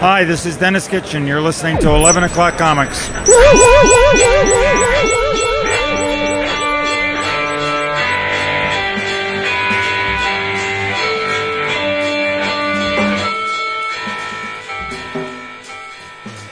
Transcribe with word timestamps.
Hi, 0.00 0.24
this 0.24 0.44
is 0.46 0.56
Denis 0.56 0.86
Kitchen. 0.88 1.26
You're 1.26 1.40
listening 1.40 1.78
to 1.78 1.90
11 1.90 2.24
O'Clock 2.24 2.58
Comics. 2.58 3.08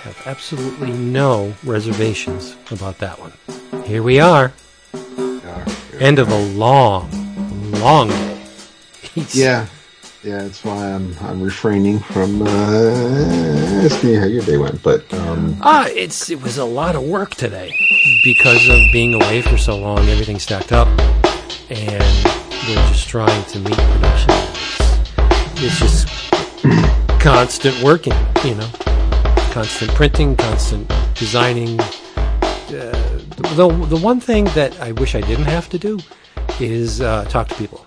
have 0.02 0.22
absolutely 0.26 0.92
no 0.92 1.54
reservations 1.64 2.56
about 2.70 2.98
that 2.98 3.18
one. 3.18 3.32
Here 3.84 4.02
we 4.02 4.20
are. 4.20 4.52
End 6.00 6.18
of 6.18 6.28
a 6.30 6.38
long, 6.52 7.10
long 7.72 8.08
day. 8.08 8.42
He's- 9.14 9.34
Yeah, 9.34 9.66
yeah. 10.24 10.42
That's 10.42 10.64
why 10.64 10.92
I'm 10.92 11.16
I'm 11.20 11.42
refraining 11.42 11.98
from 11.98 12.42
uh, 12.42 12.48
asking 13.84 14.14
how 14.16 14.26
your 14.26 14.42
day 14.42 14.56
went. 14.56 14.82
But 14.82 15.12
um, 15.14 15.56
Ah, 15.60 15.86
it's 15.88 16.30
it 16.30 16.42
was 16.42 16.58
a 16.58 16.64
lot 16.64 16.96
of 16.96 17.02
work 17.02 17.34
today 17.34 17.74
because 18.24 18.68
of 18.68 18.78
being 18.92 19.14
away 19.14 19.42
for 19.42 19.58
so 19.58 19.76
long. 19.76 19.98
Everything 20.08 20.38
stacked 20.38 20.72
up, 20.72 20.88
and 21.70 22.24
we're 22.66 22.88
just 22.88 23.08
trying 23.08 23.44
to 23.46 23.58
meet 23.60 23.76
production. 23.76 24.30
It's, 25.56 25.78
just 25.78 26.08
constant 27.20 27.80
working, 27.82 28.12
you 28.44 28.54
know, 28.54 28.68
constant 29.52 29.90
printing, 29.92 30.36
constant 30.36 30.90
designing. 31.14 31.78
Uh, 31.80 33.20
the 33.54 33.68
the 33.88 33.96
one 33.96 34.20
thing 34.20 34.44
that 34.56 34.78
I 34.80 34.92
wish 34.92 35.14
I 35.14 35.20
didn't 35.20 35.44
have 35.44 35.68
to 35.70 35.78
do 35.78 35.98
is 36.60 37.00
uh, 37.00 37.24
talk 37.26 37.48
to 37.48 37.54
people. 37.54 37.86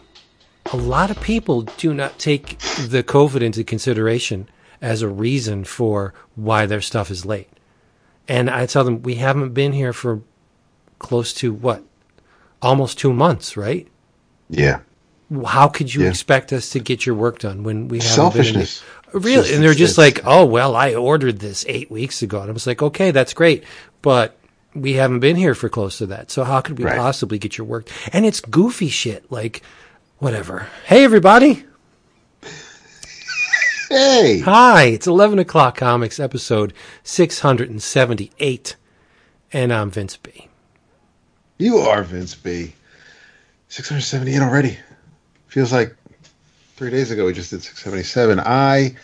A 0.73 0.77
lot 0.77 1.09
of 1.11 1.19
people 1.21 1.61
do 1.61 1.93
not 1.93 2.19
take 2.19 2.59
the 2.89 3.03
COVID 3.03 3.41
into 3.41 3.63
consideration 3.63 4.49
as 4.81 5.01
a 5.01 5.07
reason 5.07 5.63
for 5.63 6.13
why 6.35 6.65
their 6.65 6.81
stuff 6.81 7.09
is 7.09 7.25
late. 7.25 7.49
And 8.27 8.49
I 8.49 8.65
tell 8.65 8.83
them, 8.83 9.01
we 9.01 9.15
haven't 9.15 9.53
been 9.53 9.71
here 9.73 9.93
for 9.93 10.21
close 10.99 11.33
to 11.35 11.53
what? 11.53 11.83
Almost 12.61 12.99
two 12.99 13.13
months, 13.13 13.55
right? 13.55 13.87
yeah, 14.49 14.79
How 15.45 15.67
could 15.67 15.93
you 15.93 16.03
Yeah. 16.03 16.09
expect 16.09 16.53
us 16.53 16.69
to 16.69 16.79
get 16.79 17.05
your 17.05 17.15
work 17.15 17.39
done 17.39 17.63
when 17.63 17.89
we 17.89 17.97
haven't 17.97 18.13
selfishness. 18.15 18.81
been 19.11 19.21
Really? 19.23 19.41
Just- 19.43 19.53
and 19.53 19.63
they're 19.63 19.73
just 19.73 19.97
like, 19.97 20.21
oh, 20.25 20.45
well, 20.45 20.73
I 20.75 20.93
ordered 20.95 21.39
this 21.39 21.65
eight 21.67 21.89
weeks 21.91 22.21
ago. 22.21 22.39
And 22.41 22.49
I 22.49 22.53
was 22.53 22.65
like, 22.67 22.81
okay, 22.81 23.11
that's 23.11 23.33
great. 23.33 23.63
But 24.01 24.37
we 24.73 24.93
haven't 24.93 25.19
been 25.19 25.35
here 25.35 25.53
for 25.55 25.67
close 25.69 25.97
to 25.97 26.05
that. 26.07 26.31
So 26.31 26.43
how 26.45 26.61
could 26.61 26.77
we 26.77 26.85
Right. 26.85 26.97
possibly 26.97 27.37
get 27.39 27.57
your 27.57 27.67
work? 27.67 27.89
And 28.13 28.25
it's 28.25 28.39
goofy 28.39 28.87
shit. 28.89 29.25
Like, 29.29 29.61
whatever. 30.19 30.67
Hey, 30.85 31.03
everybody. 31.03 31.63
Hey, 33.89 34.39
Hi, 34.41 34.83
it's 34.83 35.07
11 35.07 35.39
o'clock 35.39 35.77
comics 35.77 36.19
episode 36.19 36.73
678. 37.03 38.75
And 39.53 39.71
I'm 39.73 39.89
Vince 39.91 40.17
B. 40.17 40.49
you 41.57 41.77
are 41.77 42.03
Vince 42.03 42.35
B. 42.35 42.73
Six 43.69 43.87
hundred 43.89 44.01
seventy-eight 44.01 44.39
already. 44.41 44.77
Feels 45.47 45.71
like 45.73 45.93
three 46.77 46.89
days 46.89 47.11
ago 47.11 47.25
we 47.25 47.33
just 47.33 47.49
did 47.49 47.61
six 47.61 47.81
seventy-seven. 47.83 48.39
I 48.39 48.95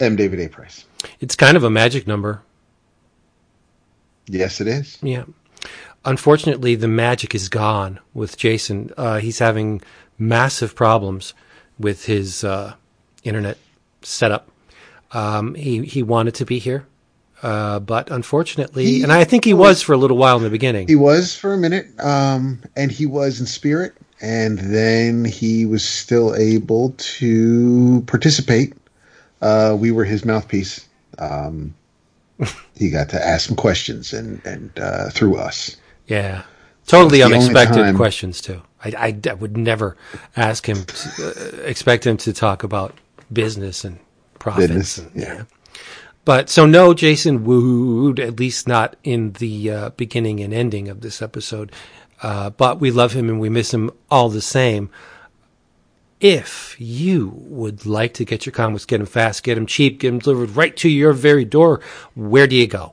am 0.00 0.16
David 0.16 0.40
A. 0.40 0.48
Price. 0.48 0.84
It's 1.20 1.34
kind 1.34 1.56
of 1.56 1.64
a 1.64 1.70
magic 1.70 2.06
number. 2.06 2.42
Yes, 4.26 4.60
it 4.60 4.66
is. 4.68 4.98
Yeah. 5.02 5.24
Unfortunately, 6.04 6.74
the 6.74 6.88
magic 6.88 7.34
is 7.34 7.48
gone 7.48 8.00
with 8.12 8.36
Jason. 8.36 8.90
Uh, 8.98 9.18
he's 9.18 9.38
having 9.38 9.80
massive 10.20 10.76
problems 10.76 11.34
with 11.78 12.04
his 12.04 12.44
uh, 12.44 12.74
internet 13.24 13.58
setup. 14.02 14.48
Um, 15.12 15.54
he 15.56 15.84
he 15.84 16.02
wanted 16.04 16.34
to 16.36 16.44
be 16.44 16.60
here, 16.60 16.86
uh, 17.42 17.80
but 17.80 18.10
unfortunately, 18.10 18.84
He 18.84 19.02
and 19.02 19.10
I 19.10 19.24
think 19.24 19.44
he 19.44 19.54
was 19.54 19.82
for 19.82 19.92
a 19.92 19.96
little 19.96 20.16
while 20.16 20.36
in 20.36 20.44
the 20.44 20.50
beginning. 20.50 20.86
He 20.86 20.94
was 20.94 21.34
for 21.34 21.52
a 21.52 21.58
minute, 21.58 21.86
um, 21.98 22.62
and 22.76 22.92
he 22.92 23.06
was 23.06 23.40
in 23.40 23.46
spirit, 23.46 23.94
and 24.20 24.58
then 24.58 25.24
he 25.24 25.66
was 25.66 25.84
still 25.84 26.36
able 26.36 26.94
to 26.98 28.04
participate. 28.06 28.74
Uh, 29.42 29.76
we 29.78 29.90
were 29.90 30.04
his 30.04 30.24
mouthpiece. 30.24 30.86
Um, 31.18 31.74
he 32.76 32.90
got 32.90 33.08
to 33.08 33.26
ask 33.26 33.48
some 33.48 33.56
questions, 33.56 34.12
and 34.12 34.40
and 34.44 34.78
uh, 34.78 35.10
through 35.10 35.38
us. 35.38 35.76
Yeah, 36.06 36.42
totally 36.86 37.18
That's 37.18 37.30
the 37.30 37.36
only 37.36 37.48
unexpected 37.48 37.96
questions 37.96 38.40
too. 38.40 38.62
I, 38.84 38.88
I, 38.96 39.20
I 39.30 39.34
would 39.34 39.56
never 39.56 39.96
ask 40.36 40.66
him, 40.68 40.84
uh, 41.18 41.62
expect 41.62 42.06
him 42.06 42.16
to 42.18 42.32
talk 42.32 42.62
about 42.62 42.96
business 43.32 43.84
and 43.84 43.98
profits. 44.38 44.68
Business, 44.68 44.98
and, 44.98 45.10
yeah. 45.14 45.44
But 46.24 46.48
so 46.48 46.66
no, 46.66 46.94
Jason 46.94 47.44
wooed 47.44 48.20
at 48.20 48.38
least 48.38 48.68
not 48.68 48.96
in 49.02 49.32
the 49.32 49.70
uh, 49.70 49.90
beginning 49.90 50.40
and 50.40 50.52
ending 50.52 50.88
of 50.88 51.00
this 51.00 51.22
episode. 51.22 51.72
Uh, 52.22 52.50
but 52.50 52.80
we 52.80 52.90
love 52.90 53.12
him 53.12 53.28
and 53.28 53.40
we 53.40 53.48
miss 53.48 53.72
him 53.72 53.90
all 54.10 54.28
the 54.28 54.42
same. 54.42 54.90
If 56.20 56.76
you 56.78 57.32
would 57.34 57.86
like 57.86 58.12
to 58.14 58.26
get 58.26 58.44
your 58.44 58.52
comics, 58.52 58.84
get 58.84 58.98
them 58.98 59.06
fast, 59.06 59.42
get 59.42 59.54
them 59.54 59.64
cheap, 59.64 60.00
get 60.00 60.10
them 60.10 60.18
delivered 60.18 60.54
right 60.54 60.76
to 60.76 60.88
your 60.90 61.14
very 61.14 61.46
door, 61.46 61.80
where 62.14 62.46
do 62.46 62.54
you 62.54 62.66
go? 62.66 62.92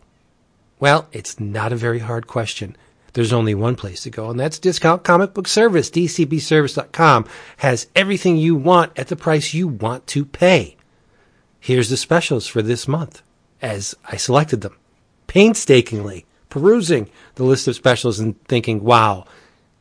Well, 0.79 1.09
it's 1.11 1.37
not 1.39 1.73
a 1.73 1.75
very 1.75 1.99
hard 1.99 2.27
question. 2.27 2.77
There's 3.13 3.33
only 3.33 3.55
one 3.55 3.75
place 3.75 4.03
to 4.03 4.09
go, 4.09 4.29
and 4.29 4.39
that's 4.39 4.59
Discount 4.59 5.03
Comic 5.03 5.33
Book 5.33 5.47
Service. 5.47 5.89
DCBService.com 5.89 7.25
has 7.57 7.87
everything 7.95 8.37
you 8.37 8.55
want 8.55 8.97
at 8.97 9.07
the 9.07 9.15
price 9.15 9.53
you 9.53 9.67
want 9.67 10.05
to 10.07 10.25
pay. 10.25 10.77
Here's 11.59 11.89
the 11.89 11.97
specials 11.97 12.47
for 12.47 12.61
this 12.61 12.87
month, 12.87 13.21
as 13.61 13.95
I 14.05 14.17
selected 14.17 14.61
them. 14.61 14.77
Painstakingly 15.27 16.25
perusing 16.49 17.09
the 17.35 17.43
list 17.43 17.67
of 17.67 17.75
specials 17.75 18.19
and 18.19 18.41
thinking, 18.45 18.83
wow, 18.83 19.25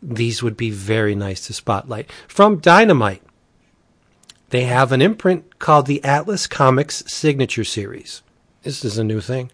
these 0.02 0.42
would 0.42 0.56
be 0.56 0.70
very 0.70 1.14
nice 1.14 1.46
to 1.46 1.52
spotlight. 1.52 2.10
From 2.28 2.58
Dynamite, 2.58 3.22
they 4.50 4.64
have 4.64 4.92
an 4.92 5.02
imprint 5.02 5.58
called 5.58 5.86
the 5.86 6.02
Atlas 6.04 6.46
Comics 6.46 7.02
Signature 7.06 7.64
Series. 7.64 8.22
This 8.62 8.84
is 8.84 8.98
a 8.98 9.04
new 9.04 9.20
thing. 9.20 9.50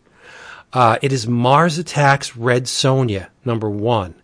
Uh, 0.72 0.96
it 1.02 1.12
is 1.12 1.26
Mars 1.26 1.76
Attacks 1.76 2.34
Red 2.34 2.64
Sonja, 2.64 3.28
number 3.44 3.68
one. 3.68 4.14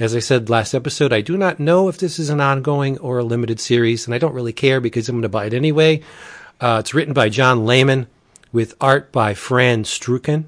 As 0.00 0.16
I 0.16 0.18
said 0.18 0.50
last 0.50 0.74
episode, 0.74 1.12
I 1.12 1.20
do 1.20 1.36
not 1.36 1.60
know 1.60 1.88
if 1.88 1.98
this 1.98 2.18
is 2.18 2.28
an 2.28 2.40
ongoing 2.40 2.98
or 2.98 3.18
a 3.18 3.24
limited 3.24 3.60
series, 3.60 4.06
and 4.06 4.14
I 4.14 4.18
don't 4.18 4.34
really 4.34 4.52
care 4.52 4.80
because 4.80 5.08
I'm 5.08 5.14
going 5.16 5.22
to 5.22 5.28
buy 5.28 5.46
it 5.46 5.54
anyway. 5.54 6.02
Uh, 6.60 6.78
it's 6.80 6.92
written 6.92 7.14
by 7.14 7.28
John 7.28 7.66
Layman 7.66 8.08
with 8.50 8.74
art 8.80 9.12
by 9.12 9.34
Fran 9.34 9.84
Strukan. 9.84 10.46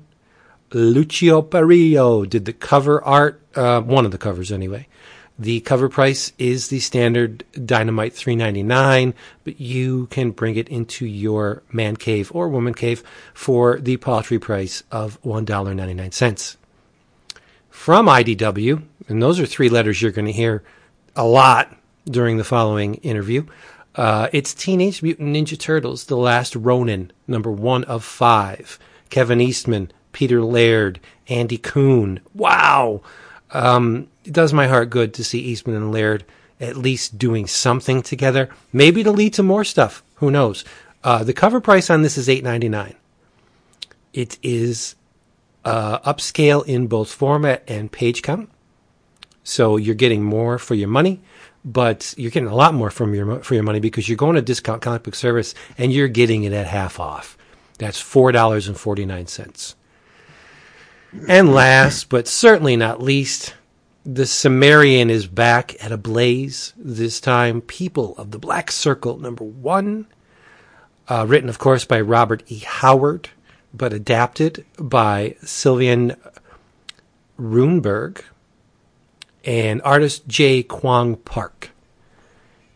Lucio 0.72 1.40
Parrillo 1.40 2.28
did 2.28 2.46
the 2.46 2.52
cover 2.52 3.02
art, 3.04 3.40
uh, 3.54 3.80
one 3.80 4.04
of 4.04 4.10
the 4.10 4.18
covers 4.18 4.50
anyway. 4.50 4.88
The 5.38 5.60
cover 5.60 5.88
price 5.88 6.32
is 6.38 6.68
the 6.68 6.78
standard 6.78 7.44
Dynamite 7.52 8.12
three 8.12 8.36
ninety 8.36 8.62
nine, 8.62 9.14
but 9.42 9.60
you 9.60 10.06
can 10.06 10.30
bring 10.30 10.54
it 10.54 10.68
into 10.68 11.06
your 11.06 11.64
man 11.72 11.96
cave 11.96 12.30
or 12.32 12.48
woman 12.48 12.72
cave 12.74 13.02
for 13.32 13.80
the 13.80 13.96
paltry 13.96 14.38
price 14.38 14.84
of 14.92 15.18
one 15.22 15.44
dollar 15.44 15.74
ninety 15.74 15.94
nine 15.94 16.12
cents. 16.12 16.56
From 17.68 18.06
IDW, 18.06 18.84
and 19.08 19.20
those 19.20 19.40
are 19.40 19.46
three 19.46 19.68
letters 19.68 20.00
you're 20.00 20.12
going 20.12 20.26
to 20.26 20.32
hear 20.32 20.62
a 21.16 21.26
lot 21.26 21.76
during 22.04 22.36
the 22.36 22.44
following 22.44 22.94
interview. 22.96 23.44
Uh, 23.96 24.28
it's 24.32 24.54
Teenage 24.54 25.02
Mutant 25.02 25.34
Ninja 25.34 25.58
Turtles: 25.58 26.04
The 26.04 26.16
Last 26.16 26.54
Ronin, 26.54 27.10
number 27.26 27.50
one 27.50 27.82
of 27.84 28.04
five. 28.04 28.78
Kevin 29.10 29.40
Eastman, 29.40 29.90
Peter 30.12 30.42
Laird, 30.42 31.00
Andy 31.28 31.58
Kuhn. 31.58 32.20
Wow. 32.34 33.02
Um, 33.54 34.08
it 34.24 34.32
does 34.32 34.52
my 34.52 34.66
heart 34.66 34.90
good 34.90 35.14
to 35.14 35.24
see 35.24 35.38
Eastman 35.38 35.76
and 35.76 35.92
Laird 35.92 36.24
at 36.60 36.76
least 36.76 37.18
doing 37.18 37.46
something 37.46 38.02
together. 38.02 38.48
Maybe 38.72 39.00
it'll 39.00 39.14
lead 39.14 39.34
to 39.34 39.42
more 39.42 39.64
stuff. 39.64 40.02
Who 40.16 40.30
knows? 40.30 40.64
Uh, 41.02 41.24
the 41.24 41.32
cover 41.32 41.60
price 41.60 41.88
on 41.88 42.02
this 42.02 42.18
is 42.18 42.28
eight 42.28 42.44
ninety 42.44 42.68
nine. 42.68 42.94
It 44.12 44.38
is 44.42 44.96
uh, 45.64 45.98
upscale 46.00 46.66
in 46.66 46.86
both 46.86 47.12
format 47.12 47.62
and 47.68 47.90
page 47.90 48.22
count, 48.22 48.50
so 49.42 49.76
you're 49.76 49.94
getting 49.94 50.22
more 50.22 50.58
for 50.58 50.74
your 50.74 50.88
money. 50.88 51.20
But 51.64 52.14
you're 52.18 52.30
getting 52.30 52.48
a 52.48 52.54
lot 52.54 52.74
more 52.74 52.90
from 52.90 53.14
your 53.14 53.40
for 53.40 53.54
your 53.54 53.62
money 53.62 53.80
because 53.80 54.08
you're 54.08 54.16
going 54.16 54.36
to 54.36 54.42
discount 54.42 54.82
comic 54.82 55.02
book 55.02 55.14
service 55.14 55.54
and 55.78 55.92
you're 55.92 56.08
getting 56.08 56.44
it 56.44 56.52
at 56.52 56.66
half 56.66 57.00
off. 57.00 57.38
That's 57.78 58.00
four 58.00 58.32
dollars 58.32 58.68
and 58.68 58.78
forty 58.78 59.06
nine 59.06 59.26
cents. 59.26 59.74
And 61.28 61.54
last, 61.54 62.08
but 62.08 62.28
certainly 62.28 62.76
not 62.76 63.00
least, 63.00 63.54
the 64.04 64.26
Cimmerian 64.26 65.08
is 65.08 65.26
back 65.26 65.82
at 65.82 65.92
Ablaze. 65.92 66.74
This 66.76 67.20
time, 67.20 67.62
People 67.62 68.14
of 68.18 68.30
the 68.30 68.38
Black 68.38 68.70
Circle, 68.70 69.18
number 69.18 69.44
one. 69.44 70.06
Uh, 71.08 71.24
written, 71.26 71.48
of 71.48 71.58
course, 71.58 71.84
by 71.84 72.00
Robert 72.00 72.42
E. 72.48 72.58
Howard, 72.58 73.30
but 73.72 73.92
adapted 73.92 74.64
by 74.78 75.36
Sylvain 75.42 76.16
Runberg 77.38 78.22
and 79.44 79.80
artist 79.82 80.26
J. 80.26 80.62
Kwang 80.62 81.16
Park. 81.16 81.70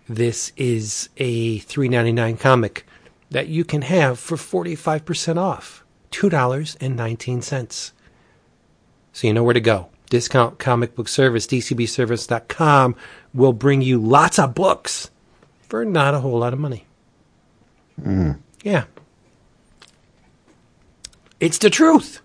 This 0.09 0.53
is 0.57 1.11
a 1.19 1.61
3.99 1.61 2.41
comic 2.41 2.87
that 3.31 3.49
you 3.49 3.65
can 3.65 3.83
have 3.83 4.19
for 4.19 4.37
45% 4.37 5.37
off 5.37 5.85
$2.19. 6.11 7.93
So 9.19 9.27
you 9.27 9.33
know 9.33 9.43
where 9.43 9.53
to 9.53 9.61
go. 9.61 9.89
Discount 10.11 10.61
Comic 10.61 10.95
Book 10.95 11.09
Service, 11.09 11.45
DCBService.com 11.49 12.95
will 13.35 13.53
bring 13.53 13.83
you 13.83 13.99
lots 13.99 14.39
of 14.39 14.55
books 14.55 15.11
for 15.63 15.85
not 15.85 16.15
a 16.15 16.21
whole 16.21 16.39
lot 16.39 16.53
of 16.53 16.61
money. 16.61 16.87
Mm. 18.01 18.39
Yeah. 18.63 18.85
It's 21.41 21.59
the 21.59 21.69
truth. 21.69 22.21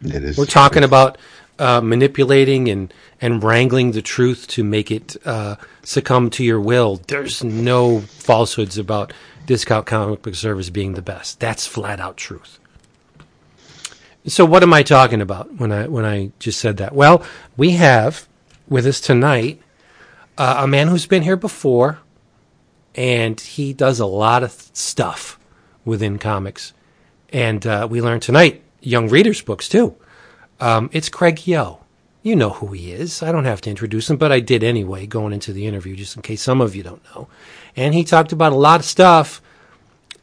It 0.00 0.22
is. 0.22 0.38
We're 0.38 0.46
talking 0.46 0.84
about 0.84 1.18
uh, 1.58 1.80
manipulating 1.80 2.68
and, 2.68 2.94
and 3.20 3.42
wrangling 3.42 3.90
the 3.90 4.00
truth 4.00 4.46
to 4.46 4.62
make 4.62 4.92
it 4.92 5.16
uh, 5.26 5.56
succumb 5.82 6.30
to 6.30 6.44
your 6.44 6.60
will. 6.60 7.00
There's 7.08 7.42
no 7.42 7.98
falsehoods 7.98 8.78
about 8.78 9.12
Discount 9.46 9.86
Comic 9.86 10.22
Book 10.22 10.36
Service 10.36 10.70
being 10.70 10.94
the 10.94 11.02
best. 11.02 11.40
That's 11.40 11.66
flat 11.66 11.98
out 11.98 12.16
truth. 12.16 12.60
So 14.28 14.44
what 14.44 14.62
am 14.62 14.74
I 14.74 14.82
talking 14.82 15.22
about 15.22 15.54
when 15.54 15.72
I 15.72 15.88
when 15.88 16.04
I 16.04 16.32
just 16.38 16.60
said 16.60 16.76
that? 16.76 16.94
Well, 16.94 17.24
we 17.56 17.72
have 17.72 18.28
with 18.68 18.86
us 18.86 19.00
tonight 19.00 19.62
uh, 20.36 20.56
a 20.58 20.66
man 20.66 20.88
who's 20.88 21.06
been 21.06 21.22
here 21.22 21.36
before, 21.36 22.00
and 22.94 23.40
he 23.40 23.72
does 23.72 24.00
a 24.00 24.06
lot 24.06 24.42
of 24.42 24.52
th- 24.52 24.76
stuff 24.76 25.38
within 25.84 26.18
comics. 26.18 26.74
And 27.30 27.66
uh, 27.66 27.88
we 27.90 28.02
learned 28.02 28.20
tonight 28.20 28.62
young 28.80 29.08
readers' 29.08 29.40
books 29.40 29.66
too. 29.66 29.96
Um, 30.60 30.90
it's 30.92 31.08
Craig 31.08 31.36
Yoe. 31.36 31.78
You 32.22 32.36
know 32.36 32.50
who 32.50 32.72
he 32.72 32.92
is. 32.92 33.22
I 33.22 33.32
don't 33.32 33.46
have 33.46 33.62
to 33.62 33.70
introduce 33.70 34.10
him, 34.10 34.18
but 34.18 34.32
I 34.32 34.40
did 34.40 34.62
anyway, 34.62 35.06
going 35.06 35.32
into 35.32 35.54
the 35.54 35.66
interview, 35.66 35.96
just 35.96 36.16
in 36.16 36.22
case 36.22 36.42
some 36.42 36.60
of 36.60 36.76
you 36.76 36.82
don't 36.82 37.02
know. 37.14 37.28
And 37.76 37.94
he 37.94 38.04
talked 38.04 38.32
about 38.32 38.52
a 38.52 38.56
lot 38.56 38.80
of 38.80 38.86
stuff, 38.86 39.40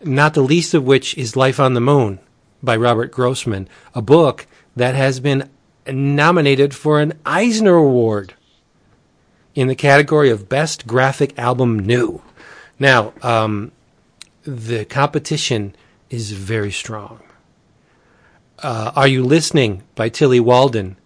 not 0.04 0.36
the 0.36 0.44
least 0.44 0.76
of 0.76 0.84
which 0.84 1.18
is 1.18 1.36
Life 1.36 1.60
on 1.60 1.74
the 1.74 1.82
Moon 1.82 2.20
by 2.66 2.76
Robert 2.76 3.12
Grossman, 3.12 3.70
a 3.94 4.02
book 4.02 4.48
that 4.76 4.96
has 4.96 5.20
been 5.20 5.50
nominated 5.88 6.74
for 6.74 7.00
an 7.00 7.14
Eisner 7.26 7.76
Award 7.76 8.34
in 9.54 9.68
the 9.68 9.76
category 9.76 10.30
of 10.30 10.50
Best 10.50 10.86
Graphic 10.86 11.38
Album 11.38 11.80
New. 11.80 12.22
Now, 12.78 13.14
um, 13.22 13.72
the 14.44 14.86
competition 14.86 15.76
is 16.10 16.32
very 16.32 16.72
strong. 16.72 17.22
Uh, 18.60 18.92
Are 18.96 19.08
You 19.08 19.24
Listening 19.24 19.84
by 19.96 20.10
Tilly 20.10 20.40
Walden, 20.40 20.98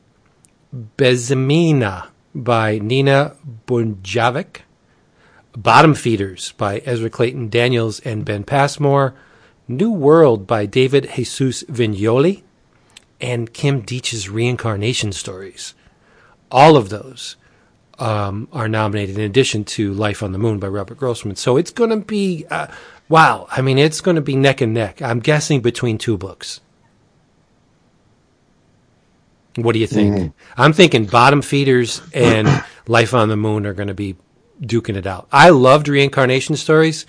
Bezimena 0.98 2.08
by 2.34 2.80
Nina 2.80 3.36
Bunjevac, 3.68 4.62
Bottom 5.58 5.96
Feeders 5.96 6.54
by 6.54 6.80
Ezra 6.86 7.10
Clayton 7.10 7.50
Daniels 7.50 8.00
and 8.02 8.24
Ben 8.24 8.44
Passmore, 8.44 9.16
New 9.69 9.92
World 9.92 10.48
by 10.48 10.66
David 10.66 11.12
Jesus 11.16 11.63
Vignolli, 11.63 12.42
and 13.21 13.54
Kim 13.54 13.83
Deitch's 13.83 14.27
Reincarnation 14.30 15.12
Stories. 15.12 15.75
All 16.51 16.75
of 16.75 16.89
those 16.89 17.36
um, 18.00 18.48
are 18.51 18.68
nominated 18.68 19.18
in 19.18 19.24
addition 19.24 19.63
to 19.66 19.94
Life 19.94 20.24
on 20.24 20.31
the 20.31 20.39
Moon 20.39 20.57
by 20.57 20.68
Robert 20.68 20.98
Grossman. 20.98 21.36
So 21.36 21.56
it's 21.57 21.69
going 21.69 21.92
to 21.92 21.98
be, 21.98 22.45
uh, 22.50 22.68
wow, 23.10 23.48
I 23.51 23.62
mean, 23.62 23.77
it's 23.77 24.01
going 24.01 24.16
to 24.16 24.21
be 24.21 24.36
neck 24.36 24.60
and 24.62 24.74
neck. 24.74 25.01
I'm 25.01 25.19
guessing 25.19 25.62
between 25.62 26.00
two 26.00 26.18
books. 26.18 26.62
What 29.56 29.74
do 29.74 29.80
you 29.80 29.88
think? 29.88 30.16
Mhm. 30.16 30.33
I'm 30.57 30.74
thinking 30.74 31.06
Bottom 31.06 31.42
Feeders 31.42 32.01
and 32.13 32.63
Life 32.88 33.13
on 33.13 33.30
the 33.30 33.38
Moon 33.38 33.66
are 33.68 33.74
going 33.74 33.89
to 33.89 33.94
be 33.94 34.16
duking 34.62 34.95
it 34.95 35.06
out. 35.06 35.27
I 35.31 35.50
loved 35.50 35.88
Reincarnation 35.88 36.56
Stories, 36.56 37.06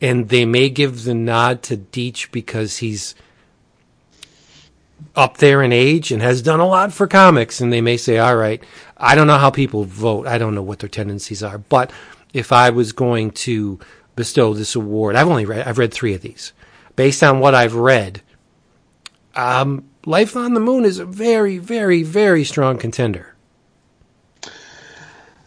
and 0.00 0.28
they 0.28 0.44
may 0.44 0.68
give 0.68 1.04
the 1.04 1.14
nod 1.14 1.62
to 1.64 1.76
Deitch 1.76 2.30
because 2.30 2.78
he's 2.78 3.14
up 5.16 5.38
there 5.38 5.62
in 5.62 5.72
age 5.72 6.10
and 6.10 6.22
has 6.22 6.42
done 6.42 6.60
a 6.60 6.66
lot 6.66 6.92
for 6.92 7.06
comics, 7.06 7.60
and 7.60 7.72
they 7.72 7.80
may 7.80 7.96
say, 7.96 8.18
all 8.18 8.36
right, 8.36 8.62
I 8.96 9.14
don't 9.14 9.26
know 9.26 9.38
how 9.38 9.50
people 9.50 9.84
vote. 9.84 10.26
I 10.26 10.38
don't 10.38 10.54
know 10.54 10.62
what 10.62 10.80
their 10.80 10.88
tendencies 10.88 11.42
are, 11.42 11.58
but 11.58 11.92
if 12.32 12.52
I 12.52 12.70
was 12.70 12.92
going 12.92 13.30
to 13.30 13.78
bestow 14.16 14.54
this 14.54 14.74
award, 14.74 15.16
I've 15.16 15.28
only 15.28 15.44
read, 15.44 15.66
I've 15.66 15.78
read 15.78 15.92
three 15.92 16.14
of 16.14 16.20
these. 16.20 16.52
Based 16.96 17.22
on 17.22 17.40
what 17.40 17.54
I've 17.54 17.74
read, 17.74 18.22
um, 19.34 19.84
Life 20.06 20.36
on 20.36 20.54
the 20.54 20.60
Moon 20.60 20.84
is 20.84 20.98
a 20.98 21.06
very, 21.06 21.58
very, 21.58 22.02
very 22.02 22.44
strong 22.44 22.78
contender. 22.78 23.34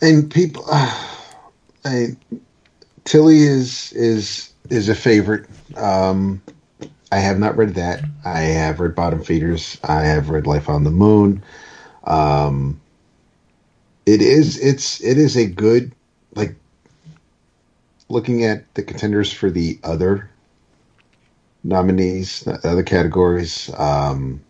and 0.01 0.29
people 0.29 0.65
uh, 0.71 1.13
I, 1.85 2.07
tilly 3.07 3.39
is 3.39 3.93
is 3.93 4.53
is 4.69 4.89
a 4.89 4.95
favorite. 4.95 5.47
Um 5.77 6.41
i 7.11 7.17
have 7.17 7.39
not 7.39 7.55
read 7.57 7.73
that. 7.75 8.03
I 8.25 8.41
have 8.41 8.79
read 8.81 8.95
bottom 8.95 9.23
feeders. 9.23 9.79
I 9.83 10.01
have 10.01 10.29
read 10.29 10.45
life 10.45 10.69
on 10.69 10.83
the 10.83 10.91
moon. 10.91 11.41
Um 12.03 12.79
it 14.05 14.21
is 14.21 14.59
it's 14.59 15.01
it 15.01 15.17
is 15.17 15.37
a 15.37 15.47
good 15.47 15.93
like 16.35 16.55
looking 18.09 18.43
at 18.43 18.71
the 18.75 18.83
contenders 18.83 19.31
for 19.31 19.49
the 19.49 19.79
other 19.83 20.29
nominees 21.63 22.41
the 22.41 22.53
other 22.67 22.83
categories 22.83 23.69
um 23.77 24.41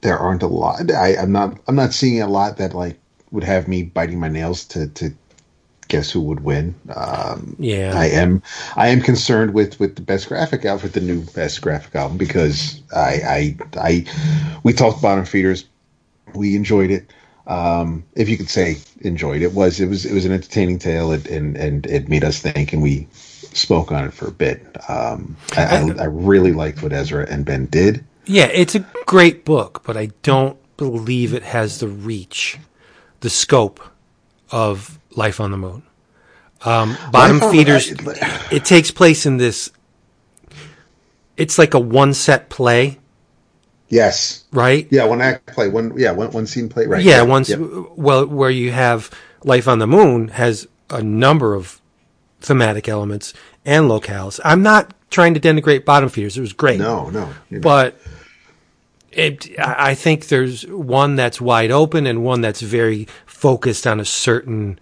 there 0.00 0.18
aren't 0.18 0.42
a 0.42 0.46
lot. 0.46 0.90
I, 0.92 1.16
i'm 1.16 1.32
not 1.32 1.58
i'm 1.66 1.74
not 1.74 1.92
seeing 1.92 2.22
a 2.22 2.28
lot 2.28 2.58
that 2.58 2.72
like 2.74 2.98
would 3.32 3.44
have 3.44 3.66
me 3.66 3.82
biting 3.82 4.20
my 4.20 4.28
nails 4.28 4.64
to 4.66 4.86
to 4.88 5.12
guess 5.88 6.10
who 6.10 6.20
would 6.22 6.40
win. 6.40 6.74
Um, 6.94 7.56
Yeah. 7.58 7.92
I 7.94 8.06
am 8.06 8.42
I 8.76 8.88
am 8.88 9.00
concerned 9.00 9.54
with 9.54 9.78
with 9.80 9.96
the 9.96 10.02
best 10.02 10.28
graphic 10.28 10.64
album, 10.64 10.84
with 10.84 10.92
the 10.92 11.00
new 11.00 11.22
best 11.34 11.62
graphic 11.62 11.94
album 11.94 12.16
because 12.16 12.80
I 12.94 13.20
I 13.24 13.56
I 13.76 14.04
we 14.62 14.72
talked 14.72 15.02
bottom 15.02 15.24
feeders, 15.24 15.64
we 16.34 16.56
enjoyed 16.56 16.90
it. 16.90 17.10
Um, 17.46 18.02
if 18.16 18.28
you 18.28 18.36
could 18.36 18.50
say 18.50 18.78
enjoyed 19.02 19.42
it 19.42 19.52
was 19.52 19.78
it 19.80 19.88
was 19.88 20.04
it 20.04 20.12
was 20.12 20.24
an 20.24 20.32
entertaining 20.32 20.78
tale 20.78 21.12
it, 21.12 21.28
and 21.28 21.56
and 21.56 21.86
it 21.86 22.08
made 22.08 22.24
us 22.24 22.40
think 22.40 22.72
and 22.72 22.82
we 22.82 23.06
spoke 23.12 23.90
on 23.92 24.04
it 24.04 24.12
for 24.12 24.28
a 24.28 24.32
bit. 24.32 24.64
Um, 24.88 25.36
I, 25.56 25.64
I, 25.64 26.02
I 26.02 26.04
really 26.04 26.52
liked 26.52 26.82
what 26.82 26.92
Ezra 26.92 27.26
and 27.28 27.44
Ben 27.44 27.66
did. 27.66 28.04
Yeah, 28.26 28.46
it's 28.46 28.74
a 28.74 28.80
great 29.06 29.44
book, 29.44 29.82
but 29.84 29.96
I 29.96 30.10
don't 30.22 30.58
believe 30.76 31.32
it 31.32 31.44
has 31.44 31.78
the 31.78 31.88
reach, 31.88 32.58
the 33.20 33.30
scope 33.30 33.80
of 34.50 34.98
Life 35.16 35.40
on 35.40 35.50
the 35.50 35.56
Moon. 35.56 35.82
Um, 36.64 36.96
Bottom 37.10 37.38
Life 37.38 37.50
Feeders, 37.50 37.92
it 38.50 38.64
takes 38.64 38.90
place 38.90 39.26
in 39.26 39.36
this. 39.36 39.70
It's 41.36 41.58
like 41.58 41.74
a 41.74 41.80
one 41.80 42.14
set 42.14 42.48
play, 42.48 42.98
Yes. 43.88 44.44
right? 44.52 44.88
Yeah, 44.90 45.04
one 45.04 45.20
act 45.20 45.46
play, 45.54 45.68
one 45.68 45.92
yeah, 45.96 46.12
one 46.12 46.30
one 46.30 46.46
scene 46.46 46.68
play, 46.68 46.86
right? 46.86 47.02
Yeah, 47.02 47.22
once 47.22 47.50
Yep. 47.50 47.60
well, 47.96 48.26
where 48.26 48.50
you 48.50 48.72
have 48.72 49.10
Life 49.44 49.68
on 49.68 49.78
the 49.80 49.86
Moon 49.86 50.28
has 50.28 50.66
a 50.90 51.02
number 51.02 51.54
of 51.54 51.80
thematic 52.40 52.88
elements 52.88 53.32
and 53.64 53.88
locales. 53.90 54.40
I'm 54.44 54.62
not 54.62 54.94
trying 55.10 55.34
to 55.34 55.40
denigrate 55.40 55.84
Bottom 55.84 56.08
Feeders; 56.08 56.38
it 56.38 56.40
was 56.40 56.52
great. 56.54 56.78
No, 56.78 57.10
no. 57.10 57.28
but 57.60 57.98
it, 59.12 59.48
I 59.58 59.90
I 59.90 59.94
think 59.94 60.28
there's 60.28 60.66
one 60.66 61.16
that's 61.16 61.38
wide 61.40 61.70
open 61.70 62.06
and 62.06 62.24
one 62.24 62.40
that's 62.40 62.62
very 62.62 63.06
focused 63.26 63.86
on 63.86 64.00
a 64.00 64.04
certain 64.06 64.78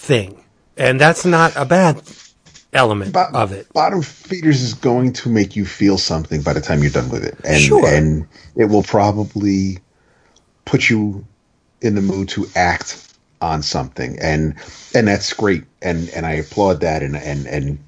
thing, 0.00 0.42
and 0.76 0.98
that's 1.00 1.24
not 1.24 1.54
a 1.56 1.64
bad 1.64 2.02
element 2.72 3.12
Bo- 3.12 3.28
of 3.34 3.52
it. 3.52 3.72
Bottom 3.74 4.02
feeders 4.02 4.62
is 4.62 4.74
going 4.74 5.12
to 5.14 5.28
make 5.28 5.56
you 5.56 5.66
feel 5.66 5.98
something 5.98 6.42
by 6.42 6.54
the 6.54 6.60
time 6.60 6.82
you're 6.82 6.90
done 6.90 7.10
with 7.10 7.24
it, 7.24 7.36
and 7.44 7.60
Sure. 7.60 7.86
and 7.86 8.26
it 8.56 8.66
will 8.66 8.82
probably 8.82 9.78
put 10.64 10.88
you 10.88 11.24
in 11.82 11.94
the 11.94 12.00
mood 12.02 12.28
to 12.30 12.46
act 12.56 13.14
on 13.42 13.62
something, 13.62 14.18
and 14.20 14.54
and 14.94 15.06
that's 15.06 15.32
great, 15.34 15.64
and 15.82 16.08
and 16.10 16.26
I 16.26 16.32
applaud 16.32 16.80
that, 16.80 17.02
and 17.02 17.16
and 17.16 17.46
and 17.46 17.78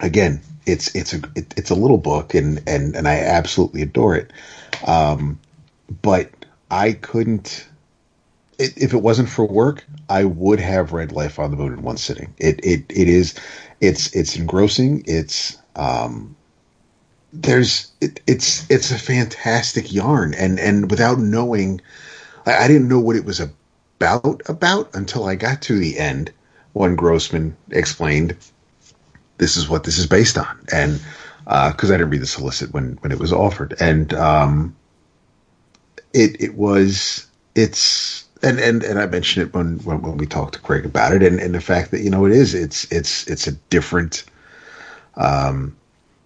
again, 0.00 0.40
it's 0.66 0.94
it's 0.96 1.12
a 1.14 1.20
it, 1.36 1.54
it's 1.56 1.70
a 1.70 1.74
little 1.76 1.98
book, 1.98 2.34
and 2.34 2.60
and 2.66 2.96
and 2.96 3.06
I 3.06 3.18
absolutely 3.20 3.82
adore 3.82 4.16
it, 4.16 4.32
um, 4.86 5.38
but 6.02 6.30
I 6.70 6.92
couldn't. 6.92 7.68
It, 8.58 8.76
if 8.76 8.92
it 8.92 9.02
wasn't 9.02 9.28
for 9.28 9.46
work, 9.46 9.84
I 10.08 10.24
would 10.24 10.60
have 10.60 10.92
read 10.92 11.12
Life 11.12 11.38
on 11.38 11.50
the 11.50 11.56
Moon 11.56 11.72
in 11.72 11.82
one 11.82 11.96
sitting. 11.96 12.34
It 12.38 12.60
it 12.64 12.84
it 12.90 13.08
is, 13.08 13.34
it's 13.80 14.14
it's 14.14 14.36
engrossing. 14.36 15.02
It's 15.06 15.58
um, 15.76 16.36
there's 17.32 17.90
it, 18.00 18.20
it's 18.26 18.70
it's 18.70 18.90
a 18.90 18.98
fantastic 18.98 19.92
yarn, 19.92 20.34
and 20.34 20.60
and 20.60 20.90
without 20.90 21.18
knowing, 21.18 21.80
I, 22.46 22.64
I 22.64 22.68
didn't 22.68 22.88
know 22.88 23.00
what 23.00 23.16
it 23.16 23.24
was 23.24 23.40
about 23.40 24.42
about 24.48 24.94
until 24.94 25.26
I 25.26 25.34
got 25.34 25.62
to 25.62 25.78
the 25.78 25.98
end 25.98 26.30
when 26.74 26.96
Grossman 26.96 27.56
explained 27.70 28.36
this 29.38 29.56
is 29.56 29.68
what 29.68 29.84
this 29.84 29.98
is 29.98 30.06
based 30.06 30.38
on, 30.38 30.60
and 30.72 31.00
because 31.44 31.90
I 31.90 31.96
didn't 31.96 32.10
read 32.10 32.22
the 32.22 32.26
solicit 32.26 32.72
when 32.72 32.98
when 33.00 33.12
it 33.12 33.18
was 33.18 33.32
offered, 33.32 33.74
and 33.80 34.12
um, 34.14 34.76
it 36.12 36.40
it 36.40 36.54
was 36.54 37.26
it's 37.54 38.24
and 38.42 38.58
and 38.58 38.82
and 38.82 38.98
I 38.98 39.06
mentioned 39.06 39.46
it 39.46 39.54
when 39.54 39.78
when, 39.80 40.02
when 40.02 40.16
we 40.16 40.26
talked 40.26 40.54
to 40.54 40.60
Craig 40.60 40.84
about 40.84 41.12
it, 41.12 41.22
and, 41.22 41.40
and 41.40 41.54
the 41.54 41.60
fact 41.60 41.90
that 41.90 42.00
you 42.00 42.10
know 42.10 42.24
it 42.26 42.32
is 42.32 42.54
it's 42.54 42.90
it's 42.92 43.26
it's 43.26 43.46
a 43.46 43.52
different. 43.52 44.24
Um, 45.16 45.76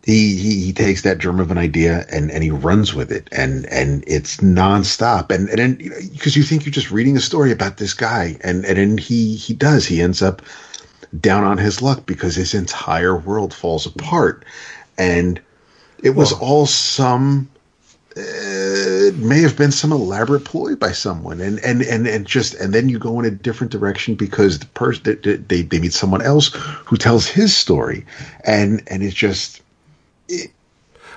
he, 0.05 0.37
he 0.37 0.65
he 0.67 0.73
takes 0.73 1.03
that 1.03 1.19
germ 1.19 1.41
of 1.41 1.51
an 1.51 1.59
idea 1.59 2.07
and 2.13 2.31
and 2.31 2.45
he 2.45 2.51
runs 2.51 2.95
with 2.95 3.11
it 3.11 3.29
and 3.33 3.67
and 3.67 4.05
it's 4.07 4.37
nonstop 4.37 5.33
and 5.33 5.49
and 5.49 5.59
then 5.59 5.75
because 6.13 6.37
you, 6.37 6.45
think 6.45 6.65
you're 6.65 6.73
just 6.73 6.93
reading 6.93 7.17
a 7.17 7.21
story 7.21 7.51
about 7.51 7.79
this 7.79 7.93
guy 7.93 8.37
and 8.43 8.65
and 8.65 8.79
then 8.79 8.99
he 8.99 9.35
he 9.35 9.53
does 9.53 9.85
he 9.85 10.01
ends 10.01 10.23
up 10.23 10.43
down 11.21 11.43
on 11.43 11.59
his 11.59 11.83
luck 11.83 12.07
because 12.07 12.37
his 12.37 12.55
entire 12.55 13.17
world 13.17 13.53
falls 13.53 13.85
apart 13.85 14.45
and 14.97 15.41
it 16.05 16.11
was 16.11 16.33
all 16.33 16.67
some 16.67 17.49
it 18.19 19.17
may 19.19 19.43
have 19.43 19.57
been 19.57 19.71
some 19.71 19.93
elaborate 19.93 20.45
ploy 20.45 20.75
by 20.75 20.91
someone 20.91 21.39
and 21.41 21.59
and 21.61 21.83
and 21.83 22.07
and 22.07 22.27
just 22.27 22.55
and 22.55 22.73
then 22.73 22.89
you 22.89 22.99
go 22.99 23.21
in 23.21 23.27
a 23.27 23.31
different 23.31 23.71
direction 23.71 24.15
because 24.15 24.59
the 24.59 24.67
person 24.67 25.21
they, 25.49 25.63
they 25.63 25.79
meet 25.79 25.93
someone 25.93 26.23
else 26.23 26.51
who 26.87 26.97
tells 26.97 27.27
his 27.27 27.55
story 27.55 28.07
and 28.45 28.83
and 28.87 29.03
it's 29.03 29.15
just 29.15 29.61
it, 30.29 30.51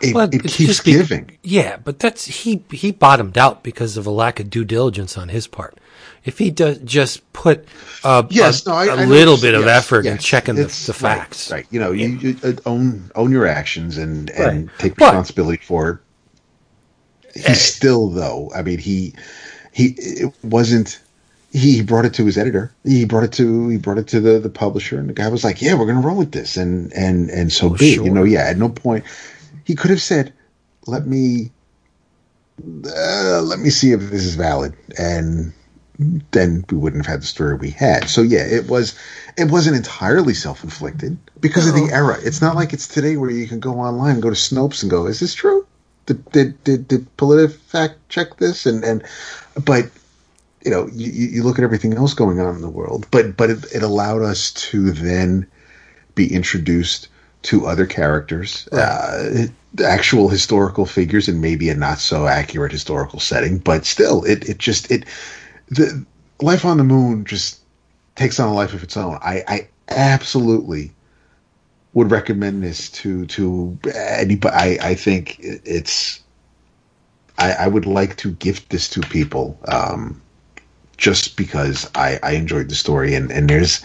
it, 0.02 0.14
well, 0.14 0.30
it 0.30 0.44
keeps 0.44 0.82
be, 0.82 0.92
giving 0.92 1.38
yeah 1.42 1.78
but 1.78 2.00
that's 2.00 2.26
he 2.26 2.64
he 2.70 2.92
bottomed 2.92 3.38
out 3.38 3.64
because 3.64 3.96
of 3.96 4.06
a 4.06 4.12
lack 4.12 4.42
of 4.42 4.50
due 4.50 4.66
diligence 4.66 5.18
on 5.18 5.30
his 5.30 5.48
part 5.48 5.78
if 6.26 6.38
he 6.38 6.52
does 6.52 6.80
just 6.80 7.32
put 7.32 7.66
a, 8.04 8.28
yes, 8.30 8.66
a, 8.66 8.70
no, 8.70 8.76
I, 8.76 8.86
a 8.88 8.96
I 8.98 9.06
little 9.06 9.38
bit 9.38 9.54
yes, 9.54 9.62
of 9.62 9.68
effort 9.68 10.06
yes, 10.06 10.12
in 10.12 10.18
checking 10.18 10.56
the, 10.56 10.64
the, 10.64 10.94
facts 10.94 11.50
right, 11.50 11.58
right. 11.60 11.68
you 11.72 11.80
know 11.80 11.94
yeah. 11.94 12.08
you, 12.08 12.18
you, 12.18 12.38
uh, 12.44 12.54
own 12.66 13.10
own 13.16 13.32
your 13.32 13.48
actions 13.48 13.98
and 13.98 14.30
and 14.32 14.68
right. 14.68 14.80
take 14.80 14.98
responsibility 14.98 15.58
but, 15.58 15.66
for 15.66 15.90
it 15.90 15.98
Eh. 17.46 17.54
still 17.54 18.10
though. 18.10 18.52
I 18.56 18.62
mean, 18.62 18.80
he 18.80 19.14
he 19.72 19.96
it 19.98 20.34
wasn't. 20.44 21.00
He 21.52 21.82
brought 21.82 22.06
it 22.06 22.14
to 22.16 22.26
his 22.26 22.38
editor. 22.38 22.72
He 22.84 23.06
brought 23.06 23.24
it 23.24 23.34
to 23.34 23.70
he 23.70 23.78
brought 23.78 23.98
it 23.98 24.08
to 24.10 24.20
the 24.20 24.40
the 24.40 24.50
publisher, 24.50 25.00
and 25.00 25.10
the 25.10 25.14
guy 25.14 25.28
was 25.30 25.44
like, 25.44 25.62
"Yeah, 25.62 25.74
we're 25.74 25.88
gonna 25.88 26.06
roll 26.06 26.18
with 26.18 26.32
this," 26.32 26.58
and 26.58 26.94
and 26.94 27.30
and 27.30 27.52
so 27.52 27.68
oh, 27.68 27.70
be 27.72 27.96
sure. 27.96 28.06
You 28.06 28.12
know, 28.12 28.24
yeah. 28.24 28.46
At 28.46 28.58
no 28.58 28.70
point 28.70 29.06
he 29.70 29.76
could 29.76 29.92
have 29.92 30.02
said, 30.02 30.34
"Let 30.88 31.06
me 31.06 31.52
uh, 32.60 33.42
let 33.44 33.60
me 33.60 33.70
see 33.70 33.92
if 33.92 34.00
this 34.00 34.26
is 34.26 34.34
valid," 34.34 34.74
and 34.98 35.54
then 36.32 36.66
we 36.72 36.78
wouldn't 36.78 37.06
have 37.06 37.14
had 37.14 37.22
the 37.22 37.28
story 37.28 37.54
we 37.56 37.70
had. 37.70 38.10
So 38.10 38.24
yeah, 38.24 38.46
it 38.46 38.68
was 38.68 38.98
it 39.38 39.52
wasn't 39.52 39.76
entirely 39.76 40.34
self 40.34 40.64
inflicted 40.64 41.20
because 41.40 41.68
no. 41.68 41.76
of 41.76 41.88
the 41.88 41.94
era. 41.94 42.18
It's 42.20 42.42
not 42.42 42.56
like 42.56 42.74
it's 42.74 42.88
today 42.88 43.16
where 43.16 43.30
you 43.30 43.48
can 43.48 43.60
go 43.60 43.80
online 43.80 44.14
and 44.14 44.24
go 44.24 44.30
to 44.30 44.36
Snopes 44.36 44.82
and 44.82 44.90
go, 44.90 45.06
"Is 45.06 45.20
this 45.20 45.36
true?" 45.36 45.68
Did 46.10 46.32
did 46.32 46.64
did, 46.64 46.88
did 46.88 47.18
PolitiFact 47.18 47.96
check 48.10 48.38
this? 48.38 48.66
And 48.66 48.84
and 48.84 49.04
but 49.64 49.90
you 50.66 50.72
know 50.72 50.88
you, 50.92 51.12
you 51.12 51.44
look 51.44 51.58
at 51.60 51.64
everything 51.64 51.94
else 51.94 52.14
going 52.14 52.40
on 52.40 52.56
in 52.56 52.62
the 52.62 52.70
world, 52.70 53.08
but 53.12 53.38
but 53.38 53.50
it, 53.50 53.66
it 53.74 53.84
allowed 53.84 54.22
us 54.22 54.52
to 54.54 54.92
then 54.92 55.48
be 56.16 56.34
introduced 56.34 57.08
to 57.42 57.68
other 57.68 57.86
characters, 57.86 58.68
uh, 58.74 59.46
actual 59.86 60.28
historical 60.28 60.86
figures, 60.86 61.30
and 61.30 61.40
maybe 61.40 61.70
a 61.70 61.76
not 61.76 62.00
so 62.00 62.28
accurate 62.28 62.72
historical 62.72 63.20
setting, 63.20 63.60
but 63.60 63.86
still, 63.86 64.24
it 64.26 64.50
it 64.50 64.58
just 64.58 64.92
it 64.92 65.06
the 65.70 66.06
life 66.42 66.66
on 66.66 66.78
the 66.78 66.84
moon 66.84 67.24
just 67.26 67.62
takes 68.16 68.40
on 68.40 68.50
a 68.50 68.54
life 68.54 68.74
of 68.74 68.84
its 68.84 68.98
own. 68.98 69.18
I, 69.22 69.44
I 69.48 69.68
absolutely 69.90 70.92
would 71.94 72.12
recommend 72.12 72.64
this 72.64 72.90
to 72.90 73.26
to 73.28 73.78
anybody. 73.96 74.56
I, 74.56 74.90
I 74.90 74.96
think 74.96 75.38
it's. 75.40 76.22
I, 77.38 77.54
I 77.54 77.68
would 77.68 77.86
like 77.86 78.18
to 78.18 78.32
gift 78.32 78.70
this 78.70 78.90
to 78.90 79.02
people, 79.02 79.58
um, 79.70 80.22
just 80.98 81.38
because 81.38 81.90
I, 81.96 82.20
I 82.22 82.32
enjoyed 82.32 82.68
the 82.68 82.76
story 82.76 83.16
and, 83.16 83.32
and 83.32 83.50
there's 83.50 83.82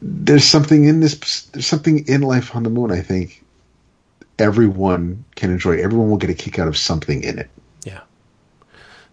there's 0.00 0.44
something 0.44 0.84
in 0.84 1.00
this 1.00 1.42
there's 1.52 1.66
something 1.66 2.06
in 2.08 2.22
Life 2.22 2.56
on 2.56 2.62
the 2.62 2.70
Moon. 2.70 2.90
I 2.90 3.02
think 3.02 3.44
everyone 4.38 5.24
can 5.36 5.50
enjoy. 5.50 5.76
Everyone 5.76 6.10
will 6.10 6.16
get 6.16 6.30
a 6.30 6.34
kick 6.34 6.58
out 6.58 6.68
of 6.68 6.76
something 6.76 7.22
in 7.22 7.38
it. 7.38 7.50
Yeah. 7.84 8.00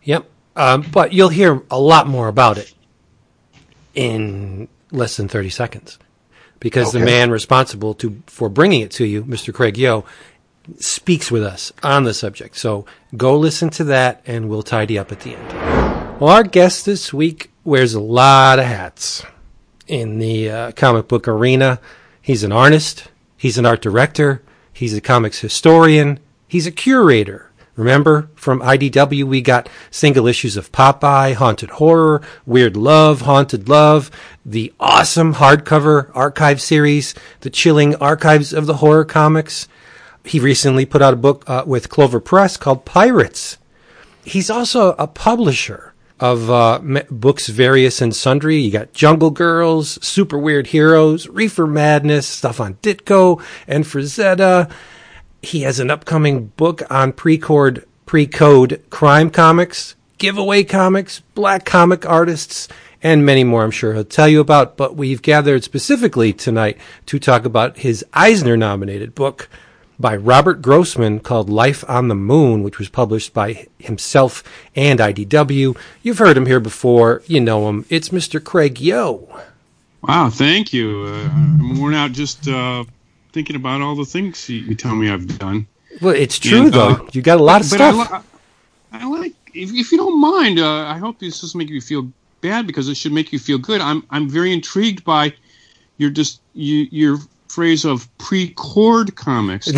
Yep. 0.04 0.30
Um, 0.56 0.86
but 0.92 1.14
you'll 1.14 1.30
hear 1.30 1.62
a 1.70 1.80
lot 1.80 2.08
more 2.08 2.30
about 2.30 2.58
it 2.58 2.74
in 3.94 4.68
less 4.92 5.18
than 5.18 5.28
30 5.28 5.50
seconds 5.50 6.00
because 6.60 6.90
okay. 6.90 7.00
the 7.00 7.06
man 7.06 7.32
responsible 7.32 7.94
to 7.96 8.22
for 8.28 8.50
bringing 8.50 8.82
it 8.82 8.92
to 8.92 9.06
you, 9.06 9.24
Mr. 9.24 9.54
Craig 9.54 9.76
Yoe, 9.76 10.06
speaks 10.80 11.32
with 11.32 11.44
us 11.44 11.72
on 11.84 12.04
the 12.04 12.14
subject. 12.14 12.58
So 12.58 12.86
go 13.16 13.38
listen 13.38 13.70
to 13.72 13.84
that, 13.86 14.22
and 14.26 14.50
we'll 14.50 14.64
tidy 14.64 14.98
up 14.98 15.12
at 15.12 15.22
the 15.22 15.36
end. 15.36 16.20
Well, 16.20 16.32
our 16.32 16.44
guest 16.44 16.86
this 16.86 17.14
week 17.14 17.52
wears 17.64 17.94
a 17.94 18.00
lot 18.00 18.60
of 18.60 18.66
hats 18.66 19.24
in 19.88 20.20
the 20.20 20.50
uh, 20.50 20.72
comic 20.72 21.08
book 21.08 21.28
arena. 21.28 21.80
He's 22.22 22.44
an 22.44 22.52
artist. 22.52 23.10
He's 23.38 23.58
an 23.58 23.66
art 23.66 23.82
director. 23.82 24.42
He's 24.74 24.94
a 24.94 25.02
comics 25.02 25.40
historian. 25.40 26.20
He's 26.48 26.68
a 26.68 26.72
curator. 26.72 27.47
Remember 27.78 28.30
from 28.36 28.60
IDW, 28.62 29.24
we 29.24 29.40
got 29.40 29.70
single 29.92 30.26
issues 30.26 30.58
of 30.58 30.72
Popeye, 30.72 31.36
Haunted 31.36 31.70
Horror, 31.70 32.24
Weird 32.46 32.76
Love, 32.76 33.22
Haunted 33.22 33.70
Love, 33.70 34.10
the 34.44 34.74
awesome 34.80 35.36
hardcover 35.36 36.10
archive 36.16 36.60
series, 36.60 37.14
The 37.42 37.52
Chilling 37.52 37.96
Archives 37.98 38.52
of 38.52 38.66
the 38.66 38.78
Horror 38.78 39.06
Comics. 39.06 39.68
He 40.26 40.40
recently 40.40 40.88
put 40.88 41.04
out 41.04 41.14
a 41.14 41.18
book 41.18 41.48
uh, 41.48 41.64
with 41.68 41.90
Clover 41.90 42.20
Press 42.20 42.58
called 42.58 42.84
Pirates. 42.84 43.60
He's 44.26 44.50
also 44.50 44.94
a 44.94 45.06
publisher 45.06 45.94
of 46.20 46.50
uh, 46.50 46.80
books 47.12 47.48
various 47.48 48.02
and 48.02 48.16
sundry. 48.16 48.58
You 48.58 48.72
got 48.72 48.94
Jungle 48.94 49.30
Girls, 49.30 50.04
Super 50.04 50.40
Weird 50.40 50.68
Heroes, 50.68 51.28
Reefer 51.28 51.68
Madness, 51.68 52.28
stuff 52.28 52.60
on 52.60 52.74
Ditko 52.76 53.40
and 53.68 53.86
Frazetta 53.86 54.72
he 55.42 55.62
has 55.62 55.80
an 55.80 55.90
upcoming 55.90 56.48
book 56.58 56.82
on 56.90 57.14
pre-code, 57.14 57.86
pre-code 58.06 58.84
crime 58.90 59.30
comics, 59.30 59.96
giveaway 60.18 60.64
comics, 60.64 61.22
black 61.36 61.66
comic 61.66 62.06
artists, 62.06 62.68
and 63.04 63.26
many 63.26 63.44
more 63.44 63.64
I'm 63.64 63.72
sure 63.72 63.94
he'll 63.94 64.04
tell 64.04 64.28
you 64.28 64.40
about. 64.40 64.78
But 64.78 64.96
we've 64.96 65.22
gathered 65.22 65.64
specifically 65.64 66.34
tonight 66.34 66.78
to 67.06 67.20
talk 67.20 67.46
about 67.46 67.78
his 67.78 68.04
Eisner 68.14 68.58
nominated 68.58 69.16
book 69.16 69.50
by 70.00 70.16
Robert 70.16 70.62
Grossman 70.62 71.20
called 71.20 71.50
Life 71.50 71.84
on 71.90 72.08
the 72.08 72.16
Moon, 72.16 72.64
which 72.64 72.78
was 72.78 72.90
published 72.90 73.34
by 73.34 73.68
himself 73.80 74.44
and 74.76 75.00
IDW. 75.00 75.78
You've 76.04 76.20
heard 76.20 76.38
him 76.38 76.46
here 76.46 76.60
before. 76.60 77.24
You 77.26 77.40
know 77.40 77.68
him. 77.70 77.86
It's 77.90 78.10
Mr. 78.10 78.44
Craig 78.44 78.76
Yoe. 78.76 79.42
Wow, 80.04 80.30
thank 80.30 80.72
you. 80.72 81.06
Uh, 81.08 81.30
I'm 81.30 81.80
worn 81.80 81.94
out 81.96 82.12
just 82.12 82.48
uh, 82.48 82.86
thinking 83.38 83.56
about 83.56 83.82
all 83.82 83.96
the 83.96 84.04
things 84.04 84.50
you, 84.50 84.62
you 84.62 84.74
tell 84.74 84.96
me 84.96 85.12
I've 85.12 85.38
done. 85.38 85.68
Well, 86.02 86.16
it's 86.16 86.40
true 86.40 86.64
and, 86.64 86.74
though. 86.74 86.90
Uh, 86.90 87.08
you 87.12 87.22
got 87.22 87.40
a 87.40 87.44
lot 87.44 87.62
of 87.62 87.68
stuff. 87.68 88.12
I, 88.12 88.24
I, 88.92 89.06
like, 89.06 89.36
if, 89.54 89.72
if, 89.72 89.92
you 89.92 90.00
don't 90.00 90.20
mind, 90.20 90.58
uh, 90.58 90.86
I 90.86 90.98
hope 90.98 91.20
this 91.20 91.42
doesn't 91.42 91.56
make 91.56 91.70
you 91.70 91.80
feel 91.80 92.12
bad 92.42 92.66
because 92.66 92.90
it 92.90 92.98
should 92.98 93.12
make 93.12 93.32
you 93.32 93.38
feel 93.38 93.60
good. 93.60 93.80
I'm 93.80 94.04
I'm 94.10 94.28
very 94.28 94.52
intrigued 94.54 95.04
by 95.04 95.36
your 95.98 96.10
just 96.10 96.42
you, 96.56 96.88
your 96.90 97.20
phrase 97.48 97.86
of 97.86 98.10
pre-cord 98.18 99.16
comics. 99.16 99.68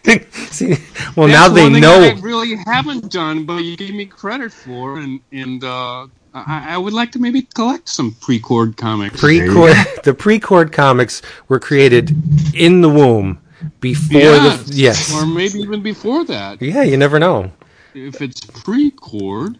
See, 0.00 0.76
well, 1.14 1.28
That's 1.28 1.28
now 1.28 1.48
they 1.50 1.68
know. 1.68 2.00
I 2.00 2.18
really 2.20 2.56
haven't 2.64 3.12
done, 3.12 3.44
but 3.44 3.64
you 3.64 3.76
gave 3.76 3.94
me 3.94 4.06
credit 4.06 4.50
for, 4.50 4.98
and 4.98 5.20
and 5.30 5.62
uh, 5.62 6.06
I, 6.32 6.74
I, 6.74 6.78
would 6.78 6.92
like 6.92 7.12
to 7.12 7.18
maybe 7.18 7.42
collect 7.42 7.88
some 7.88 8.12
pre-cord 8.20 8.76
comics. 8.76 9.18
Pre-cord, 9.18 9.74
the 10.04 10.14
pre-cord 10.14 10.72
comics 10.72 11.22
were 11.48 11.58
created 11.58 12.14
in 12.54 12.80
the 12.80 12.88
womb 12.88 13.40
before 13.80 14.20
yes, 14.20 14.64
the 14.64 14.74
yes, 14.74 15.14
or 15.14 15.26
maybe 15.26 15.58
even 15.58 15.82
before 15.82 16.24
that. 16.26 16.62
Yeah, 16.62 16.82
you 16.82 16.96
never 16.96 17.18
know. 17.18 17.50
If 17.94 18.22
it's 18.22 18.40
pre-cord, 18.40 19.58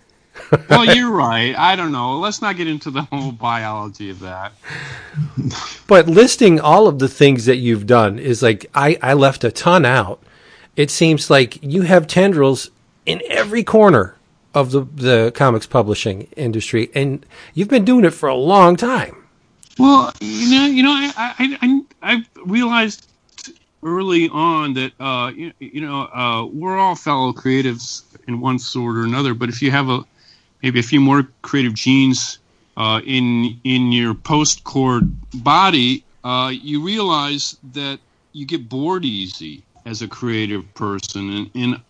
well, 0.68 0.84
you're 0.84 1.10
right. 1.14 1.56
I 1.56 1.76
don't 1.76 1.92
know. 1.92 2.18
Let's 2.18 2.40
not 2.40 2.56
get 2.56 2.68
into 2.68 2.90
the 2.90 3.02
whole 3.02 3.32
biology 3.32 4.10
of 4.10 4.20
that. 4.20 4.52
but 5.86 6.06
listing 6.06 6.60
all 6.60 6.86
of 6.86 6.98
the 6.98 7.08
things 7.08 7.46
that 7.46 7.56
you've 7.56 7.86
done 7.86 8.18
is 8.18 8.42
like 8.42 8.66
I, 8.74 8.96
I 9.02 9.14
left 9.14 9.44
a 9.44 9.50
ton 9.50 9.84
out. 9.84 10.22
It 10.76 10.90
seems 10.90 11.30
like 11.30 11.62
you 11.62 11.82
have 11.82 12.06
tendrils 12.06 12.70
in 13.06 13.20
every 13.28 13.64
corner 13.64 14.14
of 14.54 14.72
the 14.72 14.82
the 14.82 15.32
comics 15.34 15.66
publishing 15.66 16.22
industry, 16.36 16.90
and 16.94 17.24
you've 17.54 17.68
been 17.68 17.84
doing 17.84 18.04
it 18.04 18.10
for 18.10 18.28
a 18.28 18.34
long 18.34 18.76
time. 18.76 19.16
Well, 19.78 20.12
you 20.20 20.50
know, 20.50 20.66
you 20.66 20.82
know, 20.82 20.90
I 20.92 21.12
I 21.16 21.58
I, 21.62 22.14
I 22.14 22.24
realized 22.44 23.06
early 23.82 24.28
on 24.28 24.74
that 24.74 24.92
uh, 25.00 25.32
you, 25.34 25.52
you 25.58 25.80
know 25.80 26.02
uh, 26.02 26.46
we're 26.46 26.78
all 26.78 26.96
fellow 26.96 27.32
creatives 27.32 28.02
in 28.28 28.40
one 28.40 28.58
sort 28.58 28.96
or 28.96 29.04
another, 29.04 29.34
but 29.34 29.48
if 29.48 29.62
you 29.62 29.70
have 29.70 29.88
a 29.88 30.04
maybe 30.62 30.80
a 30.80 30.82
few 30.82 31.00
more 31.00 31.28
creative 31.42 31.74
genes 31.74 32.38
uh, 32.76 33.00
in 33.04 33.58
in 33.64 33.92
your 33.92 34.14
post 34.14 34.64
cord 34.64 35.04
body, 35.42 36.04
uh, 36.24 36.50
you 36.52 36.82
realize 36.82 37.56
that 37.72 37.98
you 38.32 38.46
get 38.46 38.68
bored 38.68 39.04
easy 39.04 39.62
as 39.86 40.02
a 40.02 40.08
creative 40.08 40.72
person, 40.74 41.30
and, 41.30 41.50
and 41.54 41.80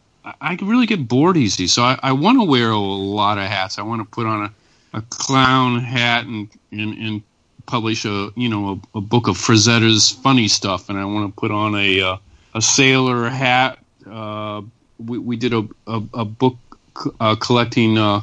I 0.41 0.57
can 0.57 0.69
really 0.69 0.87
get 0.87 1.09
bored 1.09 1.37
easy. 1.37 1.67
So 1.67 1.83
I, 1.83 1.99
I 2.03 2.13
want 2.13 2.39
to 2.41 2.45
wear 2.45 2.71
a 2.71 2.79
lot 2.79 3.39
of 3.39 3.45
hats. 3.45 3.79
I 3.79 3.83
want 3.83 4.03
to 4.03 4.05
put 4.05 4.27
on 4.27 4.45
a, 4.45 4.99
a 4.99 5.03
clown 5.03 5.81
hat 5.81 6.27
and, 6.27 6.49
and, 6.71 6.95
and 6.99 7.23
publish 7.67 8.05
a 8.05 8.31
you 8.35 8.49
know 8.49 8.81
a, 8.95 8.99
a 8.99 9.01
book 9.01 9.29
of 9.29 9.39
Frazetta's 9.39 10.11
funny 10.11 10.49
stuff, 10.49 10.89
and 10.89 10.99
I 10.99 11.05
want 11.05 11.35
to 11.35 11.41
put 11.41 11.51
on 11.51 11.75
a 11.75 12.01
uh, 12.01 12.17
a 12.55 12.61
sailor 12.61 13.29
hat. 13.29 13.79
Uh, 14.11 14.63
we, 14.99 15.19
we 15.19 15.37
did 15.37 15.55
a 15.55 15.67
a, 15.87 16.03
a 16.15 16.25
book 16.25 16.57
uh, 17.21 17.37
collecting 17.37 17.97
uh, 17.97 18.23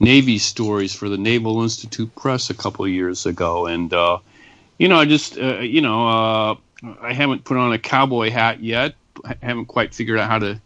Navy 0.00 0.38
stories 0.38 0.94
for 0.94 1.08
the 1.08 1.18
Naval 1.18 1.62
Institute 1.62 2.14
Press 2.14 2.50
a 2.50 2.54
couple 2.54 2.86
years 2.88 3.26
ago, 3.26 3.66
and 3.66 3.92
uh, 3.92 4.18
you 4.78 4.88
know 4.88 4.96
I 4.96 5.04
just 5.04 5.36
uh, 5.38 5.58
you 5.58 5.80
know 5.80 6.06
I 7.02 7.12
haven't 7.12 7.44
put 7.44 7.56
on 7.56 7.72
a 7.72 7.78
cowboy 7.78 8.30
hat 8.30 8.62
yet. 8.62 8.94
I 9.24 9.36
haven't 9.42 9.66
quite 9.66 9.94
figured 9.94 10.18
out 10.18 10.30
how 10.30 10.38
to 10.38 10.60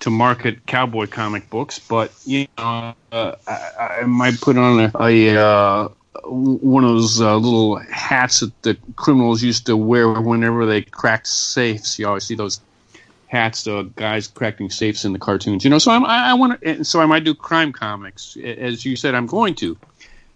to 0.00 0.10
market 0.10 0.66
cowboy 0.66 1.06
comic 1.06 1.48
books, 1.50 1.78
but 1.78 2.12
you 2.24 2.46
know 2.58 2.94
uh, 3.12 3.34
I, 3.46 3.98
I 4.00 4.04
might 4.04 4.40
put 4.40 4.56
on 4.56 4.80
a, 4.80 4.92
a 5.00 5.36
uh, 5.36 5.88
one 6.24 6.84
of 6.84 6.90
those 6.90 7.20
uh, 7.20 7.36
little 7.36 7.76
hats 7.76 8.40
that 8.40 8.62
the 8.62 8.76
criminals 8.96 9.42
used 9.42 9.66
to 9.66 9.76
wear 9.76 10.20
whenever 10.20 10.66
they 10.66 10.82
cracked 10.82 11.26
safes. 11.26 11.98
You 11.98 12.08
always 12.08 12.24
see 12.24 12.34
those 12.34 12.60
hats, 13.28 13.66
uh, 13.66 13.82
guys 13.94 14.26
cracking 14.26 14.70
safes 14.70 15.04
in 15.04 15.12
the 15.12 15.18
cartoons. 15.18 15.64
You 15.64 15.70
know, 15.70 15.78
so 15.78 15.92
I'm, 15.92 16.04
I, 16.04 16.30
I 16.30 16.34
want 16.34 16.60
to. 16.60 16.84
So 16.84 17.00
I 17.00 17.06
might 17.06 17.24
do 17.24 17.34
crime 17.34 17.72
comics, 17.72 18.36
as 18.36 18.84
you 18.84 18.96
said. 18.96 19.14
I'm 19.14 19.26
going 19.26 19.54
to. 19.56 19.76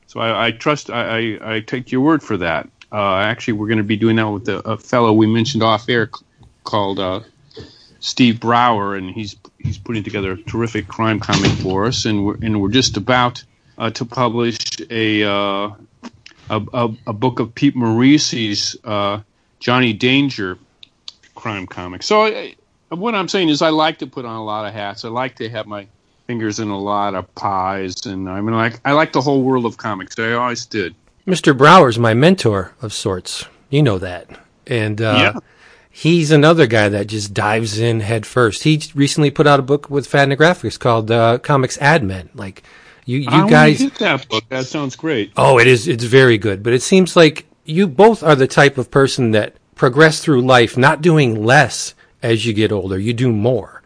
So 0.07 0.21
I, 0.21 0.47
I 0.47 0.51
trust. 0.53 0.91
I, 0.91 1.37
I, 1.39 1.55
I, 1.57 1.61
take 1.61 1.91
your 1.91 2.03
word 2.03 2.23
for 2.23 2.37
that. 2.37 2.69
Uh, 2.93 3.17
actually, 3.17 3.55
we're 3.55 3.67
going 3.67 3.79
to 3.79 3.85
be 3.85 3.97
doing 3.97 4.17
that 4.17 4.29
with 4.29 4.49
a, 4.49 4.59
a 4.61 4.77
fellow 4.77 5.13
we 5.13 5.27
mentioned 5.27 5.63
off 5.63 5.89
air 5.89 6.11
called 6.63 7.01
uh, 7.01 7.21
Steve 7.99 8.39
Brower, 8.39 8.95
and 8.95 9.11
he's 9.11 9.37
he's 9.65 9.79
putting 9.79 10.05
together 10.05 10.33
a 10.33 10.37
terrific 10.37 10.87
crime 10.87 11.19
comic 11.19 11.51
for 11.51 11.87
us, 11.87 12.05
and 12.05 12.25
we're 12.25 12.37
and 12.37 12.61
we're 12.61 12.71
just 12.71 12.97
about 12.97 13.43
uh, 13.79 13.91
to 13.91 14.05
publish 14.05 14.59
a, 14.91 15.25
uh, 15.25 15.71
a, 16.51 16.63
a, 16.73 16.95
a 17.09 17.13
book 17.13 17.41
of 17.41 17.55
Pete 17.55 17.75
Morisi's 17.75 18.77
uh, 18.85 19.21
Johnny 19.59 19.93
Danger 19.93 20.59
crime 21.35 21.67
comic. 21.67 22.03
So 22.03 22.23
I, 22.23 22.55
what 22.91 23.15
I'm 23.15 23.29
saying 23.29 23.49
is, 23.49 23.63
I 23.63 23.71
like 23.71 23.99
to 23.99 24.07
put 24.07 24.25
on 24.25 24.37
a 24.37 24.45
lot 24.45 24.67
of 24.67 24.73
hats. 24.73 25.05
I 25.05 25.09
like 25.09 25.37
to 25.37 25.49
have 25.49 25.67
my 25.67 25.87
fingers 26.27 26.61
in 26.61 26.69
a 26.69 26.79
lot 26.79 27.15
of 27.15 27.35
pies, 27.35 28.07
and 28.07 28.29
I 28.29 28.41
mean, 28.41 28.55
like 28.55 28.81
I 28.85 28.93
like 28.93 29.13
the 29.13 29.21
whole 29.21 29.43
world 29.43 29.67
of 29.67 29.77
comics. 29.77 30.19
I 30.19 30.33
always 30.33 30.67
did. 30.67 30.95
Mr. 31.27 31.57
Brower's 31.57 31.99
my 31.99 32.13
mentor 32.13 32.75
of 32.83 32.93
sorts. 32.93 33.47
You 33.71 33.83
know 33.83 33.99
that, 33.99 34.29
and 34.67 35.01
uh, 35.01 35.33
yeah. 35.35 35.41
He's 35.95 36.33
another 36.33 36.67
guy 36.67 36.89
that 36.89 37.07
just 37.07 37.33
dives 37.33 37.79
in 37.79 38.01
head 38.01 38.27
first. 38.27 38.65
He 38.65 38.83
recently 38.95 39.31
put 39.31 39.47
out 39.47 39.61
a 39.61 39.63
book 39.63 39.89
with 39.89 40.11
Fantagraphics 40.11 40.79
called 40.79 41.11
uh, 41.11 41.39
Comics 41.39 41.79
Ad 41.79 42.03
Men. 42.03 42.31
Like 42.35 42.65
you, 43.07 43.19
you 43.19 43.31
I 43.31 43.49
guys 43.49 43.79
get 43.79 43.95
that 44.01 44.29
book. 44.29 44.45
That 44.49 44.67
sounds 44.67 44.97
great. 44.97 45.33
Oh, 45.37 45.59
it 45.59 45.69
is. 45.69 45.87
It's 45.87 46.05
very 46.05 46.37
good. 46.37 46.65
But 46.65 46.73
it 46.73 46.83
seems 46.83 47.15
like 47.15 47.47
you 47.65 47.87
both 47.87 48.25
are 48.25 48.35
the 48.35 48.49
type 48.49 48.77
of 48.77 48.91
person 48.91 49.31
that 49.31 49.55
progress 49.77 50.21
through 50.21 50.43
life, 50.43 50.77
not 50.77 51.01
doing 51.01 51.45
less 51.45 51.95
as 52.23 52.45
you 52.45 52.53
get 52.53 52.73
older. 52.73 52.99
You 52.99 53.13
do 53.13 53.33
more, 53.33 53.83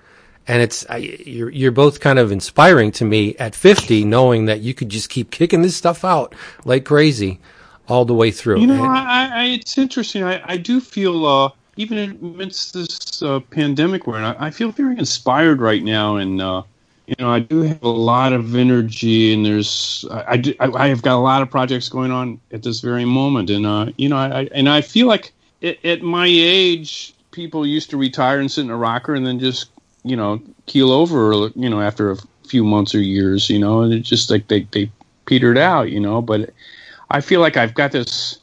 and 0.47 0.63
it's 0.63 0.89
I, 0.89 0.97
you're 0.97 1.51
you're 1.51 1.73
both 1.73 2.01
kind 2.01 2.19
of 2.19 2.33
inspiring 2.33 2.91
to 2.93 3.05
me 3.05 3.37
at 3.37 3.55
50, 3.55 4.05
knowing 4.05 4.47
that 4.47 4.61
you 4.61 4.73
could 4.73 4.89
just 4.89 5.11
keep 5.11 5.31
kicking 5.31 5.61
this 5.61 5.77
stuff 5.77 6.07
out 6.07 6.35
like 6.65 6.87
crazy 6.87 7.39
all 7.87 8.07
the 8.07 8.15
way 8.15 8.31
through. 8.31 8.61
You 8.61 8.67
know, 8.69 8.83
I, 8.83 9.31
I, 9.33 9.45
it's 9.45 9.77
interesting. 9.77 10.23
I, 10.23 10.41
I 10.43 10.57
do 10.57 10.81
feel. 10.81 11.27
Uh, 11.27 11.51
even 11.79 12.19
amidst 12.21 12.75
this 12.75 13.23
uh, 13.23 13.39
pandemic 13.39 14.07
we're 14.07 14.19
in, 14.19 14.25
I, 14.25 14.47
I 14.47 14.51
feel 14.51 14.73
very 14.73 14.99
inspired 14.99 15.61
right 15.61 15.83
now, 15.83 16.17
and 16.17 16.43
uh, 16.43 16.63
you 17.07 17.15
know, 17.21 17.31
I 17.31 17.39
do 17.39 17.63
have 17.63 17.83
a 17.85 17.89
lot 17.89 18.33
of 18.33 18.57
energy, 18.57 19.33
and 19.33 19.47
there's 19.47 20.05
I, 20.11 20.25
I, 20.33 20.37
do, 20.37 20.55
I, 20.59 20.89
have 20.89 21.03
got 21.03 21.15
a 21.15 21.23
lot 21.23 21.41
of 21.41 21.51
projects 21.51 21.89
going 21.89 22.11
on 22.11 22.41
at 22.51 22.65
this 22.65 22.81
very 22.81 23.05
moment, 23.05 23.49
and 23.49 23.65
uh, 23.65 23.93
you 23.97 24.09
know, 24.09 24.17
I, 24.17 24.49
and 24.53 24.69
I 24.69 24.81
feel 24.81 25.07
like 25.07 25.33
at, 25.63 25.83
at 25.85 26.03
my 26.03 26.27
age, 26.27 27.15
people 27.31 27.65
used 27.65 27.91
to 27.91 27.97
retire 27.97 28.41
and 28.41 28.51
sit 28.51 28.63
in 28.63 28.71
a 28.71 28.77
rocker, 28.77 29.15
and 29.15 29.25
then 29.25 29.39
just 29.39 29.71
you 30.03 30.17
know 30.17 30.43
keel 30.67 30.91
over, 30.91 31.49
you 31.55 31.71
know, 31.71 31.81
after 31.81 32.11
a 32.11 32.17
few 32.47 32.65
months 32.65 32.93
or 32.93 33.01
years, 33.01 33.49
you 33.49 33.61
know, 33.61 33.83
and 33.83 33.95
it's 33.95 34.09
just 34.09 34.31
like 34.31 34.49
they 34.49 34.67
they 34.73 34.91
petered 35.27 35.59
out, 35.59 35.93
you 35.93 36.01
know. 36.01 36.21
But 36.21 36.51
I 37.11 37.21
feel 37.21 37.41
like 37.41 37.57
I've 37.57 37.75
got 37.75 37.93
this 37.93 38.38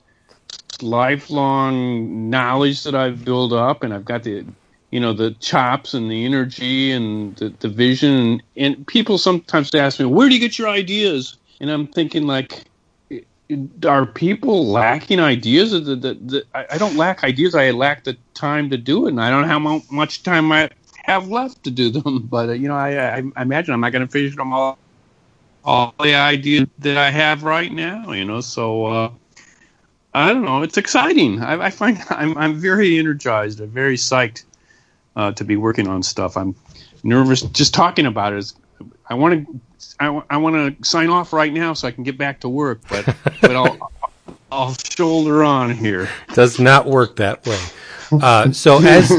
lifelong 0.83 2.29
knowledge 2.29 2.83
that 2.83 2.95
I've 2.95 3.25
built 3.25 3.53
up, 3.53 3.83
and 3.83 3.93
I've 3.93 4.05
got 4.05 4.23
the 4.23 4.45
you 4.91 4.99
know 4.99 5.13
the 5.13 5.31
chops 5.31 5.93
and 5.93 6.09
the 6.09 6.25
energy 6.25 6.91
and 6.91 7.35
the, 7.37 7.49
the 7.59 7.69
vision. 7.69 8.41
And 8.55 8.85
people 8.87 9.17
sometimes 9.17 9.73
ask 9.75 9.99
me 9.99 10.05
where 10.05 10.29
do 10.29 10.35
you 10.35 10.39
get 10.41 10.57
your 10.57 10.69
ideas? 10.69 11.37
And 11.59 11.69
i'm 11.69 11.87
thinking 11.87 12.27
like 12.27 12.65
are 13.85 14.07
people 14.07 14.67
lacking 14.67 15.19
ideas? 15.19 15.71
The, 15.71 15.79
the, 15.79 15.95
the, 15.95 16.45
I 16.55 16.79
don't 16.79 16.97
lack 16.97 17.23
ideas. 17.23 17.53
I 17.53 17.69
lack 17.71 18.03
the 18.03 18.17
time 18.33 18.69
to 18.71 18.77
do 18.77 19.05
it 19.05 19.11
and 19.11 19.21
i 19.21 19.29
don't 19.29 19.43
know 19.43 19.47
how 19.47 19.81
much 19.91 20.23
time 20.23 20.51
i 20.51 20.69
have 21.03 21.29
left 21.29 21.63
to 21.63 21.71
do 21.71 21.89
them. 21.91 22.27
But 22.29 22.49
uh, 22.49 22.53
you 22.53 22.67
know 22.67 22.75
I, 22.75 23.17
I, 23.17 23.23
I 23.35 23.41
imagine 23.43 23.73
i'm 23.73 23.81
not 23.81 23.91
going 23.91 24.05
to 24.05 24.11
finish 24.11 24.35
them 24.35 24.53
all 24.53 24.79
all 25.63 25.93
the 25.99 26.15
ideas 26.15 26.67
that 26.79 26.97
i 26.97 27.11
have 27.11 27.43
right 27.43 27.71
now 27.71 28.11
you 28.11 28.25
know? 28.25 28.41
So 28.41 28.85
uh, 28.85 29.11
I 30.15 30.31
don't 30.31 30.45
know. 30.45 30.63
It's 30.63 30.77
exciting. 30.77 31.41
I, 31.41 31.65
I 31.65 31.69
find 31.69 32.01
I'm 32.09 32.37
I'm 32.37 32.55
very 32.55 32.97
energized. 32.97 33.59
I'm 33.59 33.69
very 33.69 33.97
psyched 33.97 34.45
uh, 35.15 35.33
to 35.33 35.43
be 35.43 35.57
working 35.57 35.87
on 35.87 36.01
stuff. 36.03 36.37
I'm 36.37 36.55
nervous 37.03 37.41
just 37.41 37.73
talking 37.73 38.05
about 38.05 38.31
it. 38.31 38.39
Is, 38.39 38.55
I 39.09 39.15
want 39.15 39.45
to 39.45 39.59
I, 39.99 40.21
I 40.29 40.37
want 40.37 40.55
to 40.55 40.87
sign 40.87 41.09
off 41.09 41.33
right 41.33 41.51
now 41.51 41.73
so 41.73 41.87
I 41.87 41.91
can 41.91 42.05
get 42.05 42.17
back 42.17 42.39
to 42.41 42.49
work, 42.49 42.79
but 42.89 43.05
but 43.41 43.55
I'll 43.57 43.91
I'll 44.51 44.73
shoulder 44.73 45.43
on 45.43 45.71
here. 45.71 46.09
Does 46.33 46.59
not 46.59 46.85
work 46.85 47.17
that 47.17 47.45
way. 47.45 47.59
Uh, 48.11 48.53
so 48.53 48.81
as 48.81 49.11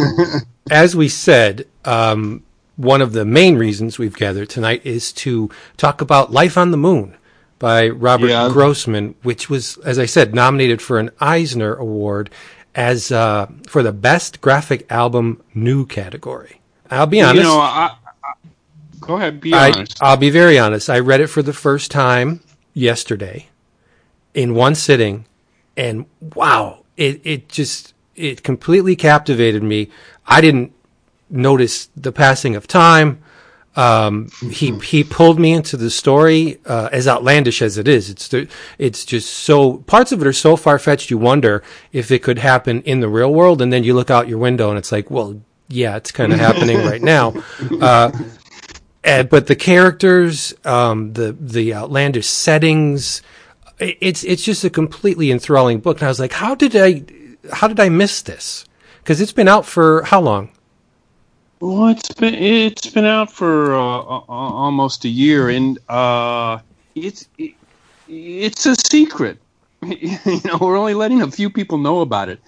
as 0.70 0.96
we 0.96 1.10
said, 1.10 1.66
um, 1.84 2.42
one 2.76 3.02
of 3.02 3.12
the 3.12 3.26
main 3.26 3.58
reasons 3.58 3.98
we've 3.98 4.16
gathered 4.16 4.48
tonight 4.48 4.80
is 4.86 5.12
to 5.12 5.50
talk 5.76 6.00
about 6.00 6.32
Life 6.32 6.56
on 6.56 6.70
the 6.70 6.78
Moon 6.78 7.16
by 7.58 7.88
Robert 7.88 8.28
yeah. 8.28 8.48
Grossman, 8.50 9.14
which 9.22 9.48
was, 9.48 9.78
as 9.78 9.98
I 9.98 10.06
said, 10.06 10.34
nominated 10.34 10.82
for 10.82 10.98
an 10.98 11.10
Eisner 11.20 11.74
Award 11.74 12.30
as 12.74 13.10
uh, 13.10 13.46
for 13.66 13.82
the 13.82 13.92
best 13.92 14.40
graphic 14.40 14.90
album 14.90 15.42
new 15.54 15.86
category. 15.86 16.60
I'll 16.90 17.06
be 17.06 17.20
honest. 17.20 17.38
You 17.38 17.42
know, 17.42 17.58
I, 17.58 17.96
I, 18.22 18.34
go 19.00 19.16
ahead. 19.16 19.40
Be 19.40 19.52
I, 19.54 19.70
honest. 19.70 19.98
I'll 20.02 20.16
be 20.16 20.30
very 20.30 20.58
honest. 20.58 20.90
I 20.90 20.98
read 20.98 21.20
it 21.20 21.28
for 21.28 21.42
the 21.42 21.54
first 21.54 21.90
time 21.90 22.40
yesterday 22.74 23.48
in 24.34 24.54
one 24.54 24.74
sitting, 24.74 25.24
and 25.76 26.04
wow, 26.34 26.84
it 26.96 27.20
it 27.24 27.48
just 27.48 27.94
it 28.14 28.42
completely 28.42 28.94
captivated 28.94 29.62
me. 29.62 29.90
I 30.26 30.40
didn't 30.40 30.72
notice 31.30 31.88
the 31.96 32.12
passing 32.12 32.54
of 32.54 32.66
time. 32.66 33.22
Um, 33.76 34.30
he 34.50 34.76
he 34.78 35.04
pulled 35.04 35.38
me 35.38 35.52
into 35.52 35.76
the 35.76 35.90
story, 35.90 36.58
uh, 36.64 36.88
as 36.92 37.06
outlandish 37.06 37.60
as 37.60 37.76
it 37.76 37.86
is. 37.86 38.08
It's 38.08 38.28
the, 38.28 38.48
it's 38.78 39.04
just 39.04 39.30
so 39.30 39.78
parts 39.78 40.12
of 40.12 40.22
it 40.22 40.26
are 40.26 40.32
so 40.32 40.56
far 40.56 40.78
fetched. 40.78 41.10
You 41.10 41.18
wonder 41.18 41.62
if 41.92 42.10
it 42.10 42.22
could 42.22 42.38
happen 42.38 42.82
in 42.82 43.00
the 43.00 43.08
real 43.08 43.32
world, 43.32 43.60
and 43.60 43.70
then 43.70 43.84
you 43.84 43.92
look 43.94 44.10
out 44.10 44.28
your 44.28 44.38
window 44.38 44.70
and 44.70 44.78
it's 44.78 44.92
like, 44.92 45.10
well, 45.10 45.40
yeah, 45.68 45.96
it's 45.96 46.10
kind 46.10 46.32
of 46.32 46.38
happening 46.48 46.78
right 46.78 47.02
now. 47.02 47.34
Uh, 47.80 48.10
and, 49.04 49.28
but 49.28 49.46
the 49.46 49.56
characters, 49.56 50.54
um, 50.64 51.12
the 51.12 51.36
the 51.38 51.74
outlandish 51.74 52.26
settings, 52.26 53.20
it's 53.78 54.24
it's 54.24 54.42
just 54.42 54.64
a 54.64 54.70
completely 54.70 55.30
enthralling 55.30 55.80
book. 55.80 55.98
And 55.98 56.06
I 56.06 56.08
was 56.08 56.18
like, 56.18 56.32
how 56.32 56.54
did 56.54 56.74
I 56.74 57.04
how 57.52 57.68
did 57.68 57.78
I 57.78 57.90
miss 57.90 58.22
this? 58.22 58.64
Because 59.02 59.20
it's 59.20 59.32
been 59.32 59.48
out 59.48 59.66
for 59.66 60.02
how 60.02 60.20
long? 60.20 60.50
Well, 61.60 61.88
it's 61.88 62.12
been 62.12 62.34
it's 62.34 62.90
been 62.90 63.06
out 63.06 63.32
for 63.32 63.74
uh, 63.74 63.78
almost 63.78 65.06
a 65.06 65.08
year, 65.08 65.48
and 65.48 65.78
uh, 65.88 66.58
it's 66.94 67.28
it, 67.38 67.54
it's 68.08 68.66
a 68.66 68.74
secret. 68.74 69.38
you 69.82 70.40
know, 70.44 70.58
we're 70.60 70.76
only 70.76 70.92
letting 70.92 71.22
a 71.22 71.30
few 71.30 71.48
people 71.48 71.78
know 71.78 72.00
about 72.02 72.28
it. 72.28 72.40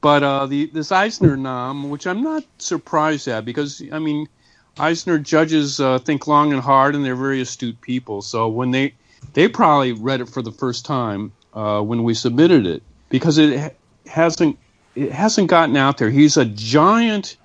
But 0.00 0.24
uh, 0.24 0.46
the 0.46 0.66
this 0.66 0.90
Eisner 0.90 1.36
nom, 1.36 1.88
which 1.88 2.04
I'm 2.06 2.20
not 2.20 2.44
surprised 2.58 3.28
at, 3.28 3.44
because 3.44 3.80
I 3.92 4.00
mean, 4.00 4.28
Eisner 4.76 5.20
judges 5.20 5.78
uh, 5.78 6.00
think 6.00 6.26
long 6.26 6.52
and 6.52 6.60
hard, 6.60 6.96
and 6.96 7.04
they're 7.04 7.14
very 7.14 7.40
astute 7.40 7.80
people. 7.80 8.22
So 8.22 8.48
when 8.48 8.72
they 8.72 8.92
they 9.34 9.46
probably 9.46 9.92
read 9.92 10.20
it 10.20 10.28
for 10.28 10.42
the 10.42 10.52
first 10.52 10.84
time 10.84 11.30
uh, 11.54 11.80
when 11.80 12.02
we 12.02 12.12
submitted 12.12 12.66
it, 12.66 12.82
because 13.08 13.38
it 13.38 13.76
hasn't 14.08 14.58
it 14.96 15.12
hasn't 15.12 15.48
gotten 15.48 15.76
out 15.76 15.98
there. 15.98 16.10
He's 16.10 16.36
a 16.36 16.44
giant 16.44 17.36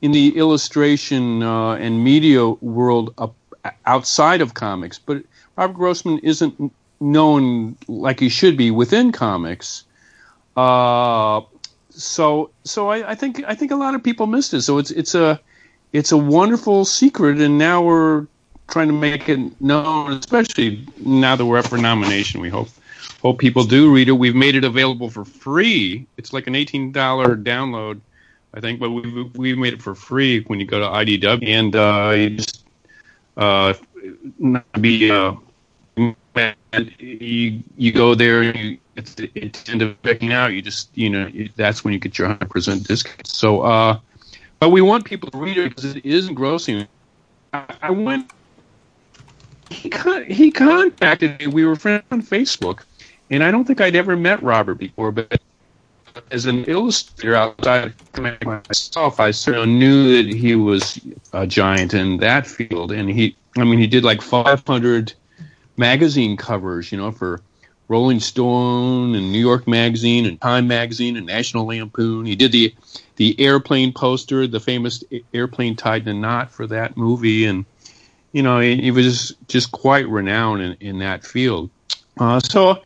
in 0.00 0.12
the 0.12 0.36
illustration 0.36 1.42
uh, 1.42 1.72
and 1.72 2.04
media 2.04 2.48
world 2.48 3.14
outside 3.84 4.40
of 4.40 4.54
comics, 4.54 4.98
but 4.98 5.22
Robert 5.56 5.74
Grossman 5.74 6.18
isn't 6.20 6.72
known 7.00 7.76
like 7.88 8.20
he 8.20 8.28
should 8.28 8.56
be 8.56 8.70
within 8.70 9.12
comics. 9.12 9.84
Uh, 10.56 11.40
so, 11.90 12.50
so 12.64 12.88
I, 12.88 13.10
I, 13.10 13.14
think 13.14 13.42
I 13.46 13.54
think 13.54 13.70
a 13.70 13.76
lot 13.76 13.94
of 13.94 14.02
people 14.02 14.26
missed 14.26 14.54
it. 14.54 14.62
So 14.62 14.78
it's 14.78 14.90
it's 14.90 15.14
a 15.14 15.40
it's 15.92 16.12
a 16.12 16.16
wonderful 16.16 16.84
secret, 16.84 17.40
and 17.40 17.58
now 17.58 17.82
we're 17.82 18.26
trying 18.68 18.88
to 18.88 18.94
make 18.94 19.28
it 19.28 19.60
known, 19.60 20.12
especially 20.12 20.86
now 20.98 21.34
that 21.34 21.44
we're 21.44 21.58
up 21.58 21.66
for 21.66 21.78
nomination. 21.78 22.40
We 22.40 22.50
hope 22.50 22.68
hope 23.22 23.38
people 23.38 23.64
do 23.64 23.92
read 23.92 24.08
it. 24.08 24.12
We've 24.12 24.34
made 24.34 24.54
it 24.54 24.64
available 24.64 25.10
for 25.10 25.24
free. 25.24 26.06
It's 26.16 26.32
like 26.32 26.46
an 26.46 26.54
eighteen 26.54 26.92
dollar 26.92 27.36
download, 27.36 28.00
I 28.54 28.60
think, 28.60 28.80
but 28.80 28.90
we 28.90 29.30
we 29.34 29.54
made 29.54 29.74
it 29.74 29.82
for 29.82 29.94
free 29.94 30.40
when 30.46 30.58
you 30.60 30.66
go 30.66 30.80
to 30.80 30.86
IDW 30.86 31.46
and 31.46 31.76
uh, 31.76 32.14
you 32.16 32.30
just 32.30 32.64
uh, 33.36 33.74
not 34.38 34.64
be 34.80 35.10
uh, 35.10 35.34
you 36.98 37.62
you 37.76 37.92
go 37.92 38.14
there 38.14 38.42
and 38.42 38.56
you 38.58 38.78
it's 38.96 39.14
it's 39.18 39.68
end 39.68 39.82
up 39.82 40.02
checking 40.04 40.32
out. 40.32 40.52
You 40.52 40.62
just 40.62 40.96
you 40.96 41.10
know 41.10 41.30
that's 41.56 41.84
when 41.84 41.92
you 41.92 41.98
get 42.00 42.18
your 42.18 42.28
hundred 42.28 42.50
percent 42.50 42.86
discount. 42.86 43.26
So, 43.26 43.62
uh, 43.62 43.98
but 44.60 44.70
we 44.70 44.80
want 44.80 45.04
people 45.04 45.30
to 45.30 45.38
read 45.38 45.56
it 45.58 45.70
because 45.70 45.96
it 45.96 46.04
is 46.04 46.28
engrossing. 46.28 46.86
I, 47.52 47.76
I 47.82 47.90
went. 47.90 48.30
He 49.70 49.88
con- 49.88 50.26
he 50.26 50.50
contacted 50.50 51.38
me. 51.38 51.46
We 51.46 51.64
were 51.64 51.76
friends 51.76 52.04
on 52.10 52.22
Facebook, 52.22 52.84
and 53.30 53.42
I 53.44 53.50
don't 53.50 53.64
think 53.64 53.80
I'd 53.80 53.96
ever 53.96 54.16
met 54.16 54.42
Robert 54.42 54.74
before, 54.76 55.12
but 55.12 55.40
as 56.30 56.46
an 56.46 56.64
illustrator 56.64 57.34
outside 57.34 57.94
of 58.14 58.44
myself, 58.44 59.20
I 59.20 59.30
sort 59.30 59.58
of 59.58 59.68
knew 59.68 60.16
that 60.16 60.34
he 60.34 60.54
was 60.54 61.00
a 61.32 61.46
giant 61.46 61.94
in 61.94 62.18
that 62.18 62.46
field. 62.46 62.92
And 62.92 63.08
he, 63.08 63.36
I 63.56 63.64
mean, 63.64 63.78
he 63.78 63.86
did 63.86 64.04
like 64.04 64.22
500 64.22 65.12
magazine 65.76 66.36
covers, 66.36 66.90
you 66.92 66.98
know, 66.98 67.12
for 67.12 67.40
Rolling 67.88 68.20
Stone 68.20 69.14
and 69.14 69.32
New 69.32 69.40
York 69.40 69.66
Magazine 69.66 70.26
and 70.26 70.40
Time 70.40 70.68
Magazine 70.68 71.16
and 71.16 71.26
National 71.26 71.66
Lampoon. 71.66 72.26
He 72.26 72.36
did 72.36 72.52
the 72.52 72.74
the 73.16 73.38
airplane 73.40 73.92
poster, 73.92 74.46
the 74.46 74.60
famous 74.60 75.02
airplane 75.34 75.74
tied 75.74 76.02
in 76.02 76.16
a 76.16 76.20
knot 76.20 76.52
for 76.52 76.66
that 76.68 76.96
movie, 76.96 77.46
and 77.46 77.64
you 78.32 78.42
know, 78.42 78.60
he, 78.60 78.76
he 78.76 78.90
was 78.90 79.34
just 79.48 79.72
quite 79.72 80.06
renowned 80.08 80.62
in, 80.62 80.76
in 80.80 80.98
that 80.98 81.24
field. 81.24 81.70
Uh, 82.20 82.40
so 82.40 82.82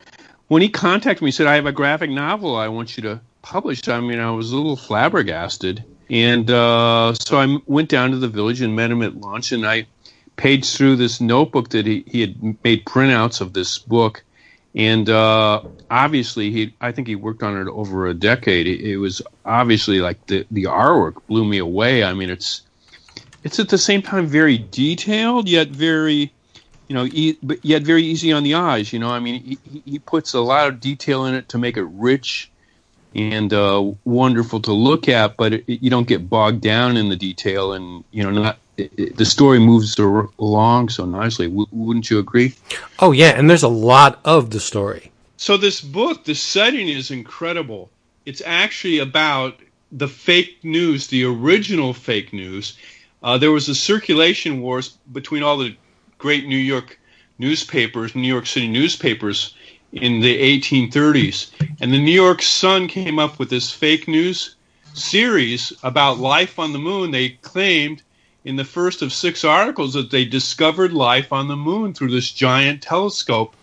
when 0.52 0.60
he 0.60 0.68
contacted 0.68 1.22
me, 1.22 1.28
he 1.28 1.32
said, 1.32 1.46
I 1.46 1.54
have 1.54 1.64
a 1.64 1.72
graphic 1.72 2.10
novel 2.10 2.56
I 2.56 2.68
want 2.68 2.98
you 2.98 3.02
to 3.04 3.22
publish. 3.40 3.88
I 3.88 4.00
mean, 4.00 4.18
I 4.18 4.30
was 4.32 4.52
a 4.52 4.56
little 4.56 4.76
flabbergasted. 4.76 5.82
And 6.10 6.50
uh, 6.50 7.14
so 7.14 7.38
I 7.38 7.56
went 7.64 7.88
down 7.88 8.10
to 8.10 8.18
the 8.18 8.28
village 8.28 8.60
and 8.60 8.76
met 8.76 8.90
him 8.90 9.00
at 9.00 9.16
lunch, 9.16 9.52
and 9.52 9.66
I 9.66 9.86
paged 10.36 10.76
through 10.76 10.96
this 10.96 11.22
notebook 11.22 11.70
that 11.70 11.86
he, 11.86 12.04
he 12.06 12.20
had 12.20 12.62
made 12.62 12.84
printouts 12.84 13.40
of 13.40 13.54
this 13.54 13.78
book. 13.78 14.24
And 14.74 15.08
uh, 15.08 15.62
obviously, 15.90 16.50
he 16.50 16.74
I 16.82 16.92
think 16.92 17.08
he 17.08 17.14
worked 17.14 17.42
on 17.42 17.56
it 17.56 17.70
over 17.70 18.06
a 18.06 18.12
decade. 18.12 18.66
It, 18.66 18.82
it 18.82 18.98
was 18.98 19.22
obviously 19.46 20.00
like 20.00 20.26
the, 20.26 20.44
the 20.50 20.64
artwork 20.64 21.14
blew 21.28 21.46
me 21.46 21.56
away. 21.56 22.04
I 22.04 22.12
mean, 22.12 22.28
it's 22.28 22.60
it's 23.42 23.58
at 23.58 23.70
the 23.70 23.78
same 23.78 24.02
time 24.02 24.26
very 24.26 24.58
detailed 24.58 25.48
yet 25.48 25.68
very 25.68 26.30
you 26.92 26.98
know, 26.98 27.06
e- 27.06 27.38
but 27.42 27.64
yet 27.64 27.84
very 27.84 28.02
easy 28.02 28.32
on 28.32 28.42
the 28.42 28.52
eyes. 28.52 28.92
You 28.92 28.98
know, 28.98 29.08
I 29.08 29.18
mean, 29.18 29.42
he, 29.42 29.82
he 29.86 29.98
puts 29.98 30.34
a 30.34 30.40
lot 30.40 30.68
of 30.68 30.78
detail 30.78 31.24
in 31.24 31.34
it 31.34 31.48
to 31.48 31.56
make 31.56 31.78
it 31.78 31.84
rich 31.84 32.50
and 33.14 33.50
uh, 33.50 33.92
wonderful 34.04 34.60
to 34.60 34.74
look 34.74 35.08
at, 35.08 35.38
but 35.38 35.54
it, 35.54 35.64
you 35.66 35.88
don't 35.88 36.06
get 36.06 36.28
bogged 36.28 36.60
down 36.60 36.98
in 36.98 37.08
the 37.08 37.16
detail, 37.16 37.72
and 37.72 38.04
you 38.10 38.22
know, 38.22 38.30
not 38.30 38.58
it, 38.76 39.16
the 39.16 39.24
story 39.24 39.58
moves 39.58 39.98
along 39.98 40.90
so 40.90 41.06
nicely. 41.06 41.46
W- 41.46 41.66
wouldn't 41.72 42.10
you 42.10 42.18
agree? 42.18 42.52
Oh 42.98 43.12
yeah, 43.12 43.30
and 43.30 43.48
there's 43.48 43.62
a 43.62 43.68
lot 43.68 44.20
of 44.26 44.50
the 44.50 44.60
story. 44.60 45.10
So 45.38 45.56
this 45.56 45.80
book, 45.80 46.24
the 46.26 46.34
setting 46.34 46.88
is 46.88 47.10
incredible. 47.10 47.90
It's 48.26 48.42
actually 48.44 48.98
about 48.98 49.60
the 49.92 50.08
fake 50.08 50.62
news, 50.62 51.06
the 51.06 51.24
original 51.24 51.94
fake 51.94 52.34
news. 52.34 52.76
Uh, 53.22 53.38
there 53.38 53.52
was 53.52 53.68
a 53.70 53.74
circulation 53.74 54.60
wars 54.60 54.98
between 55.10 55.42
all 55.42 55.56
the 55.56 55.74
great 56.22 56.46
New 56.46 56.56
York 56.56 57.00
newspapers, 57.40 58.14
New 58.14 58.28
York 58.28 58.46
City 58.46 58.68
newspapers 58.68 59.54
in 59.90 60.20
the 60.20 60.60
1830s. 60.60 61.50
And 61.80 61.92
the 61.92 61.98
New 61.98 62.12
York 62.12 62.40
Sun 62.40 62.86
came 62.86 63.18
up 63.18 63.40
with 63.40 63.50
this 63.50 63.72
fake 63.72 64.06
news 64.06 64.54
series 64.94 65.72
about 65.82 66.18
life 66.18 66.60
on 66.60 66.72
the 66.72 66.78
moon. 66.78 67.10
They 67.10 67.30
claimed 67.30 68.02
in 68.44 68.54
the 68.54 68.64
first 68.64 69.02
of 69.02 69.12
six 69.12 69.44
articles 69.44 69.94
that 69.94 70.12
they 70.12 70.24
discovered 70.24 70.92
life 70.92 71.32
on 71.32 71.48
the 71.48 71.56
moon 71.56 71.92
through 71.92 72.12
this 72.12 72.30
giant 72.30 72.82
telescope 72.82 73.56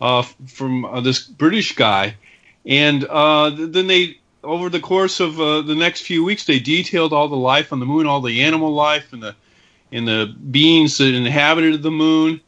uh, 0.00 0.22
from 0.46 0.84
uh, 0.84 1.00
this 1.00 1.20
British 1.20 1.74
guy. 1.74 2.14
And 2.64 3.04
uh, 3.04 3.50
then 3.50 3.88
they, 3.88 4.18
over 4.44 4.68
the 4.68 4.80
course 4.80 5.18
of 5.18 5.40
uh, 5.40 5.62
the 5.62 5.74
next 5.74 6.02
few 6.02 6.22
weeks, 6.22 6.44
they 6.44 6.60
detailed 6.60 7.12
all 7.12 7.28
the 7.28 7.36
life 7.36 7.72
on 7.72 7.80
the 7.80 7.86
moon, 7.86 8.06
all 8.06 8.20
the 8.20 8.42
animal 8.42 8.72
life, 8.72 9.12
and 9.12 9.22
the 9.22 9.34
and 9.96 10.06
the 10.06 10.26
beings 10.50 10.98
that 10.98 11.14
inhabited 11.14 11.82
the 11.82 11.90
moon 11.90 12.38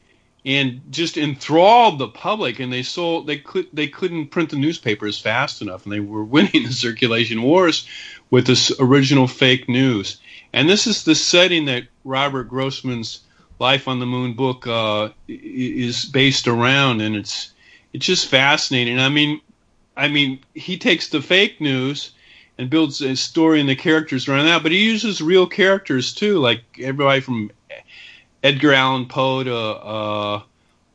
and 0.44 0.82
just 0.90 1.16
enthralled 1.16 1.98
the 1.98 2.08
public. 2.08 2.60
And 2.60 2.70
they 2.70 2.82
sold 2.82 3.26
they 3.26 3.38
could 3.38 3.68
they 3.72 3.88
couldn't 3.88 4.28
print 4.28 4.50
the 4.50 4.56
newspapers 4.56 5.18
fast 5.18 5.62
enough. 5.62 5.84
And 5.84 5.92
they 5.92 6.00
were 6.00 6.24
winning 6.36 6.64
the 6.64 6.72
circulation 6.72 7.42
wars 7.42 7.88
with 8.30 8.46
this 8.46 8.70
original 8.78 9.26
fake 9.26 9.66
news. 9.66 10.20
And 10.52 10.68
this 10.68 10.86
is 10.86 11.04
the 11.04 11.14
setting 11.14 11.64
that 11.64 11.84
robert 12.04 12.44
grossman's 12.44 13.20
life 13.58 13.88
on 13.88 13.98
the 13.98 14.06
moon 14.06 14.34
book 14.34 14.66
uh, 14.66 15.08
is 15.26 16.04
based 16.04 16.46
around. 16.46 17.00
And 17.00 17.16
it's 17.16 17.52
it's 17.94 18.04
just 18.04 18.28
fascinating. 18.28 18.98
I 19.00 19.08
mean 19.08 19.40
i 19.96 20.06
mean 20.06 20.38
he 20.54 20.76
takes 20.76 21.08
the 21.08 21.22
fake 21.22 21.60
news 21.62 22.12
and 22.58 22.68
builds 22.68 23.00
a 23.00 23.14
story 23.14 23.60
and 23.60 23.68
the 23.68 23.76
characters 23.76 24.28
around 24.28 24.46
that. 24.46 24.62
But 24.62 24.72
he 24.72 24.84
uses 24.84 25.22
real 25.22 25.46
characters 25.46 26.12
too, 26.12 26.38
like 26.38 26.62
everybody 26.80 27.20
from 27.20 27.50
Edgar 28.42 28.72
Allan 28.72 29.06
Poe 29.06 29.44
to 29.44 29.56
uh, 29.56 30.42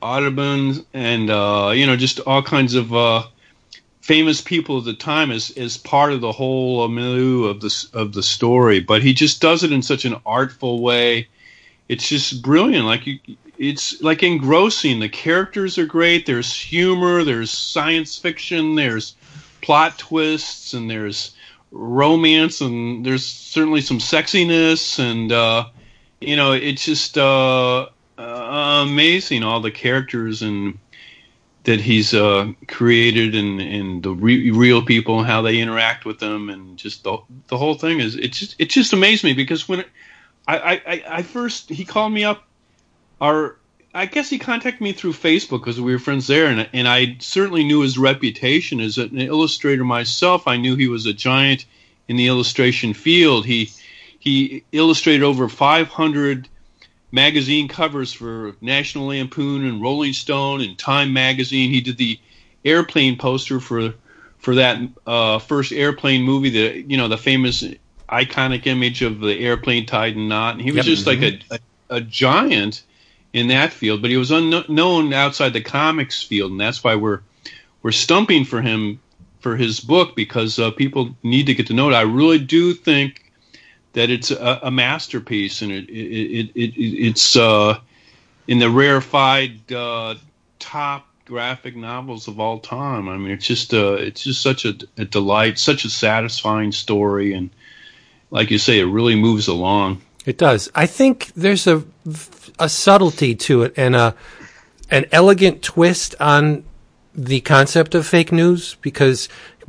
Audubon, 0.01 0.85
and 0.93 1.29
uh, 1.29 1.71
you 1.73 1.87
know, 1.87 1.95
just 1.95 2.19
all 2.21 2.43
kinds 2.43 2.75
of 2.75 2.93
uh, 2.93 3.23
famous 4.01 4.41
people 4.41 4.77
of 4.77 4.85
the 4.85 4.93
time 4.93 5.31
as 5.31 5.51
as 5.51 5.77
part 5.77 6.11
of 6.11 6.21
the 6.21 6.31
whole 6.31 6.87
milieu 6.87 7.45
of 7.45 7.61
the 7.61 7.87
of 7.93 8.13
the 8.13 8.23
story. 8.23 8.79
But 8.79 9.01
he 9.01 9.13
just 9.13 9.41
does 9.41 9.63
it 9.63 9.71
in 9.71 9.81
such 9.81 10.05
an 10.05 10.15
artful 10.25 10.81
way. 10.81 11.27
It's 11.89 12.07
just 12.07 12.41
brilliant. 12.41 12.85
Like 12.85 13.07
you, 13.07 13.19
it's 13.57 14.01
like 14.01 14.23
engrossing. 14.23 14.99
The 14.99 15.09
characters 15.09 15.77
are 15.77 15.85
great. 15.85 16.25
There's 16.25 16.53
humor. 16.53 17.23
There's 17.23 17.51
science 17.51 18.17
fiction. 18.17 18.75
There's 18.75 19.15
plot 19.61 19.97
twists, 19.97 20.73
and 20.73 20.89
there's 20.89 21.33
romance 21.73 22.61
and 22.61 23.03
there's 23.03 23.25
certainly 23.25 23.81
some 23.81 23.97
sexiness 23.97 24.99
and 24.99 25.31
uh, 25.31 25.65
you 26.21 26.35
know 26.35 26.53
it's 26.53 26.85
just 26.85 27.17
uh, 27.17 27.87
uh, 28.17 28.83
amazing 28.87 29.43
all 29.43 29.59
the 29.59 29.71
characters 29.71 30.43
and 30.43 30.77
that 31.63 31.79
he's 31.79 32.13
uh, 32.13 32.51
created 32.67 33.33
and, 33.35 33.59
and 33.59 34.03
the 34.03 34.11
re- 34.11 34.51
real 34.51 34.85
people 34.85 35.19
and 35.19 35.27
how 35.27 35.41
they 35.41 35.59
interact 35.59 36.05
with 36.05 36.19
them 36.19 36.49
and 36.49 36.77
just 36.77 37.03
the, 37.03 37.17
the 37.47 37.57
whole 37.57 37.73
thing 37.73 37.99
is 37.99 38.15
it 38.15 38.33
just 38.33 38.55
it 38.59 38.69
just 38.69 38.93
amazed 38.93 39.23
me 39.23 39.33
because 39.33 39.67
when 39.67 39.79
it, 39.79 39.87
I, 40.47 40.81
I 40.85 41.03
I 41.07 41.21
first 41.23 41.69
he 41.69 41.85
called 41.85 42.13
me 42.13 42.23
up 42.23 42.43
our 43.19 43.57
I 43.93 44.07
guess 44.07 44.29
he 44.29 44.39
contacted 44.39 44.81
me 44.81 44.91
through 44.91 45.13
Facebook 45.13 45.59
because 45.59 45.79
we 45.79 45.91
were 45.91 45.99
friends 45.99 46.27
there, 46.27 46.47
and 46.47 46.67
and 46.73 46.87
I 46.87 47.17
certainly 47.19 47.63
knew 47.63 47.81
his 47.81 47.97
reputation 47.97 48.79
as 48.79 48.97
an 48.97 49.19
illustrator 49.19 49.83
myself. 49.83 50.47
I 50.47 50.57
knew 50.57 50.75
he 50.75 50.87
was 50.87 51.05
a 51.05 51.13
giant 51.13 51.65
in 52.07 52.15
the 52.15 52.27
illustration 52.27 52.93
field. 52.93 53.45
He 53.45 53.69
he 54.19 54.63
illustrated 54.71 55.23
over 55.23 55.47
500 55.47 56.47
magazine 57.11 57.67
covers 57.67 58.11
for 58.11 58.55
National 58.61 59.07
Lampoon 59.07 59.65
and 59.65 59.81
Rolling 59.81 60.13
Stone 60.13 60.61
and 60.61 60.77
Time 60.77 61.13
magazine. 61.13 61.69
He 61.69 61.81
did 61.81 61.97
the 61.97 62.19
airplane 62.65 63.17
poster 63.17 63.59
for 63.59 63.93
for 64.39 64.55
that 64.55 64.81
uh, 65.05 65.39
first 65.39 65.71
airplane 65.71 66.23
movie, 66.23 66.49
the 66.49 66.83
you 66.87 66.97
know 66.97 67.07
the 67.07 67.17
famous 67.17 67.63
iconic 68.09 68.65
image 68.65 69.01
of 69.01 69.19
the 69.19 69.39
airplane 69.39 69.85
tied 69.85 70.15
in 70.15 70.27
knot. 70.27 70.55
And 70.55 70.61
he 70.61 70.71
was 70.71 70.77
yep. 70.77 70.85
just 70.85 71.07
like 71.07 71.21
a, 71.21 71.39
a, 71.51 71.59
a 71.97 72.01
giant 72.01 72.83
in 73.33 73.47
that 73.47 73.73
field, 73.73 74.01
but 74.01 74.11
he 74.11 74.17
was 74.17 74.31
unknown 74.31 75.11
outside 75.11 75.53
the 75.53 75.61
comics 75.61 76.21
field, 76.21 76.51
and 76.51 76.59
that's 76.59 76.83
why 76.83 76.95
we're 76.95 77.21
we're 77.81 77.91
stumping 77.91 78.45
for 78.45 78.61
him 78.61 78.99
for 79.39 79.57
his 79.57 79.79
book 79.79 80.15
because 80.15 80.57
uh, 80.57 80.71
people 80.71 81.15
need 81.21 81.47
to 81.47 81.53
get 81.53 81.67
to 81.67 81.73
know 81.73 81.89
it. 81.89 81.93
I 81.93 82.01
really 82.01 82.39
do 82.39 82.73
think 82.73 83.31
that 83.93 84.09
it's 84.09 84.31
a, 84.31 84.59
a 84.63 84.71
masterpiece, 84.71 85.61
and 85.61 85.71
it, 85.71 85.89
it, 85.89 86.51
it, 86.55 86.75
it 86.75 87.07
it's 87.07 87.35
uh, 87.35 87.79
in 88.47 88.59
the 88.59 88.69
rarefied 88.69 89.71
uh, 89.71 90.15
top 90.59 91.07
graphic 91.25 91.75
novels 91.75 92.27
of 92.27 92.39
all 92.39 92.59
time. 92.59 93.09
I 93.09 93.17
mean, 93.17 93.31
it's 93.31 93.45
just 93.45 93.73
uh, 93.73 93.93
it's 93.93 94.23
just 94.23 94.41
such 94.41 94.65
a, 94.65 94.75
a 94.97 95.05
delight, 95.05 95.57
such 95.57 95.85
a 95.85 95.89
satisfying 95.89 96.71
story, 96.71 97.33
and 97.33 97.49
like 98.31 98.51
you 98.51 98.57
say, 98.57 98.79
it 98.79 98.85
really 98.85 99.15
moves 99.15 99.47
along. 99.47 100.01
It 100.25 100.37
does. 100.37 100.69
I 100.73 100.85
think 100.85 101.31
there's 101.35 101.67
a 101.67 101.83
a 102.59 102.69
subtlety 102.69 103.35
to 103.35 103.63
it 103.63 103.73
and 103.77 103.95
a 103.95 104.15
an 104.89 105.05
elegant 105.11 105.61
twist 105.61 106.13
on 106.19 106.63
the 107.15 107.41
concept 107.41 107.95
of 107.95 108.05
fake 108.05 108.31
news 108.31 108.75
because 108.81 109.27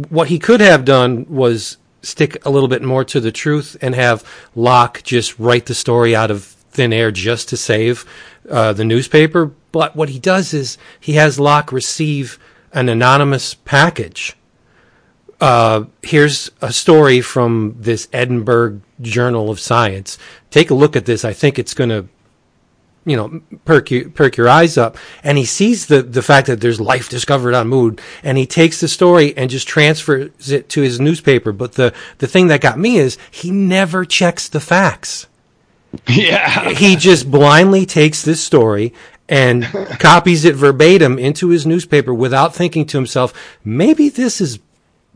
what 0.08 0.28
he 0.28 0.38
could 0.38 0.60
have 0.60 0.84
done 0.84 1.26
was 1.28 1.78
stick 2.02 2.44
a 2.44 2.50
little 2.50 2.68
bit 2.68 2.82
more 2.82 3.04
to 3.04 3.20
the 3.20 3.32
truth 3.32 3.76
and 3.80 3.94
have 3.94 4.24
Locke 4.54 5.02
just 5.02 5.38
write 5.38 5.66
the 5.66 5.74
story 5.74 6.14
out 6.14 6.30
of 6.30 6.44
thin 6.44 6.92
air 6.92 7.10
just 7.10 7.48
to 7.48 7.56
save 7.56 8.04
uh, 8.50 8.72
the 8.72 8.84
newspaper. 8.84 9.52
But 9.72 9.96
what 9.96 10.10
he 10.10 10.18
does 10.18 10.52
is 10.52 10.78
he 11.00 11.14
has 11.14 11.40
Locke 11.40 11.72
receive 11.72 12.38
an 12.72 12.88
anonymous 12.88 13.54
package. 13.54 14.36
Uh, 15.40 15.84
here's 16.02 16.50
a 16.60 16.72
story 16.72 17.20
from 17.20 17.76
this 17.78 18.08
Edinburgh 18.12 18.80
Journal 19.00 19.50
of 19.50 19.60
Science. 19.60 20.18
Take 20.50 20.70
a 20.70 20.74
look 20.74 20.96
at 20.96 21.06
this. 21.06 21.24
I 21.24 21.32
think 21.32 21.58
it's 21.58 21.74
going 21.74 21.90
to, 21.90 22.08
you 23.04 23.16
know, 23.16 23.40
perk, 23.64 23.90
you, 23.90 24.10
perk 24.10 24.36
your 24.36 24.48
eyes 24.48 24.78
up. 24.78 24.96
And 25.22 25.38
he 25.38 25.44
sees 25.44 25.86
the, 25.86 26.02
the 26.02 26.22
fact 26.22 26.46
that 26.46 26.60
there's 26.60 26.80
life 26.80 27.08
discovered 27.08 27.54
on 27.54 27.68
Mood 27.68 28.00
and 28.22 28.38
he 28.38 28.46
takes 28.46 28.80
the 28.80 28.88
story 28.88 29.36
and 29.36 29.50
just 29.50 29.68
transfers 29.68 30.50
it 30.50 30.68
to 30.70 30.80
his 30.80 31.00
newspaper. 31.00 31.52
But 31.52 31.72
the, 31.72 31.92
the 32.18 32.26
thing 32.26 32.48
that 32.48 32.60
got 32.60 32.78
me 32.78 32.96
is 32.96 33.18
he 33.30 33.50
never 33.50 34.04
checks 34.04 34.48
the 34.48 34.60
facts. 34.60 35.26
Yeah. 36.08 36.70
he 36.70 36.96
just 36.96 37.30
blindly 37.30 37.86
takes 37.86 38.22
this 38.22 38.42
story 38.42 38.92
and 39.28 39.64
copies 40.00 40.44
it 40.44 40.56
verbatim 40.56 41.18
into 41.18 41.48
his 41.48 41.66
newspaper 41.66 42.12
without 42.12 42.54
thinking 42.54 42.84
to 42.86 42.98
himself, 42.98 43.32
maybe 43.64 44.08
this 44.08 44.40
is 44.40 44.58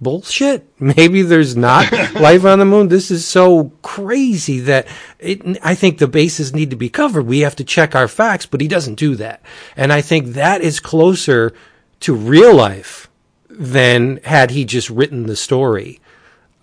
bullshit. 0.00 0.68
Maybe 0.80 1.22
there's 1.22 1.56
not 1.56 1.90
life 2.14 2.44
on 2.44 2.58
the 2.58 2.64
moon. 2.64 2.88
This 2.88 3.10
is 3.10 3.24
so 3.24 3.72
crazy 3.82 4.60
that 4.60 4.86
it, 5.18 5.42
I 5.62 5.74
think 5.74 5.98
the 5.98 6.08
bases 6.08 6.54
need 6.54 6.70
to 6.70 6.76
be 6.76 6.88
covered. 6.88 7.26
We 7.26 7.40
have 7.40 7.56
to 7.56 7.64
check 7.64 7.94
our 7.94 8.08
facts, 8.08 8.46
but 8.46 8.60
he 8.60 8.68
doesn't 8.68 8.94
do 8.96 9.16
that. 9.16 9.42
And 9.76 9.92
I 9.92 10.00
think 10.00 10.28
that 10.28 10.60
is 10.60 10.80
closer 10.80 11.52
to 12.00 12.14
real 12.14 12.54
life 12.54 13.08
than 13.50 14.20
had 14.24 14.50
he 14.52 14.64
just 14.64 14.88
written 14.90 15.26
the 15.26 15.36
story. 15.36 16.00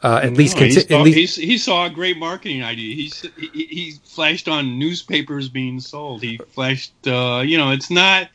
Uh, 0.03 0.19
at 0.21 0.33
least, 0.33 0.55
No, 0.55 0.65
he, 0.65 0.73
conti- 0.75 0.87
saw, 0.87 0.99
at 0.99 1.03
least, 1.03 1.39
he, 1.39 1.45
he 1.47 1.57
saw 1.57 1.85
a 1.85 1.89
great 1.89 2.17
marketing 2.17 2.63
idea. 2.63 2.95
He, 2.95 3.11
he 3.51 3.65
he 3.65 3.91
flashed 4.03 4.47
on 4.47 4.77
newspapers 4.77 5.49
being 5.49 5.79
sold. 5.79 6.21
He 6.21 6.37
flashed, 6.51 6.93
uh, 7.07 7.41
you 7.43 7.57
know, 7.57 7.71
it's 7.71 7.89
not 7.89 8.29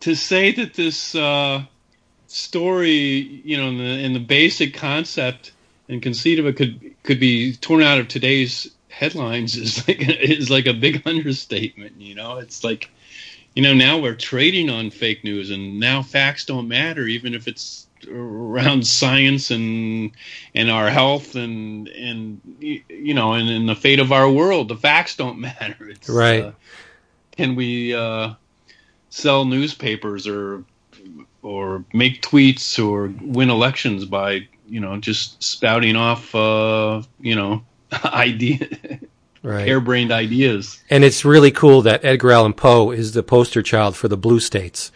to 0.00 0.14
say 0.14 0.52
that 0.52 0.74
this 0.74 1.14
uh, 1.16 1.64
story, 2.32 3.42
you 3.44 3.56
know, 3.56 3.68
in 3.68 3.78
the 3.78 3.84
in 3.84 4.12
the 4.14 4.20
basic 4.20 4.74
concept 4.74 5.52
and 5.88 6.02
conceit 6.02 6.38
of 6.38 6.46
it 6.46 6.56
could 6.56 6.94
could 7.02 7.20
be 7.20 7.54
torn 7.56 7.82
out 7.82 7.98
of 7.98 8.08
today's 8.08 8.70
headlines 8.88 9.56
is 9.56 9.86
like 9.86 10.00
is 10.20 10.50
like 10.50 10.66
a 10.66 10.72
big 10.72 11.02
understatement. 11.06 12.00
You 12.00 12.14
know, 12.14 12.38
it's 12.38 12.64
like 12.64 12.90
you 13.54 13.62
know 13.62 13.74
now 13.74 13.98
we're 13.98 14.14
trading 14.14 14.70
on 14.70 14.90
fake 14.90 15.24
news, 15.24 15.50
and 15.50 15.78
now 15.78 16.02
facts 16.02 16.46
don't 16.46 16.68
matter, 16.68 17.06
even 17.06 17.34
if 17.34 17.46
it's 17.46 17.86
around 18.10 18.86
science 18.86 19.50
and 19.50 20.10
and 20.54 20.70
our 20.70 20.88
health 20.88 21.34
and 21.34 21.88
and 21.88 22.40
you 22.60 23.14
know 23.14 23.34
and, 23.34 23.48
and 23.48 23.68
the 23.68 23.76
fate 23.76 24.00
of 24.00 24.10
our 24.10 24.30
world. 24.30 24.68
The 24.68 24.76
facts 24.76 25.16
don't 25.16 25.38
matter. 25.50 25.88
It's, 25.88 26.08
Right. 26.08 26.44
Uh, 26.44 26.52
can 27.32 27.54
we 27.54 27.94
uh, 27.94 28.34
sell 29.10 29.44
newspapers 29.44 30.26
or 30.26 30.64
or 31.42 31.84
make 31.92 32.22
tweets 32.22 32.82
or 32.82 33.12
win 33.20 33.50
elections 33.50 34.04
by 34.04 34.46
you 34.68 34.80
know 34.80 34.96
just 34.98 35.42
spouting 35.42 35.96
off 35.96 36.34
uh, 36.34 37.02
you 37.20 37.34
know 37.34 37.62
idea 38.04 38.66
right. 39.42 39.66
harebrained 39.66 40.12
ideas. 40.12 40.82
And 40.90 41.04
it's 41.04 41.24
really 41.24 41.50
cool 41.50 41.82
that 41.82 42.04
Edgar 42.04 42.32
Allan 42.32 42.52
Poe 42.52 42.90
is 42.90 43.12
the 43.12 43.22
poster 43.22 43.62
child 43.62 43.96
for 43.96 44.08
the 44.08 44.16
blue 44.16 44.40
states. 44.40 44.92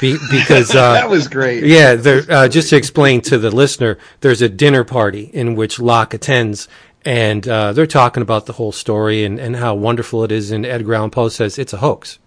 Be, 0.00 0.16
because 0.30 0.74
uh, 0.74 0.92
that 0.92 1.10
was 1.10 1.28
great. 1.28 1.64
yeah, 1.64 1.96
there, 1.96 2.22
uh, 2.30 2.48
just 2.48 2.70
to 2.70 2.76
explain 2.76 3.20
to 3.22 3.38
the 3.38 3.50
listener, 3.50 3.98
there's 4.20 4.40
a 4.40 4.48
dinner 4.48 4.84
party 4.84 5.24
in 5.32 5.54
which 5.54 5.78
Locke 5.78 6.14
attends, 6.14 6.66
and 7.04 7.46
uh, 7.46 7.72
they're 7.72 7.86
talking 7.86 8.22
about 8.22 8.46
the 8.46 8.54
whole 8.54 8.72
story 8.72 9.22
and, 9.24 9.38
and 9.38 9.56
how 9.56 9.74
wonderful 9.74 10.24
it 10.24 10.32
is. 10.32 10.50
And 10.50 10.64
Edgar 10.64 10.94
Allan 10.94 11.10
Poe 11.10 11.28
says 11.28 11.58
it's 11.58 11.74
a 11.74 11.78
hoax, 11.78 12.18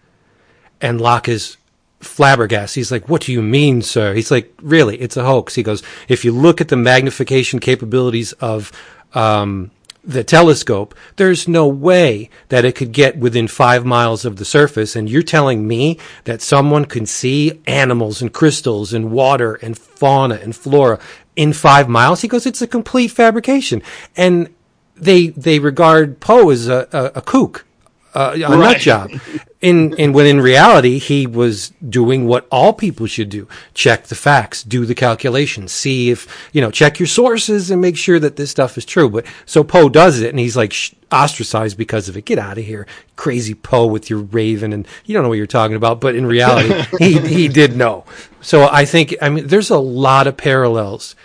and 0.80 1.02
Locke 1.02 1.28
is 1.28 1.58
flabbergasted. 2.00 2.76
He's 2.76 2.92
like, 2.92 3.10
"What 3.10 3.22
do 3.24 3.32
you 3.32 3.42
mean, 3.42 3.82
sir?" 3.82 4.14
He's 4.14 4.32
like, 4.32 4.54
"Really, 4.62 4.98
it's 4.98 5.18
a 5.18 5.24
hoax." 5.24 5.56
He 5.56 5.64
goes, 5.64 5.84
"If 6.08 6.24
you 6.24 6.32
look 6.32 6.62
at 6.62 6.70
the 6.70 6.78
magnification 6.78 7.60
capabilities 7.60 8.34
of." 8.34 8.72
Um, 9.14 9.72
the 10.04 10.24
telescope, 10.24 10.96
there's 11.18 11.48
no 11.48 11.68
way 11.68 12.30
that 12.48 12.66
it 12.66 12.74
could 12.74 12.92
get 12.92 13.18
within 13.18 13.48
five 13.48 13.86
miles 13.86 14.26
of 14.26 14.38
the 14.38 14.46
surface. 14.46 14.96
And 14.96 15.10
you're 15.10 15.22
telling 15.22 15.68
me 15.68 16.00
that 16.24 16.42
someone 16.42 16.86
can 16.86 17.06
see 17.06 17.62
animals 17.68 18.22
and 18.22 18.34
crystals 18.34 18.94
and 18.94 19.12
water 19.12 19.56
and 19.56 19.78
fauna 19.78 20.36
and 20.36 20.56
flora 20.56 21.00
in 21.36 21.54
five 21.54 21.88
miles? 21.88 22.22
He 22.22 22.28
goes, 22.28 22.46
it's 22.46 22.62
a 22.62 22.68
complete 22.68 23.10
fabrication. 23.10 23.82
And 24.16 24.50
they, 24.96 25.28
they 25.28 25.60
regard 25.60 26.20
Poe 26.20 26.50
as 26.50 26.68
a, 26.68 26.88
a, 26.92 27.20
a 27.20 27.22
kook, 27.22 27.66
uh, 28.14 28.32
a 28.36 28.40
nut 28.40 28.80
job. 28.80 29.12
In, 29.62 29.94
in, 29.96 30.14
when 30.14 30.26
in 30.26 30.40
reality, 30.40 31.00
he 31.00 31.28
was 31.28 31.74
doing 31.90 32.28
what 32.28 32.48
all 32.50 32.72
people 32.72 33.08
should 33.08 33.30
do. 33.30 33.46
Check 33.74 34.06
the 34.06 34.16
facts, 34.16 34.64
do 34.64 34.86
the 34.86 34.96
calculations, 34.96 35.74
see 35.74 36.10
if, 36.10 36.50
you 36.54 36.62
know, 36.62 36.72
check 36.72 36.98
your 36.98 37.08
sources 37.08 37.70
and 37.70 37.82
make 37.82 37.98
sure 37.98 38.20
that 38.20 38.38
this 38.38 38.52
stuff 38.52 38.78
is 38.78 38.86
true. 38.86 39.10
But 39.10 39.26
so 39.46 39.66
Poe 39.66 39.90
does 39.90 40.22
it 40.22 40.30
and 40.30 40.40
he's 40.40 40.56
like 40.56 40.72
sh- 40.72 40.94
ostracized 41.12 41.78
because 41.78 42.08
of 42.08 42.16
it. 42.16 42.24
Get 42.24 42.40
out 42.40 42.58
of 42.58 42.64
here. 42.64 42.88
Crazy 43.18 43.54
Poe 43.54 43.86
with 43.86 44.10
your 44.10 44.20
raven 44.20 44.72
and 44.72 44.88
you 45.04 45.14
don't 45.14 45.24
know 45.24 45.30
what 45.30 45.38
you're 45.38 45.46
talking 45.46 45.76
about. 45.76 46.00
But 46.00 46.16
in 46.16 46.26
reality, 46.26 46.86
he, 47.00 47.20
he 47.20 47.48
did 47.50 47.76
know. 47.76 48.06
So 48.40 48.70
I 48.72 48.86
think, 48.86 49.16
I 49.22 49.28
mean, 49.28 49.48
there's 49.48 49.70
a 49.70 49.78
lot 49.78 50.26
of 50.26 50.38
parallels 50.38 51.16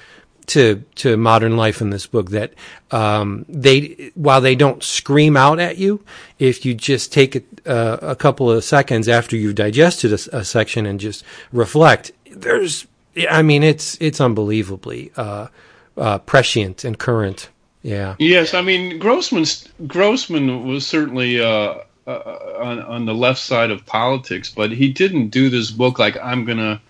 to 0.47 0.85
to 0.97 1.17
modern 1.17 1.57
life 1.57 1.81
in 1.81 1.91
this 1.91 2.07
book 2.07 2.31
that 2.31 2.53
um, 2.91 3.45
they 3.49 4.11
while 4.15 4.41
they 4.41 4.55
don't 4.55 4.83
scream 4.83 5.37
out 5.37 5.59
at 5.59 5.79
you, 5.79 6.05
if 6.39 6.65
you 6.65 6.75
just 6.75 7.13
take 7.13 7.37
a, 7.37 7.43
uh, 7.67 7.99
a 8.03 8.17
couple 8.17 8.51
of 8.51 8.65
seconds 8.65 9.09
after 9.09 9.37
you've 9.37 9.55
digested 9.55 10.13
a 10.13 10.45
section 10.45 10.87
and 10.87 11.01
just 11.01 11.25
reflect, 11.53 12.13
there's 12.31 12.87
I 13.31 13.43
mean 13.43 13.63
it's 13.63 13.97
it's 14.01 14.21
unbelievably 14.21 15.13
uh, 15.17 15.49
uh, 15.97 16.19
prescient 16.19 16.85
and 16.85 16.99
current. 16.99 17.51
Yeah, 17.83 18.17
Yes, 18.19 18.55
I 18.55 18.63
mean 18.63 18.99
Grossman's 18.99 19.69
Grossman 19.87 20.67
was 20.67 20.87
certainly 20.87 21.41
uh, 21.41 21.81
uh, 22.07 22.57
on 22.59 22.81
on 22.81 23.07
the 23.07 23.15
left 23.15 23.41
side 23.41 23.71
of 23.71 23.85
politics, 23.87 24.53
but 24.55 24.71
he 24.71 24.93
didn't 24.93 25.29
do 25.29 25.51
this 25.51 25.71
book 25.71 25.99
like 25.99 26.17
I'm 26.23 26.45
gonna, 26.45 26.81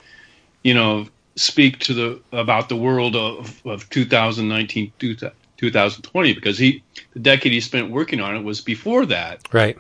you 0.63 0.75
know, 0.75 1.07
speak 1.37 1.79
to 1.81 1.95
the 1.95 2.21
about 2.33 2.69
the 2.69 2.77
world 2.77 3.17
of 3.17 3.61
of 3.67 3.89
2019 3.91 4.93
2020 4.99 6.33
because 6.33 6.59
he 6.59 6.83
the 7.13 7.21
decade 7.21 7.53
he 7.53 7.61
spent 7.61 7.91
working 7.91 8.21
on 8.21 8.37
it 8.37 8.43
was 8.43 8.61
before 8.61 9.07
that. 9.07 9.41
right. 9.53 9.79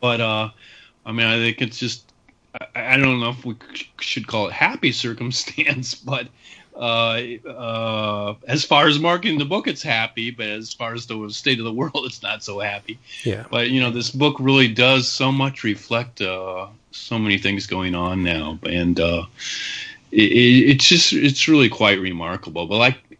But 0.00 0.20
uh, 0.20 0.50
I 1.06 1.12
mean, 1.12 1.26
I 1.26 1.36
think 1.36 1.62
it's 1.62 1.78
just 1.78 2.12
I, 2.74 2.94
I 2.94 2.96
don't 2.96 3.20
know 3.20 3.30
if 3.30 3.44
we 3.44 3.56
should 4.00 4.26
call 4.26 4.48
it 4.48 4.52
happy 4.52 4.92
circumstance, 5.06 5.94
but 5.94 6.28
uh, 6.76 7.20
uh, 7.48 8.34
as 8.48 8.64
far 8.64 8.88
as 8.88 8.98
marketing 8.98 9.38
the 9.38 9.44
book, 9.44 9.68
it's 9.68 9.82
happy. 9.82 10.30
But 10.30 10.46
as 10.46 10.72
far 10.72 10.94
as 10.94 11.06
the 11.06 11.28
state 11.30 11.58
of 11.58 11.64
the 11.64 11.72
world, 11.80 12.04
it's 12.04 12.22
not 12.22 12.42
so 12.42 12.58
happy. 12.58 12.98
Yeah. 13.24 13.44
But 13.50 13.70
you 13.70 13.80
know, 13.80 13.90
this 13.90 14.10
book 14.10 14.36
really 14.38 14.68
does 14.68 15.08
so 15.08 15.30
much 15.30 15.64
reflect 15.64 16.20
uh, 16.20 16.66
so 16.90 17.18
many 17.18 17.38
things 17.38 17.66
going 17.66 17.94
on 17.94 18.22
now, 18.22 18.58
and 18.64 18.98
uh, 18.98 19.26
it, 20.14 20.32
it, 20.32 20.70
it's 20.70 20.88
just 20.88 21.12
it's 21.12 21.48
really 21.48 21.68
quite 21.68 22.00
remarkable. 22.00 22.66
But 22.66 22.76
like, 22.76 23.18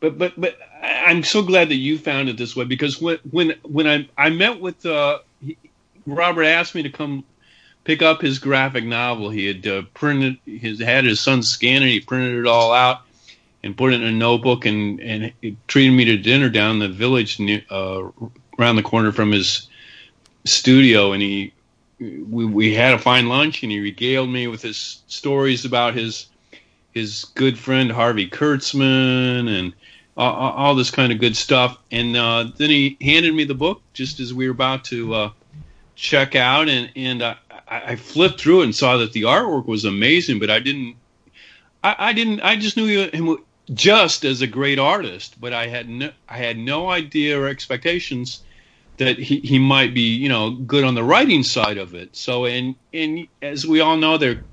but 0.00 0.18
but 0.18 0.38
but 0.38 0.58
I'm 0.82 1.24
so 1.24 1.42
glad 1.42 1.70
that 1.70 1.76
you 1.76 1.98
found 1.98 2.28
it 2.28 2.36
this 2.36 2.54
way 2.54 2.64
because 2.64 3.00
when 3.00 3.18
when 3.30 3.54
when 3.62 3.86
I 3.86 4.08
I 4.18 4.28
met 4.28 4.60
with 4.60 4.84
uh, 4.84 5.20
he, 5.40 5.56
Robert 6.06 6.44
asked 6.44 6.74
me 6.74 6.82
to 6.82 6.90
come 6.90 7.24
pick 7.84 8.02
up 8.02 8.20
his 8.20 8.38
graphic 8.38 8.84
novel. 8.84 9.30
He 9.30 9.46
had 9.46 9.66
uh, 9.66 9.82
printed 9.94 10.38
his 10.44 10.80
had 10.80 11.04
his 11.04 11.20
son 11.20 11.42
scan 11.42 11.82
it. 11.82 11.88
He 11.88 12.00
printed 12.00 12.38
it 12.38 12.46
all 12.46 12.72
out 12.72 13.00
and 13.62 13.76
put 13.76 13.94
it 13.94 14.02
in 14.02 14.06
a 14.06 14.12
notebook 14.12 14.66
and 14.66 15.00
and 15.00 15.32
treated 15.66 15.92
me 15.92 16.04
to 16.04 16.18
dinner 16.18 16.50
down 16.50 16.78
the 16.78 16.88
village 16.88 17.40
uh, 17.70 18.02
around 18.58 18.76
the 18.76 18.82
corner 18.82 19.12
from 19.12 19.32
his 19.32 19.68
studio. 20.44 21.12
And 21.12 21.22
he 21.22 21.54
we 21.98 22.44
we 22.44 22.74
had 22.74 22.92
a 22.92 22.98
fine 22.98 23.28
lunch 23.28 23.62
and 23.62 23.72
he 23.72 23.80
regaled 23.80 24.28
me 24.28 24.46
with 24.46 24.60
his 24.60 25.02
stories 25.06 25.64
about 25.64 25.94
his 25.94 26.26
his 26.94 27.26
good 27.34 27.58
friend 27.58 27.90
Harvey 27.90 28.28
Kurtzman 28.28 29.48
and 29.48 29.74
all, 30.16 30.32
all 30.52 30.74
this 30.74 30.90
kind 30.90 31.12
of 31.12 31.18
good 31.18 31.36
stuff. 31.36 31.76
And 31.90 32.16
uh, 32.16 32.50
then 32.56 32.70
he 32.70 32.96
handed 33.00 33.34
me 33.34 33.44
the 33.44 33.54
book 33.54 33.82
just 33.92 34.20
as 34.20 34.32
we 34.32 34.46
were 34.46 34.52
about 34.52 34.84
to 34.86 35.14
uh, 35.14 35.30
check 35.96 36.34
out, 36.34 36.68
and 36.68 36.90
and 36.96 37.22
I, 37.22 37.36
I 37.68 37.96
flipped 37.96 38.40
through 38.40 38.62
it 38.62 38.64
and 38.64 38.74
saw 38.74 38.96
that 38.98 39.12
the 39.12 39.22
artwork 39.22 39.66
was 39.66 39.84
amazing, 39.84 40.38
but 40.38 40.50
I 40.50 40.60
didn't. 40.60 40.96
I, 41.86 42.14
didn't. 42.14 42.40
I 42.40 42.56
just 42.56 42.78
knew 42.78 43.10
him 43.10 43.36
just 43.74 44.24
as 44.24 44.40
a 44.40 44.46
great 44.46 44.78
artist, 44.78 45.38
but 45.38 45.52
I 45.52 45.66
had 45.66 45.86
no, 45.86 46.12
I 46.26 46.38
had 46.38 46.56
no 46.56 46.88
idea 46.88 47.38
or 47.38 47.46
expectations 47.46 48.42
that 48.96 49.18
he, 49.18 49.40
he 49.40 49.58
might 49.58 49.92
be 49.92 50.14
you 50.14 50.30
know 50.30 50.52
good 50.52 50.84
on 50.84 50.94
the 50.94 51.04
writing 51.04 51.42
side 51.42 51.76
of 51.76 51.94
it. 51.94 52.16
So 52.16 52.46
and 52.46 52.74
and 52.94 53.28
as 53.42 53.66
we 53.66 53.80
all 53.80 53.98
know, 53.98 54.16
their 54.16 54.44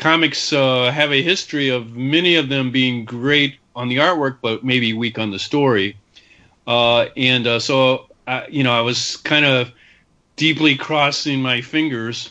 comics 0.00 0.52
uh, 0.52 0.90
have 0.90 1.12
a 1.12 1.22
history 1.22 1.68
of 1.68 1.94
many 1.94 2.34
of 2.36 2.48
them 2.48 2.72
being 2.72 3.04
great 3.04 3.58
on 3.76 3.88
the 3.88 3.98
artwork, 3.98 4.38
but 4.42 4.64
maybe 4.64 4.92
weak 4.94 5.18
on 5.18 5.30
the 5.30 5.38
story. 5.38 5.96
Uh, 6.66 7.06
and 7.16 7.46
uh, 7.46 7.60
so, 7.60 8.06
uh, 8.26 8.42
you 8.48 8.64
know, 8.64 8.72
I 8.72 8.80
was 8.80 9.16
kind 9.18 9.44
of 9.44 9.70
deeply 10.36 10.74
crossing 10.74 11.42
my 11.42 11.60
fingers 11.60 12.30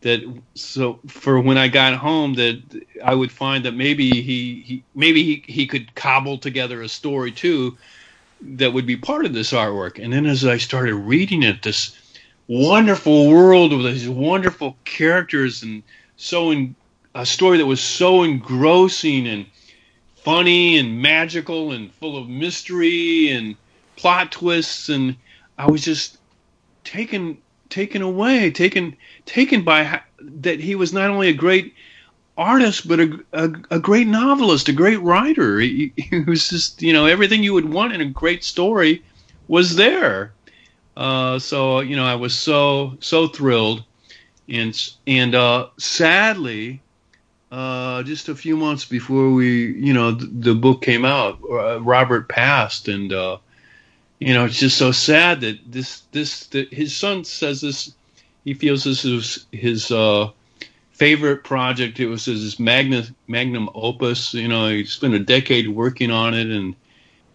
that 0.00 0.22
so 0.54 1.00
for 1.08 1.40
when 1.40 1.58
I 1.58 1.66
got 1.66 1.94
home 1.94 2.34
that 2.34 2.62
I 3.04 3.14
would 3.14 3.32
find 3.32 3.64
that 3.64 3.74
maybe 3.74 4.10
he, 4.10 4.62
he 4.64 4.84
maybe 4.94 5.24
he, 5.24 5.42
he 5.44 5.66
could 5.66 5.92
cobble 5.96 6.38
together 6.38 6.82
a 6.82 6.88
story 6.88 7.32
too 7.32 7.76
that 8.40 8.72
would 8.72 8.86
be 8.86 8.96
part 8.96 9.24
of 9.24 9.32
this 9.32 9.52
artwork. 9.52 10.02
And 10.02 10.12
then 10.12 10.24
as 10.24 10.44
I 10.46 10.58
started 10.58 10.94
reading 10.94 11.42
it, 11.42 11.62
this 11.62 11.96
wonderful 12.46 13.28
world 13.28 13.72
with 13.72 13.86
these 13.86 14.08
wonderful 14.08 14.76
characters 14.84 15.64
and 15.64 15.82
so 16.16 16.50
in 16.50 16.76
a 17.18 17.26
story 17.26 17.58
that 17.58 17.66
was 17.66 17.80
so 17.80 18.22
engrossing 18.22 19.26
and 19.26 19.44
funny 20.14 20.78
and 20.78 21.02
magical 21.02 21.72
and 21.72 21.92
full 21.94 22.16
of 22.16 22.28
mystery 22.28 23.28
and 23.30 23.56
plot 23.96 24.30
twists 24.30 24.88
and 24.88 25.16
I 25.58 25.68
was 25.68 25.84
just 25.84 26.18
taken 26.84 27.38
taken 27.70 28.02
away 28.02 28.52
taken 28.52 28.96
taken 29.26 29.64
by 29.64 30.00
that 30.20 30.60
he 30.60 30.76
was 30.76 30.92
not 30.92 31.10
only 31.10 31.28
a 31.28 31.32
great 31.32 31.74
artist 32.36 32.86
but 32.86 33.00
a, 33.00 33.18
a, 33.32 33.50
a 33.72 33.80
great 33.80 34.06
novelist 34.06 34.68
a 34.68 34.72
great 34.72 35.00
writer. 35.00 35.58
He, 35.58 35.92
he, 35.96 36.20
was 36.20 36.48
just 36.48 36.80
you 36.82 36.92
know 36.92 37.06
everything 37.06 37.42
you 37.42 37.52
would 37.52 37.68
want 37.68 37.94
in 37.94 38.00
a 38.00 38.06
great 38.06 38.44
story 38.44 39.02
was 39.48 39.74
there. 39.74 40.32
Uh, 40.96 41.40
so 41.40 41.80
you 41.80 41.96
know 41.96 42.04
I 42.04 42.14
was 42.14 42.38
so 42.38 42.96
so 43.00 43.26
thrilled. 43.26 43.82
And 44.48 44.72
and 45.08 45.34
uh, 45.34 45.66
sadly 45.78 46.80
uh, 47.50 48.02
just 48.02 48.28
a 48.28 48.34
few 48.34 48.56
months 48.56 48.84
before 48.84 49.32
we, 49.32 49.72
you 49.72 49.92
know, 49.92 50.12
the, 50.12 50.54
book 50.54 50.82
came 50.82 51.04
out, 51.04 51.38
uh, 51.50 51.80
Robert 51.80 52.28
passed, 52.28 52.88
and 52.88 53.12
uh, 53.12 53.38
you 54.18 54.34
know, 54.34 54.44
it's 54.44 54.58
just 54.58 54.76
so 54.76 54.92
sad 54.92 55.40
that 55.40 55.58
this, 55.70 56.02
this, 56.12 56.46
that 56.48 56.72
his 56.72 56.94
son 56.94 57.24
says 57.24 57.60
this. 57.60 57.94
He 58.44 58.54
feels 58.54 58.84
this 58.84 59.04
is 59.04 59.46
his 59.52 59.90
uh, 59.90 60.30
favorite 60.92 61.44
project. 61.44 62.00
It 62.00 62.06
was 62.06 62.24
his 62.24 62.58
magnum 62.58 63.14
magnum 63.26 63.68
opus. 63.74 64.32
You 64.32 64.48
know, 64.48 64.68
he 64.68 64.84
spent 64.84 65.12
a 65.12 65.18
decade 65.18 65.68
working 65.68 66.10
on 66.10 66.32
it, 66.32 66.46
and 66.46 66.74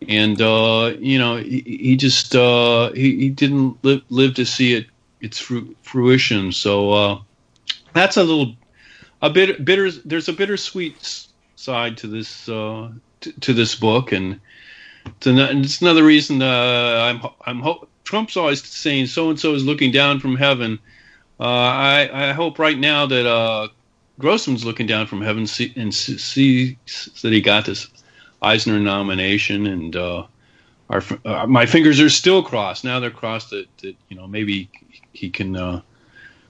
and 0.07 0.41
uh, 0.41 0.93
you 0.97 1.19
know, 1.19 1.37
he, 1.37 1.61
he 1.61 1.97
just 1.97 2.35
uh, 2.35 2.91
he, 2.93 3.15
he 3.17 3.29
didn't 3.29 3.83
live 3.83 4.01
live 4.09 4.33
to 4.35 4.45
see 4.45 4.73
it 4.73 4.87
its 5.21 5.37
fruition. 5.83 6.51
So 6.51 7.21
that's 7.93 8.17
a 8.17 8.23
little 8.23 8.55
a 9.23 9.29
bit 9.29 9.65
bitter. 9.65 9.89
There's 9.89 10.27
a 10.27 10.33
bittersweet 10.33 11.27
side 11.55 11.97
to 11.97 12.07
this 12.07 12.47
uh, 12.49 12.91
to, 13.21 13.39
to, 13.39 13.53
this 13.53 13.73
book, 13.73 14.11
and 14.11 14.39
it's, 15.05 15.25
an, 15.25 15.39
it's 15.39 15.81
another 15.81 16.03
reason 16.03 16.41
uh, 16.41 16.45
I'm 17.01 17.31
I'm 17.45 17.61
ho- 17.61 17.87
Trump's 18.03 18.37
always 18.37 18.63
saying 18.63 19.07
so 19.07 19.29
and 19.29 19.39
so 19.39 19.53
is 19.55 19.65
looking 19.65 19.91
down 19.91 20.19
from 20.19 20.35
heaven. 20.35 20.77
Uh, 21.39 21.43
I 21.43 22.29
I 22.29 22.33
hope 22.33 22.59
right 22.59 22.77
now 22.77 23.05
that 23.05 23.25
uh, 23.25 23.69
Grossman's 24.19 24.65
looking 24.65 24.87
down 24.87 25.07
from 25.07 25.21
heaven 25.21 25.47
see, 25.47 25.73
and 25.75 25.95
see 25.95 26.77
that 27.21 27.31
he 27.31 27.41
got 27.41 27.65
this 27.65 27.87
Eisner 28.41 28.77
nomination, 28.77 29.65
and 29.67 29.95
uh, 29.95 30.25
our 30.89 31.01
uh, 31.23 31.47
my 31.47 31.65
fingers 31.65 32.01
are 32.01 32.09
still 32.09 32.43
crossed. 32.43 32.83
Now 32.83 32.99
they're 32.99 33.09
crossed 33.09 33.51
that, 33.51 33.67
that 33.77 33.95
you 34.09 34.17
know 34.17 34.27
maybe 34.27 34.69
he 35.13 35.29
can 35.29 35.55
uh, 35.55 35.81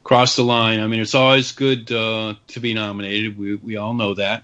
cross 0.04 0.36
the 0.36 0.44
line. 0.44 0.80
I 0.80 0.88
mean, 0.88 1.00
it's 1.00 1.16
always 1.16 1.52
good 1.52 1.92
uh, 1.92 2.36
to 2.48 2.60
be 2.60 2.74
nominated. 2.74 3.38
We 3.38 3.56
we 3.56 3.78
all 3.78 3.94
know 3.94 4.14
that, 4.16 4.44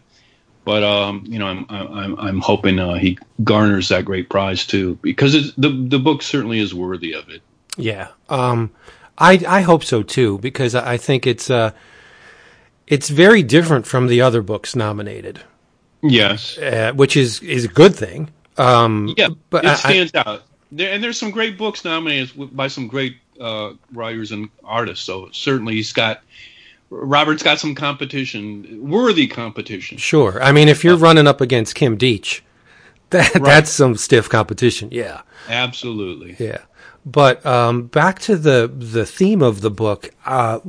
but 0.65 0.83
um, 0.83 1.23
you 1.25 1.39
know, 1.39 1.47
I'm 1.47 1.65
I'm 1.69 2.19
I'm 2.19 2.39
hoping 2.39 2.79
uh, 2.79 2.95
he 2.95 3.17
garners 3.43 3.89
that 3.89 4.05
great 4.05 4.29
prize 4.29 4.65
too 4.65 4.97
because 5.01 5.53
the 5.55 5.69
the 5.69 5.99
book 5.99 6.21
certainly 6.21 6.59
is 6.59 6.73
worthy 6.73 7.13
of 7.13 7.29
it. 7.29 7.41
Yeah, 7.77 8.09
um, 8.29 8.71
I 9.17 9.43
I 9.47 9.61
hope 9.61 9.83
so 9.83 10.03
too 10.03 10.37
because 10.39 10.75
I 10.75 10.97
think 10.97 11.27
it's 11.27 11.49
uh, 11.49 11.71
it's 12.87 13.09
very 13.09 13.43
different 13.43 13.85
from 13.85 14.07
the 14.07 14.21
other 14.21 14.41
books 14.41 14.75
nominated. 14.75 15.41
Yes, 16.01 16.57
uh, 16.57 16.93
which 16.95 17.17
is 17.17 17.41
is 17.41 17.65
a 17.65 17.69
good 17.69 17.95
thing. 17.95 18.29
Um, 18.57 19.13
yeah, 19.17 19.29
but 19.49 19.65
it 19.65 19.77
stands 19.77 20.11
I, 20.15 20.23
out. 20.25 20.43
There, 20.71 20.91
and 20.91 21.03
there's 21.03 21.17
some 21.17 21.31
great 21.31 21.57
books 21.57 21.83
nominated 21.83 22.55
by 22.55 22.67
some 22.67 22.87
great 22.87 23.17
uh, 23.39 23.73
writers 23.93 24.31
and 24.31 24.49
artists. 24.63 25.05
So 25.05 25.29
certainly 25.31 25.75
he's 25.75 25.93
got 25.93 26.21
Robert's 26.89 27.43
got 27.43 27.59
some 27.59 27.75
competition, 27.75 28.89
worthy 28.89 29.27
competition. 29.27 29.97
Sure. 29.97 30.41
I 30.41 30.51
mean, 30.51 30.67
if 30.67 30.83
you're 30.83 30.95
uh, 30.95 30.97
running 30.97 31.27
up 31.27 31.39
against 31.39 31.75
Kim 31.75 31.97
Deitch, 31.97 32.41
that 33.11 33.33
right. 33.35 33.43
that's 33.43 33.71
some 33.71 33.95
stiff 33.95 34.29
competition. 34.29 34.89
Yeah. 34.91 35.21
Absolutely. 35.47 36.35
Yeah. 36.39 36.59
But 37.05 37.43
um, 37.45 37.87
back 37.87 38.19
to 38.19 38.35
the 38.35 38.71
the 38.73 39.05
theme 39.05 39.41
of 39.41 39.61
the 39.61 39.71
book, 39.71 40.11
uh, 40.25 40.59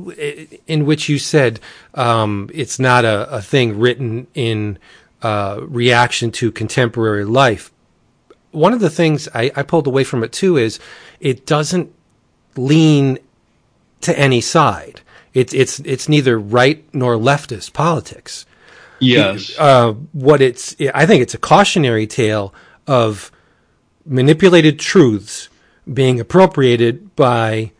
in 0.65 0.85
which 0.85 1.09
you 1.09 1.19
said 1.19 1.59
um, 1.93 2.49
it's 2.53 2.79
not 2.79 3.03
a, 3.03 3.29
a, 3.29 3.41
thing 3.41 3.77
written 3.77 4.27
in 4.33 4.79
uh, 5.21 5.59
reaction 5.61 6.31
to 6.31 6.51
contemporary 6.51 7.25
life. 7.25 7.71
One 8.51 8.73
of 8.73 8.79
the 8.79 8.89
things 8.89 9.27
I, 9.35 9.51
I 9.55 9.63
pulled 9.63 9.87
away 9.87 10.03
from 10.03 10.23
it 10.23 10.31
too 10.31 10.57
is 10.57 10.79
it 11.19 11.45
doesn't 11.45 11.93
lean 12.55 13.19
to 14.01 14.17
any 14.17 14.41
side. 14.41 15.01
It's 15.33 15.53
it's 15.53 15.79
it's 15.79 16.09
neither 16.09 16.39
right 16.39 16.83
nor 16.93 17.15
leftist 17.15 17.73
politics. 17.73 18.45
Yes. 18.99 19.57
Uh, 19.57 19.93
what 20.11 20.41
it's 20.41 20.75
I 20.93 21.05
think 21.05 21.21
it's 21.21 21.33
a 21.33 21.39
cautionary 21.39 22.07
tale 22.07 22.53
of 22.87 23.31
manipulated 24.05 24.79
truths 24.79 25.49
being 25.91 26.19
appropriated 26.19 27.15
by 27.15 27.71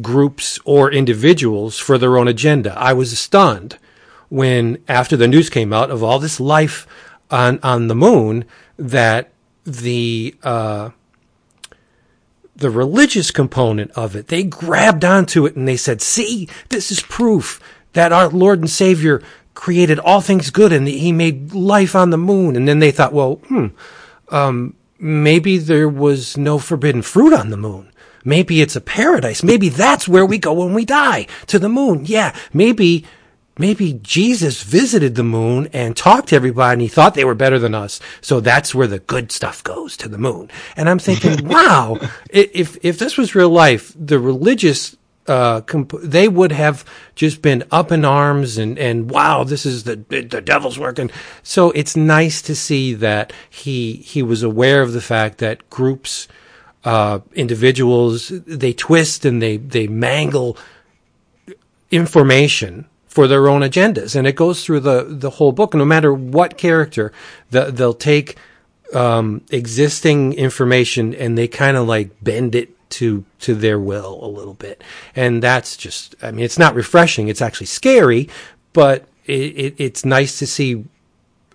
groups 0.00 0.58
or 0.64 0.90
individuals 0.90 1.78
for 1.78 1.98
their 1.98 2.16
own 2.16 2.28
agenda. 2.28 2.76
I 2.78 2.92
was 2.92 3.18
stunned 3.18 3.78
when 4.28 4.82
after 4.88 5.16
the 5.16 5.28
news 5.28 5.50
came 5.50 5.72
out 5.72 5.90
of 5.90 6.02
all 6.02 6.18
this 6.18 6.40
life 6.40 6.86
on 7.30 7.58
on 7.62 7.88
the 7.88 7.94
moon 7.94 8.44
that 8.78 9.30
the 9.64 10.34
uh, 10.42 10.90
the 12.56 12.70
religious 12.70 13.30
component 13.30 13.90
of 13.92 14.14
it, 14.14 14.28
they 14.28 14.44
grabbed 14.44 15.04
onto 15.04 15.46
it 15.46 15.56
and 15.56 15.66
they 15.66 15.76
said, 15.76 16.00
see, 16.00 16.48
this 16.68 16.90
is 16.90 17.00
proof 17.00 17.60
that 17.94 18.12
our 18.12 18.28
Lord 18.28 18.60
and 18.60 18.70
Savior 18.70 19.22
created 19.54 19.98
all 19.98 20.20
things 20.20 20.50
good 20.50 20.72
and 20.72 20.86
he 20.86 21.12
made 21.12 21.52
life 21.52 21.94
on 21.94 22.10
the 22.10 22.18
moon. 22.18 22.56
And 22.56 22.68
then 22.68 22.78
they 22.78 22.90
thought, 22.90 23.12
well, 23.12 23.36
hmm, 23.48 23.68
um, 24.30 24.74
maybe 24.98 25.58
there 25.58 25.88
was 25.88 26.36
no 26.36 26.58
forbidden 26.58 27.02
fruit 27.02 27.32
on 27.32 27.50
the 27.50 27.56
moon. 27.56 27.90
Maybe 28.24 28.60
it's 28.60 28.76
a 28.76 28.80
paradise. 28.80 29.42
Maybe 29.42 29.68
that's 29.68 30.08
where 30.08 30.24
we 30.24 30.38
go 30.38 30.52
when 30.54 30.74
we 30.74 30.84
die 30.84 31.26
to 31.48 31.58
the 31.58 31.68
moon. 31.68 32.06
Yeah. 32.06 32.34
Maybe 32.52 33.04
maybe 33.58 34.00
Jesus 34.02 34.62
visited 34.62 35.14
the 35.14 35.22
moon 35.22 35.68
and 35.72 35.96
talked 35.96 36.28
to 36.28 36.36
everybody 36.36 36.72
and 36.74 36.82
he 36.82 36.88
thought 36.88 37.14
they 37.14 37.24
were 37.24 37.34
better 37.34 37.58
than 37.58 37.74
us. 37.74 38.00
So 38.20 38.40
that's 38.40 38.74
where 38.74 38.86
the 38.86 38.98
good 38.98 39.30
stuff 39.30 39.62
goes 39.62 39.96
to 39.98 40.08
the 40.08 40.18
moon. 40.18 40.50
And 40.76 40.88
I'm 40.88 40.98
thinking, 40.98 41.46
wow, 41.48 41.98
if, 42.30 42.82
if 42.84 42.98
this 42.98 43.16
was 43.16 43.34
real 43.34 43.50
life, 43.50 43.92
the 43.96 44.18
religious, 44.18 44.96
uh, 45.26 45.60
comp- 45.62 46.00
they 46.02 46.28
would 46.28 46.52
have 46.52 46.84
just 47.14 47.42
been 47.42 47.64
up 47.70 47.92
in 47.92 48.04
arms 48.04 48.58
and, 48.58 48.78
and 48.78 49.10
wow, 49.10 49.44
this 49.44 49.64
is 49.64 49.84
the, 49.84 49.96
the 49.96 50.40
devil's 50.40 50.78
working. 50.78 51.10
So 51.42 51.70
it's 51.72 51.96
nice 51.96 52.42
to 52.42 52.54
see 52.54 52.94
that 52.94 53.32
he, 53.48 53.94
he 53.96 54.22
was 54.22 54.42
aware 54.42 54.82
of 54.82 54.92
the 54.92 55.00
fact 55.00 55.38
that 55.38 55.70
groups, 55.70 56.28
uh, 56.84 57.20
individuals, 57.34 58.28
they 58.28 58.72
twist 58.72 59.24
and 59.24 59.40
they, 59.40 59.56
they 59.58 59.86
mangle 59.86 60.58
information 61.90 62.86
for 63.14 63.28
their 63.28 63.46
own 63.46 63.62
agendas. 63.62 64.16
And 64.16 64.26
it 64.26 64.34
goes 64.34 64.64
through 64.64 64.80
the, 64.80 65.06
the 65.08 65.30
whole 65.30 65.52
book. 65.52 65.72
No 65.72 65.84
matter 65.84 66.12
what 66.12 66.58
character, 66.58 67.12
the, 67.50 67.70
they'll 67.70 67.94
take 67.94 68.36
um, 68.92 69.40
existing 69.50 70.32
information 70.32 71.14
and 71.14 71.38
they 71.38 71.46
kind 71.46 71.76
of 71.76 71.86
like 71.86 72.10
bend 72.24 72.56
it 72.56 72.70
to 72.90 73.24
to 73.38 73.54
their 73.54 73.78
will 73.78 74.18
a 74.24 74.26
little 74.26 74.54
bit. 74.54 74.82
And 75.14 75.40
that's 75.40 75.76
just, 75.76 76.16
I 76.22 76.32
mean, 76.32 76.44
it's 76.44 76.58
not 76.58 76.74
refreshing. 76.74 77.28
It's 77.28 77.40
actually 77.40 77.66
scary, 77.66 78.28
but 78.72 79.06
it, 79.26 79.32
it, 79.32 79.74
it's 79.78 80.04
nice 80.04 80.40
to 80.40 80.46
see 80.46 80.84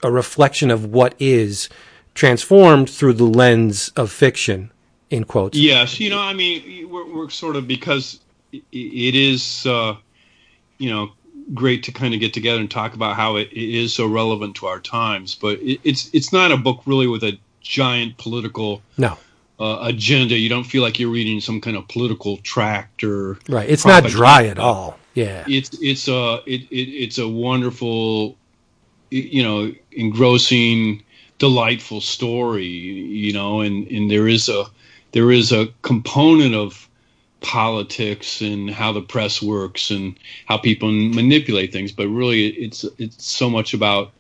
a 0.01 0.09
reflection 0.09 0.71
of 0.71 0.85
what 0.85 1.13
is 1.19 1.67
transformed 2.15 2.89
through 2.89 3.15
the 3.15 3.25
lens 3.41 3.91
of 3.97 4.11
fiction. 4.11 4.71
In 5.09 5.23
quotes. 5.23 5.57
Yes, 5.57 5.99
you 5.99 6.11
know, 6.11 6.19
I 6.19 6.33
mean, 6.33 6.87
we're, 6.87 7.11
we're 7.11 7.29
sort 7.31 7.55
of 7.55 7.67
because 7.67 8.19
it 8.51 9.15
is, 9.15 9.65
uh, 9.65 9.95
you 10.77 10.91
know, 10.91 11.09
great 11.53 11.83
to 11.83 11.91
kind 11.91 12.13
of 12.13 12.19
get 12.19 12.33
together 12.33 12.59
and 12.59 12.69
talk 12.69 12.93
about 12.93 13.15
how 13.15 13.35
it, 13.35 13.49
it 13.51 13.75
is 13.75 13.93
so 13.93 14.07
relevant 14.07 14.55
to 14.55 14.67
our 14.67 14.79
times. 14.79 15.35
But 15.35 15.59
it, 15.61 15.79
it's 15.83 16.09
it's 16.13 16.33
not 16.33 16.51
a 16.51 16.57
book 16.57 16.81
really 16.85 17.07
with 17.07 17.23
a 17.23 17.37
giant 17.61 18.17
political 18.17 18.81
no 18.97 19.17
uh, 19.59 19.79
agenda. 19.81 20.37
You 20.37 20.49
don't 20.49 20.63
feel 20.63 20.81
like 20.81 20.99
you're 20.99 21.09
reading 21.09 21.41
some 21.41 21.61
kind 21.61 21.75
of 21.75 21.87
political 21.87 22.37
tract 22.37 23.03
or 23.03 23.37
right. 23.47 23.69
It's 23.69 23.85
not 23.85 24.05
dry 24.05 24.45
at 24.47 24.57
all. 24.59 24.97
Yeah, 25.13 25.43
it's 25.47 25.71
it's 25.81 26.07
a 26.07 26.41
it, 26.45 26.61
it 26.71 26.89
it's 26.89 27.17
a 27.17 27.27
wonderful, 27.27 28.37
you 29.09 29.43
know, 29.43 29.73
engrossing, 29.91 31.03
delightful 31.39 32.01
story. 32.01 32.65
You 32.65 33.33
know, 33.33 33.61
and 33.61 33.87
and 33.87 34.09
there 34.09 34.27
is 34.27 34.49
a 34.49 34.65
there 35.11 35.31
is 35.31 35.51
a 35.51 35.67
component 35.81 36.55
of 36.55 36.88
politics 37.41 38.41
and 38.41 38.69
how 38.69 38.91
the 38.91 39.01
press 39.01 39.41
works 39.41 39.91
and 39.91 40.17
how 40.45 40.57
people 40.57 40.91
manipulate 40.91 41.71
things, 41.71 41.91
but 41.91 42.07
really 42.07 42.47
it's 42.47 42.83
it's 42.97 43.25
so 43.25 43.49
much 43.49 43.73
about 43.73 44.11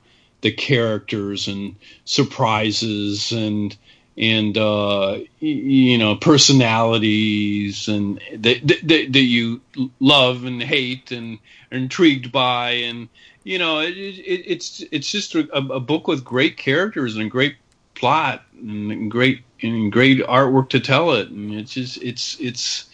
the 0.41 0.51
characters 0.51 1.47
and 1.47 1.75
surprises 2.05 3.31
and 3.31 3.75
and 4.17 4.57
uh, 4.57 5.19
you 5.39 5.97
know 5.97 6.15
personalities 6.15 7.87
and 7.87 8.19
that, 8.35 8.67
that, 8.83 9.19
you 9.19 9.61
love 9.99 10.43
and 10.43 10.61
hate 10.61 11.11
and 11.11 11.39
are 11.71 11.77
intrigued 11.77 12.31
by 12.31 12.71
and 12.71 13.07
you 13.43 13.57
know 13.57 13.79
it, 13.79 13.97
it, 13.97 14.43
it's 14.45 14.83
it's 14.91 15.11
just 15.11 15.35
a, 15.35 15.47
a, 15.53 15.79
book 15.79 16.07
with 16.07 16.25
great 16.25 16.57
characters 16.57 17.15
and 17.15 17.31
great 17.31 17.55
plot 17.95 18.43
and 18.61 19.09
great 19.09 19.41
and 19.61 19.91
great 19.91 20.19
artwork 20.19 20.69
to 20.69 20.79
tell 20.79 21.13
it. 21.13 21.29
And 21.29 21.53
it's 21.53 21.73
just 21.73 22.01
it's 22.01 22.39
it's 22.39 22.88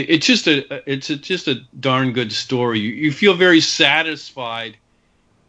it's 0.00 0.26
just 0.26 0.46
a 0.46 0.90
it's 0.90 1.10
a, 1.10 1.16
just 1.16 1.48
a 1.48 1.56
darn 1.80 2.12
good 2.12 2.32
story 2.32 2.78
you, 2.78 2.90
you 2.90 3.12
feel 3.12 3.34
very 3.34 3.60
satisfied 3.60 4.76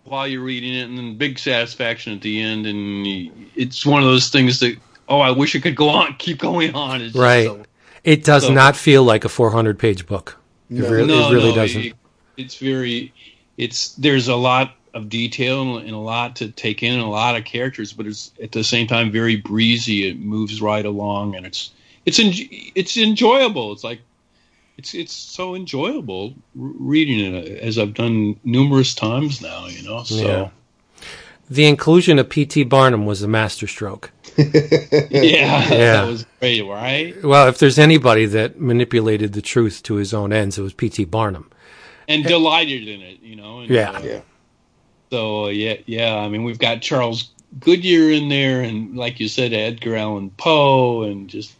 while 0.04 0.28
you're 0.28 0.43
reading 0.43 0.74
it 0.74 0.84
and 0.84 0.98
then 0.98 1.18
big 1.18 1.38
satisfaction 1.38 2.14
at 2.14 2.22
the 2.22 2.41
end 2.41 2.66
and 2.66 3.06
it's 3.56 3.86
one 3.86 4.02
of 4.02 4.08
those 4.08 4.30
things 4.30 4.60
that 4.60 4.78
oh, 5.08 5.20
I 5.20 5.32
wish 5.32 5.56
it 5.56 5.62
could 5.62 5.76
go 5.76 5.89
on, 5.89 6.16
keep 6.20 6.39
going 6.39 6.76
on. 6.76 7.02
It's 7.02 7.16
right. 7.16 7.45
So, 7.45 7.64
it 8.04 8.24
does 8.24 8.48
so, 8.48 8.54
not 8.54 8.76
feel 8.76 9.04
like 9.04 9.26
a 9.26 9.30
400 9.30 9.78
page 9.78 10.06
book. 10.06 10.38
It, 10.70 10.80
no, 10.80 10.89
really, 10.89 11.08
no, 11.08 11.30
it 11.30 11.34
really 11.34 11.50
no, 11.50 11.56
doesn't. 11.56 11.82
It, 11.82 11.93
it's 12.38 12.56
very, 12.56 13.14
it's, 13.58 13.95
there's 13.95 14.28
a 14.28 14.36
lot 14.36 14.76
of 14.93 15.10
detail 15.10 15.78
and 15.78 15.91
a 15.91 15.98
lot 15.98 16.36
to 16.38 16.50
take 16.50 16.84
in 16.84 16.93
and 16.93 17.02
a 17.02 17.08
lot 17.08 17.36
of 17.36 17.45
characters, 17.45 17.93
but 17.93 18.08
it's 18.08 18.32
at 18.41 18.52
the 18.52 18.64
same 18.64 18.88
time 18.88 19.12
very 19.12 19.36
breezy. 19.36 20.08
It 20.08 20.20
moves 20.20 20.62
right 20.62 20.86
along 20.86 21.36
and 21.36 21.45
it's, 21.45 21.72
it's, 22.06 22.20
en- 22.20 22.32
it's 22.76 22.98
enjoyable. 22.98 23.74
It's 23.74 23.84
like, 23.84 24.00
it's, 24.78 24.94
it's 24.94 25.14
so 25.14 25.56
enjoyable 25.56 26.36
reading 26.56 27.36
it 27.36 27.60
as 27.60 27.78
I've 27.78 27.94
done 27.94 28.40
numerous 28.44 28.94
times 28.94 29.42
now, 29.42 29.68
you 29.68 29.84
know, 29.84 30.04
so. 30.04 30.16
Yeah. 30.16 30.50
The 31.50 31.66
inclusion 31.66 32.20
of 32.20 32.30
P.T. 32.30 32.66
Barnum 32.66 33.06
was 33.06 33.22
a 33.22 33.28
masterstroke. 33.28 34.12
yeah, 34.38 34.50
yeah, 35.10 35.68
that 35.70 36.08
was 36.08 36.26
great, 36.40 36.62
right? 36.62 37.24
Well, 37.24 37.48
if 37.48 37.58
there's 37.58 37.80
anybody 37.80 38.26
that 38.26 38.60
manipulated 38.60 39.34
the 39.34 39.42
truth 39.42 39.82
to 39.84 39.96
his 39.96 40.14
own 40.14 40.34
ends, 40.34 40.60
it 40.60 40.62
was 40.62 40.74
P.T. 40.74 41.06
Barnum, 41.06 41.50
and 42.08 42.24
delighted 42.24 42.88
in 42.88 43.02
it, 43.02 43.22
you 43.22 43.36
know. 43.36 43.62
And, 43.62 43.70
yeah, 43.70 43.92
uh, 43.92 44.02
yeah. 44.04 44.22
So 45.10 45.46
uh, 45.46 45.48
yeah, 45.48 45.78
yeah. 45.86 46.16
I 46.18 46.28
mean, 46.28 46.44
we've 46.44 46.60
got 46.60 46.82
Charles 46.82 47.32
Goodyear 47.60 48.12
in 48.12 48.30
there, 48.30 48.62
and 48.62 48.96
like 48.96 49.20
you 49.20 49.28
said, 49.28 49.54
Edgar 49.54 49.96
Allan 49.96 50.30
Poe, 50.32 51.04
and 51.04 51.30
just 51.30 51.56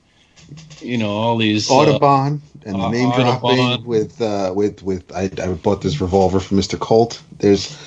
you 0.79 0.97
know 0.97 1.09
all 1.09 1.37
these 1.37 1.69
uh, 1.69 1.75
Audubon 1.75 2.41
uh, 2.65 2.69
and 2.69 2.81
uh, 2.81 2.89
name 2.89 3.11
dropping 3.11 3.85
with 3.85 4.21
uh, 4.21 4.51
with 4.55 4.83
with 4.83 5.11
I, 5.13 5.29
I 5.41 5.53
bought 5.53 5.81
this 5.81 5.99
revolver 6.01 6.39
from 6.39 6.57
Mister 6.57 6.77
Colt. 6.77 7.21
There's, 7.39 7.77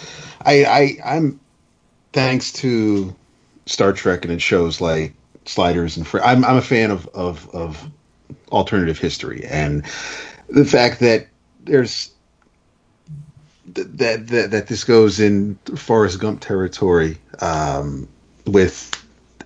I 0.45 0.65
I 0.65 1.15
I'm 1.17 1.41
thanks 2.13 2.53
to 2.55 3.15
Star 3.67 3.93
Trek 3.93 4.25
and 4.25 4.33
it 4.33 4.43
shows 4.43 4.81
like 4.81 5.15
Sliders 5.45 5.97
and 5.97 6.07
Fr- 6.07 6.21
I'm 6.21 6.45
I'm 6.45 6.57
a 6.57 6.63
fan 6.63 6.91
of 6.91 7.07
of 7.09 7.49
of 7.55 7.91
alternative 8.51 8.99
history 8.99 9.45
and 9.47 9.85
the 10.49 10.65
fact 10.65 11.01
that 11.01 11.29
there's 11.65 12.11
that 13.75 14.27
that 14.29 14.51
that 14.51 14.67
this 14.67 14.85
goes 14.85 15.21
in 15.21 15.57
Forrest 15.77 16.19
Gump 16.19 16.41
territory 16.41 17.19
um, 17.41 18.09
with 18.47 18.91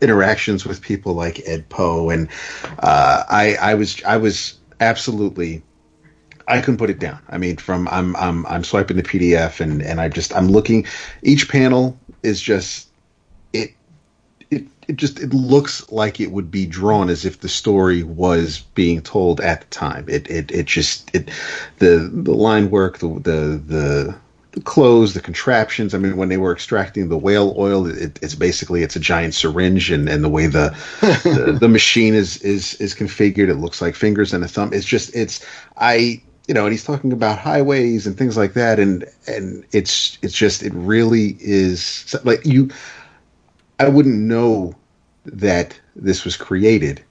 interactions 0.01 0.65
with 0.65 0.81
people 0.81 1.15
like 1.15 1.41
Ed 1.47 1.69
Poe 1.69 2.11
and 2.11 2.29
uh, 2.81 3.25
I 3.29 3.57
I 3.61 3.75
was 3.75 4.03
I 4.05 4.17
was 4.17 4.59
absolutely 4.81 5.63
I 6.47 6.61
couldn't 6.61 6.79
put 6.79 6.91
it 6.91 6.99
down. 6.99 7.19
I 7.29 7.39
mean, 7.39 7.57
from 7.57 7.89
I'm 7.89 8.15
I'm 8.17 8.47
I'm 8.47 8.65
swiping 8.65 8.97
the 8.97 9.03
PDF 9.03 9.61
and 9.61 9.83
and 9.83 10.01
I 10.01 10.09
just 10.09 10.35
I'm 10.35 10.49
looking. 10.49 10.87
Each 11.23 11.49
panel 11.49 11.99
is 12.23 12.41
just 12.41 12.89
it 13.53 13.73
it 14.51 14.65
it 14.89 14.97
just 14.97 15.21
it 15.21 15.33
looks 15.33 15.91
like 15.91 16.21
it 16.21 16.33
would 16.33 16.51
be 16.51 16.67
drawn 16.67 17.09
as 17.09 17.25
if 17.25 17.41
the 17.41 17.49
story 17.49 18.03
was 18.03 18.61
being 18.75 19.01
told 19.01 19.41
at 19.41 19.63
the 19.63 19.67
time. 19.69 20.05
It 20.09 20.29
it 20.31 20.51
it 20.51 20.67
just 20.67 21.15
it 21.15 21.31
the 21.79 22.11
the 22.13 22.35
line 22.35 22.71
work, 22.71 22.99
the 22.99 23.09
the 23.09 23.63
the, 23.67 24.17
the 24.55 24.61
clothes, 24.61 25.15
the 25.15 25.21
contraptions. 25.21 25.95
I 25.95 25.99
mean, 25.99 26.17
when 26.17 26.29
they 26.29 26.37
were 26.37 26.53
extracting 26.53 27.09
the 27.09 27.19
whale 27.19 27.55
oil, 27.59 27.87
it, 27.87 28.19
it's 28.23 28.37
basically 28.37 28.83
it's 28.83 28.95
a 28.95 29.01
giant 29.01 29.35
syringe, 29.35 29.91
and, 29.91 30.09
and 30.09 30.23
the 30.23 30.29
way 30.29 30.47
the, 30.47 30.77
the 31.01 31.57
the 31.61 31.69
machine 31.69 32.15
is 32.15 32.39
is 32.39 32.75
is 32.75 32.95
configured, 32.95 33.49
it 33.49 33.57
looks 33.57 33.83
like 33.83 33.95
fingers 33.95 34.33
and 34.33 34.45
a 34.45 34.49
thumb. 34.49 34.73
It's 34.73 34.87
just 34.87 35.15
it's 35.15 35.45
I 35.77 36.23
you 36.47 36.55
know, 36.55 36.65
and 36.65 36.73
he's 36.73 36.85
talking 36.85 37.13
about 37.13 37.39
highways 37.39 38.07
and 38.07 38.17
things 38.17 38.37
like 38.37 38.53
that, 38.53 38.79
and 38.79 39.05
and 39.27 39.65
it's 39.73 40.19
it's 40.23 40.35
just 40.35 40.63
it 40.63 40.73
really 40.75 41.37
is 41.41 42.15
like 42.25 42.45
you 42.47 42.71
I 43.81 43.89
wouldn't 43.89 44.19
know 44.19 44.75
that 45.27 45.79
this 45.97 46.25
was 46.25 46.37
created 46.37 47.03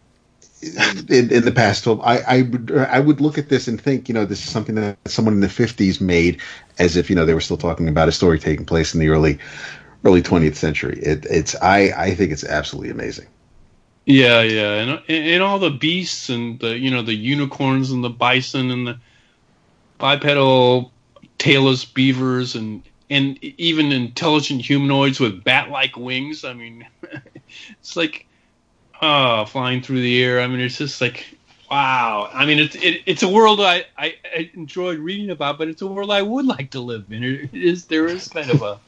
in, 1.09 1.31
in 1.31 1.45
the 1.45 1.51
past. 1.53 1.83
12 1.83 2.01
I, 2.01 2.19
I 2.19 2.41
would 2.43 2.71
I 2.71 2.99
would 2.99 3.21
look 3.21 3.37
at 3.37 3.49
this 3.49 3.67
and 3.67 3.79
think 3.79 4.07
you 4.07 4.13
know 4.13 4.25
this 4.25 4.43
is 4.43 4.49
something 4.49 4.75
that 4.75 4.97
someone 5.05 5.33
in 5.33 5.41
the 5.41 5.47
50s 5.47 6.01
made 6.01 6.41
as 6.79 6.95
if 6.95 7.09
you 7.09 7.15
know 7.15 7.25
they 7.25 7.33
were 7.33 7.41
still 7.41 7.57
talking 7.57 7.87
about 7.87 8.07
a 8.07 8.11
story 8.11 8.39
taking 8.39 8.65
place 8.65 8.93
in 8.93 8.99
the 8.99 9.09
early 9.09 9.39
early 10.03 10.21
20th 10.21 10.55
century. 10.55 10.99
It, 11.01 11.25
it's 11.29 11.55
I 11.61 11.91
I 11.95 12.15
think 12.15 12.31
it's 12.31 12.43
absolutely 12.43 12.91
amazing. 12.91 13.27
Yeah 14.05 14.41
yeah. 14.41 14.73
And 14.73 15.01
and 15.07 15.43
all 15.43 15.59
the 15.59 15.71
beasts 15.71 16.29
and 16.29 16.59
the 16.59 16.77
you 16.77 16.91
know 16.91 17.01
the 17.01 17.15
unicorns 17.15 17.91
and 17.91 18.03
the 18.03 18.09
bison 18.09 18.71
and 18.71 18.87
the 18.87 18.99
bipedal 19.97 20.91
tailless 21.39 21.91
beavers 21.93 22.55
and 22.55 22.83
and 23.09 23.37
even 23.43 23.91
intelligent 23.91 24.61
humanoids 24.61 25.19
with 25.19 25.43
bat-like 25.43 25.95
wings. 25.95 26.43
I 26.43 26.53
mean, 26.53 26.87
it's 27.79 27.95
like 27.95 28.25
oh, 29.03 29.45
flying 29.45 29.81
through 29.81 30.01
the 30.01 30.23
air. 30.23 30.41
I 30.41 30.47
mean, 30.47 30.59
it's 30.59 30.77
just 30.77 31.01
like 31.01 31.37
wow. 31.69 32.29
I 32.33 32.45
mean, 32.45 32.59
it's 32.59 32.75
it, 32.75 33.01
it's 33.05 33.23
a 33.23 33.27
world 33.27 33.59
I, 33.59 33.85
I, 33.97 34.15
I 34.35 34.51
enjoyed 34.53 34.99
reading 34.99 35.29
about, 35.29 35.57
but 35.57 35.67
it's 35.67 35.81
a 35.81 35.87
world 35.87 36.11
I 36.11 36.21
would 36.21 36.45
like 36.45 36.71
to 36.71 36.79
live 36.79 37.05
in. 37.11 37.23
It 37.23 37.53
is 37.53 37.85
there 37.85 38.05
is 38.05 38.27
kind 38.27 38.49
of 38.49 38.61
a 38.61 38.79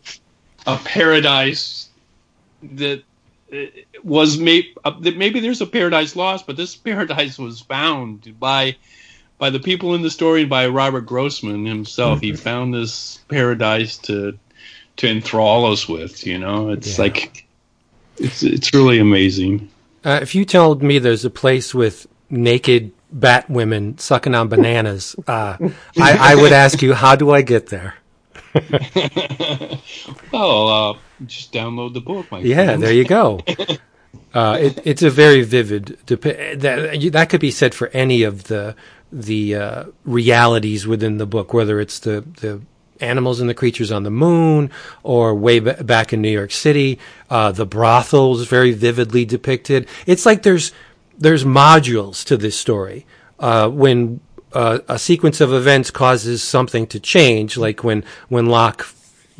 a 0.68 0.78
paradise 0.78 1.90
that 2.64 3.04
uh, 3.52 3.58
was 4.04 4.38
maybe 4.38 4.74
uh, 4.84 4.94
maybe 5.00 5.40
there's 5.40 5.62
a 5.62 5.68
paradise 5.68 6.16
lost, 6.16 6.48
but 6.48 6.58
this 6.58 6.76
paradise 6.76 7.38
was 7.38 7.62
found 7.62 8.40
by 8.40 8.76
by 9.38 9.50
the 9.50 9.60
people 9.60 9.96
in 9.96 10.02
the 10.02 10.10
story 10.10 10.42
and 10.42 10.50
by 10.50 10.68
Robert 10.68 11.02
Grossman 11.02 11.66
himself. 11.66 12.22
he 12.22 12.32
mm-hmm. 12.32 12.42
found 12.42 12.74
this 12.74 13.20
paradise 13.28 13.98
to 13.98 14.38
to 14.98 15.08
enthrall 15.08 15.72
us 15.72 15.88
with. 15.90 16.26
You 16.26 16.40
know, 16.40 16.70
it's 16.70 16.98
yeah. 16.98 17.04
like 17.04 17.46
it's 18.18 18.44
it's 18.44 18.74
really 18.74 19.00
amazing. 19.00 19.70
Uh, 20.06 20.20
if 20.22 20.36
you 20.36 20.46
told 20.46 20.84
me 20.84 21.00
there's 21.00 21.26
a 21.26 21.30
place 21.32 21.74
with 21.74 22.06
naked 22.30 22.92
bat 23.12 23.50
women 23.50 23.98
sucking 23.98 24.36
on 24.36 24.48
bananas, 24.48 25.16
uh, 25.28 25.58
I, 25.98 26.34
I, 26.34 26.36
would 26.36 26.52
ask 26.54 26.82
you, 26.84 26.94
how 26.94 27.16
do 27.16 27.32
I 27.32 27.42
get 27.42 27.68
there? 27.68 27.96
well, 30.32 30.68
uh, 30.68 30.98
just 31.26 31.52
download 31.52 31.94
the 31.94 32.02
book, 32.02 32.30
my 32.32 32.40
Yeah, 32.40 32.66
friend. 32.66 32.84
there 32.84 32.94
you 32.94 33.06
go. 33.06 33.40
Uh, 34.34 34.58
it, 34.60 34.82
it's 34.84 35.02
a 35.02 35.10
very 35.10 35.44
vivid. 35.44 35.98
That 36.08 37.10
that 37.14 37.30
could 37.30 37.40
be 37.40 37.52
said 37.52 37.74
for 37.74 37.88
any 37.90 38.24
of 38.24 38.46
the 38.46 38.76
the 39.10 39.56
uh, 39.56 39.84
realities 40.04 40.86
within 40.86 41.20
the 41.20 41.26
book, 41.26 41.54
whether 41.54 41.80
it's 41.80 42.00
the 42.00 42.26
the 42.42 42.62
animals 43.00 43.40
and 43.40 43.50
the 43.50 43.54
creatures 43.54 43.92
on 43.92 44.04
the 44.04 44.12
moon 44.12 44.72
or 45.04 45.36
way 45.36 45.60
b- 45.60 45.74
back 45.82 46.14
in 46.14 46.22
New 46.22 46.30
York 46.30 46.52
City. 46.52 47.00
Uh, 47.30 47.52
the 47.52 47.66
brothels 47.66 48.48
very 48.48 48.72
vividly 48.72 49.26
depicted. 49.26 49.88
It's 50.06 50.26
like 50.26 50.44
there's 50.44 50.72
there's 51.18 51.44
modules 51.44 52.26
to 52.26 52.38
this 52.38 52.58
story. 52.58 53.06
Uh, 53.40 53.70
when 53.70 54.20
uh, 54.54 54.80
a 54.88 55.00
sequence 55.00 55.42
of 55.42 55.54
events 55.54 55.92
causes 55.92 56.44
something 56.44 56.88
to 56.88 57.00
change, 57.00 57.58
like 57.58 57.84
when 57.84 58.04
when 58.30 58.48
Locke 58.48 58.88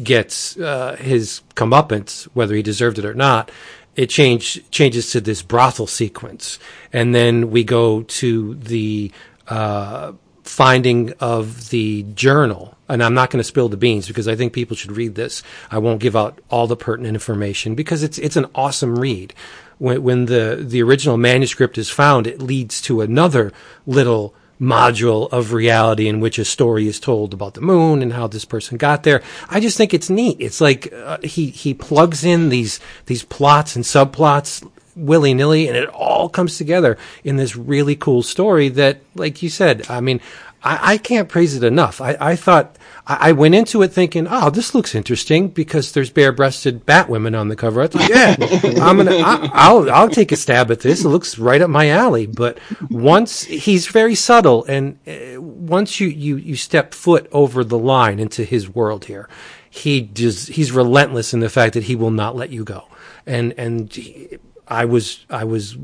gets 0.04 0.58
uh, 0.58 0.96
his 1.00 1.42
comeuppance, 1.56 2.26
whether 2.34 2.56
he 2.56 2.62
deserved 2.62 3.00
it 3.00 3.06
or 3.06 3.14
not, 3.14 3.50
it 3.96 4.10
change, 4.10 4.70
changes 4.72 5.12
to 5.12 5.22
this 5.22 5.42
brothel 5.42 5.88
sequence. 5.88 6.60
And 6.92 7.16
then 7.16 7.50
we 7.50 7.64
go 7.64 8.04
to 8.04 8.56
the 8.56 9.12
uh, 9.48 10.14
finding 10.46 11.12
of 11.20 11.70
the 11.72 12.04
journal. 12.14 12.78
And 12.88 13.04
I'm 13.04 13.16
not 13.16 13.32
going 13.32 13.40
to 13.40 13.44
spill 13.44 13.68
the 13.68 13.78
beans 13.78 14.08
because 14.08 14.28
I 14.28 14.36
think 14.36 14.54
people 14.54 14.76
should 14.76 14.96
read 14.96 15.16
this. 15.16 15.42
I 15.72 15.80
won't 15.80 16.00
give 16.00 16.16
out 16.16 16.40
all 16.50 16.68
the 16.68 16.78
pertinent 16.78 17.16
information 17.16 17.74
because 17.74 18.04
it's 18.04 18.18
it's 18.20 18.36
an 18.36 18.46
awesome 18.54 18.98
read. 19.00 19.34
When, 19.80 20.04
when 20.04 20.26
the 20.26 20.58
the 20.62 20.84
original 20.84 21.18
manuscript 21.18 21.78
is 21.78 21.90
found, 21.90 22.28
it 22.28 22.42
leads 22.42 22.82
to 22.84 23.02
another 23.02 23.52
little 23.88 24.36
module 24.62 25.30
of 25.34 25.52
reality 25.52 26.08
in 26.08 26.20
which 26.22 26.40
a 26.40 26.46
story 26.46 26.88
is 26.88 27.00
told 27.00 27.34
about 27.34 27.56
the 27.56 27.62
moon 27.62 28.02
and 28.02 28.14
how 28.14 28.28
this 28.28 28.46
person 28.46 28.78
got 28.78 29.04
there. 29.04 29.22
I 29.50 29.60
just 29.60 29.78
think 29.78 29.94
it's 29.94 30.10
neat. 30.10 30.38
It's 30.40 30.62
like 30.62 30.94
uh, 30.94 31.18
he 31.24 31.48
he 31.50 31.74
plugs 31.74 32.24
in 32.24 32.50
these 32.50 32.80
these 33.08 33.24
plots 33.24 33.76
and 33.76 33.84
subplots 33.84 34.66
willy 34.96 35.34
nilly, 35.34 35.68
and 35.68 35.78
it 35.78 35.90
all 35.90 36.30
comes 36.30 36.58
together 36.58 36.98
in 37.24 37.38
this 37.38 37.56
really 37.56 37.96
cool 37.96 38.24
story 38.24 38.70
that, 38.70 39.02
like 39.14 39.44
you 39.44 39.50
said, 39.50 39.86
I 39.90 40.02
mean, 40.02 40.22
I, 40.64 40.94
I 40.94 40.98
can't 40.98 41.30
praise 41.30 41.56
it 41.56 41.64
enough. 41.64 42.02
I, 42.02 42.18
I 42.20 42.36
thought 42.36 42.78
I, 43.06 43.30
I 43.30 43.32
went 43.34 43.56
into 43.56 43.82
it 43.84 43.90
thinking, 43.90 44.28
oh, 44.30 44.50
this 44.50 44.74
looks 44.74 44.96
interesting 44.96 45.50
because 45.50 45.92
there's 45.92 46.10
bare-breasted 46.10 46.86
bat 46.86 47.08
women 47.08 47.36
on 47.36 47.50
the 47.50 47.56
cover. 47.56 47.82
I 47.82 47.88
thought, 47.88 48.10
yeah, 48.10 48.36
I'm 48.82 48.98
gonna, 48.98 49.18
I, 49.18 49.50
I'll, 49.54 49.92
I'll 49.92 50.10
take 50.10 50.32
a 50.32 50.36
stab 50.36 50.72
at 50.72 50.80
this. 50.80 51.06
It 51.06 51.10
looks 51.10 51.38
right 51.38 51.62
up 51.62 51.70
my 51.70 51.90
alley. 51.90 52.26
But 52.26 52.58
once 52.90 53.44
he's 53.44 53.88
very 53.88 54.16
subtle, 54.16 54.66
and 54.66 54.98
uh, 55.08 55.40
once 55.42 56.00
you 56.00 56.08
you 56.08 56.38
you 56.38 56.56
step 56.56 56.94
foot 56.94 57.28
over 57.32 57.64
the 57.64 57.78
line 57.78 58.20
into 58.20 58.44
his 58.44 58.68
world 58.68 59.06
here, 59.06 59.30
he 59.70 60.02
just 60.02 60.50
he's 60.50 60.72
relentless 60.72 61.34
in 61.34 61.42
the 61.42 61.50
fact 61.50 61.74
that 61.76 61.84
he 61.84 61.96
will 61.96 62.12
not 62.12 62.36
let 62.36 62.50
you 62.50 62.64
go. 62.64 62.86
And 63.28 63.54
and 63.58 64.40
I 64.68 64.86
was 64.86 65.26
I 65.30 65.44
was 65.44 65.78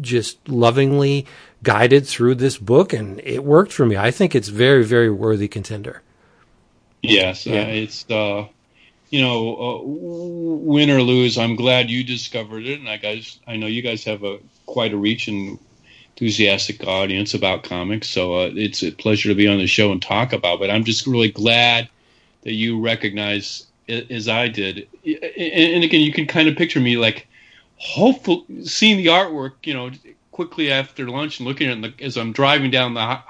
just 0.00 0.48
lovingly 0.48 1.26
guided 1.62 2.06
through 2.06 2.36
this 2.36 2.58
book, 2.58 2.92
and 2.92 3.20
it 3.20 3.44
worked 3.44 3.72
for 3.72 3.86
me. 3.86 3.96
I 3.96 4.10
think 4.10 4.34
it's 4.34 4.48
very 4.48 4.84
very 4.84 5.10
worthy 5.10 5.48
contender. 5.48 6.02
Yes, 7.02 7.46
yeah. 7.46 7.62
uh, 7.62 7.66
it's 7.66 8.10
uh, 8.10 8.46
you 9.10 9.20
know, 9.20 9.56
uh, 9.56 9.82
win 9.84 10.90
or 10.90 11.02
lose. 11.02 11.38
I'm 11.38 11.56
glad 11.56 11.90
you 11.90 12.02
discovered 12.04 12.66
it, 12.66 12.80
and 12.80 12.88
I 12.88 12.96
guys, 12.96 13.38
I 13.46 13.56
know 13.56 13.66
you 13.66 13.82
guys 13.82 14.04
have 14.04 14.24
a 14.24 14.38
quite 14.66 14.92
a 14.92 14.96
reach 14.96 15.28
and 15.28 15.58
enthusiastic 16.10 16.86
audience 16.86 17.34
about 17.34 17.62
comics. 17.62 18.08
So 18.08 18.34
uh, 18.34 18.50
it's 18.54 18.82
a 18.82 18.90
pleasure 18.90 19.28
to 19.28 19.34
be 19.34 19.46
on 19.46 19.58
the 19.58 19.66
show 19.66 19.92
and 19.92 20.02
talk 20.02 20.32
about. 20.32 20.58
But 20.58 20.70
I'm 20.70 20.84
just 20.84 21.06
really 21.06 21.30
glad 21.30 21.88
that 22.42 22.54
you 22.54 22.80
recognize, 22.80 23.66
as 23.88 24.28
I 24.28 24.48
did, 24.48 24.88
and 25.04 25.84
again, 25.84 26.00
you 26.00 26.12
can 26.12 26.26
kind 26.26 26.48
of 26.48 26.56
picture 26.56 26.80
me 26.80 26.96
like, 26.96 27.28
hopeful 27.76 28.44
seeing 28.64 28.96
the 28.98 29.06
artwork, 29.06 29.52
you 29.64 29.74
know, 29.74 29.90
quickly 30.32 30.70
after 30.70 31.08
lunch 31.08 31.38
and 31.38 31.48
looking 31.48 31.70
at 31.70 31.78
it 31.82 32.00
as 32.00 32.16
I'm 32.16 32.32
driving 32.32 32.70
down 32.70 32.94
the, 32.94 33.20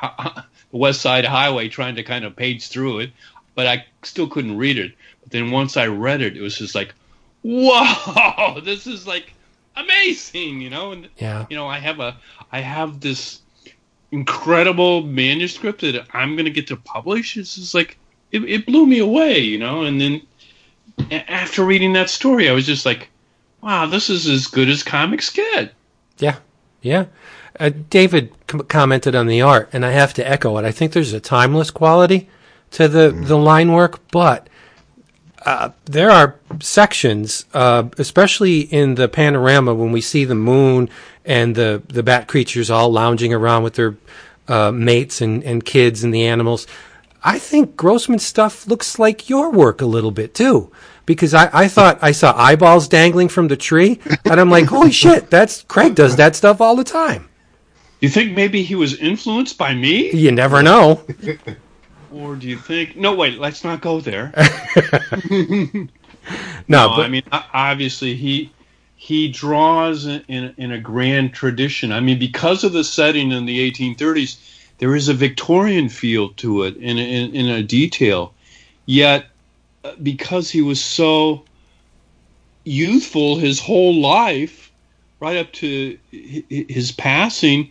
the 0.71 0.77
West 0.77 1.01
Side 1.01 1.25
Highway, 1.25 1.69
trying 1.69 1.97
to 1.97 2.03
kind 2.03 2.25
of 2.25 2.35
page 2.37 2.69
through 2.69 3.01
it 3.01 3.11
but 3.57 3.67
I 3.67 3.85
still 4.05 4.29
couldn't 4.29 4.57
read 4.57 4.79
it. 4.79 4.93
But 5.23 5.33
then 5.33 5.51
once 5.51 5.77
I 5.77 5.89
read 5.89 6.21
it, 6.21 6.37
it 6.37 6.43
was 6.43 6.57
just 6.57 6.77
like, 6.77 6.95
whoa, 7.43 8.61
this 8.65 8.87
is 8.87 9.09
like 9.09 9.33
amazing, 9.75 10.61
you 10.61 10.71
know. 10.71 10.93
And 10.93 11.09
yeah, 11.17 11.47
you 11.51 11.57
know, 11.57 11.67
I 11.67 11.79
have 11.79 11.99
a, 11.99 12.17
I 12.53 12.61
have 12.61 13.01
this 13.01 13.41
incredible 14.13 15.03
manuscript 15.03 15.81
that 15.81 16.07
I'm 16.13 16.37
gonna 16.37 16.51
get 16.51 16.69
to 16.69 16.77
publish. 16.77 17.37
It's 17.37 17.57
just 17.57 17.75
like 17.75 17.99
it, 18.31 18.45
it 18.45 18.67
blew 18.67 18.87
me 18.87 19.01
away, 19.01 19.41
you 19.41 19.59
know. 19.59 19.83
And 19.83 20.01
then 20.01 20.23
after 21.11 21.65
reading 21.65 21.95
that 21.95 22.11
story, 22.11 22.49
I 22.49 22.53
was 22.53 22.67
just 22.67 22.87
like, 22.87 23.09
wow, 23.67 23.85
this 23.85 24.09
is 24.09 24.29
as 24.29 24.47
good 24.47 24.69
as 24.69 24.85
comics 24.85 25.29
get. 25.29 25.75
Yeah, 26.19 26.37
yeah. 26.81 27.07
Uh, 27.59 27.71
David 27.91 28.33
com- 28.47 28.61
commented 28.61 29.17
on 29.17 29.27
the 29.27 29.43
art, 29.43 29.69
and 29.73 29.85
I 29.85 29.91
have 29.91 30.15
to 30.15 30.27
echo 30.27 30.57
it. 30.59 30.65
I 30.65 30.71
think 30.71 30.93
there's 30.93 31.13
a 31.13 31.21
timeless 31.21 31.73
quality 31.73 32.29
to 32.71 32.87
the, 32.87 33.11
mm. 33.11 33.27
the 33.27 33.37
line 33.37 33.73
work, 33.73 34.01
but 34.13 34.49
uh, 35.45 35.71
there 35.87 36.11
are 36.11 36.37
sections, 36.61 37.45
uh, 37.55 37.89
especially 37.99 38.61
in 38.61 38.95
the 38.95 39.09
panorama 39.09 39.75
when 39.75 39.91
we 39.91 40.01
see 40.01 40.25
the 40.25 40.37
moon 40.37 40.89
and 41.25 41.57
the, 41.57 41.83
the 41.89 42.05
bat 42.05 42.29
creatures 42.29 42.71
all 42.71 42.93
lounging 42.93 43.35
around 43.35 43.65
with 43.65 43.75
their 43.75 43.97
uh, 44.47 44.71
mates 44.71 45.21
and, 45.21 45.43
and 45.43 45.65
kids 45.65 46.05
and 46.05 46.15
the 46.15 46.25
animals. 46.25 46.69
I 47.25 47.41
think 47.41 47.77
Grossman's 47.77 48.25
stuff 48.25 48.69
looks 48.69 49.01
like 49.01 49.29
your 49.29 49.51
work 49.51 49.81
a 49.81 49.87
little 49.87 50.13
bit 50.13 50.35
too. 50.35 50.71
Because 51.07 51.35
I, 51.35 51.49
I 51.53 51.69
thought 51.69 51.99
I 52.03 52.13
saw 52.13 52.37
eyeballs 52.37 52.89
dangling 52.89 53.29
from 53.29 53.49
the 53.49 53.57
tree, 53.57 54.01
and 54.25 54.41
I'm 54.41 54.51
like, 54.51 54.67
holy 54.67 54.91
shit, 54.91 55.31
that's 55.31 55.63
Craig 55.63 55.95
does 55.95 56.17
that 56.17 56.35
stuff 56.37 56.61
all 56.61 56.77
the 56.77 56.85
time. 56.85 57.29
You 58.01 58.09
think 58.09 58.33
maybe 58.33 58.63
he 58.63 58.75
was 58.75 58.99
influenced 58.99 59.57
by 59.57 59.75
me? 59.75 60.11
You 60.11 60.33
never 60.33 60.63
know. 60.63 61.03
Or 62.13 62.35
do 62.35 62.49
you 62.49 62.57
think? 62.57 62.97
No, 62.97 63.15
wait. 63.15 63.39
Let's 63.39 63.65
not 63.65 63.81
go 63.81 64.01
there. 64.01 64.33
no, 65.31 65.89
no 66.69 66.89
but, 66.97 67.01
I 67.01 67.09
mean, 67.09 67.23
obviously 67.33 68.15
he 68.15 68.53
he 68.97 69.29
draws 69.29 70.07
in 70.07 70.55
in 70.57 70.73
a 70.73 70.81
grand 70.81 71.35
tradition. 71.35 71.93
I 71.93 72.01
mean, 72.01 72.19
because 72.19 72.65
of 72.65 72.73
the 72.73 72.85
setting 72.85 73.33
in 73.33 73.47
the 73.47 73.71
1830s, 73.71 74.39
there 74.79 74.95
is 74.95 75.09
a 75.09 75.15
Victorian 75.15 75.89
feel 75.89 76.31
to 76.31 76.65
it 76.65 76.77
in 76.77 76.99
in, 76.99 77.35
in 77.35 77.49
a 77.49 77.63
detail. 77.63 78.35
Yet, 78.87 79.27
because 80.03 80.51
he 80.51 80.63
was 80.63 80.83
so 80.83 81.45
youthful 82.65 83.37
his 83.37 83.61
whole 83.61 84.01
life, 84.01 84.71
right 85.21 85.37
up 85.37 85.53
to 85.53 85.99
his 86.11 86.93
passing, 86.93 87.71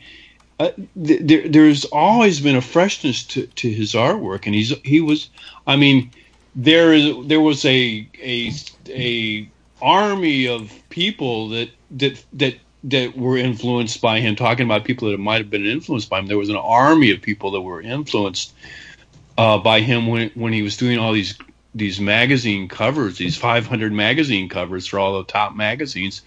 uh, 0.60 0.72
th- 1.06 1.22
there, 1.24 1.48
there's 1.48 1.86
always 1.86 2.40
been 2.40 2.56
a 2.56 2.62
freshness 2.62 3.24
to, 3.24 3.46
to 3.48 3.70
his 3.70 3.94
artwork, 3.94 4.46
and 4.46 4.56
he's 4.56 4.74
he 4.84 5.02
was, 5.02 5.30
I 5.68 5.76
mean, 5.76 6.12
there 6.56 6.94
is 6.94 7.28
there 7.28 7.42
was 7.42 7.66
a 7.66 8.08
a 8.22 8.52
a 8.88 9.50
army 9.82 10.48
of 10.48 10.72
people 10.90 11.50
that 11.50 11.70
that 11.92 12.24
that 12.34 12.56
that 12.86 13.18
were 13.18 13.38
influenced 13.38 14.00
by 14.00 14.22
him. 14.22 14.36
Talking 14.36 14.66
about 14.66 14.86
people 14.86 15.12
that 15.12 15.20
might 15.20 15.40
have 15.40 15.50
been 15.50 15.66
influenced 15.66 16.10
by 16.10 16.20
him, 16.20 16.28
there 16.28 16.38
was 16.38 16.50
an 16.50 16.56
army 16.56 17.12
of 17.12 17.22
people 17.22 17.52
that 17.52 17.62
were 17.62 17.82
influenced 17.82 18.54
uh, 19.38 19.58
by 19.58 19.82
him 19.82 20.08
when 20.08 20.32
when 20.36 20.54
he 20.54 20.62
was 20.62 20.78
doing 20.78 20.98
all 20.98 21.12
these 21.12 21.38
these 21.76 22.00
magazine 22.00 22.68
covers, 22.68 23.18
these 23.18 23.38
500 23.38 23.94
magazine 23.94 24.50
covers 24.50 24.88
for 24.88 24.98
all 24.98 25.18
the 25.18 25.26
top 25.26 25.56
magazines. 25.56 26.22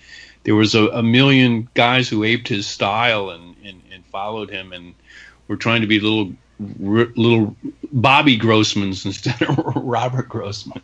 There 0.45 0.55
was 0.55 0.75
a, 0.75 0.87
a 0.89 1.03
million 1.03 1.69
guys 1.75 2.09
who 2.09 2.23
aped 2.23 2.47
his 2.49 2.67
style 2.67 3.31
and, 3.31 3.57
and 3.65 3.83
followed 4.19 4.51
him 4.51 4.73
and 4.73 4.95
were 5.47 5.57
trying 5.57 5.83
to 5.83 5.87
be 5.87 6.01
little 6.01 6.33
little 6.59 7.57
Bobby 7.93 8.39
Grossmans 8.39 9.07
instead 9.07 9.41
of 9.43 9.59
Robert 9.77 10.29
Grossman. 10.29 10.83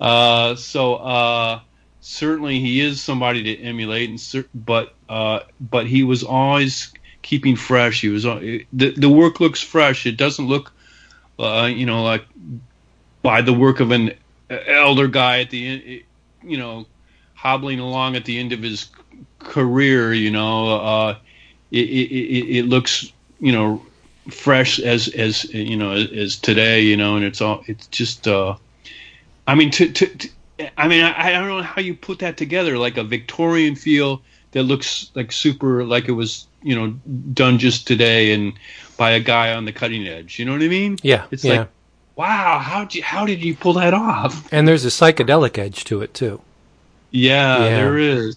Uh, 0.00 0.54
so 0.56 0.96
uh, 0.96 1.60
certainly 2.00 2.60
he 2.60 2.80
is 2.80 3.00
somebody 3.00 3.42
to 3.44 3.62
emulate, 3.62 4.10
and 4.10 4.46
but 4.54 4.94
uh, 5.08 5.40
but 5.60 5.86
he 5.86 6.02
was 6.02 6.22
always 6.22 6.92
keeping 7.22 7.56
fresh. 7.56 8.00
He 8.00 8.08
was 8.08 8.26
uh, 8.26 8.58
the 8.72 8.90
the 8.90 9.08
work 9.08 9.40
looks 9.40 9.62
fresh. 9.62 10.06
It 10.06 10.16
doesn't 10.16 10.46
look 10.46 10.72
uh, 11.38 11.70
you 11.72 11.86
know 11.86 12.02
like 12.02 12.24
by 13.26 13.42
the 13.42 13.52
work 13.52 13.80
of 13.80 13.90
an 13.90 14.12
elder 14.48 15.08
guy 15.08 15.40
at 15.40 15.50
the 15.50 15.66
end, 15.66 16.02
you 16.44 16.56
know, 16.56 16.86
hobbling 17.34 17.80
along 17.80 18.14
at 18.14 18.24
the 18.24 18.38
end 18.38 18.52
of 18.52 18.62
his 18.62 18.88
career. 19.40 20.14
You 20.14 20.30
know, 20.30 20.76
uh, 20.76 21.16
it, 21.72 21.88
it, 21.88 22.58
it 22.58 22.62
looks 22.66 23.12
you 23.40 23.50
know 23.50 23.84
fresh 24.30 24.78
as 24.78 25.08
as 25.08 25.52
you 25.52 25.76
know 25.76 25.90
as 25.90 26.36
today 26.36 26.82
you 26.82 26.96
know 26.96 27.16
and 27.16 27.24
it's 27.24 27.40
all 27.40 27.62
it's 27.66 27.86
just 27.88 28.26
uh 28.26 28.56
i 29.46 29.54
mean 29.54 29.70
to, 29.70 29.90
to, 29.92 30.06
to 30.06 30.28
i 30.76 30.88
mean 30.88 31.04
I, 31.04 31.28
I, 31.28 31.30
don't 31.32 31.48
know 31.48 31.62
how 31.62 31.80
you 31.80 31.94
put 31.94 32.18
that 32.20 32.36
together 32.36 32.76
like 32.76 32.96
a 32.96 33.04
victorian 33.04 33.76
feel 33.76 34.22
that 34.50 34.64
looks 34.64 35.12
like 35.14 35.30
super 35.30 35.84
like 35.84 36.08
it 36.08 36.12
was 36.12 36.46
you 36.62 36.74
know 36.74 36.90
done 37.34 37.58
just 37.58 37.86
today 37.86 38.32
and 38.32 38.54
by 38.96 39.10
a 39.12 39.20
guy 39.20 39.52
on 39.52 39.64
the 39.64 39.72
cutting 39.72 40.08
edge 40.08 40.40
you 40.40 40.44
know 40.44 40.52
what 40.52 40.62
i 40.62 40.68
mean 40.68 40.96
yeah 41.02 41.26
it's 41.30 41.44
yeah. 41.44 41.58
like 41.58 41.68
wow 42.16 42.58
how 42.58 42.84
did 42.84 42.94
you 42.94 43.02
how 43.02 43.24
did 43.24 43.42
you 43.42 43.54
pull 43.54 43.74
that 43.74 43.94
off 43.94 44.52
and 44.52 44.66
there's 44.66 44.84
a 44.84 44.88
psychedelic 44.88 45.56
edge 45.58 45.84
to 45.84 46.02
it 46.02 46.12
too 46.12 46.40
yeah, 47.10 47.62
yeah. 47.62 47.68
there 47.70 47.98
is 47.98 48.36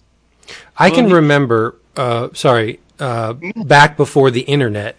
i 0.76 0.88
well, 0.88 0.96
can 0.96 1.10
remember 1.10 1.76
uh 1.96 2.28
sorry 2.32 2.78
uh, 3.00 3.34
back 3.64 3.96
before 3.96 4.30
the 4.30 4.42
internet 4.42 4.94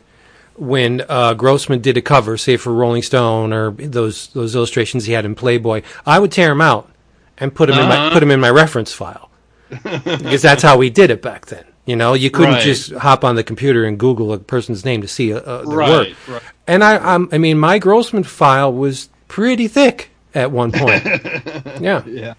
when 0.56 1.04
uh, 1.08 1.34
Grossman 1.34 1.82
did 1.82 1.98
a 1.98 2.02
cover, 2.02 2.38
say 2.38 2.58
for 2.58 2.74
Rolling 2.74 3.04
Stone 3.04 3.54
or 3.54 3.72
those 3.72 4.28
those 4.30 4.56
illustrations 4.56 5.06
he 5.06 5.14
had 5.14 5.26
in 5.26 5.36
Playboy, 5.36 5.82
I 6.06 6.20
would 6.20 6.32
tear 6.32 6.50
them 6.50 6.62
out 6.62 6.90
and 7.38 7.54
put 7.54 7.68
them 7.68 7.78
uh-huh. 7.78 7.84
in 7.84 7.90
my 7.90 7.96
uh-huh. 7.98 8.14
put 8.14 8.20
them 8.20 8.32
in 8.32 8.40
my 8.40 8.50
reference 8.50 8.94
file 8.94 9.30
because 9.70 10.42
that's 10.42 10.64
how 10.64 10.78
we 10.78 10.90
did 10.90 11.10
it 11.10 11.22
back 11.22 11.48
then. 11.48 11.66
You 11.86 11.96
know, 11.96 12.14
you 12.14 12.30
couldn't 12.30 12.56
right. 12.56 12.64
just 12.64 12.92
hop 12.92 13.24
on 13.24 13.36
the 13.36 13.44
computer 13.44 13.86
and 13.86 13.98
Google 13.98 14.34
a 14.34 14.38
person's 14.38 14.86
name 14.86 15.02
to 15.02 15.08
see 15.08 15.34
uh, 15.34 15.40
uh 15.40 15.66
their 15.66 15.78
right, 15.78 15.90
work. 15.90 16.08
Right. 16.28 16.42
And 16.72 16.86
I, 16.86 17.16
I'm, 17.16 17.28
I 17.34 17.38
mean, 17.38 17.60
my 17.60 17.80
Grossman 17.80 18.24
file 18.24 18.72
was 18.72 19.10
pretty 19.28 19.68
thick 19.68 20.10
at 20.34 20.52
one 20.54 20.72
point. 20.72 21.04
yeah, 21.82 22.02
yeah. 22.06 22.36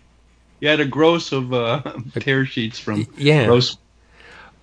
You 0.59 0.69
had 0.69 0.81
a 0.81 0.87
gross 0.87 1.33
of 1.33 1.53
uh, 1.53 1.83
tear 2.15 2.47
sheets 2.47 2.79
from 2.79 3.07
yeah. 3.19 3.45
Grossman. 3.45 3.79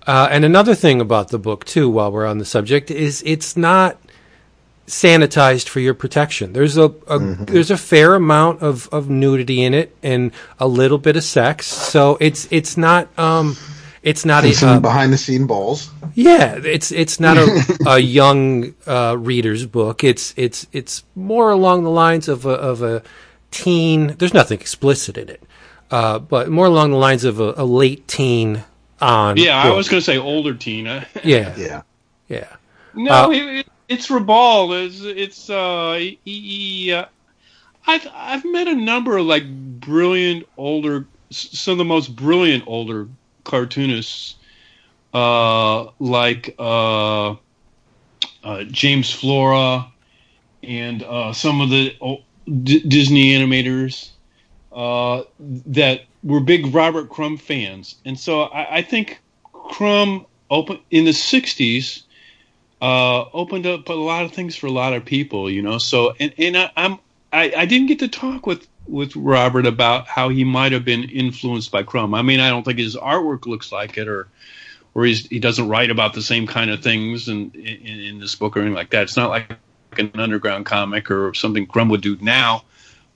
Uh, 0.04 0.26
and 0.28 0.44
another 0.44 0.74
thing 0.74 1.00
about 1.00 1.28
the 1.28 1.38
book, 1.38 1.64
too, 1.64 1.88
while 1.88 2.10
we're 2.10 2.26
on 2.26 2.38
the 2.38 2.44
subject, 2.44 2.90
is 2.90 3.22
it's 3.24 3.56
not 3.56 3.96
sanitized 4.88 5.68
for 5.68 5.78
your 5.78 5.94
protection. 5.94 6.52
There's 6.52 6.76
a, 6.76 6.86
a 6.86 6.88
mm-hmm. 6.88 7.44
there's 7.44 7.70
a 7.70 7.76
fair 7.76 8.16
amount 8.16 8.62
of, 8.62 8.88
of 8.90 9.08
nudity 9.08 9.62
in 9.62 9.72
it 9.72 9.94
and 10.02 10.32
a 10.58 10.66
little 10.66 10.98
bit 10.98 11.14
of 11.14 11.22
sex. 11.22 11.66
So 11.66 12.18
it's 12.20 12.48
it's 12.50 12.76
not 12.76 13.16
um 13.16 13.56
it's 14.02 14.24
not 14.24 14.44
and 14.44 14.52
a, 14.52 14.56
some 14.56 14.68
uh, 14.76 14.80
behind 14.80 15.12
the 15.12 15.18
scene 15.18 15.46
balls. 15.46 15.90
Yeah, 16.14 16.58
it's 16.62 16.90
it's 16.90 17.20
not 17.20 17.36
a, 17.36 17.78
a 17.86 17.98
young 17.98 18.74
uh, 18.86 19.16
reader's 19.18 19.66
book. 19.66 20.02
It's 20.04 20.32
it's 20.36 20.66
it's 20.72 21.04
more 21.14 21.50
along 21.50 21.84
the 21.84 21.90
lines 21.90 22.28
of 22.28 22.46
a, 22.46 22.50
of 22.50 22.82
a 22.82 23.02
teen. 23.50 24.16
There's 24.18 24.34
nothing 24.34 24.58
explicit 24.60 25.18
in 25.18 25.28
it, 25.28 25.42
uh, 25.90 26.18
but 26.18 26.48
more 26.48 26.66
along 26.66 26.92
the 26.92 26.96
lines 26.96 27.24
of 27.24 27.40
a, 27.40 27.54
a 27.56 27.64
late 27.64 28.08
teen 28.08 28.64
on. 29.00 29.36
Yeah, 29.36 29.62
I 29.62 29.70
was 29.70 29.88
going 29.88 30.00
to 30.00 30.04
say 30.04 30.18
older 30.18 30.54
Tina. 30.54 31.06
Yeah, 31.24 31.54
Yeah. 31.56 31.82
yeah. 32.28 32.56
No, 32.94 33.12
Uh, 33.26 33.30
it, 33.30 33.42
it, 33.60 33.66
it's 33.88 34.08
Rabal. 34.08 34.86
It's 34.86 35.00
it's 35.02 35.50
uh, 35.50 35.94
he, 35.98 36.18
he, 36.24 36.92
uh, 36.92 37.04
I've 37.86 38.06
I've 38.14 38.44
met 38.44 38.66
a 38.68 38.74
number 38.74 39.16
of 39.18 39.26
like 39.26 39.44
brilliant 39.80 40.46
older, 40.56 41.06
some 41.30 41.72
of 41.72 41.78
the 41.78 41.84
most 41.84 42.14
brilliant 42.16 42.64
older 42.66 43.08
cartoonists, 43.50 44.36
uh, 45.12 45.86
like 45.98 46.54
uh, 46.58 47.30
uh, 48.44 48.64
James 48.70 49.10
Flora, 49.10 49.86
and 50.62 51.02
uh, 51.02 51.32
some 51.32 51.60
of 51.60 51.70
the 51.70 51.94
D- 52.62 52.80
Disney 52.80 53.34
animators 53.34 54.10
uh, 54.72 55.22
that 55.66 56.02
were 56.22 56.40
big 56.40 56.74
Robert 56.74 57.10
Crumb 57.10 57.36
fans, 57.36 57.96
and 58.04 58.18
so 58.18 58.42
I, 58.42 58.76
I 58.78 58.82
think 58.82 59.20
Crumb 59.52 60.26
open 60.50 60.80
in 60.90 61.04
the 61.04 61.12
'60s 61.12 62.02
uh, 62.80 63.24
opened 63.32 63.66
up 63.66 63.88
a 63.88 63.92
lot 63.92 64.24
of 64.24 64.32
things 64.32 64.56
for 64.56 64.66
a 64.66 64.72
lot 64.72 64.92
of 64.92 65.04
people, 65.04 65.50
you 65.50 65.62
know. 65.62 65.78
So, 65.78 66.14
and, 66.18 66.32
and 66.38 66.56
I, 66.56 66.70
I'm 66.76 66.98
I, 67.32 67.52
I 67.56 67.66
didn't 67.66 67.88
get 67.88 67.98
to 68.00 68.08
talk 68.08 68.46
with 68.46 68.66
with 68.90 69.14
Robert 69.16 69.66
about 69.66 70.06
how 70.08 70.28
he 70.28 70.44
might 70.44 70.72
have 70.72 70.84
been 70.84 71.04
influenced 71.04 71.70
by 71.70 71.82
Crumb. 71.82 72.14
I 72.14 72.22
mean, 72.22 72.40
I 72.40 72.50
don't 72.50 72.64
think 72.64 72.78
his 72.78 72.96
artwork 72.96 73.46
looks 73.46 73.72
like 73.72 73.96
it, 73.96 74.08
or 74.08 74.28
or 74.94 75.04
he 75.04 75.38
doesn't 75.38 75.68
write 75.68 75.90
about 75.90 76.14
the 76.14 76.22
same 76.22 76.46
kind 76.46 76.70
of 76.70 76.82
things 76.82 77.28
in, 77.28 77.50
in 77.52 78.00
in 78.00 78.18
this 78.18 78.34
book 78.34 78.56
or 78.56 78.60
anything 78.60 78.74
like 78.74 78.90
that. 78.90 79.04
It's 79.04 79.16
not 79.16 79.30
like 79.30 79.50
an 79.98 80.10
underground 80.14 80.66
comic 80.66 81.10
or 81.10 81.32
something 81.34 81.66
Crumb 81.66 81.88
would 81.88 82.00
do 82.00 82.16
now. 82.20 82.64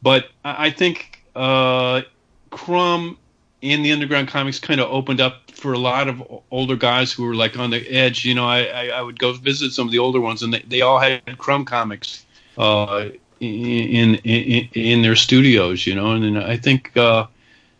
But 0.02 0.28
I 0.44 0.66
I 0.66 0.70
think 0.70 1.22
uh, 1.34 2.02
Crumb 2.50 3.18
and 3.62 3.84
the 3.84 3.92
underground 3.92 4.28
comics 4.28 4.58
kind 4.58 4.80
of 4.80 4.90
opened 4.90 5.20
up 5.20 5.50
for 5.50 5.72
a 5.72 5.78
lot 5.78 6.08
of 6.08 6.22
older 6.50 6.76
guys 6.76 7.12
who 7.12 7.24
were 7.24 7.34
like 7.34 7.58
on 7.58 7.70
the 7.70 7.88
edge. 7.90 8.24
You 8.24 8.34
know, 8.34 8.46
I, 8.46 8.64
I, 8.64 8.86
I 8.88 9.02
would 9.02 9.18
go 9.18 9.32
visit 9.32 9.72
some 9.72 9.88
of 9.88 9.92
the 9.92 9.98
older 9.98 10.20
ones, 10.20 10.42
and 10.42 10.52
they, 10.52 10.60
they 10.60 10.80
all 10.82 10.98
had 10.98 11.38
Crumb 11.38 11.64
comics 11.64 12.24
uh, 12.58 13.06
in, 13.40 14.14
in 14.16 14.68
in 14.74 15.02
their 15.02 15.16
studios. 15.16 15.86
You 15.86 15.94
know, 15.94 16.12
and 16.12 16.24
then 16.24 16.36
I 16.36 16.56
think 16.56 16.96
uh, 16.96 17.26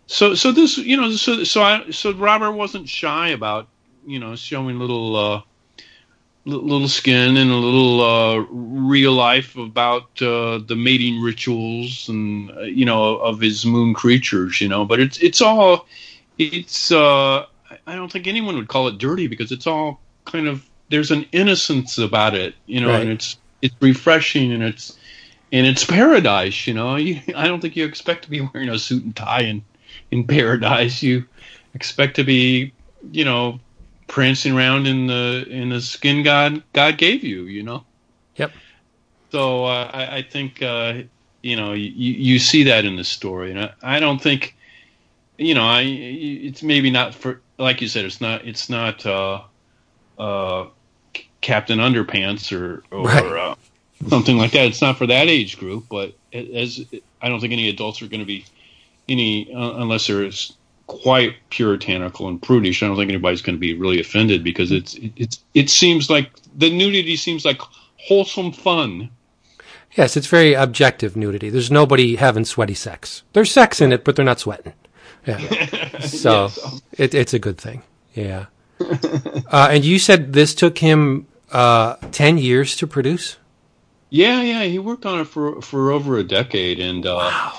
so. 0.07 0.35
So 0.35 0.53
this, 0.53 0.79
you 0.79 0.97
know, 0.97 1.11
so 1.13 1.45
so 1.45 1.63
I 1.63 1.91
so 1.91 2.13
Robert 2.15 2.53
wasn't 2.53 2.89
shy 2.89 3.29
about 3.29 3.69
you 4.07 4.19
know 4.19 4.37
showing 4.37 4.79
little. 4.79 5.17
Uh, 5.17 5.41
Little 6.47 6.89
skin 6.89 7.39
and 7.39 7.51
a 7.51 7.55
little 7.55 8.03
uh, 8.03 8.37
real 8.51 9.13
life 9.15 9.57
about 9.57 10.21
uh, 10.21 10.59
the 10.67 10.77
mating 10.77 11.23
rituals 11.23 12.07
and 12.11 12.51
uh, 12.51 12.61
you 12.65 12.85
know 12.85 13.17
of 13.17 13.41
his 13.41 13.65
moon 13.65 13.95
creatures, 13.95 14.61
you 14.61 14.69
know. 14.69 14.85
But 14.85 15.01
it's 15.01 15.17
it's 15.21 15.41
all 15.41 15.87
it's 16.37 16.93
uh, 16.93 17.47
I- 17.71 17.79
I 17.87 17.95
don't 17.95 18.13
think 18.13 18.27
anyone 18.27 18.57
would 18.57 18.69
call 18.69 18.89
it 18.89 18.99
dirty 18.99 19.27
because 19.27 19.53
it's 19.53 19.67
all 19.67 20.03
kind 20.27 20.47
of 20.47 20.69
there's 20.91 21.11
an 21.11 21.25
innocence 21.33 21.97
about 21.97 22.35
it, 22.35 22.55
you 22.67 22.79
know, 22.79 22.91
Right. 22.91 23.01
and 23.01 23.11
it's 23.11 23.39
it's 23.63 23.75
refreshing 23.81 24.53
and 24.53 24.63
it's 24.63 24.99
and 25.55 25.69
it's 25.69 25.85
paradise, 25.85 26.67
you 26.67 26.75
know. 26.75 26.97
You, 26.97 27.21
I 27.37 27.47
don't 27.47 27.61
think 27.61 27.77
you 27.77 27.85
expect 27.87 28.25
to 28.25 28.31
be 28.31 28.41
wearing 28.41 28.69
a 28.69 28.79
suit 28.79 29.05
and 29.05 29.15
tie 29.15 29.43
in 29.43 29.65
in 30.11 30.27
paradise. 30.27 31.03
You 31.03 31.25
expect 31.75 32.17
to 32.17 32.25
be, 32.25 32.73
you 33.13 33.25
know, 33.25 33.61
prancing 34.09 34.57
around 34.57 34.87
in 34.87 35.07
the 35.07 35.47
in 35.49 35.69
the 35.71 35.81
skin 35.81 36.25
God 36.25 36.63
God 36.73 36.99
gave 36.99 37.23
you, 37.23 37.45
you 37.45 37.63
know. 37.63 37.85
Yep. 38.37 38.53
So 39.31 39.65
uh, 39.65 39.91
I, 39.95 40.17
I 40.17 40.23
think 40.23 40.61
uh, 40.61 41.03
you 41.43 41.55
know 41.55 41.73
you, 41.73 41.91
you 41.91 42.39
see 42.41 42.65
that 42.65 42.85
in 42.85 42.97
the 42.97 43.05
story, 43.05 43.53
and 43.53 43.61
I, 43.61 43.73
I 43.83 44.01
don't 44.01 44.21
think 44.21 44.57
you 45.39 45.55
know 45.55 45.65
I 45.65 45.83
it's 45.83 46.65
maybe 46.65 46.91
not 46.91 47.15
for 47.15 47.41
like 47.59 47.81
you 47.81 47.87
said 47.87 48.05
it's 48.05 48.21
not 48.21 48.45
it's 48.45 48.69
not 48.69 49.07
uh, 49.07 49.43
uh, 50.19 50.67
Captain 51.41 51.79
Underpants 51.79 52.51
or 52.53 52.83
or 52.91 53.07
Right. 53.07 53.57
Something 54.09 54.37
like 54.37 54.53
that. 54.53 54.67
It's 54.67 54.83
not 54.83 54.99
for 54.99 55.07
that 55.07 55.29
age 55.29 55.59
group, 55.59 55.87
but 55.89 56.15
as 56.33 56.85
I 57.23 57.29
don't 57.29 57.41
think 57.41 57.53
any 57.53 57.69
adults 57.69 58.03
are 58.03 58.09
going 58.09 58.21
to 58.21 58.27
be 58.27 58.45
any 59.09 59.53
uh, 59.55 59.75
unless 59.77 60.07
they're 60.07 60.31
quite 60.87 61.37
puritanical 61.51 62.29
and 62.29 62.41
prudish. 62.43 62.83
I 62.83 62.87
don't 62.87 62.97
think 62.97 63.11
anybody's 63.11 63.43
going 63.43 63.57
to 63.57 63.61
be 63.61 63.75
really 63.75 64.01
offended 64.01 64.45
because 64.45 64.71
it's 64.71 64.95
it, 64.95 65.13
it's 65.17 65.41
it 65.55 65.71
seems 65.71 66.11
like 66.11 66.31
the 66.57 66.71
nudity 66.71 67.17
seems 67.17 67.45
like 67.45 67.61
wholesome 67.97 68.53
fun. 68.53 69.11
Yes, 69.93 70.17
it's 70.17 70.27
very 70.27 70.55
objective 70.55 71.17
nudity. 71.17 71.51
There's 71.51 71.71
nobody 71.71 72.17
having 72.17 72.45
sweaty 72.45 72.75
sex. 72.75 73.23
There's 73.33 73.51
sex 73.53 73.81
in 73.81 73.93
it, 73.93 74.05
but 74.05 74.17
they're 74.17 74.25
not 74.25 74.41
sweating. 74.41 74.73
Yeah. 75.27 75.39
So 76.05 76.45
Yes. 76.45 76.83
it, 76.99 77.15
it's 77.15 77.33
a 77.33 77.39
good 77.39 77.57
thing. 77.57 77.83
Yeah. 78.15 78.47
uh, 78.81 79.69
and 79.71 79.85
you 79.85 79.99
said 79.99 80.35
this 80.35 80.55
took 80.55 80.77
him 80.79 81.27
uh, 81.51 81.97
10 82.13 82.37
years 82.37 82.77
to 82.77 82.87
produce? 82.87 83.37
Yeah, 84.15 84.43
yeah, 84.43 84.63
he 84.63 84.79
worked 84.79 85.07
on 85.07 85.19
it 85.21 85.25
for 85.25 85.61
for 85.61 85.91
over 85.91 86.19
a 86.19 86.23
decade, 86.23 86.79
and 86.79 87.05
uh, 87.05 87.51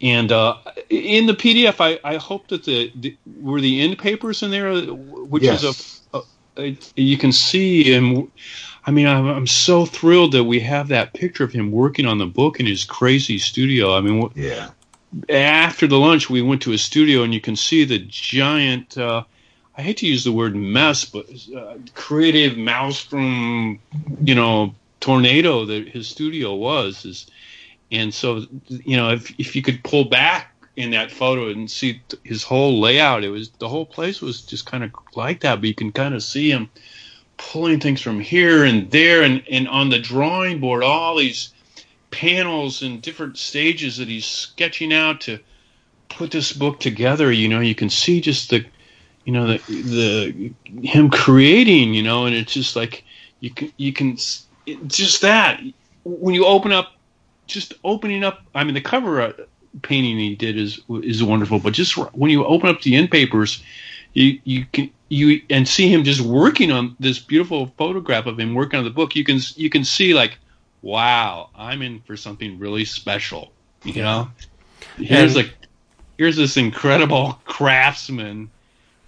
and 0.00 0.30
uh, 0.30 0.58
in 0.88 1.26
the 1.26 1.32
PDF, 1.34 1.80
I, 1.80 1.98
I 2.04 2.16
hope 2.16 2.46
that 2.50 2.64
the, 2.64 2.92
the 2.94 3.18
were 3.26 3.60
the 3.60 3.80
end 3.80 3.98
papers 3.98 4.44
in 4.44 4.52
there, 4.52 4.72
which 4.84 5.42
Yes. 5.42 5.64
is 5.64 5.98
a, 6.14 6.18
a, 6.18 6.22
a 6.62 6.78
you 6.96 7.18
can 7.18 7.32
see 7.32 7.92
and. 7.94 8.30
I 8.86 8.90
mean, 8.90 9.06
I'm, 9.06 9.26
I'm 9.26 9.46
so 9.46 9.84
thrilled 9.84 10.32
that 10.32 10.44
we 10.44 10.60
have 10.60 10.88
that 10.88 11.12
picture 11.12 11.44
of 11.44 11.52
him 11.52 11.72
working 11.72 12.06
on 12.06 12.18
the 12.18 12.26
book 12.26 12.58
in 12.58 12.64
his 12.66 12.84
crazy 12.84 13.38
studio. 13.38 13.94
I 13.94 14.00
mean, 14.00 14.30
Yeah. 14.34 14.70
after 15.28 15.86
the 15.86 15.98
lunch, 15.98 16.30
we 16.30 16.40
went 16.40 16.62
to 16.62 16.70
his 16.70 16.82
studio, 16.82 17.22
and 17.22 17.34
you 17.34 17.40
can 17.40 17.56
see 17.56 17.84
the 17.84 17.98
giant. 17.98 18.96
Uh, 18.96 19.24
I 19.76 19.82
hate 19.82 19.98
to 19.98 20.06
use 20.06 20.24
the 20.24 20.32
word 20.32 20.56
mess, 20.56 21.04
but 21.04 21.26
uh, 21.54 21.74
creative 21.94 22.56
maelstrom, 22.56 23.80
you 24.22 24.34
know, 24.34 24.74
tornado 25.00 25.64
that 25.64 25.88
his 25.88 26.08
studio 26.08 26.54
was. 26.54 27.04
Is, 27.04 27.26
and 27.90 28.12
so, 28.12 28.46
you 28.68 28.96
know, 28.96 29.10
if 29.10 29.32
if 29.38 29.56
you 29.56 29.62
could 29.62 29.82
pull 29.84 30.04
back 30.04 30.54
in 30.76 30.90
that 30.90 31.10
photo 31.10 31.48
and 31.48 31.70
see 31.70 32.00
his 32.22 32.42
whole 32.42 32.80
layout, 32.80 33.24
it 33.24 33.30
was 33.30 33.50
the 33.58 33.68
whole 33.68 33.86
place 33.86 34.20
was 34.20 34.42
just 34.42 34.66
kind 34.66 34.84
of 34.84 34.92
like 35.16 35.40
that. 35.40 35.56
But 35.56 35.68
you 35.68 35.74
can 35.74 35.92
kind 35.92 36.14
of 36.14 36.22
see 36.22 36.50
him 36.50 36.70
pulling 37.36 37.80
things 37.80 38.00
from 38.00 38.20
here 38.20 38.64
and 38.64 38.90
there, 38.90 39.22
and 39.22 39.42
and 39.50 39.68
on 39.68 39.88
the 39.88 39.98
drawing 39.98 40.60
board, 40.60 40.82
all 40.82 41.16
these 41.16 41.52
panels 42.10 42.82
and 42.82 43.02
different 43.02 43.36
stages 43.36 43.98
that 43.98 44.08
he's 44.08 44.26
sketching 44.26 44.92
out 44.92 45.20
to 45.22 45.38
put 46.08 46.30
this 46.30 46.52
book 46.52 46.80
together. 46.80 47.32
You 47.32 47.48
know, 47.48 47.60
you 47.60 47.74
can 47.74 47.90
see 47.90 48.20
just 48.20 48.50
the, 48.50 48.64
you 49.24 49.32
know, 49.32 49.46
the 49.46 49.58
the 49.68 50.52
him 50.86 51.10
creating. 51.10 51.94
You 51.94 52.02
know, 52.02 52.26
and 52.26 52.34
it's 52.34 52.52
just 52.52 52.76
like 52.76 53.04
you 53.40 53.50
can 53.50 53.72
you 53.76 53.92
can 53.92 54.16
just 54.86 55.22
that 55.22 55.60
when 56.04 56.34
you 56.34 56.44
open 56.46 56.72
up, 56.72 56.92
just 57.46 57.74
opening 57.84 58.24
up. 58.24 58.40
I 58.54 58.64
mean, 58.64 58.74
the 58.74 58.80
cover 58.80 59.20
uh, 59.20 59.32
painting 59.82 60.18
he 60.18 60.34
did 60.34 60.56
is 60.56 60.80
is 61.02 61.22
wonderful, 61.22 61.58
but 61.58 61.72
just 61.72 61.94
when 62.14 62.30
you 62.30 62.44
open 62.44 62.68
up 62.68 62.82
the 62.82 62.96
end 62.96 63.10
papers, 63.10 63.62
you 64.14 64.40
you 64.44 64.66
can 64.72 64.90
you 65.08 65.40
and 65.50 65.66
see 65.66 65.92
him 65.92 66.04
just 66.04 66.20
working 66.20 66.70
on 66.70 66.94
this 67.00 67.18
beautiful 67.18 67.72
photograph 67.78 68.26
of 68.26 68.38
him 68.38 68.54
working 68.54 68.78
on 68.78 68.84
the 68.84 68.90
book. 68.90 69.16
You 69.16 69.24
can 69.24 69.40
you 69.56 69.70
can 69.70 69.84
see 69.84 70.14
like, 70.14 70.38
wow, 70.82 71.50
I'm 71.54 71.82
in 71.82 72.00
for 72.00 72.16
something 72.16 72.58
really 72.58 72.84
special. 72.84 73.52
You 73.84 74.02
know, 74.02 74.30
here's 74.96 75.34
And- 75.34 75.44
like 75.46 75.54
here's 76.18 76.36
this 76.36 76.56
incredible 76.56 77.40
craftsman 77.44 78.50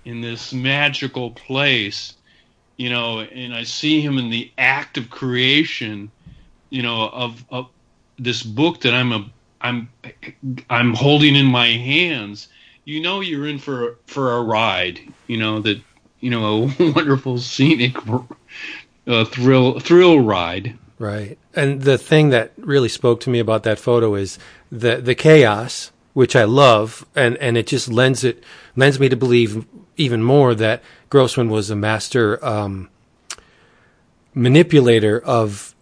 in 0.05 0.21
this 0.23 0.53
magical 0.55 1.33
place, 1.33 2.15
you 2.81 2.89
know, 2.89 3.21
and 3.21 3.53
I 3.55 3.65
see 3.65 4.01
him 4.01 4.17
in 4.17 4.31
the 4.31 4.51
act 4.57 4.97
of 4.97 5.11
creation, 5.11 6.11
you 6.71 6.83
know, 6.83 7.11
of 7.11 7.45
of 7.51 7.69
this 8.19 8.43
book 8.43 8.81
that 8.81 8.95
I'm 8.95 9.13
a 9.13 9.31
I'm 9.61 9.91
I'm 10.71 10.95
holding 10.95 11.37
in 11.37 11.45
my 11.45 11.67
hands. 11.67 12.49
You 12.87 13.03
know, 13.03 13.21
you're 13.21 13.47
in 13.47 13.59
for 13.59 13.99
for 14.07 14.33
a 14.33 14.43
ride. 14.43 14.99
You 15.27 15.37
know 15.37 15.61
that 15.61 15.79
you 16.21 16.31
know 16.31 16.71
a 16.79 16.93
wonderful 16.93 17.37
scenic 17.37 17.97
uh, 19.07 19.27
thrill 19.27 19.79
thrill 19.79 20.19
ride. 20.21 20.79
Right. 20.99 21.39
And 21.55 21.83
the 21.83 21.99
thing 21.99 22.31
that 22.31 22.53
really 22.57 22.89
spoke 22.89 23.21
to 23.21 23.31
me 23.31 23.41
about 23.41 23.63
that 23.65 23.79
photo 23.79 24.15
is 24.15 24.39
the 24.73 24.97
the 24.97 25.15
chaos, 25.15 25.93
which 26.15 26.35
I 26.35 26.45
love, 26.45 27.05
and, 27.15 27.37
and 27.37 27.59
it 27.59 27.67
just 27.67 27.91
lends 27.91 28.25
it 28.25 28.43
lends 28.75 28.99
me 28.99 29.11
to 29.11 29.17
believe 29.17 29.67
even 29.99 30.23
more 30.23 30.55
that 30.55 30.83
Grossman 31.11 31.51
was 31.51 31.71
a 31.71 31.77
master 31.77 32.43
um, 32.45 32.89
manipulator 34.35 35.19
of 35.21 35.75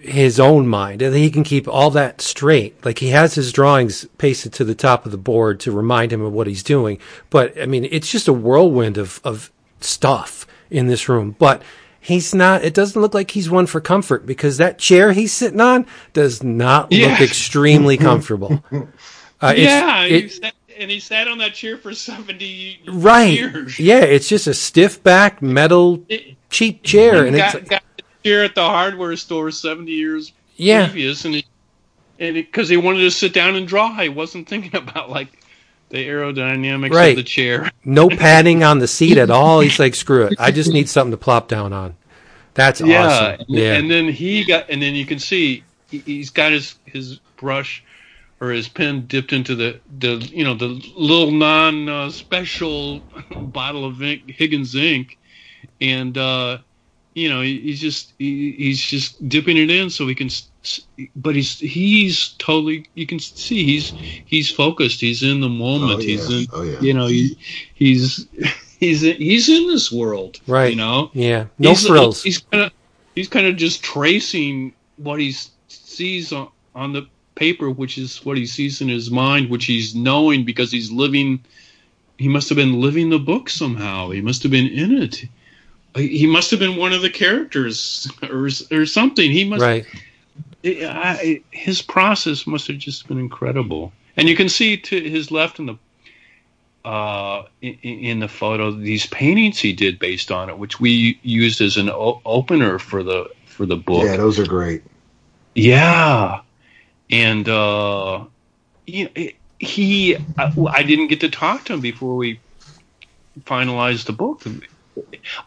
his 0.00 0.38
own 0.38 0.66
mind, 0.68 1.02
and 1.02 1.14
he 1.14 1.30
can 1.30 1.42
keep 1.42 1.66
all 1.66 1.90
that 1.90 2.20
straight. 2.20 2.82
Like 2.84 2.98
he 2.98 3.08
has 3.08 3.34
his 3.34 3.52
drawings 3.52 4.04
pasted 4.18 4.52
to 4.54 4.64
the 4.64 4.74
top 4.74 5.04
of 5.04 5.12
the 5.12 5.18
board 5.18 5.58
to 5.60 5.72
remind 5.72 6.12
him 6.12 6.22
of 6.22 6.32
what 6.32 6.46
he's 6.46 6.62
doing. 6.62 6.98
But 7.30 7.60
I 7.60 7.66
mean, 7.66 7.86
it's 7.90 8.10
just 8.10 8.28
a 8.28 8.32
whirlwind 8.32 8.96
of 8.98 9.20
of 9.24 9.50
stuff 9.80 10.46
in 10.70 10.86
this 10.86 11.08
room. 11.08 11.34
But 11.38 11.62
he's 12.00 12.34
not. 12.34 12.62
It 12.64 12.74
doesn't 12.74 13.00
look 13.00 13.14
like 13.14 13.32
he's 13.32 13.50
one 13.50 13.66
for 13.66 13.80
comfort 13.80 14.24
because 14.26 14.58
that 14.58 14.78
chair 14.78 15.12
he's 15.12 15.32
sitting 15.32 15.60
on 15.60 15.86
does 16.12 16.42
not 16.42 16.92
look 16.92 17.20
extremely 17.20 17.96
comfortable. 17.96 18.62
Uh, 19.40 19.52
it's- 19.56 19.68
yeah, 19.68 20.02
it- 20.02 20.42
you- 20.42 20.50
and 20.78 20.90
he 20.90 21.00
sat 21.00 21.28
on 21.28 21.38
that 21.38 21.54
chair 21.54 21.76
for 21.76 21.94
seventy 21.94 22.80
right. 22.88 23.32
years. 23.32 23.78
Yeah, 23.78 24.00
it's 24.00 24.28
just 24.28 24.46
a 24.46 24.54
stiff 24.54 25.02
back 25.02 25.42
metal 25.42 26.04
cheap 26.50 26.82
chair, 26.82 27.26
and 27.26 27.36
got, 27.36 27.54
it's 27.54 27.68
got 27.68 27.82
the 27.96 28.02
chair 28.24 28.44
at 28.44 28.54
the 28.54 28.62
hardware 28.64 29.16
store 29.16 29.50
seventy 29.50 29.92
years 29.92 30.32
Yeah. 30.56 30.86
previous, 30.86 31.24
and 31.24 31.36
it, 31.36 31.44
and 32.18 32.34
because 32.34 32.68
he 32.68 32.76
wanted 32.76 33.00
to 33.00 33.10
sit 33.10 33.32
down 33.32 33.56
and 33.56 33.66
draw, 33.66 33.94
he 33.94 34.08
wasn't 34.08 34.48
thinking 34.48 34.76
about 34.80 35.10
like 35.10 35.28
the 35.90 36.06
aerodynamics 36.06 36.92
Right. 36.92 37.10
of 37.10 37.16
the 37.16 37.22
chair. 37.22 37.70
no 37.84 38.08
padding 38.10 38.62
on 38.62 38.78
the 38.78 38.88
seat 38.88 39.16
at 39.18 39.30
all. 39.30 39.60
He's 39.60 39.78
like, 39.78 39.94
screw 39.94 40.24
it. 40.26 40.34
I 40.38 40.50
just 40.50 40.70
need 40.72 40.88
something 40.88 41.12
to 41.12 41.16
plop 41.16 41.48
down 41.48 41.72
on. 41.72 41.96
That's 42.54 42.80
yeah, 42.80 43.06
awesome. 43.06 43.40
and, 43.40 43.48
Yeah. 43.48 43.72
and 43.74 43.90
then 43.90 44.08
he 44.08 44.44
got, 44.44 44.68
and 44.68 44.82
then 44.82 44.94
you 44.94 45.06
can 45.06 45.18
see 45.18 45.62
he, 45.90 45.98
he's 45.98 46.30
got 46.30 46.52
his 46.52 46.74
his 46.84 47.18
brush 47.36 47.82
or 48.40 48.50
his 48.50 48.68
pen 48.68 49.06
dipped 49.06 49.32
into 49.32 49.54
the 49.54 49.80
the 49.98 50.16
you 50.32 50.44
know 50.44 50.54
the 50.54 50.68
little 50.96 51.30
non 51.32 51.88
uh, 51.88 52.10
special 52.10 53.00
bottle 53.36 53.84
of 53.84 54.02
ink, 54.02 54.30
Higgins 54.30 54.74
ink, 54.74 55.18
and 55.80 56.16
uh, 56.16 56.58
you 57.14 57.28
know 57.28 57.40
he, 57.40 57.60
he's 57.60 57.80
just 57.80 58.12
he, 58.18 58.52
he's 58.52 58.80
just 58.80 59.28
dipping 59.28 59.56
it 59.56 59.70
in 59.70 59.90
so 59.90 60.06
he 60.06 60.14
can. 60.14 60.26
s- 60.28 60.48
s- 60.62 60.80
But 61.16 61.34
he's 61.34 61.58
he's 61.58 62.28
totally 62.38 62.86
you 62.94 63.06
can 63.06 63.18
see 63.18 63.64
he's 63.64 63.90
he's 64.26 64.50
focused. 64.50 65.00
He's 65.00 65.22
in 65.22 65.40
the 65.40 65.48
moment. 65.48 65.98
Oh, 66.00 66.02
He's 66.02 66.28
yeah. 66.30 66.38
in 66.38 66.46
Oh, 66.52 66.62
yeah. 66.62 66.80
you 66.80 66.94
know 66.94 67.06
he, 67.06 67.36
he's 67.74 68.26
he's 68.78 69.00
he's 69.02 69.48
in 69.48 69.66
this 69.68 69.90
world. 69.90 70.40
Right. 70.46 70.70
You 70.70 70.76
know 70.76 71.10
yeah. 71.12 71.46
No 71.58 71.70
he's, 71.70 71.86
frills. 71.86 72.22
He's 72.22 72.38
kind 72.38 72.64
of 72.64 72.72
he's 73.16 73.28
kind 73.28 73.46
of 73.46 73.56
just 73.56 73.82
tracing 73.82 74.74
what 74.96 75.18
he 75.20 75.34
sees 75.68 76.32
on, 76.32 76.48
on 76.74 76.92
the 76.92 77.06
paper, 77.38 77.70
which 77.70 77.96
is 77.98 78.24
what 78.24 78.36
he 78.36 78.46
sees 78.46 78.80
in 78.80 78.88
his 78.88 79.10
mind, 79.10 79.48
which 79.48 79.64
he's 79.66 79.94
knowing 79.94 80.44
because 80.44 80.72
he's 80.72 80.90
living. 80.90 81.40
He 82.18 82.28
must 82.28 82.48
have 82.48 82.56
been 82.56 82.80
living 82.80 83.10
the 83.10 83.18
book 83.18 83.48
somehow. 83.48 84.10
He 84.10 84.20
must 84.20 84.42
have 84.42 84.50
been 84.52 84.66
in 84.66 85.02
it. 85.02 85.24
He 85.96 86.26
must 86.26 86.50
have 86.50 86.60
been 86.60 86.76
one 86.76 86.92
of 86.92 87.02
the 87.02 87.10
characters 87.10 88.10
or 88.22 88.48
or 88.70 88.86
something. 88.86 89.30
He 89.30 89.44
must. 89.44 89.62
right. 89.62 89.86
I, 90.64 90.70
I- 91.22 91.42
his 91.50 91.80
process 91.82 92.46
must 92.46 92.66
have 92.66 92.78
just 92.78 93.06
been 93.08 93.18
incredible. 93.18 93.92
And 94.16 94.28
you 94.28 94.34
can 94.36 94.48
see 94.48 94.76
to 94.76 95.00
his 95.00 95.30
left 95.30 95.58
in 95.60 95.66
the 95.66 95.76
uh, 96.84 97.44
in, 97.60 97.74
in 97.82 98.18
the 98.20 98.28
photo 98.28 98.70
these 98.70 99.06
paintings 99.06 99.58
he 99.58 99.72
did 99.72 99.98
based 99.98 100.30
on 100.30 100.48
it, 100.48 100.58
which 100.58 100.80
we 100.80 101.18
used 101.22 101.60
as 101.60 101.76
an 101.76 101.88
o- 101.90 102.20
opener 102.24 102.78
for 102.78 103.02
the 103.02 103.28
for 103.46 103.66
the 103.66 103.76
book. 103.76 104.04
Yeah, 104.04 104.16
those 104.16 104.38
are 104.38 104.46
great. 104.46 104.82
Yeah, 105.54 106.40
and 107.10 107.48
uh, 107.48 108.26
it- 108.86 109.36
he 109.60 110.16
I, 110.38 110.52
I 110.70 110.82
didn't 110.84 111.08
get 111.08 111.20
to 111.20 111.30
talk 111.30 111.64
to 111.66 111.74
him 111.74 111.80
before 111.80 112.16
we 112.16 112.42
finalized 113.40 114.06
the 114.06 114.12
book. 114.12 114.42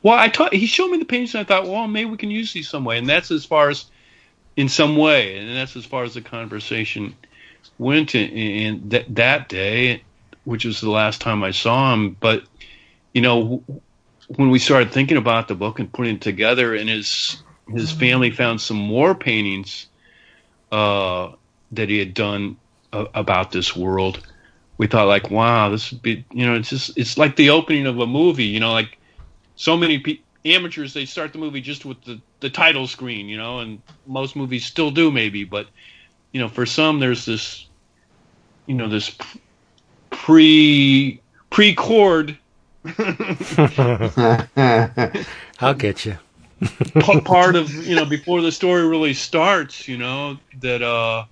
Well, 0.03 0.18
I 0.18 0.30
taught 0.30 0.53
he 0.53 0.66
showed 0.66 0.89
me 0.89 0.97
the 0.99 1.05
paintings, 1.05 1.36
and 1.36 1.41
I 1.41 1.45
thought, 1.45 1.68
well, 1.68 1.88
maybe 1.88 2.09
we 2.09 2.18
can 2.18 2.32
use 2.32 2.53
these 2.53 2.70
some 2.70 2.86
way, 2.86 2.97
and 2.97 3.07
that's 3.09 3.32
as 3.32 3.45
far 3.45 3.70
as 3.70 3.86
in 4.57 4.70
some 4.70 4.97
way, 4.97 5.38
and 5.38 5.55
that's 5.55 5.76
as 5.78 5.86
far 5.86 6.03
as 6.03 6.14
the 6.14 6.22
conversation 6.22 7.18
went. 7.78 8.16
In, 8.16 8.30
in 8.32 8.89
that 8.89 9.16
that 9.16 9.49
day, 9.49 10.05
which 10.43 10.66
was 10.66 10.82
the 10.82 10.91
last 10.91 11.22
time 11.22 11.43
I 11.43 11.51
saw 11.51 11.93
him, 11.93 12.18
but 12.20 12.43
you 13.14 13.22
know, 13.22 13.66
when 14.28 14.49
we 14.49 14.59
started 14.59 14.91
thinking 14.91 15.18
about 15.18 15.47
the 15.47 15.55
book 15.55 15.80
and 15.80 15.93
putting 15.93 16.16
it 16.18 16.22
together, 16.22 16.76
and 16.76 16.89
his 16.89 17.43
his 17.70 17.91
family 17.91 18.32
found 18.32 18.62
some 18.62 18.78
more 18.78 19.16
paintings 19.16 19.88
uh, 20.72 21.32
that 21.72 21.89
he 21.89 21.99
had 21.99 22.13
done 22.13 22.57
uh, 22.93 23.05
about 23.13 23.51
this 23.51 23.76
world. 23.76 24.26
We 24.78 24.88
thought 24.88 25.07
like, 25.07 25.30
wow, 25.30 25.69
this 25.69 25.91
would 25.91 26.01
be, 26.01 26.26
you 26.32 26.45
know, 26.45 26.55
it's 26.55 26.69
just 26.69 26.97
it's 26.97 27.17
like 27.17 27.36
the 27.36 27.49
opening 27.51 27.86
of 27.88 27.99
a 27.99 28.07
movie. 28.07 28.45
You 28.45 28.59
know, 28.59 28.72
like 28.72 28.97
so 29.55 29.78
many 29.78 29.99
pe- 29.99 30.19
amateurs 30.45 30.93
they 30.93 31.05
start 31.05 31.34
the 31.34 31.39
movie 31.39 31.61
just 31.61 31.86
with 31.86 32.03
the 32.03 32.19
the 32.39 32.49
title 32.49 32.88
screen. 32.88 33.28
You 33.30 33.38
know, 33.38 33.59
and 33.59 33.82
most 34.05 34.36
movies 34.36 34.65
still 34.65 34.91
do 34.91 35.11
maybe, 35.11 35.43
but 35.43 35.67
you 36.32 36.39
know, 36.41 36.47
for 36.47 36.65
some 36.65 36.99
there's 36.99 37.26
this, 37.26 37.67
you 38.67 38.76
know, 38.76 38.88
this 38.89 39.15
pre 40.09 41.22
pre 41.49 41.76
chord 41.76 42.38
I'll 45.59 45.76
get 45.76 46.05
you. 46.05 46.17
part 47.24 47.55
of 47.55 47.72
you 47.86 47.95
know 47.95 48.05
before 48.05 48.41
the 48.41 48.51
story 48.51 48.88
really 48.88 49.13
starts 49.13 49.88
you 49.88 49.97
know 49.97 50.38
that 50.59 50.82
uh 50.82 51.24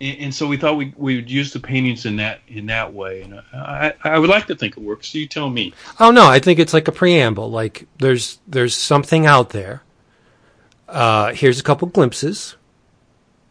and, 0.00 0.18
and 0.18 0.34
so 0.34 0.46
we 0.46 0.56
thought 0.56 0.76
we 0.76 0.92
we 0.96 1.16
would 1.16 1.30
use 1.30 1.52
the 1.52 1.60
paintings 1.60 2.06
in 2.06 2.16
that 2.16 2.40
in 2.48 2.66
that 2.66 2.92
way 2.92 3.22
and 3.22 3.40
i 3.52 3.92
i 4.04 4.18
would 4.18 4.30
like 4.30 4.46
to 4.46 4.54
think 4.54 4.76
it 4.76 4.82
works 4.82 5.14
you 5.14 5.26
tell 5.26 5.50
me 5.50 5.72
Oh 6.00 6.10
no, 6.10 6.26
I 6.26 6.38
think 6.38 6.58
it's 6.58 6.72
like 6.72 6.88
a 6.88 6.92
preamble. 6.92 7.50
Like 7.50 7.86
there's 7.98 8.38
there's 8.46 8.76
something 8.76 9.26
out 9.26 9.50
there. 9.50 9.82
Uh, 10.88 11.32
here's 11.34 11.58
a 11.58 11.62
couple 11.62 11.88
glimpses. 11.88 12.56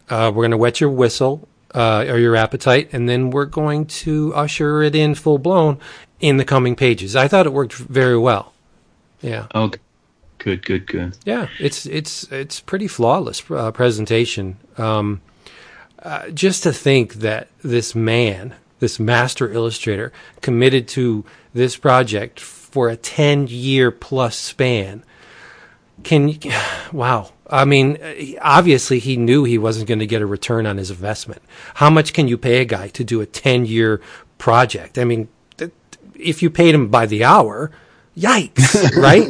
Uh, 0.10 0.32
we're 0.34 0.44
gonna 0.44 0.58
wet 0.58 0.80
your 0.80 0.90
whistle 0.90 1.48
uh, 1.76 2.06
or 2.08 2.18
your 2.18 2.36
appetite, 2.36 2.90
and 2.94 3.10
then 3.10 3.30
we're 3.30 3.46
going 3.46 3.86
to 3.86 4.34
usher 4.34 4.82
it 4.82 4.96
in 4.96 5.14
full 5.14 5.38
blown 5.38 5.78
in 6.20 6.38
the 6.38 6.46
coming 6.46 6.76
pages. 6.76 7.16
I 7.16 7.28
thought 7.28 7.46
it 7.46 7.54
worked 7.54 7.74
very 7.74 8.18
well. 8.18 8.54
Yeah, 9.22 9.48
okay 9.54 9.80
good 10.38 10.64
good 10.66 10.88
good 10.88 11.18
yeah. 11.26 11.48
It's 11.60 11.86
it's 11.86 12.24
it's 12.32 12.62
pretty 12.62 12.88
flawless 12.88 13.44
uh, 13.52 13.72
presentation. 13.72 14.58
Um, 14.78 15.22
uh, 16.04 16.30
just 16.30 16.64
to 16.64 16.74
think 16.74 17.16
that 17.16 17.48
this 17.64 17.96
man, 17.96 18.56
this 18.80 19.00
master 19.00 19.52
illustrator, 19.52 20.12
committed 20.42 20.88
to 20.90 21.26
this 21.54 21.76
project 21.76 22.40
for 22.40 22.90
a 22.90 22.96
10 22.96 23.48
year 23.48 23.92
plus 23.92 24.36
span. 24.36 25.04
Can 26.04 26.30
you, 26.30 26.38
wow. 26.92 27.32
I 27.50 27.66
mean, 27.66 27.98
obviously 28.42 29.00
he 29.00 29.16
knew 29.16 29.44
he 29.44 29.58
wasn't 29.58 29.88
going 29.88 30.00
to 30.00 30.06
get 30.06 30.22
a 30.22 30.26
return 30.26 30.66
on 30.66 30.78
his 30.78 30.92
investment. 30.92 31.42
How 31.76 31.90
much 31.90 32.14
can 32.14 32.28
you 32.28 32.38
pay 32.38 32.60
a 32.60 32.66
guy 32.66 32.90
to 32.90 33.04
do 33.04 33.22
a 33.22 33.26
10 33.26 33.66
year 33.66 34.02
project? 34.38 34.98
I 34.98 35.06
mean, 35.06 35.30
if 36.14 36.42
you 36.42 36.50
paid 36.50 36.76
him 36.76 36.90
by 36.90 37.06
the 37.06 37.24
hour, 37.24 37.72
yikes, 38.18 38.92
right? 39.02 39.30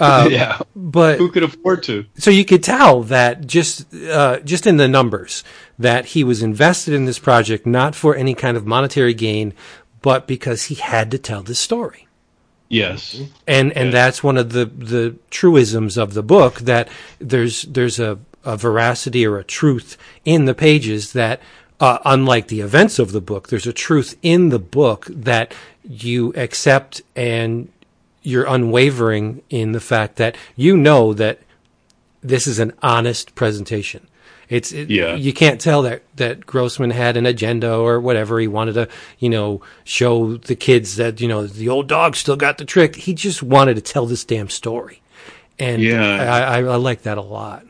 Uh, 0.00 0.28
yeah. 0.30 0.60
But 0.74 1.18
who 1.18 1.30
could 1.30 1.42
afford 1.42 1.82
to? 1.84 2.06
so 2.16 2.30
you 2.30 2.44
could 2.44 2.62
tell 2.62 3.02
that 3.04 3.46
just 3.46 3.92
uh, 3.94 4.40
just 4.40 4.66
in 4.66 4.78
the 4.78 4.88
numbers 4.88 5.44
that 5.78 6.06
he 6.06 6.24
was 6.24 6.42
invested 6.42 6.94
in 6.94 7.04
this 7.04 7.18
project 7.18 7.66
not 7.66 7.94
for 7.94 8.16
any 8.16 8.34
kind 8.34 8.56
of 8.56 8.66
monetary 8.66 9.14
gain, 9.14 9.52
but 10.02 10.26
because 10.26 10.64
he 10.64 10.74
had 10.74 11.10
to 11.10 11.18
tell 11.18 11.42
this 11.42 11.58
story. 11.58 12.08
yes. 12.68 13.20
And 13.46 13.72
and 13.76 13.92
that's 13.92 14.22
one 14.22 14.36
of 14.36 14.52
the 14.52 14.64
the 14.64 15.16
truisms 15.30 15.96
of 15.96 16.14
the 16.14 16.22
book 16.22 16.60
that 16.60 16.88
there's 17.18 17.62
there's 17.62 18.00
a, 18.00 18.18
a 18.44 18.56
veracity 18.56 19.26
or 19.26 19.38
a 19.38 19.44
truth 19.44 19.96
in 20.24 20.46
the 20.46 20.54
pages 20.54 21.12
that 21.12 21.40
uh, 21.80 21.98
unlike 22.04 22.48
the 22.48 22.60
events 22.60 22.98
of 22.98 23.12
the 23.12 23.20
book, 23.22 23.48
there's 23.48 23.66
a 23.66 23.72
truth 23.72 24.16
in 24.22 24.50
the 24.50 24.58
book 24.58 25.06
that 25.08 25.54
you 25.82 26.32
accept 26.36 27.00
and 27.16 27.72
you're 28.22 28.44
unwavering 28.46 29.42
in 29.50 29.72
the 29.72 29.80
fact 29.80 30.16
that 30.16 30.36
you 30.56 30.76
know 30.76 31.12
that 31.14 31.40
this 32.22 32.46
is 32.46 32.58
an 32.58 32.72
honest 32.82 33.34
presentation. 33.34 34.06
It's 34.48 34.72
it, 34.72 34.90
Yeah. 34.90 35.14
you 35.14 35.32
can't 35.32 35.60
tell 35.60 35.82
that 35.82 36.02
that 36.16 36.44
Grossman 36.44 36.90
had 36.90 37.16
an 37.16 37.24
agenda 37.24 37.72
or 37.74 38.00
whatever. 38.00 38.40
He 38.40 38.48
wanted 38.48 38.72
to, 38.74 38.88
you 39.20 39.28
know, 39.30 39.62
show 39.84 40.36
the 40.36 40.56
kids 40.56 40.96
that 40.96 41.20
you 41.20 41.28
know 41.28 41.46
the 41.46 41.68
old 41.68 41.86
dog 41.88 42.16
still 42.16 42.36
got 42.36 42.58
the 42.58 42.64
trick. 42.64 42.96
He 42.96 43.14
just 43.14 43.42
wanted 43.42 43.74
to 43.76 43.80
tell 43.80 44.06
this 44.06 44.24
damn 44.24 44.48
story, 44.48 45.02
and 45.58 45.80
Yeah. 45.80 46.02
I, 46.02 46.58
I, 46.58 46.62
I 46.64 46.76
like 46.76 47.02
that 47.02 47.16
a 47.16 47.22
lot. 47.22 47.64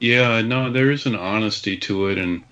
Yeah, 0.00 0.40
no, 0.42 0.70
there 0.70 0.90
is 0.90 1.06
an 1.06 1.14
honesty 1.16 1.76
to 1.78 2.08
it, 2.08 2.18
and 2.18 2.42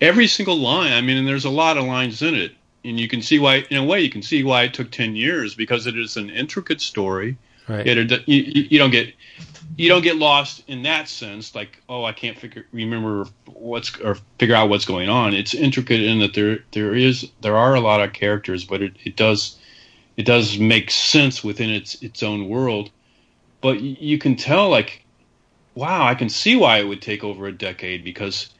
every 0.00 0.26
single 0.26 0.56
line. 0.56 0.92
I 0.92 1.00
mean, 1.00 1.16
and 1.16 1.26
there's 1.26 1.44
a 1.44 1.50
lot 1.50 1.76
of 1.78 1.84
lines 1.84 2.22
in 2.22 2.34
it, 2.34 2.52
and 2.84 3.00
you 3.00 3.08
can 3.08 3.22
see 3.22 3.38
why. 3.38 3.66
In 3.70 3.76
a 3.78 3.84
way, 3.84 4.00
you 4.00 4.10
can 4.10 4.22
see 4.22 4.44
why 4.44 4.64
it 4.64 4.74
took 4.74 4.90
ten 4.90 5.16
years 5.16 5.54
because 5.54 5.86
it 5.86 5.98
is 5.98 6.16
an 6.16 6.30
intricate 6.30 6.80
story. 6.80 7.36
Right? 7.68 7.86
It, 7.86 8.28
you 8.28 8.66
you 8.70 8.78
don't 8.78 8.90
get 8.90 9.14
you 9.76 9.88
don't 9.88 10.02
get 10.02 10.16
lost 10.16 10.62
in 10.68 10.82
that 10.82 11.08
sense. 11.08 11.54
Like, 11.54 11.80
oh, 11.88 12.04
I 12.04 12.12
can't 12.12 12.38
figure 12.38 12.66
remember 12.72 13.26
what's 13.46 13.98
or 14.00 14.16
figure 14.38 14.54
out 14.54 14.68
what's 14.68 14.84
going 14.84 15.08
on. 15.08 15.34
It's 15.34 15.54
intricate 15.54 16.00
in 16.00 16.20
that 16.20 16.34
there 16.34 16.60
there 16.72 16.94
is 16.94 17.30
there 17.40 17.56
are 17.56 17.74
a 17.74 17.80
lot 17.80 18.02
of 18.02 18.12
characters, 18.12 18.64
but 18.64 18.82
it, 18.82 18.94
it 19.04 19.16
does 19.16 19.58
it 20.16 20.26
does 20.26 20.58
make 20.58 20.90
sense 20.90 21.42
within 21.42 21.70
its 21.70 22.00
its 22.02 22.22
own 22.22 22.48
world. 22.48 22.90
But 23.60 23.80
you 23.80 24.18
can 24.18 24.36
tell 24.36 24.68
like 24.68 25.04
wow, 25.74 26.06
I 26.06 26.14
can 26.14 26.28
see 26.28 26.54
why 26.54 26.78
it 26.78 26.84
would 26.84 27.02
take 27.02 27.24
over 27.24 27.46
a 27.46 27.52
decade 27.52 28.04
because 28.04 28.50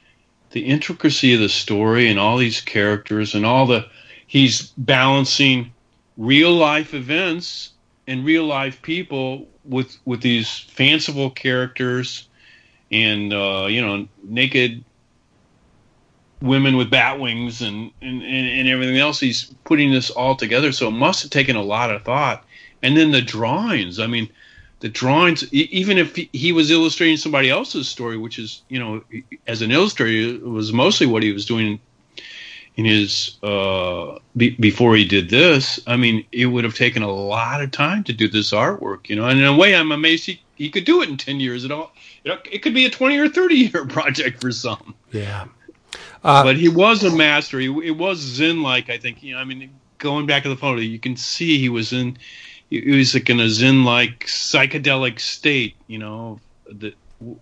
the 0.50 0.64
intricacy 0.66 1.34
of 1.34 1.40
the 1.40 1.48
story 1.48 2.08
and 2.08 2.18
all 2.18 2.36
these 2.38 2.60
characters 2.60 3.34
and 3.34 3.46
all 3.46 3.66
the 3.66 3.86
he's 4.34 4.72
balancing 4.76 5.72
real 6.18 6.52
life 6.52 6.92
events 6.92 7.70
and 8.08 8.24
real 8.24 8.44
life 8.44 8.82
people 8.82 9.46
with 9.64 9.96
with 10.04 10.20
these 10.20 10.58
fanciful 10.58 11.30
characters 11.30 12.28
and 12.90 13.32
uh, 13.32 13.66
you 13.70 13.80
know 13.80 14.06
naked 14.24 14.84
women 16.42 16.76
with 16.76 16.90
bat 16.90 17.18
wings 17.18 17.62
and, 17.62 17.92
and, 18.02 18.22
and, 18.22 18.46
and 18.48 18.68
everything 18.68 18.98
else. 18.98 19.20
He's 19.20 19.54
putting 19.64 19.92
this 19.92 20.10
all 20.10 20.34
together, 20.34 20.72
so 20.72 20.88
it 20.88 20.90
must 20.90 21.22
have 21.22 21.30
taken 21.30 21.56
a 21.56 21.62
lot 21.62 21.90
of 21.90 22.02
thought. 22.02 22.44
And 22.82 22.96
then 22.96 23.12
the 23.12 23.22
drawings. 23.22 23.98
I 24.00 24.08
mean, 24.08 24.28
the 24.80 24.88
drawings. 24.88 25.50
Even 25.54 25.96
if 25.96 26.16
he 26.16 26.52
was 26.52 26.72
illustrating 26.72 27.16
somebody 27.16 27.50
else's 27.50 27.88
story, 27.88 28.18
which 28.18 28.40
is 28.40 28.62
you 28.68 28.80
know, 28.80 29.02
as 29.46 29.62
an 29.62 29.70
illustrator, 29.70 30.44
was 30.44 30.72
mostly 30.72 31.06
what 31.06 31.22
he 31.22 31.32
was 31.32 31.46
doing 31.46 31.78
in 32.76 32.84
his 32.84 33.36
uh, 33.42 34.18
be, 34.36 34.50
before 34.50 34.96
he 34.96 35.04
did 35.04 35.30
this. 35.30 35.80
I 35.86 35.96
mean, 35.96 36.24
it 36.32 36.46
would 36.46 36.64
have 36.64 36.74
taken 36.74 37.02
a 37.02 37.10
lot 37.10 37.62
of 37.62 37.70
time 37.70 38.02
to 38.04 38.12
do 38.12 38.28
this 38.28 38.52
artwork, 38.52 39.08
you 39.08 39.16
know. 39.16 39.26
And 39.26 39.38
in 39.38 39.46
a 39.46 39.56
way, 39.56 39.74
I'm 39.76 39.92
amazed 39.92 40.26
he, 40.26 40.40
he 40.56 40.70
could 40.70 40.84
do 40.84 41.02
it 41.02 41.08
in 41.08 41.16
ten 41.16 41.40
years. 41.40 41.64
At 41.64 41.70
all, 41.70 41.92
you 42.24 42.32
know, 42.32 42.38
it 42.50 42.58
could 42.58 42.74
be 42.74 42.84
a 42.84 42.90
twenty 42.90 43.18
or 43.18 43.28
thirty 43.28 43.56
year 43.56 43.86
project 43.88 44.40
for 44.40 44.50
some. 44.50 44.94
Yeah. 45.12 45.46
Uh, 46.24 46.42
but 46.42 46.56
he 46.56 46.68
was 46.68 47.04
a 47.04 47.14
master. 47.14 47.60
He, 47.60 47.66
it 47.86 47.96
was 47.96 48.18
Zen 48.18 48.62
like. 48.62 48.90
I 48.90 48.98
think. 48.98 49.22
You 49.22 49.34
know, 49.34 49.40
I 49.40 49.44
mean, 49.44 49.70
going 49.98 50.26
back 50.26 50.42
to 50.42 50.48
the 50.48 50.56
photo, 50.56 50.80
you 50.80 50.98
can 50.98 51.16
see 51.16 51.58
he 51.58 51.68
was 51.68 51.92
in. 51.92 52.18
He 52.70 52.96
was 52.96 53.14
like 53.14 53.30
in 53.30 53.38
a 53.38 53.48
Zen 53.48 53.84
like 53.84 54.26
psychedelic 54.26 55.20
state. 55.20 55.76
You 55.86 55.98
know, 55.98 56.40
that 56.72 56.94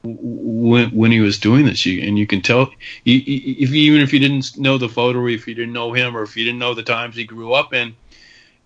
when 0.02 0.90
when 0.90 1.10
he 1.10 1.20
was 1.20 1.38
doing 1.38 1.66
this, 1.66 1.84
you, 1.86 2.02
and 2.06 2.18
you 2.18 2.26
can 2.26 2.40
tell 2.40 2.70
if 3.04 3.70
even 3.72 4.00
if 4.00 4.12
you 4.12 4.18
didn't 4.18 4.56
know 4.58 4.78
the 4.78 4.88
photo, 4.88 5.20
or 5.20 5.28
if 5.28 5.46
you 5.48 5.54
didn't 5.54 5.72
know 5.72 5.92
him, 5.92 6.16
or 6.16 6.22
if 6.22 6.36
you 6.36 6.44
didn't 6.44 6.58
know 6.58 6.74
the 6.74 6.82
times 6.82 7.16
he 7.16 7.24
grew 7.24 7.52
up 7.52 7.74
in, 7.74 7.94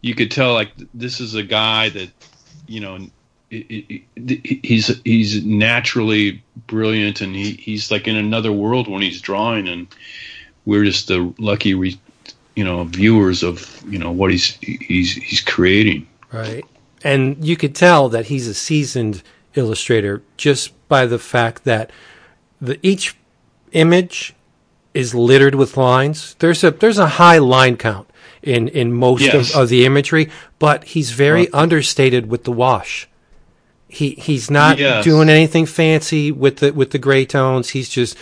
you 0.00 0.14
could 0.14 0.30
tell 0.30 0.52
like 0.52 0.72
this 0.94 1.20
is 1.20 1.34
a 1.34 1.42
guy 1.42 1.88
that 1.90 2.10
you 2.66 2.80
know 2.80 2.98
he's 3.50 5.00
he's 5.04 5.44
naturally 5.44 6.42
brilliant, 6.66 7.20
and 7.20 7.34
he, 7.34 7.52
he's 7.52 7.90
like 7.90 8.08
in 8.08 8.16
another 8.16 8.52
world 8.52 8.88
when 8.88 9.02
he's 9.02 9.20
drawing, 9.20 9.68
and 9.68 9.86
we're 10.64 10.84
just 10.84 11.08
the 11.08 11.32
lucky 11.38 11.74
re, 11.74 11.98
you 12.54 12.64
know 12.64 12.84
viewers 12.84 13.42
of 13.42 13.82
you 13.88 13.98
know 13.98 14.10
what 14.10 14.30
he's 14.30 14.56
he's 14.60 15.14
he's 15.14 15.40
creating. 15.40 16.06
Right, 16.32 16.64
and 17.04 17.42
you 17.44 17.56
could 17.56 17.74
tell 17.74 18.08
that 18.10 18.26
he's 18.26 18.48
a 18.48 18.54
seasoned 18.54 19.22
illustrator 19.56 20.22
just 20.36 20.72
by 20.88 21.06
the 21.06 21.18
fact 21.18 21.64
that 21.64 21.90
the 22.60 22.78
each 22.82 23.16
image 23.72 24.34
is 24.94 25.14
littered 25.14 25.54
with 25.54 25.76
lines. 25.76 26.34
There's 26.38 26.64
a 26.64 26.70
there's 26.70 26.98
a 26.98 27.06
high 27.06 27.38
line 27.38 27.76
count 27.76 28.08
in 28.42 28.68
in 28.68 28.92
most 28.92 29.22
yes. 29.22 29.54
of, 29.54 29.62
of, 29.62 29.68
the 29.68 29.84
imagery, 29.84 30.30
but 30.58 30.84
he's 30.84 31.10
very 31.10 31.50
understated 31.52 32.30
with 32.30 32.44
the 32.44 32.52
wash. 32.52 33.08
He 33.88 34.10
he's 34.10 34.50
not 34.50 34.78
yes. 34.78 35.04
doing 35.04 35.28
anything 35.28 35.66
fancy 35.66 36.32
with 36.32 36.58
the 36.58 36.72
with 36.72 36.92
the 36.92 36.98
gray 36.98 37.26
tones. 37.26 37.70
He's 37.70 37.88
just 37.88 38.16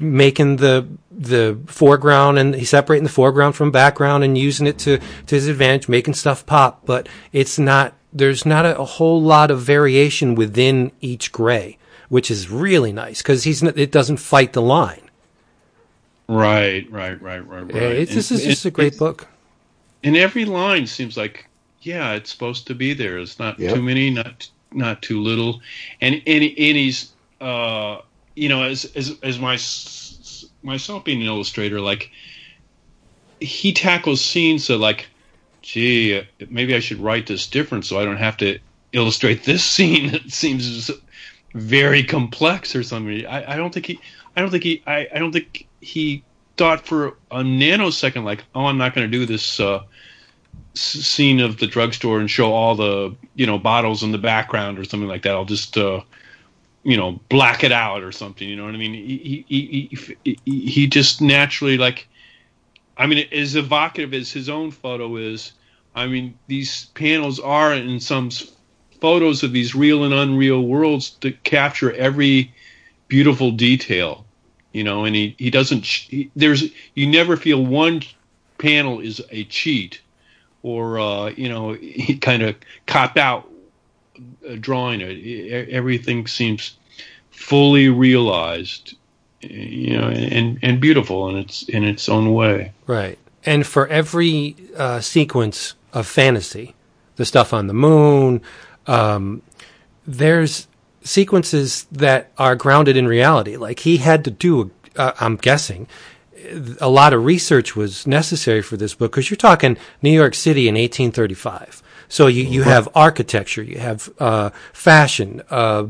making 0.00 0.56
the 0.56 0.88
the 1.10 1.58
foreground 1.66 2.38
and 2.38 2.54
he's 2.54 2.70
separating 2.70 3.04
the 3.04 3.10
foreground 3.10 3.54
from 3.54 3.70
background 3.70 4.24
and 4.24 4.36
using 4.36 4.66
it 4.66 4.78
to 4.78 4.98
to 4.98 5.34
his 5.34 5.46
advantage, 5.46 5.88
making 5.88 6.14
stuff 6.14 6.44
pop. 6.44 6.84
But 6.86 7.08
it's 7.32 7.58
not 7.58 7.94
there's 8.12 8.44
not 8.44 8.66
a, 8.66 8.78
a 8.78 8.84
whole 8.84 9.22
lot 9.22 9.50
of 9.50 9.60
variation 9.60 10.34
within 10.34 10.92
each 11.00 11.32
gray, 11.32 11.78
which 12.08 12.30
is 12.30 12.50
really 12.50 12.92
nice 12.92 13.22
because 13.22 13.44
he's 13.44 13.62
it 13.62 13.92
doesn't 13.92 14.18
fight 14.18 14.52
the 14.52 14.62
line. 14.62 15.02
Right, 16.28 16.90
right, 16.90 17.20
right, 17.20 17.46
right, 17.46 17.62
right. 17.62 17.74
Yeah, 17.74 18.04
this 18.04 18.30
is 18.30 18.44
just 18.44 18.64
a 18.64 18.70
great 18.70 18.96
book. 18.96 19.26
And 20.04 20.16
every 20.16 20.44
line 20.44 20.86
seems 20.86 21.16
like, 21.16 21.46
yeah, 21.82 22.12
it's 22.12 22.30
supposed 22.30 22.66
to 22.68 22.74
be 22.74 22.94
there. 22.94 23.18
It's 23.18 23.38
not 23.38 23.58
yep. 23.58 23.74
too 23.74 23.82
many, 23.82 24.10
not 24.10 24.48
not 24.72 25.02
too 25.02 25.20
little, 25.20 25.60
and 26.00 26.14
and, 26.26 26.44
and 26.44 26.52
he's, 26.76 27.12
uh, 27.40 27.98
you 28.36 28.48
know, 28.48 28.62
as 28.62 28.84
as 28.94 29.16
as 29.22 29.38
my 29.38 29.58
myself 30.62 31.04
being 31.04 31.20
an 31.20 31.26
illustrator, 31.26 31.80
like 31.80 32.10
he 33.40 33.72
tackles 33.72 34.20
scenes 34.20 34.66
that 34.68 34.78
like 34.78 35.08
gee, 35.62 36.22
maybe 36.48 36.74
I 36.74 36.80
should 36.80 36.98
write 36.98 37.26
this 37.26 37.46
different 37.46 37.84
so 37.84 37.98
I 37.98 38.04
don't 38.04 38.16
have 38.16 38.36
to 38.38 38.58
illustrate 38.92 39.44
this 39.44 39.64
scene 39.64 40.10
that 40.12 40.30
seems 40.30 40.90
very 41.54 42.02
complex 42.02 42.74
or 42.74 42.82
something. 42.82 43.26
I, 43.26 43.54
I 43.54 43.56
don't 43.56 43.72
think 43.72 43.86
he, 43.86 44.00
I 44.36 44.40
don't 44.40 44.50
think 44.50 44.64
he, 44.64 44.82
I, 44.86 45.08
I 45.14 45.18
don't 45.18 45.32
think 45.32 45.66
he 45.80 46.22
thought 46.56 46.86
for 46.86 47.16
a 47.30 47.42
nanosecond 47.42 48.24
like, 48.24 48.44
oh, 48.54 48.66
I'm 48.66 48.78
not 48.78 48.94
going 48.94 49.10
to 49.10 49.18
do 49.18 49.26
this 49.26 49.60
uh, 49.60 49.82
scene 50.74 51.40
of 51.40 51.58
the 51.58 51.66
drugstore 51.66 52.20
and 52.20 52.30
show 52.30 52.52
all 52.52 52.74
the 52.74 53.14
you 53.34 53.46
know 53.46 53.58
bottles 53.58 54.02
in 54.02 54.12
the 54.12 54.18
background 54.18 54.78
or 54.78 54.84
something 54.84 55.08
like 55.08 55.22
that. 55.22 55.32
I'll 55.32 55.44
just 55.44 55.76
uh, 55.76 56.02
you 56.82 56.96
know 56.96 57.20
black 57.28 57.64
it 57.64 57.72
out 57.72 58.02
or 58.02 58.12
something. 58.12 58.48
You 58.48 58.56
know 58.56 58.64
what 58.64 58.74
I 58.74 58.78
mean? 58.78 58.94
He 58.94 59.44
he 59.48 59.88
he, 59.94 60.36
he, 60.44 60.66
he 60.66 60.86
just 60.86 61.20
naturally 61.20 61.78
like 61.78 62.08
I 63.00 63.06
mean, 63.06 63.26
as 63.32 63.56
evocative 63.56 64.12
as 64.12 64.30
his 64.30 64.50
own 64.50 64.70
photo 64.70 65.16
is, 65.16 65.52
I 65.94 66.06
mean, 66.06 66.38
these 66.48 66.84
panels 66.92 67.40
are 67.40 67.72
in 67.72 67.98
some 67.98 68.28
photos 69.00 69.42
of 69.42 69.52
these 69.52 69.74
real 69.74 70.04
and 70.04 70.12
unreal 70.12 70.60
worlds 70.60 71.08
to 71.22 71.32
capture 71.32 71.92
every 71.92 72.52
beautiful 73.08 73.52
detail, 73.52 74.26
you 74.72 74.84
know. 74.84 75.06
And 75.06 75.16
he 75.16 75.34
he 75.38 75.48
doesn't. 75.48 75.86
He, 75.86 76.30
there's 76.36 76.64
you 76.94 77.06
never 77.06 77.38
feel 77.38 77.64
one 77.64 78.02
panel 78.58 79.00
is 79.00 79.22
a 79.30 79.44
cheat, 79.44 80.02
or 80.62 81.00
uh, 81.00 81.30
you 81.30 81.48
know, 81.48 81.72
he 81.80 82.18
kind 82.18 82.42
of 82.42 82.54
copped 82.86 83.16
out 83.16 83.50
uh, 84.46 84.56
drawing 84.60 85.00
it. 85.00 85.70
Everything 85.70 86.26
seems 86.26 86.76
fully 87.30 87.88
realized 87.88 88.94
you 89.40 89.98
know, 89.98 90.08
and 90.08 90.58
and 90.62 90.80
beautiful 90.80 91.28
in 91.28 91.36
its 91.36 91.62
in 91.64 91.84
its 91.84 92.08
own 92.08 92.32
way. 92.32 92.72
Right. 92.86 93.18
And 93.44 93.66
for 93.66 93.86
every 93.88 94.56
uh, 94.76 95.00
sequence 95.00 95.74
of 95.92 96.06
fantasy, 96.06 96.74
the 97.16 97.24
stuff 97.24 97.52
on 97.52 97.66
the 97.66 97.74
moon, 97.74 98.42
um, 98.86 99.42
there's 100.06 100.68
sequences 101.02 101.86
that 101.90 102.30
are 102.38 102.54
grounded 102.54 102.96
in 102.96 103.08
reality. 103.08 103.56
Like 103.56 103.80
he 103.80 103.98
had 103.98 104.24
to 104.24 104.30
do, 104.30 104.70
uh, 104.96 105.12
I'm 105.20 105.36
guessing, 105.36 105.86
a 106.80 106.88
lot 106.88 107.12
of 107.12 107.24
research 107.24 107.76
was 107.76 108.06
necessary 108.06 108.62
for 108.62 108.76
this 108.76 108.94
book 108.94 109.12
because 109.12 109.30
you're 109.30 109.36
talking 109.36 109.76
New 110.02 110.10
York 110.10 110.34
City 110.34 110.68
in 110.68 110.74
1835. 110.74 111.82
So 112.08 112.26
you, 112.26 112.42
you 112.42 112.62
have 112.64 112.88
architecture, 112.94 113.62
you 113.62 113.78
have 113.78 114.10
uh, 114.18 114.50
fashion, 114.72 115.42
uh, 115.50 115.86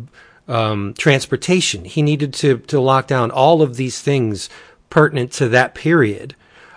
um, 0.51 0.95
transportation. 0.95 1.85
He 1.85 2.03
needed 2.03 2.35
to 2.35 2.59
to 2.59 2.81
lock 2.81 3.07
down 3.07 3.31
all 3.31 3.63
of 3.63 3.77
these 3.77 4.03
things 4.03 4.51
pertinent 4.91 5.33
to 5.33 5.49
that 5.49 5.75
period. 5.75 6.35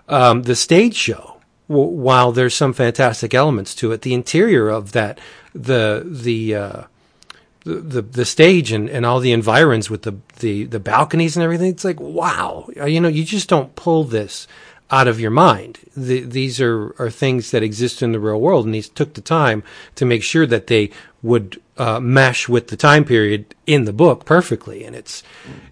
Um, 0.07 0.43
the 0.43 0.55
stage 0.55 0.95
show, 0.95 1.41
w- 1.67 1.87
while 1.87 2.31
there's 2.31 2.53
some 2.53 2.73
fantastic 2.73 3.33
elements 3.33 3.73
to 3.75 3.91
it, 3.91 4.01
the 4.01 4.13
interior 4.13 4.69
of 4.69 4.91
that, 4.91 5.19
the 5.53 6.03
the 6.05 6.55
uh, 6.55 6.83
the, 7.63 7.75
the, 7.75 8.01
the 8.01 8.25
stage 8.25 8.71
and, 8.71 8.89
and 8.89 9.05
all 9.05 9.19
the 9.19 9.31
environs 9.31 9.89
with 9.89 10.01
the, 10.01 10.17
the, 10.39 10.65
the 10.65 10.81
balconies 10.81 11.37
and 11.37 11.43
everything. 11.43 11.69
It's 11.69 11.85
like, 11.85 11.99
wow, 11.99 12.67
you 12.75 12.99
know, 12.99 13.07
you 13.07 13.23
just 13.23 13.47
don't 13.47 13.73
pull 13.75 14.03
this 14.03 14.47
out 14.93 15.07
of 15.07 15.19
your 15.19 15.31
mind. 15.31 15.79
The, 15.97 16.21
these 16.21 16.61
are, 16.61 16.93
are 16.99 17.09
things 17.09 17.49
that 17.49 17.63
exist 17.63 18.03
in 18.03 18.11
the 18.11 18.19
real 18.19 18.39
world, 18.39 18.65
and 18.65 18.75
he 18.75 18.83
took 18.83 19.15
the 19.15 19.21
time 19.21 19.63
to 19.95 20.05
make 20.05 20.21
sure 20.21 20.45
that 20.45 20.67
they 20.67 20.91
would 21.23 21.59
uh, 21.77 21.99
mesh 21.99 22.47
with 22.47 22.67
the 22.67 22.77
time 22.77 23.03
period 23.03 23.55
in 23.65 23.85
the 23.85 23.93
book 23.93 24.23
perfectly. 24.23 24.83
And 24.83 24.95
it's 24.95 25.23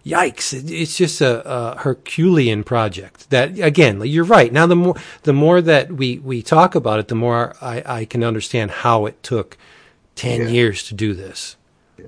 yikes! 0.04 0.54
It, 0.54 0.72
it's 0.72 0.98
just 0.98 1.22
a, 1.22 1.48
a, 1.48 1.78
Herculean 1.78 2.64
project. 2.64 3.30
That 3.30 3.60
again, 3.60 4.02
you're 4.02 4.24
right. 4.24 4.52
Now 4.52 4.66
the 4.66 4.76
more 4.76 4.96
the 5.22 5.34
more 5.34 5.62
that 5.62 5.92
we 5.92 6.18
we 6.18 6.42
talk 6.42 6.74
about 6.74 7.00
it, 7.00 7.08
the 7.08 7.16
more 7.16 7.56
I, 7.62 7.84
I 7.86 8.06
can 8.06 8.24
understand 8.24 8.72
how 8.72 9.06
it 9.06 9.22
took 9.22 9.56
ten 10.16 10.42
yeah. 10.42 10.48
years 10.48 10.84
to 10.88 10.96
do 10.96 11.14
this. 11.14 11.58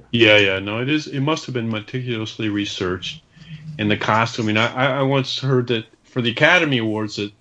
Yeah, 0.09 0.37
yeah, 0.37 0.57
no, 0.57 0.81
it 0.81 0.89
is. 0.89 1.05
It 1.05 1.21
must 1.21 1.45
have 1.45 1.53
been 1.53 1.69
meticulously 1.69 2.49
researched. 2.49 3.21
in 3.77 3.87
the 3.87 3.97
costume. 3.97 4.57
I, 4.57 4.99
I 4.99 5.01
once 5.03 5.39
heard 5.39 5.67
that 5.67 5.85
for 6.13 6.21
the 6.21 6.29
Academy 6.29 6.77
Awards 6.77 7.15
that 7.15 7.31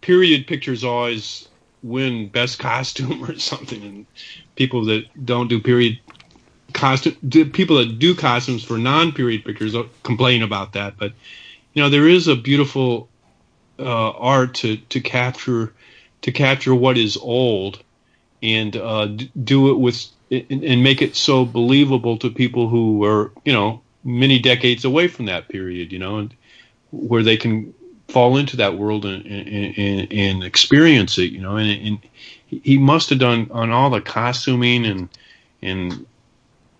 period 0.00 0.48
pictures 0.48 0.82
always 0.82 1.48
win 1.84 2.28
best 2.28 2.58
costume 2.58 3.22
or 3.30 3.38
something, 3.38 3.80
and 3.82 4.06
people 4.56 4.84
that 4.86 5.04
don't 5.24 5.46
do 5.46 5.60
period 5.60 6.00
costume, 6.72 7.14
people 7.52 7.76
that 7.76 8.00
do 8.00 8.16
costumes 8.16 8.64
for 8.64 8.78
non-period 8.78 9.44
pictures 9.44 9.76
complain 10.02 10.42
about 10.42 10.72
that. 10.72 10.98
But 10.98 11.12
you 11.72 11.82
know, 11.82 11.88
there 11.88 12.08
is 12.08 12.26
a 12.26 12.34
beautiful 12.34 13.08
uh, 13.78 14.10
art 14.10 14.54
to 14.54 14.76
to 14.76 15.00
capture 15.00 15.72
to 16.22 16.32
capture 16.32 16.74
what 16.74 16.98
is 16.98 17.16
old 17.16 17.80
and 18.42 18.76
uh, 18.76 19.06
do 19.44 19.70
it 19.70 19.78
with 19.78 20.04
and 20.32 20.82
make 20.82 21.00
it 21.00 21.14
so 21.14 21.44
believable 21.44 22.18
to 22.18 22.28
people 22.28 22.68
who 22.68 23.04
are 23.04 23.30
you 23.44 23.52
know 23.52 23.82
many 24.02 24.40
decades 24.40 24.84
away 24.84 25.06
from 25.06 25.26
that 25.26 25.48
period. 25.48 25.92
You 25.92 26.00
know, 26.00 26.18
and 26.18 26.34
where 26.90 27.22
they 27.22 27.36
can 27.36 27.72
fall 28.08 28.36
into 28.36 28.56
that 28.56 28.78
world 28.78 29.04
and, 29.04 29.26
and, 29.26 30.12
and 30.12 30.44
experience 30.44 31.18
it, 31.18 31.32
you 31.32 31.40
know. 31.40 31.56
And, 31.56 31.86
and, 31.86 31.98
he 32.48 32.78
must 32.78 33.10
have 33.10 33.18
done 33.18 33.48
on 33.50 33.70
all 33.70 33.90
the 33.90 34.00
costuming 34.00 34.86
and 34.86 35.08
and 35.62 36.06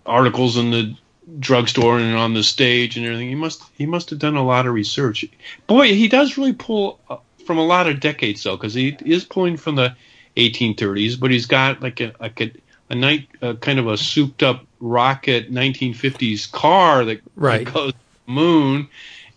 articles 0.05 0.57
in 0.57 0.71
the 0.71 0.95
drugstore 1.39 1.99
and 1.99 2.15
on 2.15 2.33
the 2.33 2.43
stage 2.43 2.95
and 2.95 3.05
everything. 3.05 3.29
He 3.29 3.35
must 3.35 3.63
he 3.77 3.85
must 3.85 4.09
have 4.09 4.19
done 4.19 4.35
a 4.35 4.45
lot 4.45 4.65
of 4.65 4.73
research. 4.73 5.25
Boy, 5.67 5.93
he 5.93 6.07
does 6.07 6.37
really 6.37 6.53
pull 6.53 6.99
uh, 7.09 7.17
from 7.45 7.57
a 7.57 7.65
lot 7.65 7.87
of 7.87 7.99
decades 7.99 8.43
though, 8.43 8.55
because 8.55 8.73
he 8.73 8.97
is 9.05 9.25
pulling 9.25 9.57
from 9.57 9.75
the 9.75 9.95
1830s, 10.37 11.19
but 11.19 11.31
he's 11.31 11.45
got 11.45 11.81
like 11.81 11.99
a 11.99 12.13
like 12.19 12.39
a, 12.39 12.51
a 12.89 12.95
night 12.95 13.27
uh, 13.41 13.53
kind 13.55 13.79
of 13.79 13.87
a 13.87 13.97
souped 13.97 14.43
up 14.43 14.65
rocket 14.79 15.51
1950s 15.51 16.51
car 16.51 17.03
that, 17.03 17.19
Right. 17.35 17.65
that 17.65 17.73
goes 17.73 17.91
to 17.91 17.99
the 18.27 18.31
moon. 18.31 18.87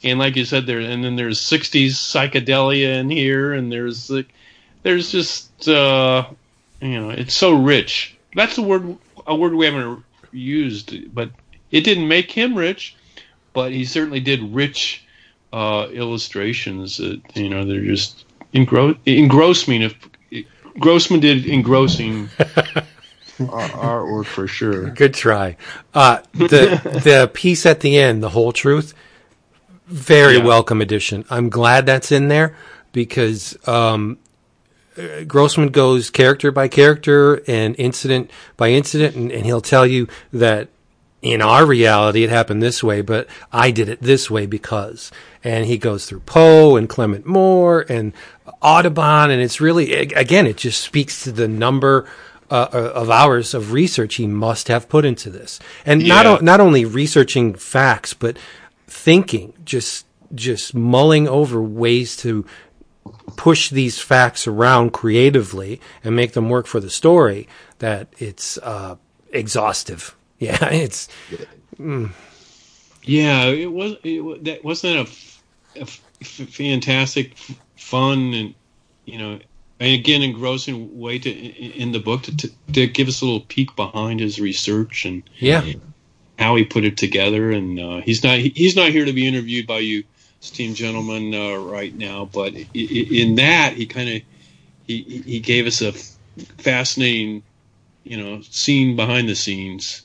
And 0.03 0.19
like 0.19 0.37
you 0.37 0.45
said, 0.45 0.67
there 0.67 0.81
and 0.81 1.05
then 1.05 1.17
there's 1.17 1.41
60s 1.41 1.91
psychedelia 1.91 2.99
in 3.01 3.11
here, 3.11 3.53
and 3.53 3.71
there's 3.71 4.11
like 4.11 4.29
there's 4.83 5.13
just 5.13 5.69
uh, 5.69 6.27
you 6.81 7.01
know 7.01 7.11
it's 7.11 7.35
so 7.35 7.53
rich. 7.53 8.17
That's 8.35 8.57
a 8.59 8.63
word 8.63 8.97
a 9.27 9.35
word 9.35 9.55
we 9.55 9.67
haven't 9.67 10.03
used, 10.33 11.15
but 11.15 11.31
it 11.71 11.83
didn't 11.83 12.09
make 12.09 12.31
him 12.31 12.55
rich, 12.57 12.97
but 13.53 13.73
he 13.73 13.85
certainly 13.85 14.21
did 14.21 14.43
rich 14.55 15.05
uh, 15.53 15.89
illustrations 15.93 16.97
that 16.99 17.21
you 17.35 17.49
know 17.49 17.65
they're 17.65 17.85
just 17.85 18.25
engross 18.55 18.97
engrossing. 19.05 19.83
If 19.83 19.95
Grossman 20.79 21.21
did 21.21 21.47
engrossing 21.47 22.29
ar- 22.39 23.69
artwork 23.69 24.27
for 24.27 24.47
sure. 24.47 24.91
Good 24.91 25.15
try. 25.15 25.57
Uh, 25.95 26.21
the 26.33 26.81
the 27.05 27.31
piece 27.33 27.67
at 27.67 27.81
the 27.81 27.99
end, 27.99 28.23
the 28.23 28.31
whole 28.31 28.53
truth, 28.53 28.95
very 29.91 30.37
Yeah. 30.37 30.45
welcome 30.45 30.81
addition. 30.81 31.25
I'm 31.31 31.49
glad 31.49 31.87
that's 31.87 32.13
in 32.13 32.29
there 32.29 32.55
because 32.93 33.57
um, 33.69 34.19
uh, 34.97 35.25
Grossman 35.27 35.69
goes 35.69 36.11
character 36.11 36.51
by 36.51 36.69
character 36.69 37.43
and 37.47 37.75
incident 37.79 38.31
by 38.57 38.71
incident, 38.71 39.17
and, 39.17 39.31
and 39.33 39.45
he'll 39.45 39.61
tell 39.61 39.87
you 39.87 40.09
that 40.33 40.69
in 41.23 41.43
our 41.43 41.67
reality 41.67 42.23
it 42.25 42.31
happened 42.31 42.63
this 42.63 42.83
way, 42.83 43.03
but 43.03 43.27
I 43.53 43.71
did 43.71 43.89
it 43.89 44.01
this 44.01 44.31
way 44.31 44.47
because. 44.47 45.11
And 45.45 45.67
he 45.67 45.77
goes 45.79 46.07
through 46.07 46.21
Poe 46.21 46.77
and 46.77 46.89
Clement 46.89 47.27
Moore 47.27 47.85
and 47.89 48.13
Audubon, 48.63 49.31
and 49.31 49.41
it's 49.43 49.61
really 49.61 49.93
again, 49.93 50.47
it 50.47 50.57
just 50.59 50.81
speaks 50.81 51.25
to 51.25 51.33
the 51.33 51.49
number 51.49 52.07
uh, 52.51 52.69
of 52.95 53.11
hours 53.11 53.55
of 53.55 53.73
research 53.73 54.17
he 54.17 54.27
must 54.27 54.69
have 54.69 54.89
put 54.89 55.05
into 55.05 55.31
this, 55.31 55.61
and 55.87 56.07
not 56.07 56.27
o- 56.27 56.39
not 56.43 56.61
only 56.61 56.85
researching 56.85 57.55
facts, 57.55 58.13
but 58.13 58.37
thinking, 58.91 59.55
just 59.65 60.05
just 60.35 60.75
mulling 60.75 61.27
over 61.29 61.63
ways 61.63 62.17
to 62.19 62.45
push 63.37 63.71
these 63.71 63.99
facts 63.99 64.47
around 64.47 64.93
creatively 64.93 65.81
and 66.05 66.15
make 66.15 66.33
them 66.33 66.49
work 66.51 66.67
for 66.67 66.81
the 66.81 66.91
story. 66.91 67.49
That 67.79 68.09
it's 68.19 68.59
uh, 68.59 68.97
exhaustive. 69.33 70.15
Yeah, 70.41 70.71
it's 70.71 71.07
Mm. 71.79 72.13
Yeah, 73.03 73.45
it 73.45 73.71
was. 73.71 73.97
It, 74.03 74.21
wa- 74.25 74.37
that 74.41 74.65
wasn't 74.65 75.07
that 75.07 75.17
a, 75.77 75.81
a 75.81 75.83
f- 75.83 76.01
fantastic, 76.23 77.33
f- 77.33 77.61
fun, 77.77 78.33
and 78.33 78.55
you 79.05 79.19
know, 79.19 79.39
and 79.81 79.95
again 79.95 80.23
engrossing 80.23 80.99
way 80.99 81.19
to 81.19 81.31
in 81.31 81.73
in 81.73 81.93
the 81.93 81.99
book 82.01 82.23
to, 82.23 82.37
to, 82.37 82.51
to 82.73 82.87
give 82.87 83.09
us 83.09 83.21
a 83.21 83.25
little 83.27 83.41
peek 83.43 83.77
behind 83.77 84.21
his 84.21 84.41
research 84.41 85.05
and 85.05 85.23
yeah, 85.39 85.63
how 86.41 86.57
he 86.57 86.65
put 86.65 86.85
it 86.85 86.97
together. 86.97 87.53
And 87.53 87.79
uh, 87.79 88.01
he's 88.01 88.25
not 88.25 88.39
he's 88.39 88.75
not 88.75 88.89
here 88.91 89.05
to 89.05 89.13
be 89.13 89.29
interviewed 89.29 89.67
by 89.67 89.79
you, 89.81 90.03
esteemed 90.43 90.75
gentlemen, 90.77 91.35
uh, 91.35 91.57
right 91.59 91.95
now. 91.95 92.25
But 92.33 92.55
i- 92.55 92.67
i- 92.75 93.09
in 93.13 93.37
that, 93.37 93.75
he 93.75 93.87
kind 93.87 94.09
of 94.09 94.23
he 94.87 95.03
he 95.03 95.19
he 95.23 95.41
gave 95.41 95.67
us 95.67 95.83
a 95.83 95.93
fascinating, 96.59 97.43
you 98.05 98.17
know, 98.17 98.41
scene 98.43 98.97
behind 98.97 99.29
the 99.29 99.35
scenes 99.37 100.03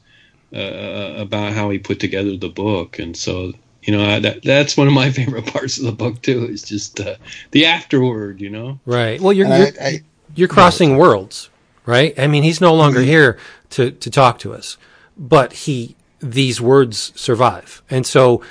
uh, 0.54 1.14
about 1.18 1.54
how 1.54 1.70
he 1.70 1.80
put 1.80 2.00
together 2.00 2.36
the 2.38 2.50
book. 2.50 3.00
And 3.00 3.16
so, 3.16 3.54
you 3.84 3.96
know, 3.98 4.20
that 4.20 4.44
that's 4.44 4.76
one 4.78 4.88
of 4.88 4.94
my 4.94 5.10
favorite 5.20 5.46
parts 5.48 5.78
of 5.78 5.86
the 5.86 5.92
book 5.94 6.22
too. 6.22 6.46
Is 6.46 6.64
just 6.64 7.00
uh, 7.00 7.16
the 7.52 7.66
afterword. 7.66 8.42
You 8.42 8.50
know. 8.50 8.80
right. 8.86 9.22
Well, 9.22 9.34
you're 9.34 9.48
you're, 9.48 9.68
I, 9.68 9.88
I, 9.88 10.02
you're 10.36 10.50
crossing 10.50 10.98
worlds, 10.98 11.50
right? 11.86 12.14
I 12.20 12.28
mean, 12.28 12.44
he's 12.44 12.60
no 12.60 12.76
longer 12.76 13.00
here 13.02 13.38
to 13.72 13.92
to 13.92 14.10
talk 14.10 14.38
to 14.40 14.54
us, 14.54 14.78
but 15.18 15.54
he 15.54 15.96
these 16.32 16.60
words 16.60 17.12
survive, 17.16 17.82
and 17.90 18.06
so 18.06 18.42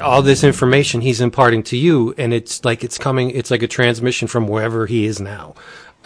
all 0.00 0.22
this 0.22 0.42
information 0.44 1.00
he's 1.02 1.20
imparting 1.20 1.62
to 1.64 1.76
you, 1.76 2.14
and 2.18 2.32
it's 2.32 2.64
like 2.64 2.82
it's 2.84 2.98
coming. 2.98 3.30
It's 3.30 3.50
like 3.50 3.62
a 3.62 3.68
transmission 3.68 4.28
from 4.28 4.48
wherever 4.48 4.86
he 4.86 5.04
is 5.06 5.20
now. 5.20 5.54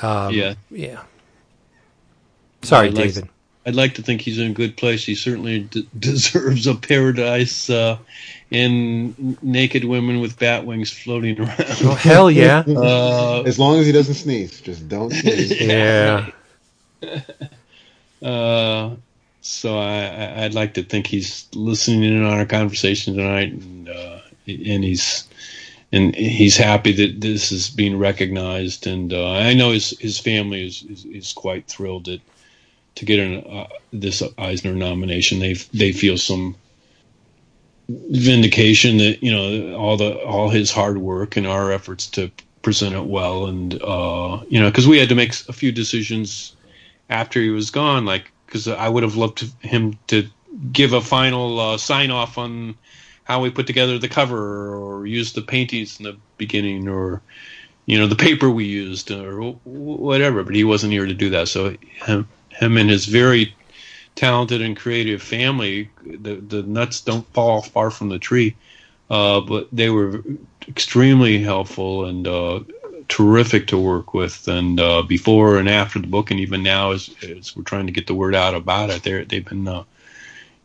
Um, 0.01 0.35
yeah. 0.35 0.55
Yeah. 0.71 1.03
Sorry, 2.63 2.89
I'd 2.89 2.95
like- 2.95 3.05
David. 3.15 3.29
I'd 3.65 3.77
like 3.77 3.95
to 3.95 4.03
think 4.03 4.21
he's 4.23 4.41
in 4.41 4.51
a 4.51 4.55
good 4.55 4.77
place. 4.77 5.05
He 5.07 5.15
certainly 5.15 5.61
d- 5.61 5.89
deserves 6.01 6.67
a 6.67 6.75
paradise 6.75 7.71
uh, 7.71 7.97
and 8.51 9.41
naked 9.41 9.85
women 9.85 10.19
with 10.21 10.37
bat 10.37 10.67
wings 10.67 10.91
floating 10.91 11.37
Oh, 11.41 11.45
around. 11.45 11.99
hell 11.99 12.29
yeah. 12.29 12.65
Uh, 12.69 13.43
as 13.43 13.61
long 13.61 13.79
as 13.79 13.87
he 13.87 13.93
doesn't 13.93 14.15
sneeze, 14.15 14.61
just 14.61 14.89
don't 14.89 15.13
sneeze. 15.13 15.61
yeah. 15.61 16.31
uh, 18.21 18.91
so 19.43 19.77
I, 19.77 20.45
I'd 20.45 20.55
like 20.55 20.75
to 20.75 20.85
think 20.85 21.07
he's 21.07 21.49
listening 21.55 22.05
in 22.05 22.25
on 22.25 22.33
our 22.33 22.47
conversation 22.47 23.17
tonight, 23.17 23.53
and 23.53 23.89
uh, 23.89 24.21
and 24.47 24.85
he's 24.85 25.29
and 25.91 26.15
he's 26.15 26.57
happy 26.57 26.93
that 26.93 27.21
this 27.21 27.53
is 27.53 27.69
being 27.69 27.99
recognized. 27.99 28.87
And 28.87 29.13
uh, 29.13 29.33
I 29.33 29.53
know 29.53 29.73
his 29.73 29.99
his 29.99 30.19
family 30.19 30.67
is 30.67 30.83
is, 30.85 31.05
is 31.05 31.33
quite 31.33 31.67
thrilled 31.67 32.07
that 32.07 32.21
to 32.95 33.05
get 33.05 33.19
an, 33.19 33.45
uh, 33.45 33.67
this 33.93 34.23
Eisner 34.39 34.75
nomination. 34.75 35.41
They 35.41 35.55
they 35.55 35.93
feel 35.93 36.19
some 36.19 36.55
vindication 37.89 38.99
that 38.99 39.25
you 39.25 39.33
know 39.33 39.77
all 39.77 39.97
the 39.97 40.15
all 40.25 40.51
his 40.51 40.71
hard 40.71 40.99
work 40.99 41.37
and 41.37 41.49
our 41.49 41.73
efforts 41.73 42.07
to 42.11 42.31
present 42.63 42.95
it 42.95 43.07
well, 43.07 43.47
and 43.47 43.75
uh, 43.83 44.41
you 44.49 44.61
know 44.61 44.71
because 44.71 44.87
we 44.87 44.99
had 44.99 45.09
to 45.09 45.17
make 45.17 45.33
a 45.49 45.53
few 45.53 45.73
decisions 45.73 46.55
after 47.11 47.41
he 47.41 47.51
was 47.51 47.71
gone, 47.71 48.05
like 48.05 48.31
because 48.53 48.69
I 48.69 48.87
would 48.87 49.03
have 49.03 49.17
loved 49.17 49.41
him 49.63 49.99
to 50.09 50.29
give 50.73 50.93
a 50.93 51.01
final 51.01 51.59
uh, 51.59 51.79
sign 51.79 52.11
off 52.11 52.37
on 52.37 52.75
how 53.25 53.41
we 53.41 53.49
put 53.49 53.67
together 53.67 53.99
the 53.99 54.09
cover 54.09 54.77
or 54.77 55.07
use 55.07 55.33
the 55.33 55.41
paintings 55.41 55.99
in 55.99 56.05
the 56.05 56.19
beginning 56.37 56.87
or 56.87 57.23
you 57.87 57.99
know 57.99 58.07
the 58.07 58.15
paper 58.15 58.51
we 58.51 58.67
used 58.67 59.11
or 59.11 59.53
whatever 59.65 60.45
but 60.45 60.55
he 60.55 60.65
wasn't 60.65 60.93
here 60.93 61.07
to 61.07 61.15
do 61.15 61.31
that. 61.31 61.49
So 61.49 61.75
him, 62.05 62.29
him 62.51 62.77
and 62.77 62.91
his 62.91 63.07
very 63.07 63.55
talented 64.17 64.61
and 64.61 64.77
creative 64.77 65.23
family 65.23 65.89
the 66.05 66.35
the 66.35 66.63
nuts 66.63 67.01
don't 67.01 67.27
fall 67.33 67.63
far 67.63 67.91
from 67.91 68.11
the 68.11 68.19
tree 68.19 68.55
uh, 69.09 69.41
but 69.41 69.67
they 69.73 69.89
were 69.89 70.23
extremely 70.69 71.43
helpful 71.43 72.05
and 72.05 72.29
uh, 72.29 72.61
terrific 73.13 73.67
to 73.67 73.77
work 73.77 74.15
with. 74.15 74.49
And 74.49 74.81
uh, 74.81 75.03
before 75.03 75.59
and 75.59 75.69
after 75.69 75.99
the 75.99 76.07
book 76.07 76.31
and 76.31 76.41
even 76.41 76.63
now 76.63 76.93
as, 76.93 77.15
as 77.23 77.55
we're 77.55 77.63
trying 77.63 77.87
to 77.87 77.93
get 77.93 78.07
the 78.07 78.15
word 78.15 78.35
out 78.35 78.55
about 78.55 78.89
it 78.89 79.03
they 79.03 79.23
they've 79.25 79.45
been 79.45 79.69
uh, 79.69 79.85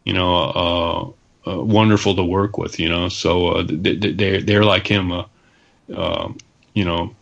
you 0.06 0.14
know 0.14 1.14
uh, 1.46 1.50
uh, 1.50 1.62
wonderful 1.62 2.16
to 2.16 2.24
work 2.24 2.58
with 2.58 2.80
you 2.80 2.88
know? 2.88 3.10
So 3.10 3.50
uh, 3.50 3.66
they, 3.68 3.96
they 3.96 4.40
they're 4.40 4.64
like 4.64 4.88
him 4.88 5.12
uh, 5.12 5.26
uh, 5.94 6.32
you 6.74 6.86
know 6.86 7.14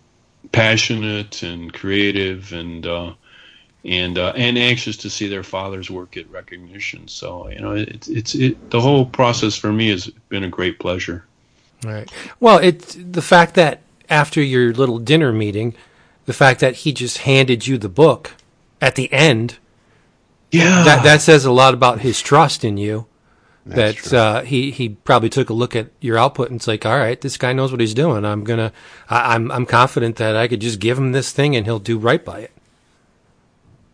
passionate 0.52 1.42
and 1.42 1.74
creative 1.74 2.54
and 2.54 2.86
and 3.84 4.18
and 4.20 4.58
anxious 4.60 4.96
to 4.98 5.10
see 5.10 5.28
their 5.28 5.44
father's 5.44 5.90
work 5.90 6.12
get 6.12 6.30
recognition. 6.30 7.08
So 7.08 7.50
you 7.50 7.62
know 7.62 7.72
it's 7.72 8.08
it's 8.08 8.36
it 8.36 8.70
the 8.70 8.80
whole 8.80 9.08
process 9.08 9.56
for 9.56 9.74
me 9.74 9.90
has 9.90 10.06
been 10.30 10.44
a 10.44 10.50
great 10.50 10.78
pleasure. 10.78 11.26
Right. 11.84 12.12
Well, 12.40 12.60
it's 12.60 12.96
the 12.96 13.22
fact 13.24 13.56
that 13.56 13.82
after 14.10 14.42
your 14.42 14.74
little 14.74 15.00
dinner 15.00 15.32
meeting, 15.32 15.76
the 16.26 16.34
fact 16.34 16.60
that 16.60 16.78
he 16.78 16.94
just 16.94 17.20
handed 17.20 17.68
you 17.68 17.78
the 17.78 17.90
book 17.90 18.34
at 18.82 18.96
the 18.96 19.12
end, 19.12 19.58
yeah 20.52 20.84
that 20.84 21.04
that 21.04 21.22
says 21.22 21.46
a 21.46 21.52
lot 21.52 21.74
about 21.74 22.02
his 22.02 22.22
trust 22.22 22.64
in 22.64 22.78
you. 22.78 23.08
That's 23.66 24.12
that 24.12 24.18
uh, 24.18 24.42
he 24.42 24.70
he 24.70 24.90
probably 24.90 25.30
took 25.30 25.50
a 25.50 25.54
look 25.54 25.76
at 25.76 25.90
your 26.00 26.18
output 26.18 26.52
and 26.52 26.60
it's 26.60 26.68
like, 26.68 26.86
all 26.86 26.98
right, 26.98 27.20
this 27.20 27.36
guy 27.36 27.52
knows 27.52 27.72
what 27.72 27.82
he's 27.82 27.96
doing. 27.96 28.24
I'm 28.24 28.44
gonna, 28.44 28.72
I, 29.10 29.34
I'm 29.34 29.52
I'm 29.52 29.66
confident 29.66 30.18
that 30.18 30.36
I 30.36 30.48
could 30.48 30.62
just 30.62 30.80
give 30.80 31.00
him 31.00 31.14
this 31.14 31.32
thing 31.32 31.56
and 31.56 31.66
he'll 31.66 31.80
do 31.80 31.98
right 31.98 32.24
by 32.24 32.42
it. 32.42 32.52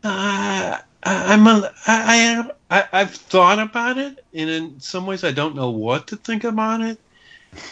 Uh, 0.03 0.77
I, 1.03 1.33
I'm 1.33 1.47
a, 1.47 1.71
I, 1.87 2.15
am 2.15 2.51
I, 2.69 2.87
I've 2.91 3.11
thought 3.11 3.59
about 3.59 3.97
it, 3.97 4.25
and 4.33 4.49
in 4.49 4.79
some 4.81 5.05
ways 5.05 5.23
I 5.23 5.31
don't 5.31 5.55
know 5.55 5.69
what 5.69 6.07
to 6.07 6.17
think 6.17 6.43
about 6.43 6.81
it. 6.81 6.99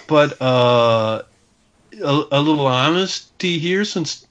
But 0.07 0.41
uh, 0.41 1.23
a, 2.03 2.25
a 2.31 2.41
little 2.41 2.67
honesty 2.67 3.59
here, 3.59 3.85
since 3.85 4.25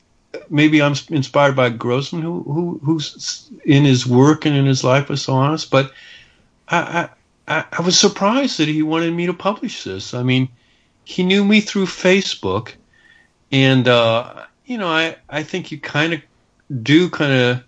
maybe 0.51 0.83
I'm 0.83 0.95
inspired 1.11 1.57
by 1.57 1.71
Grossman, 1.71 2.23
who 2.23 2.43
who 2.43 2.81
who's 2.83 3.51
in 3.65 3.85
his 3.85 4.07
work 4.07 4.47
and 4.47 4.57
in 4.57 4.67
his 4.67 4.85
life 4.85 5.09
was 5.09 5.23
so 5.23 5.35
honest. 5.35 5.71
But 5.71 5.93
I 6.69 7.09
I, 7.47 7.65
I 7.73 7.83
was 7.83 7.99
surprised 7.99 8.59
that 8.59 8.69
he 8.69 8.83
wanted 8.83 9.15
me 9.15 9.27
to 9.27 9.35
publish 9.35 9.85
this. 9.85 10.15
I 10.15 10.23
mean, 10.23 10.49
he 11.05 11.23
knew 11.23 11.45
me 11.45 11.61
through 11.61 11.87
Facebook, 11.87 12.75
and 13.51 13.89
uh, 13.89 14.45
you 14.67 14.79
know 14.79 14.89
I 14.89 15.17
I 15.29 15.43
think 15.43 15.73
you 15.73 15.79
kind 15.79 16.15
of 16.15 16.23
do 16.83 17.09
kind 17.09 17.33
of 17.33 17.65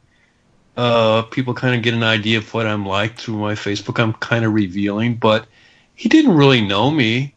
uh, 0.76 1.22
people 1.22 1.54
kind 1.54 1.74
of 1.74 1.82
get 1.82 1.94
an 1.94 2.02
idea 2.02 2.38
of 2.38 2.54
what 2.54 2.66
I'm 2.66 2.86
like 2.86 3.16
through 3.16 3.38
my 3.38 3.54
Facebook. 3.54 3.98
I'm 3.98 4.12
kind 4.14 4.44
of 4.44 4.52
revealing, 4.52 5.16
but 5.16 5.46
he 5.94 6.08
didn't 6.08 6.36
really 6.36 6.60
know 6.60 6.90
me. 6.90 7.34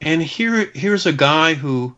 And 0.00 0.22
here, 0.22 0.70
here's 0.74 1.06
a 1.06 1.12
guy 1.12 1.54
who, 1.54 1.94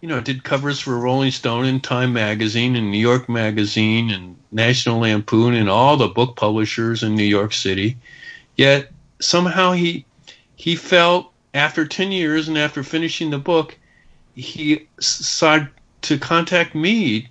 you 0.00 0.08
know, 0.08 0.20
did 0.20 0.44
covers 0.44 0.80
for 0.80 0.98
Rolling 0.98 1.30
Stone 1.30 1.64
and 1.64 1.82
Time 1.82 2.12
Magazine 2.12 2.76
and 2.76 2.90
New 2.90 2.98
York 2.98 3.28
Magazine 3.28 4.10
and 4.10 4.36
National 4.50 5.00
Lampoon 5.00 5.54
and 5.54 5.68
all 5.68 5.96
the 5.96 6.08
book 6.08 6.36
publishers 6.36 7.02
in 7.02 7.14
New 7.14 7.24
York 7.24 7.52
City. 7.52 7.96
Yet 8.56 8.90
somehow 9.20 9.72
he 9.72 10.04
he 10.56 10.76
felt 10.76 11.32
after 11.54 11.86
10 11.86 12.12
years 12.12 12.48
and 12.48 12.58
after 12.58 12.82
finishing 12.82 13.30
the 13.30 13.38
book, 13.38 13.76
he 14.34 14.86
decided 14.96 15.68
to 16.02 16.18
contact 16.18 16.74
me, 16.74 17.28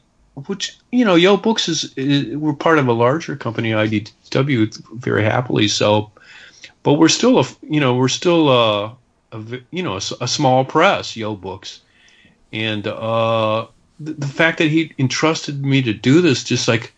which, 0.47 0.77
you 0.91 1.05
know, 1.05 1.15
Yoe 1.15 1.41
Books 1.41 1.67
is, 1.67 1.93
is 1.95 2.35
we're 2.37 2.53
part 2.53 2.79
of 2.79 2.87
a 2.87 2.93
larger 2.93 3.35
company, 3.35 3.71
IDW, 3.71 4.77
very 4.95 5.23
happily 5.23 5.67
so. 5.67 6.11
But 6.83 6.93
we're 6.93 7.09
still, 7.09 7.39
a, 7.39 7.45
you 7.61 7.79
know, 7.79 7.95
we're 7.95 8.07
still, 8.07 8.97
a 9.31 9.43
you 9.71 9.83
know, 9.83 9.93
a, 9.93 10.01
a, 10.21 10.27
small 10.27 10.65
press, 10.65 11.13
Yoe 11.13 11.39
Books. 11.39 11.81
And 12.53 12.85
uh, 12.87 13.67
the, 13.99 14.13
the 14.13 14.27
fact 14.27 14.57
that 14.57 14.67
he 14.67 14.93
entrusted 14.97 15.63
me 15.63 15.81
to 15.83 15.93
do 15.93 16.21
this, 16.21 16.43
just 16.43 16.67
like, 16.67 16.93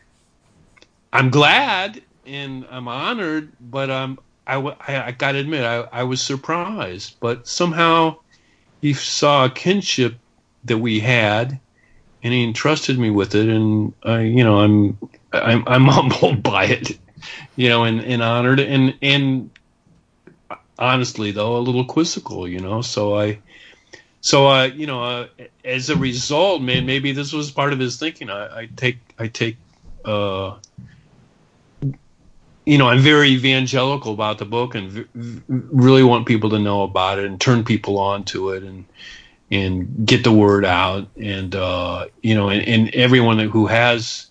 I'm 1.12 1.30
glad 1.30 2.02
and 2.26 2.66
I'm 2.72 2.88
honored, 2.88 3.52
but 3.60 3.92
I'm 3.92 4.18
I, 4.46 4.58
I, 4.58 5.08
I 5.08 5.12
got 5.12 5.34
to 5.34 5.40
admit, 5.40 5.64
I, 5.64 5.88
I 5.92 6.04
was 6.04 6.22
surprised, 6.22 7.16
but 7.20 7.48
somehow 7.48 8.18
he 8.82 8.94
saw 8.94 9.46
a 9.46 9.50
kinship 9.50 10.16
that 10.66 10.78
we 10.78 11.00
had, 11.00 11.60
and 12.24 12.34
he 12.34 12.44
entrusted 12.44 13.00
me 13.00 13.10
with 13.10 13.36
it, 13.36 13.48
and 13.48 13.94
I, 14.04 14.22
you 14.22 14.44
know, 14.44 14.60
I'm, 14.60 14.98
I'm, 15.32 15.64
I'm 15.68 15.86
humbled 15.88 16.44
by 16.44 16.66
it, 16.66 16.98
you 17.56 17.70
know, 17.70 17.84
and, 17.84 18.02
and 18.02 18.22
honored, 18.22 18.60
and, 18.60 18.96
and 19.02 19.50
honestly 20.84 21.32
though, 21.32 21.58
a 21.58 21.60
little 21.60 21.86
quizzical, 21.86 22.48
you 22.48 22.60
know, 22.60 22.82
so 22.82 23.18
I, 23.18 23.40
so 24.22 24.48
uh, 24.48 24.66
you 24.66 24.86
know, 24.86 25.04
uh, 25.04 25.28
as 25.66 25.90
a 25.90 25.96
result, 25.96 26.62
man, 26.62 26.86
maybe 26.86 27.12
this 27.12 27.34
was 27.34 27.52
part 27.52 27.74
of 27.74 27.80
his 27.80 27.98
thinking. 27.98 28.30
I, 28.30 28.60
I 28.62 28.70
take, 28.76 28.98
I 29.18 29.28
take, 29.28 29.58
uh, 30.06 30.56
you 32.66 32.78
know, 32.78 32.88
I'm 32.88 33.00
very 33.00 33.30
evangelical 33.30 34.14
about 34.14 34.38
the 34.38 34.46
book 34.46 34.76
and 34.76 34.90
v- 34.90 35.42
really 35.48 36.04
want 36.04 36.26
people 36.26 36.50
to 36.52 36.60
know 36.60 36.84
about 36.84 37.20
it 37.20 37.26
and 37.26 37.40
turn 37.40 37.64
people 37.64 37.98
on 37.98 38.24
to 38.26 38.52
it 38.52 38.64
and 38.64 38.86
and 39.52 40.08
get 40.08 40.24
the 40.24 40.32
word 40.32 40.66
out. 40.66 41.08
And 41.18 41.56
uh, 41.56 42.08
you 42.22 42.36
know 42.36 42.50
and, 42.50 42.68
and 42.68 42.96
everyone 42.96 43.40
who 43.40 43.68
has 43.68 44.28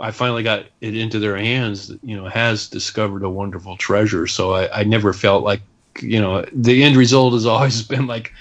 I 0.00 0.10
finally 0.12 0.42
got 0.42 0.66
it 0.80 0.96
into 0.96 1.18
their 1.18 1.36
hands 1.36 1.92
you 2.02 2.16
know 2.16 2.28
has 2.28 2.68
discovered 2.68 3.22
a 3.22 3.30
wonderful 3.30 3.76
treasure. 3.76 4.26
So 4.26 4.54
I, 4.54 4.80
I 4.80 4.84
never 4.84 5.12
felt 5.12 5.44
like 5.44 5.60
you 6.02 6.20
know 6.20 6.44
the 6.52 6.82
end 6.82 6.96
result 6.96 7.32
has 7.34 7.46
always 7.46 7.82
been 7.94 8.06
like 8.06 8.32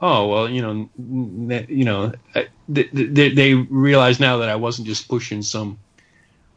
oh 0.00 0.26
well 0.28 0.48
you 0.48 0.62
know 0.62 0.88
you 1.68 1.84
know 1.84 2.12
they, 2.68 2.84
they, 2.92 3.28
they 3.30 3.54
realize 3.54 4.20
now 4.20 4.38
that 4.38 4.48
I 4.48 4.56
wasn't 4.56 4.86
just 4.86 5.08
pushing 5.08 5.42
some 5.42 5.78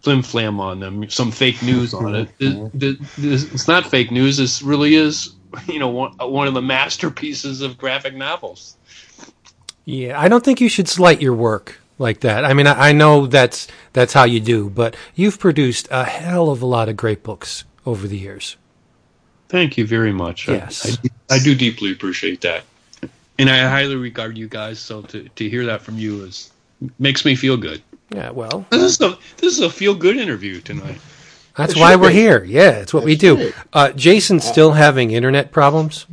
flim 0.02 0.22
flam 0.22 0.60
on 0.60 0.80
them, 0.80 1.10
some 1.10 1.32
fake 1.32 1.62
news 1.62 1.94
on 1.94 2.16
it. 2.16 2.30
It's 3.18 3.68
not 3.68 3.86
fake 3.86 4.12
news. 4.12 4.38
This 4.38 4.62
really 4.62 4.96
is, 4.96 5.34
you 5.68 5.80
know, 5.80 5.90
one, 5.90 6.14
one 6.18 6.48
of 6.48 6.54
the 6.54 6.62
masterpieces 6.62 7.62
of 7.62 7.78
graphic 7.78 8.16
novels. 8.16 8.78
Yeah, 9.86 10.20
I 10.20 10.28
don't 10.28 10.44
think 10.44 10.62
you 10.62 10.70
should 10.70 10.88
slight 10.88 11.22
your 11.22 11.34
work 11.34 11.80
like 11.98 12.22
that. 12.22 12.46
I 12.46 12.54
mean, 12.54 12.68
I, 12.68 12.90
I 12.90 12.92
know 12.92 13.26
that's 13.28 13.68
that's 13.94 14.14
how 14.14 14.26
you 14.26 14.40
do, 14.40 14.70
but 14.70 14.96
you've 15.16 15.40
produced 15.40 15.88
a 15.92 16.04
hell 16.04 16.50
of 16.50 16.62
a 16.62 16.66
lot 16.66 16.90
of 16.90 16.98
great 16.98 17.24
books 17.24 17.64
over 17.86 18.08
the 18.08 18.18
years. 18.18 18.58
Thank 19.50 19.78
you 19.78 19.88
very 19.88 20.12
much. 20.12 20.48
Yes, 20.48 21.00
I, 21.04 21.10
I, 21.34 21.36
I 21.36 21.40
do 21.40 21.56
deeply 21.56 21.92
appreciate 21.92 22.42
that, 22.42 22.64
and 23.40 23.50
I 23.50 23.60
highly 23.70 23.96
regard 23.96 24.38
you 24.38 24.48
guys. 24.48 24.80
So 24.80 25.02
to 25.04 25.28
to 25.30 25.50
hear 25.50 25.66
that 25.66 25.82
from 25.82 25.98
you 25.98 26.24
is 26.26 26.52
makes 27.00 27.26
me 27.26 27.36
feel 27.36 27.58
good. 27.58 27.82
Yeah, 28.14 28.32
well, 28.32 28.66
this 28.70 28.82
is 28.82 29.02
a 29.02 29.18
this 29.38 29.54
is 29.54 29.62
a 29.62 29.70
feel 29.70 29.96
good 29.96 30.18
interview 30.18 30.62
tonight. 30.62 31.00
That's 31.56 31.76
why 31.76 31.96
we're 31.96 32.10
be. 32.10 32.16
here. 32.16 32.44
Yeah, 32.44 32.72
it's 32.72 32.94
what 32.94 33.02
That's 33.02 33.08
we 33.08 33.16
do. 33.16 33.54
Uh, 33.74 33.92
Jason's 33.92 34.46
uh, 34.46 34.52
still 34.52 34.72
having 34.74 35.12
internet 35.12 35.52
problems. 35.52 36.06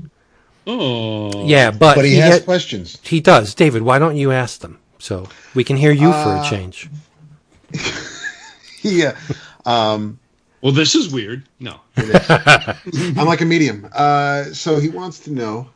Oh, 0.66 1.46
yeah, 1.46 1.70
but, 1.70 1.96
but 1.96 2.04
he, 2.06 2.12
he 2.12 2.16
has 2.16 2.38
ha- 2.38 2.44
questions. 2.44 2.98
He 3.02 3.20
does, 3.20 3.54
David. 3.54 3.82
Why 3.82 3.98
don't 3.98 4.16
you 4.16 4.32
ask 4.32 4.60
them 4.60 4.78
so 4.98 5.28
we 5.54 5.62
can 5.62 5.76
hear 5.76 5.92
you 5.92 6.08
uh, 6.08 6.24
for 6.24 6.30
a 6.30 6.38
uh, 6.38 6.50
change? 6.50 6.88
yeah. 8.82 9.16
Um, 9.66 10.18
well, 10.64 10.72
this 10.72 10.94
is 10.94 11.12
weird. 11.12 11.46
No, 11.60 11.78
I'm 11.98 13.26
like 13.26 13.42
a 13.42 13.44
medium. 13.44 13.86
Uh, 13.92 14.44
so 14.44 14.80
he 14.80 14.88
wants 14.88 15.18
to 15.20 15.30
know 15.30 15.68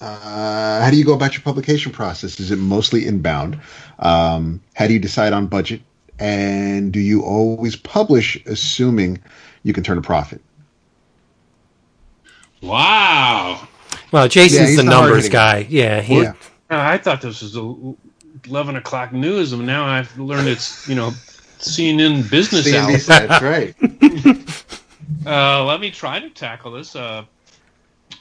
uh, 0.00 0.80
how 0.80 0.88
do 0.92 0.96
you 0.96 1.04
go 1.04 1.12
about 1.12 1.32
your 1.32 1.42
publication 1.42 1.90
process? 1.90 2.38
Is 2.38 2.52
it 2.52 2.56
mostly 2.56 3.04
inbound? 3.04 3.58
Um, 3.98 4.60
how 4.74 4.86
do 4.86 4.92
you 4.92 5.00
decide 5.00 5.32
on 5.32 5.48
budget? 5.48 5.80
And 6.20 6.92
do 6.92 7.00
you 7.00 7.22
always 7.22 7.74
publish 7.74 8.40
assuming 8.46 9.18
you 9.64 9.72
can 9.72 9.82
turn 9.82 9.98
a 9.98 10.02
profit? 10.02 10.40
Wow. 12.60 13.66
Well, 14.12 14.28
Jason's 14.28 14.70
yeah, 14.70 14.76
the 14.76 14.84
numbers 14.84 15.28
guy. 15.30 15.66
Yeah, 15.68 16.00
he, 16.00 16.22
yeah. 16.22 16.34
I 16.70 16.96
thought 16.96 17.22
this 17.22 17.42
was 17.42 17.56
a 17.56 17.74
11 18.48 18.76
o'clock 18.76 19.12
news, 19.12 19.52
and 19.52 19.66
now 19.66 19.84
I've 19.84 20.16
learned 20.16 20.46
it's, 20.46 20.88
you 20.88 20.94
know, 20.94 21.12
CNN 21.62 22.28
business 22.28 22.66
CNBC, 22.66 23.06
That's 23.06 23.42
right. 23.42 23.74
uh, 25.26 25.64
let 25.64 25.80
me 25.80 25.90
try 25.90 26.20
to 26.20 26.30
tackle 26.30 26.72
this. 26.72 26.94
Uh, 26.94 27.24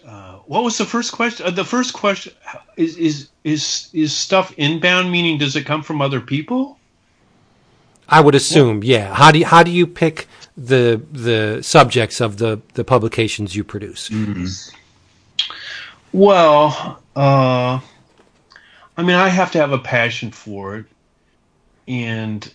uh, 0.06 0.36
what 0.46 0.64
was 0.64 0.78
the 0.78 0.86
first 0.86 1.12
question? 1.12 1.46
Uh, 1.46 1.52
the 1.52 1.66
first 1.66 1.94
question 1.94 2.34
is 2.78 2.98
is 2.98 3.30
is 3.44 3.90
is 3.94 4.14
stuff 4.14 4.54
inbound, 4.58 5.12
meaning 5.12 5.38
does 5.38 5.56
it 5.56 5.66
come 5.66 5.84
from 5.84 6.02
other 6.02 6.22
people? 6.22 6.78
I 8.10 8.20
would 8.20 8.36
assume, 8.36 8.84
yeah. 8.84 9.14
How 9.14 9.32
do 9.32 9.40
you, 9.40 9.46
how 9.46 9.64
do 9.64 9.72
you 9.72 9.88
pick 9.88 10.28
the 10.58 11.02
the 11.12 11.62
subjects 11.62 12.20
of 12.20 12.38
the 12.38 12.62
the 12.74 12.84
publications 12.84 13.56
you 13.56 13.64
produce? 13.64 14.10
Mm-hmm. 14.10 14.76
Well, 16.14 17.02
uh, 17.16 17.80
I 18.98 19.04
mean, 19.04 19.16
I 19.16 19.30
have 19.30 19.52
to 19.52 19.60
have 19.60 19.72
a 19.72 19.80
passion 19.80 20.32
for 20.32 20.78
it, 20.78 20.86
and 21.88 22.52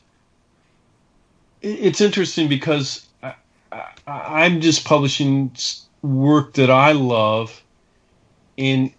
it's 1.62 2.00
interesting 2.00 2.48
because 2.48 3.05
I'm 4.06 4.60
just 4.60 4.84
publishing 4.84 5.54
work 6.02 6.54
that 6.54 6.70
I 6.70 6.92
love, 6.92 7.62
and 8.58 8.92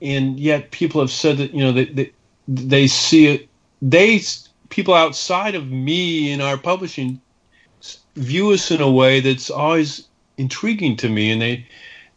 and 0.00 0.38
yet 0.38 0.70
people 0.70 1.00
have 1.00 1.10
said 1.10 1.38
that 1.38 1.54
you 1.54 1.62
know 1.62 1.72
they 1.72 1.84
they, 1.86 2.12
they 2.48 2.86
see 2.86 3.26
it 3.26 3.48
they 3.80 4.20
people 4.68 4.94
outside 4.94 5.54
of 5.54 5.70
me 5.70 6.32
in 6.32 6.40
our 6.40 6.58
publishing 6.58 7.20
view 8.16 8.50
us 8.52 8.70
in 8.70 8.80
a 8.80 8.90
way 8.90 9.20
that's 9.20 9.50
always 9.50 10.08
intriguing 10.36 10.96
to 10.96 11.08
me, 11.08 11.30
and 11.30 11.42
they 11.42 11.66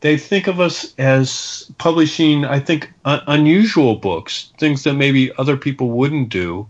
they 0.01 0.17
think 0.17 0.47
of 0.47 0.59
us 0.59 0.93
as 0.99 1.71
publishing, 1.79 2.45
I 2.45 2.59
think, 2.59 2.91
un- 3.05 3.23
unusual 3.27 3.95
books, 3.95 4.51
things 4.59 4.83
that 4.83 4.93
maybe 4.93 5.31
other 5.37 5.57
people 5.57 5.89
wouldn't 5.89 6.29
do, 6.29 6.67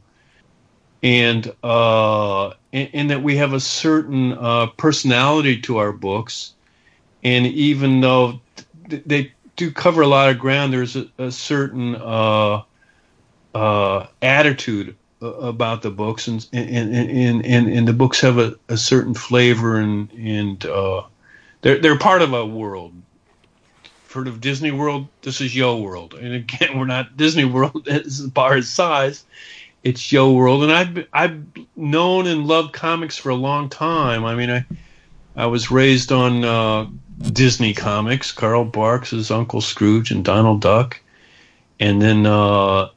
and 1.04 1.54
uh, 1.64 2.50
and, 2.74 2.90
and 2.94 3.10
that 3.12 3.24
we 3.24 3.38
have 3.38 3.54
a 3.54 3.60
certain 3.60 4.34
uh, 4.34 4.68
personality 4.78 5.60
to 5.62 5.78
our 5.78 5.92
books, 5.92 6.54
and 7.24 7.46
even 7.48 8.02
though 8.02 8.40
they 8.88 9.32
do 9.56 9.72
cover 9.72 10.02
a 10.02 10.08
lot 10.08 10.30
of 10.30 10.40
ground, 10.40 10.72
there's 10.74 10.96
a, 10.96 11.08
a 11.18 11.32
certain 11.32 11.96
uh, 11.96 12.62
uh, 13.54 14.08
attitude 14.22 14.96
about 15.22 15.82
the 15.82 15.92
books, 15.92 16.28
and 16.28 16.48
and, 16.54 16.96
and, 16.96 17.46
and, 17.46 17.68
and 17.68 17.88
the 17.88 17.94
books 17.94 18.22
have 18.22 18.38
a, 18.38 18.56
a 18.70 18.78
certain 18.78 19.14
flavor, 19.14 19.78
and 19.78 20.12
and 20.14 20.66
uh, 20.66 21.04
they're 21.62 21.80
they're 21.80 21.98
part 21.98 22.22
of 22.22 22.34
a 22.34 22.46
world. 22.46 22.94
Heard 24.14 24.28
of 24.28 24.42
Disney 24.42 24.72
World? 24.72 25.08
This 25.22 25.42
is 25.42 25.54
Yoe 25.54 25.80
World, 25.82 26.16
and 26.16 26.34
again, 26.34 26.80
we're 26.80 26.86
not 26.86 27.18
Disney 27.18 27.46
World 27.46 27.88
as 27.92 28.30
far 28.34 28.56
as 28.56 28.68
size. 28.70 29.26
It's 29.88 30.12
Yoe 30.12 30.36
World, 30.36 30.64
and 30.64 30.74
I've 30.74 31.08
I've 31.14 31.42
known 31.78 32.28
and 32.28 32.46
loved 32.46 32.74
comics 32.74 33.16
for 33.16 33.30
a 33.30 33.36
long 33.36 33.70
time. 33.70 34.26
I 34.26 34.36
mean, 34.36 34.50
I 34.52 34.66
I 35.38 35.46
was 35.46 35.72
raised 35.72 36.12
on 36.12 36.44
uh, 36.44 36.88
Disney 37.32 37.74
comics, 37.74 38.34
Carl 38.34 38.66
Barks' 38.66 39.32
Uncle 39.32 39.62
Scrooge 39.62 40.12
and 40.12 40.26
Donald 40.26 40.60
Duck, 40.60 41.00
and 41.80 42.02
then 42.02 42.26
uh, 42.26 42.90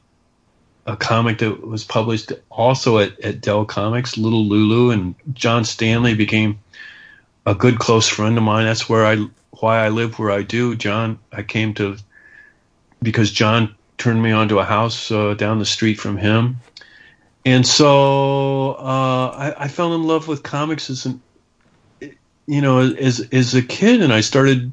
a 0.85 0.97
comic 0.97 1.37
that 1.37 1.65
was 1.65 1.85
published 1.85 2.33
also 2.49 2.97
at, 2.97 3.17
at 3.21 3.39
Dell 3.39 3.63
Comics, 3.63 4.17
Little 4.17 4.43
Lulu, 4.45 4.91
and 4.91 5.15
John 5.31 5.63
Stanley 5.63 6.13
became 6.13 6.59
a 7.45 7.55
good 7.55 7.79
close 7.79 8.09
friend 8.09 8.37
of 8.37 8.43
mine. 8.43 8.65
That's 8.65 8.89
where 8.89 9.05
I 9.05 9.15
why 9.61 9.85
I 9.85 9.87
live 9.87 10.19
where 10.19 10.31
I 10.31 10.41
do. 10.41 10.75
John, 10.75 11.19
I 11.31 11.43
came 11.43 11.73
to 11.75 11.95
because 13.01 13.31
John 13.31 13.75
turned 13.97 14.21
me 14.21 14.31
onto 14.31 14.59
a 14.59 14.65
house 14.65 15.09
uh, 15.09 15.35
down 15.35 15.59
the 15.59 15.65
street 15.65 15.97
from 15.97 16.17
him, 16.17 16.57
and 17.45 17.65
so 17.65 18.73
uh, 18.73 19.53
I, 19.57 19.65
I 19.65 19.67
fell 19.67 19.93
in 19.95 20.03
love 20.03 20.27
with 20.27 20.43
comics 20.43 20.89
as 20.89 21.05
an 21.05 21.21
you 22.47 22.61
know 22.61 22.79
as 22.79 23.27
as 23.31 23.55
a 23.55 23.61
kid, 23.61 24.01
and 24.01 24.13
I 24.13 24.21
started, 24.21 24.71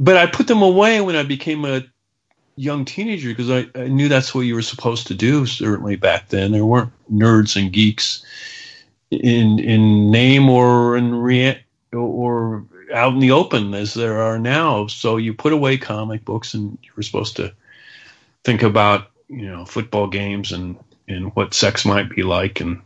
but 0.00 0.16
I 0.16 0.26
put 0.26 0.48
them 0.48 0.62
away 0.62 1.00
when 1.00 1.16
I 1.16 1.22
became 1.22 1.64
a 1.64 1.84
young 2.56 2.84
teenager 2.84 3.28
because 3.28 3.50
I, 3.50 3.66
I 3.76 3.88
knew 3.88 4.08
that's 4.08 4.34
what 4.34 4.42
you 4.42 4.54
were 4.54 4.62
supposed 4.62 5.06
to 5.08 5.14
do. 5.14 5.46
Certainly 5.46 5.96
back 5.96 6.28
then, 6.28 6.52
there 6.52 6.66
weren't 6.66 6.92
nerds 7.12 7.60
and 7.60 7.72
geeks 7.72 8.24
in 9.10 9.58
in 9.60 10.10
name 10.10 10.50
or 10.50 10.96
in 10.96 11.14
rea- 11.14 11.62
or 11.92 12.64
out 12.92 13.12
in 13.12 13.20
the 13.20 13.30
open 13.30 13.74
as 13.74 13.94
there 13.94 14.20
are 14.20 14.38
now. 14.38 14.86
So 14.88 15.16
you 15.16 15.32
put 15.32 15.52
away 15.52 15.76
comic 15.76 16.24
books, 16.24 16.54
and 16.54 16.76
you 16.82 16.90
were 16.96 17.02
supposed 17.02 17.36
to 17.36 17.52
think 18.44 18.62
about 18.62 19.10
you 19.28 19.46
know 19.46 19.64
football 19.64 20.08
games 20.08 20.50
and 20.50 20.76
and 21.08 21.34
what 21.34 21.54
sex 21.54 21.84
might 21.84 22.08
be 22.08 22.22
like 22.22 22.60
and 22.60 22.80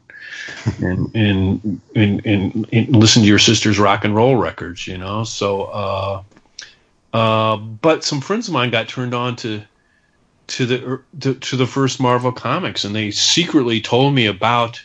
and, 0.81 1.15
and 1.15 1.81
and 1.95 2.27
and, 2.27 2.69
and 2.73 2.97
listen 2.97 3.23
to 3.23 3.29
your 3.29 3.39
sister's 3.39 3.79
rock 3.79 4.05
and 4.05 4.15
roll 4.15 4.37
records 4.37 4.87
you 4.87 4.99
know? 4.99 5.25
So 5.25 5.65
uh 5.65 6.23
uh 7.13 7.57
but 7.57 8.05
some 8.05 8.21
friends 8.21 8.49
of 8.49 8.55
mine 8.55 8.71
got 8.71 8.89
turned 8.89 9.15
on 9.15 9.37
to 9.37 9.63
to 10.49 10.67
the 10.67 11.01
to, 11.21 11.35
to 11.35 11.57
the 11.57 11.67
first 11.67 12.01
Marvel 12.01 12.33
comics 12.33 12.85
and 12.85 12.95
they 12.95 13.11
secretly 13.11 13.81
told 13.81 14.15
me 14.15 14.27
about 14.27 14.83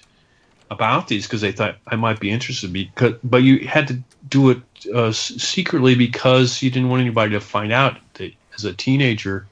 about 0.69 1.07
these 1.07 1.25
because 1.25 1.41
they 1.41 1.51
thought 1.51 1.77
I 1.87 1.95
might 1.95 2.19
be 2.19 2.29
interested 2.29 2.73
because 2.73 3.15
but 3.23 3.43
you 3.43 3.67
had 3.67 3.87
to 3.87 4.03
do 4.27 4.49
it 4.49 4.61
uh, 4.93 5.11
secretly 5.11 5.95
because 5.95 6.61
you 6.61 6.69
didn't 6.69 6.89
want 6.89 7.01
anybody 7.01 7.31
to 7.31 7.39
find 7.39 7.71
out 7.71 7.97
that 8.15 8.33
as 8.55 8.65
a 8.65 8.73
teenager 8.73 9.47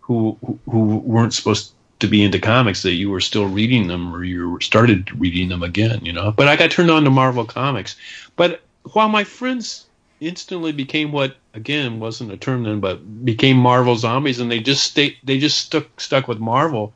who 0.00 0.38
who 0.66 0.98
weren't 0.98 1.34
supposed 1.34 1.72
to 2.00 2.06
be 2.06 2.22
into 2.22 2.38
comics 2.38 2.82
that 2.82 2.94
you 2.94 3.10
were 3.10 3.20
still 3.20 3.46
reading 3.46 3.88
them 3.88 4.14
or 4.14 4.24
you 4.24 4.58
started 4.60 5.10
reading 5.18 5.48
them 5.48 5.62
again, 5.62 6.04
you 6.04 6.12
know. 6.12 6.32
But 6.32 6.48
I 6.48 6.56
got 6.56 6.70
turned 6.70 6.90
on 6.90 7.04
to 7.04 7.10
Marvel 7.10 7.44
comics. 7.44 7.96
But 8.36 8.62
while 8.92 9.08
my 9.08 9.24
friends 9.24 9.86
instantly 10.20 10.72
became 10.72 11.12
what 11.12 11.36
again 11.54 12.00
wasn't 12.00 12.32
a 12.32 12.36
term 12.36 12.64
then, 12.64 12.80
but 12.80 13.24
became 13.24 13.56
Marvel 13.56 13.96
zombies, 13.96 14.38
and 14.40 14.50
they 14.50 14.60
just 14.60 14.84
stay 14.84 15.16
they 15.24 15.38
just 15.38 15.58
stuck 15.58 16.00
stuck 16.00 16.28
with 16.28 16.38
Marvel. 16.38 16.92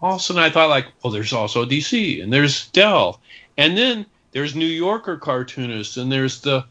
All 0.00 0.14
of 0.14 0.20
a 0.20 0.22
sudden, 0.22 0.42
I 0.42 0.50
thought 0.50 0.68
like, 0.68 0.86
well, 1.02 1.12
there's 1.12 1.32
also 1.32 1.64
DC 1.64 2.22
and 2.22 2.32
there's 2.32 2.68
Dell, 2.70 3.20
and 3.56 3.76
then 3.76 4.06
there's 4.32 4.56
New 4.56 4.66
Yorker 4.66 5.16
cartoonists, 5.16 5.96
and 5.96 6.10
there's 6.10 6.40
the 6.40 6.64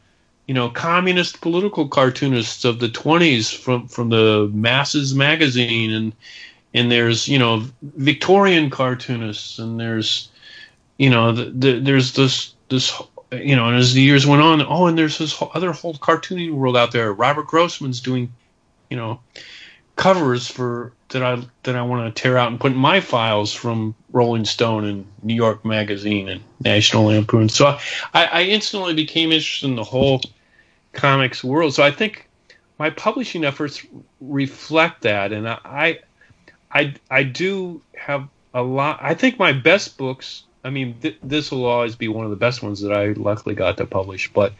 you 0.47 0.53
know 0.53 0.69
communist 0.69 1.41
political 1.41 1.87
cartoonists 1.87 2.65
of 2.65 2.79
the 2.79 2.89
20s 2.89 3.55
from 3.55 3.87
from 3.87 4.09
the 4.09 4.49
Masses 4.53 5.15
magazine 5.15 5.93
and 5.93 6.13
and 6.73 6.91
there's 6.91 7.27
you 7.27 7.39
know 7.39 7.65
Victorian 7.81 8.69
cartoonists, 8.69 9.59
and 9.59 9.79
there's 9.79 10.29
you 10.97 11.09
know 11.09 11.31
the, 11.31 11.45
the, 11.45 11.79
there's 11.79 12.13
this 12.13 12.53
this 12.69 13.01
you 13.31 13.55
know, 13.55 13.67
and 13.67 13.77
as 13.77 13.93
the 13.93 14.01
years 14.01 14.27
went 14.27 14.41
on, 14.41 14.61
oh, 14.61 14.87
and 14.87 14.97
there's 14.97 15.17
this 15.17 15.41
other 15.53 15.71
whole 15.71 15.93
cartooning 15.95 16.53
world 16.53 16.75
out 16.75 16.91
there. 16.91 17.13
Robert 17.13 17.47
Grossman's 17.47 18.01
doing, 18.01 18.31
you 18.89 18.97
know, 18.97 19.21
covers 19.95 20.47
for 20.47 20.91
that 21.09 21.23
I 21.23 21.41
that 21.63 21.75
I 21.75 21.81
want 21.81 22.13
to 22.13 22.21
tear 22.21 22.37
out 22.37 22.51
and 22.51 22.59
put 22.59 22.73
in 22.73 22.77
my 22.77 22.99
files 22.99 23.53
from 23.53 23.95
Rolling 24.11 24.45
Stone 24.45 24.85
and 24.85 25.05
New 25.23 25.33
York 25.33 25.63
Magazine 25.63 26.27
and 26.27 26.41
National 26.59 27.05
Lampoon. 27.05 27.47
So 27.49 27.77
I, 28.13 28.25
I 28.25 28.43
instantly 28.43 28.93
became 28.93 29.31
interested 29.31 29.67
in 29.67 29.75
the 29.75 29.83
whole 29.83 30.21
comics 30.91 31.43
world. 31.43 31.73
So 31.73 31.83
I 31.83 31.91
think 31.91 32.27
my 32.79 32.89
publishing 32.89 33.45
efforts 33.45 33.85
reflect 34.19 35.03
that, 35.03 35.31
and 35.31 35.47
I 35.47 35.99
I 36.73 36.95
I 37.09 37.23
do 37.23 37.81
have 37.95 38.27
a 38.53 38.61
lot. 38.61 38.99
I 39.01 39.13
think 39.13 39.39
my 39.39 39.51
best 39.51 39.97
books. 39.97 40.43
I 40.63 40.69
mean, 40.69 40.95
th- 41.01 41.17
this 41.23 41.51
will 41.51 41.65
always 41.65 41.95
be 41.95 42.07
one 42.07 42.25
of 42.25 42.31
the 42.31 42.37
best 42.37 42.61
ones 42.61 42.81
that 42.81 42.93
I 42.93 43.07
luckily 43.13 43.55
got 43.55 43.77
to 43.77 43.85
publish. 43.85 44.31
But 44.31 44.53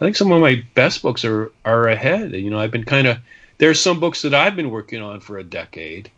I 0.00 0.04
think 0.04 0.16
some 0.16 0.30
of 0.30 0.40
my 0.40 0.64
best 0.74 1.02
books 1.02 1.24
are 1.24 1.52
are 1.64 1.88
ahead. 1.88 2.32
You 2.32 2.50
know, 2.50 2.58
I've 2.58 2.70
been 2.70 2.84
kind 2.84 3.06
of 3.06 3.18
there's 3.58 3.80
some 3.80 4.00
books 4.00 4.22
that 4.22 4.34
I've 4.34 4.56
been 4.56 4.70
working 4.70 5.02
on 5.02 5.20
for 5.20 5.38
a 5.38 5.44
decade, 5.44 6.10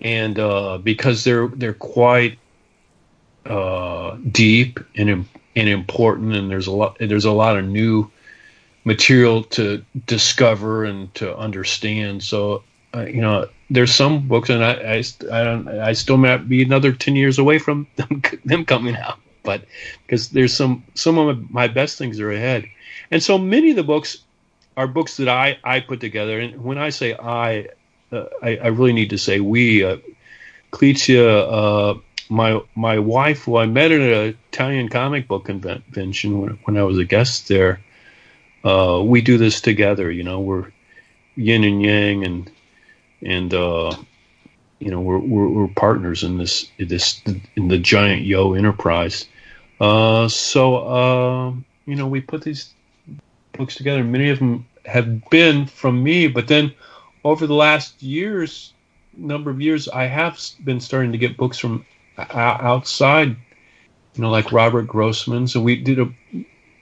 and 0.00 0.38
uh, 0.38 0.78
because 0.78 1.24
they're 1.24 1.48
they're 1.48 1.74
quite 1.74 2.38
uh, 3.46 4.16
deep 4.30 4.80
and 4.96 5.26
and 5.56 5.68
important, 5.68 6.34
and 6.34 6.50
there's 6.50 6.66
a 6.66 6.72
lot 6.72 6.96
there's 6.98 7.26
a 7.26 7.32
lot 7.32 7.56
of 7.56 7.66
new 7.66 8.10
material 8.84 9.44
to 9.44 9.84
discover 10.06 10.84
and 10.84 11.14
to 11.14 11.36
understand. 11.36 12.22
So 12.22 12.62
uh, 12.94 13.06
you 13.06 13.20
know, 13.20 13.48
there's 13.70 13.94
some 13.94 14.26
books, 14.26 14.50
and 14.50 14.64
I, 14.64 14.72
I, 14.72 15.04
I, 15.32 15.44
don't, 15.44 15.68
I 15.68 15.92
still 15.92 16.16
might 16.16 16.48
be 16.48 16.62
another 16.62 16.92
ten 16.92 17.14
years 17.14 17.38
away 17.38 17.58
from 17.58 17.86
them, 17.96 18.22
them 18.44 18.64
coming 18.64 18.96
out, 18.96 19.18
but 19.42 19.64
because 20.06 20.30
there's 20.30 20.54
some 20.54 20.84
some 20.94 21.18
of 21.18 21.50
my 21.50 21.68
best 21.68 21.98
things 21.98 22.18
are 22.20 22.32
ahead, 22.32 22.66
and 23.10 23.22
so 23.22 23.38
many 23.38 23.70
of 23.70 23.76
the 23.76 23.84
books 23.84 24.18
are 24.76 24.88
books 24.88 25.16
that 25.18 25.28
I 25.28 25.58
I 25.62 25.80
put 25.80 26.00
together, 26.00 26.40
and 26.40 26.64
when 26.64 26.78
I 26.78 26.90
say 26.90 27.14
I, 27.14 27.68
uh, 28.12 28.24
I, 28.42 28.56
I, 28.56 28.66
really 28.68 28.92
need 28.92 29.10
to 29.10 29.18
say 29.18 29.38
we, 29.38 29.84
uh, 29.84 29.98
Clizia, 30.72 31.46
uh, 31.48 32.00
my 32.28 32.60
my 32.74 32.98
wife, 32.98 33.44
who 33.44 33.56
I 33.56 33.66
met 33.66 33.92
at 33.92 34.00
an 34.00 34.36
Italian 34.52 34.88
comic 34.88 35.28
book 35.28 35.44
convention 35.44 36.40
when, 36.40 36.58
when 36.64 36.76
I 36.76 36.82
was 36.82 36.98
a 36.98 37.04
guest 37.04 37.48
there. 37.48 37.80
Uh, 38.62 39.02
we 39.02 39.22
do 39.22 39.38
this 39.38 39.60
together, 39.60 40.10
you 40.10 40.22
know. 40.22 40.40
We're 40.40 40.70
yin 41.36 41.64
and 41.64 41.80
yang, 41.82 42.24
and 42.24 42.50
and 43.22 43.52
uh, 43.54 43.94
you 44.78 44.90
know 44.90 45.00
we're, 45.00 45.18
we're, 45.18 45.48
we're 45.48 45.68
partners 45.68 46.22
in 46.22 46.38
this 46.38 46.70
in 46.78 46.88
this 46.88 47.22
in 47.56 47.68
the 47.68 47.78
giant 47.78 48.26
Yoe 48.26 48.56
enterprise. 48.56 49.26
Uh, 49.80 50.28
so 50.28 50.76
uh, 50.76 51.52
you 51.86 51.96
know 51.96 52.06
we 52.06 52.20
put 52.20 52.42
these 52.42 52.72
books 53.52 53.74
together. 53.74 54.04
Many 54.04 54.30
of 54.30 54.38
them 54.38 54.66
have 54.84 55.28
been 55.30 55.66
from 55.66 56.02
me, 56.02 56.28
but 56.28 56.48
then 56.48 56.72
over 57.24 57.46
the 57.46 57.54
last 57.54 58.02
years, 58.02 58.72
number 59.16 59.50
of 59.50 59.60
years, 59.60 59.88
I 59.88 60.06
have 60.06 60.40
been 60.64 60.80
starting 60.80 61.12
to 61.12 61.18
get 61.18 61.36
books 61.36 61.58
from 61.58 61.84
outside. 62.16 63.36
You 64.14 64.22
know, 64.22 64.30
like 64.30 64.50
Robert 64.50 64.88
Grossman. 64.88 65.46
So 65.46 65.60
we 65.60 65.76
did 65.76 66.00
a 66.00 66.12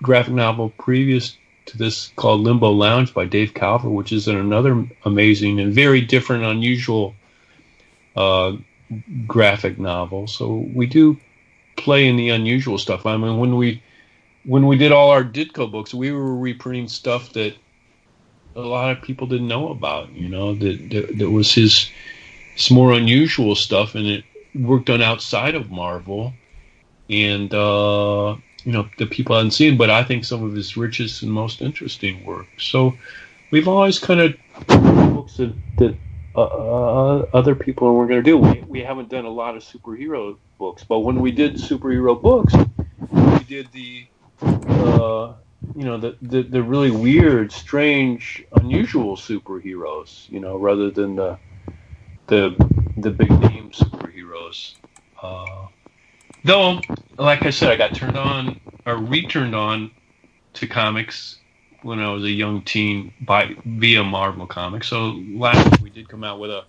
graphic 0.02 0.32
novel 0.32 0.70
previous 0.78 1.36
to 1.68 1.78
this 1.78 2.12
called 2.16 2.40
Limbo 2.40 2.70
Lounge 2.70 3.14
by 3.14 3.24
Dave 3.24 3.54
Calver, 3.54 3.90
which 3.90 4.12
is 4.12 4.28
another 4.28 4.86
amazing 5.04 5.60
and 5.60 5.72
very 5.72 6.00
different, 6.00 6.44
unusual 6.44 7.14
uh, 8.16 8.52
graphic 9.26 9.78
novel. 9.78 10.26
So 10.26 10.66
we 10.74 10.86
do 10.86 11.18
play 11.76 12.08
in 12.08 12.16
the 12.16 12.30
unusual 12.30 12.78
stuff. 12.78 13.06
I 13.06 13.16
mean, 13.16 13.38
when 13.38 13.56
we 13.56 13.82
when 14.44 14.66
we 14.66 14.76
did 14.76 14.92
all 14.92 15.10
our 15.10 15.24
Ditko 15.24 15.70
books, 15.70 15.92
we 15.92 16.10
were 16.10 16.34
reprinting 16.34 16.88
stuff 16.88 17.32
that 17.34 17.54
a 18.56 18.60
lot 18.60 18.90
of 18.90 19.02
people 19.02 19.26
didn't 19.26 19.48
know 19.48 19.68
about. 19.68 20.12
You 20.12 20.28
know, 20.28 20.54
that 20.54 20.90
that, 20.90 21.18
that 21.18 21.30
was 21.30 21.52
his, 21.52 21.90
his 22.54 22.70
more 22.70 22.92
unusual 22.92 23.54
stuff, 23.54 23.94
and 23.94 24.06
it 24.06 24.24
worked 24.54 24.90
on 24.90 25.02
outside 25.02 25.54
of 25.54 25.70
Marvel, 25.70 26.32
and 27.10 27.52
uh, 27.52 28.36
you 28.68 28.74
know 28.74 28.86
the 28.98 29.06
people 29.06 29.34
hadn't 29.34 29.52
seen, 29.52 29.78
but 29.78 29.88
I 29.88 30.04
think 30.04 30.26
some 30.26 30.44
of 30.44 30.52
his 30.52 30.76
richest 30.76 31.22
and 31.22 31.32
most 31.32 31.62
interesting 31.62 32.22
work. 32.26 32.48
So 32.58 32.92
we've 33.50 33.66
always 33.66 33.98
kind 33.98 34.20
of 34.20 34.36
books 35.14 35.38
that, 35.38 35.54
that 35.78 35.96
uh, 36.36 36.42
uh, 36.42 37.26
other 37.32 37.54
people 37.54 37.94
weren't 37.94 38.10
going 38.10 38.22
to 38.22 38.30
do. 38.30 38.36
We, 38.36 38.62
we 38.68 38.80
haven't 38.80 39.08
done 39.08 39.24
a 39.24 39.30
lot 39.30 39.56
of 39.56 39.62
superhero 39.62 40.36
books, 40.58 40.84
but 40.84 40.98
when 40.98 41.22
we 41.22 41.32
did 41.32 41.54
superhero 41.54 42.20
books, 42.20 42.52
we 43.10 43.38
did 43.44 43.72
the 43.72 44.06
uh, 44.42 45.32
you 45.74 45.84
know 45.84 45.96
the, 45.96 46.18
the 46.20 46.42
the 46.42 46.62
really 46.62 46.90
weird, 46.90 47.50
strange, 47.50 48.44
unusual 48.52 49.16
superheroes. 49.16 50.28
You 50.28 50.40
know, 50.40 50.58
rather 50.58 50.90
than 50.90 51.16
the 51.16 51.38
the 52.26 52.54
the 52.98 53.10
big 53.12 53.30
name 53.30 53.70
superheroes. 53.70 54.74
Uh, 55.22 55.68
Though, 56.44 56.80
like 57.18 57.44
I 57.46 57.50
said, 57.50 57.70
I 57.70 57.76
got 57.76 57.94
turned 57.94 58.16
on 58.18 58.60
or 58.86 58.96
returned 58.96 59.54
on 59.54 59.92
to 60.54 60.66
comics 60.66 61.42
when 61.82 62.00
I 62.00 62.10
was 62.12 62.24
a 62.24 62.30
young 62.30 62.62
teen 62.64 63.14
by 63.20 63.56
via 63.64 64.04
Marvel 64.04 64.46
Comics. 64.46 64.88
So 64.88 65.22
last 65.28 65.80
we 65.80 65.90
did 65.90 66.08
come 66.08 66.24
out 66.24 66.40
with 66.40 66.50
a 66.50 66.64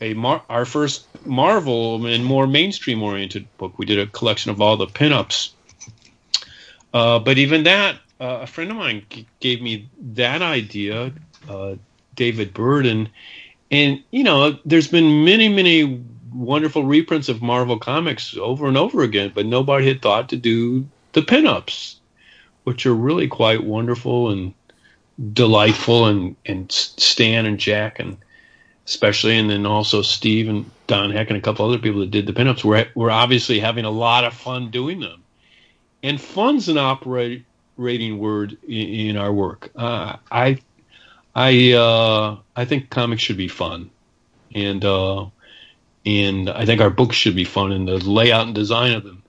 a 0.00 0.14
Mar- 0.14 0.44
our 0.48 0.66
first 0.66 1.08
Marvel 1.24 2.06
and 2.06 2.24
more 2.24 2.46
mainstream 2.46 3.02
oriented 3.02 3.48
book. 3.58 3.78
We 3.78 3.86
did 3.86 3.98
a 4.00 4.06
collection 4.08 4.50
of 4.50 4.60
all 4.60 4.76
the 4.76 4.86
pinups. 4.88 5.54
Uh, 6.92 7.18
but 7.20 7.38
even 7.38 7.64
that, 7.64 7.96
uh, 8.20 8.40
a 8.42 8.46
friend 8.46 8.70
of 8.70 8.76
mine 8.76 9.06
g- 9.10 9.28
gave 9.40 9.62
me 9.62 9.90
that 9.98 10.42
idea, 10.42 11.14
uh, 11.48 11.76
David 12.14 12.54
Burden, 12.54 13.10
and 13.70 14.00
you 14.12 14.24
know, 14.24 14.58
there's 14.64 14.88
been 14.88 15.24
many, 15.24 15.48
many 15.48 16.04
wonderful 16.34 16.84
reprints 16.84 17.28
of 17.28 17.42
Marvel 17.42 17.78
comics 17.78 18.36
over 18.36 18.66
and 18.66 18.76
over 18.76 19.02
again, 19.02 19.32
but 19.34 19.46
nobody 19.46 19.86
had 19.86 20.02
thought 20.02 20.28
to 20.30 20.36
do 20.36 20.86
the 21.12 21.22
pinups, 21.22 21.96
which 22.64 22.86
are 22.86 22.94
really 22.94 23.28
quite 23.28 23.64
wonderful 23.64 24.30
and 24.30 24.54
delightful. 25.32 26.06
And, 26.06 26.36
and 26.46 26.70
Stan 26.70 27.46
and 27.46 27.58
Jack 27.58 27.98
and 27.98 28.16
especially, 28.86 29.38
and 29.38 29.50
then 29.50 29.66
also 29.66 30.02
Steve 30.02 30.48
and 30.48 30.70
Don 30.86 31.10
Heck 31.10 31.28
and 31.28 31.36
a 31.36 31.40
couple 31.40 31.66
other 31.66 31.78
people 31.78 32.00
that 32.00 32.10
did 32.10 32.26
the 32.26 32.32
pinups. 32.32 32.64
We're 32.64 32.88
we're 32.94 33.10
obviously 33.10 33.60
having 33.60 33.84
a 33.84 33.90
lot 33.90 34.24
of 34.24 34.34
fun 34.34 34.70
doing 34.70 35.00
them, 35.00 35.22
and 36.02 36.20
fun's 36.20 36.68
an 36.68 36.78
operating 36.78 37.44
word 38.18 38.56
in, 38.64 38.88
in 38.88 39.16
our 39.16 39.32
work. 39.32 39.70
Uh, 39.76 40.16
I 40.30 40.58
I 41.34 41.72
uh, 41.72 42.36
I 42.56 42.64
think 42.64 42.90
comics 42.90 43.22
should 43.22 43.36
be 43.36 43.48
fun, 43.48 43.90
and 44.54 44.84
uh, 44.84 45.26
and 46.04 46.50
I 46.50 46.66
think 46.66 46.80
our 46.80 46.90
books 46.90 47.16
should 47.16 47.36
be 47.36 47.44
fun, 47.44 47.72
and 47.72 47.86
the 47.86 47.98
layout 47.98 48.46
and 48.46 48.54
design 48.54 48.92
of 48.92 49.04
them 49.04 49.22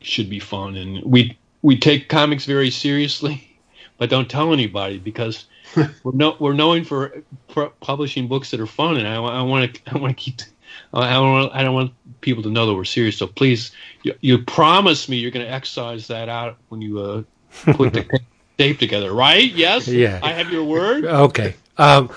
should 0.00 0.30
be 0.30 0.38
fun. 0.38 0.76
And 0.76 1.02
we 1.02 1.36
we 1.62 1.78
take 1.78 2.08
comics 2.08 2.44
very 2.44 2.70
seriously, 2.70 3.58
but 3.98 4.10
don't 4.10 4.30
tell 4.30 4.52
anybody 4.52 4.98
because 4.98 5.46
we're 5.76 6.12
no, 6.12 6.36
we're 6.38 6.54
known 6.54 6.84
for, 6.84 7.22
for, 7.48 7.70
publishing 7.80 8.28
books 8.28 8.50
that 8.50 8.60
are 8.60 8.66
fun, 8.66 8.96
and 8.96 9.06
I, 9.06 9.42
want 9.42 9.74
to 9.74 9.80
I 9.92 9.98
want 9.98 10.16
to 10.16 10.22
keep. 10.22 10.40
I 10.92 11.12
don't 11.12 11.32
want 11.32 11.54
I 11.54 11.62
don't 11.62 11.74
want 11.74 11.92
people 12.20 12.42
to 12.44 12.50
know 12.50 12.66
that 12.66 12.74
we're 12.74 12.84
serious. 12.84 13.16
So 13.16 13.26
please, 13.26 13.72
you, 14.02 14.14
you 14.20 14.38
promise 14.38 15.08
me 15.08 15.16
you're 15.16 15.30
going 15.30 15.44
to 15.44 15.52
excise 15.52 16.06
that 16.08 16.28
out 16.28 16.56
when 16.68 16.80
you 16.80 17.00
uh, 17.00 17.22
put 17.72 17.92
the 17.92 18.20
tape 18.58 18.78
together, 18.78 19.12
right? 19.12 19.50
Yes. 19.52 19.88
Yeah. 19.88 20.20
I 20.22 20.32
have 20.32 20.52
your 20.52 20.64
word. 20.64 21.04
Okay. 21.04 21.54
Um, 21.78 22.08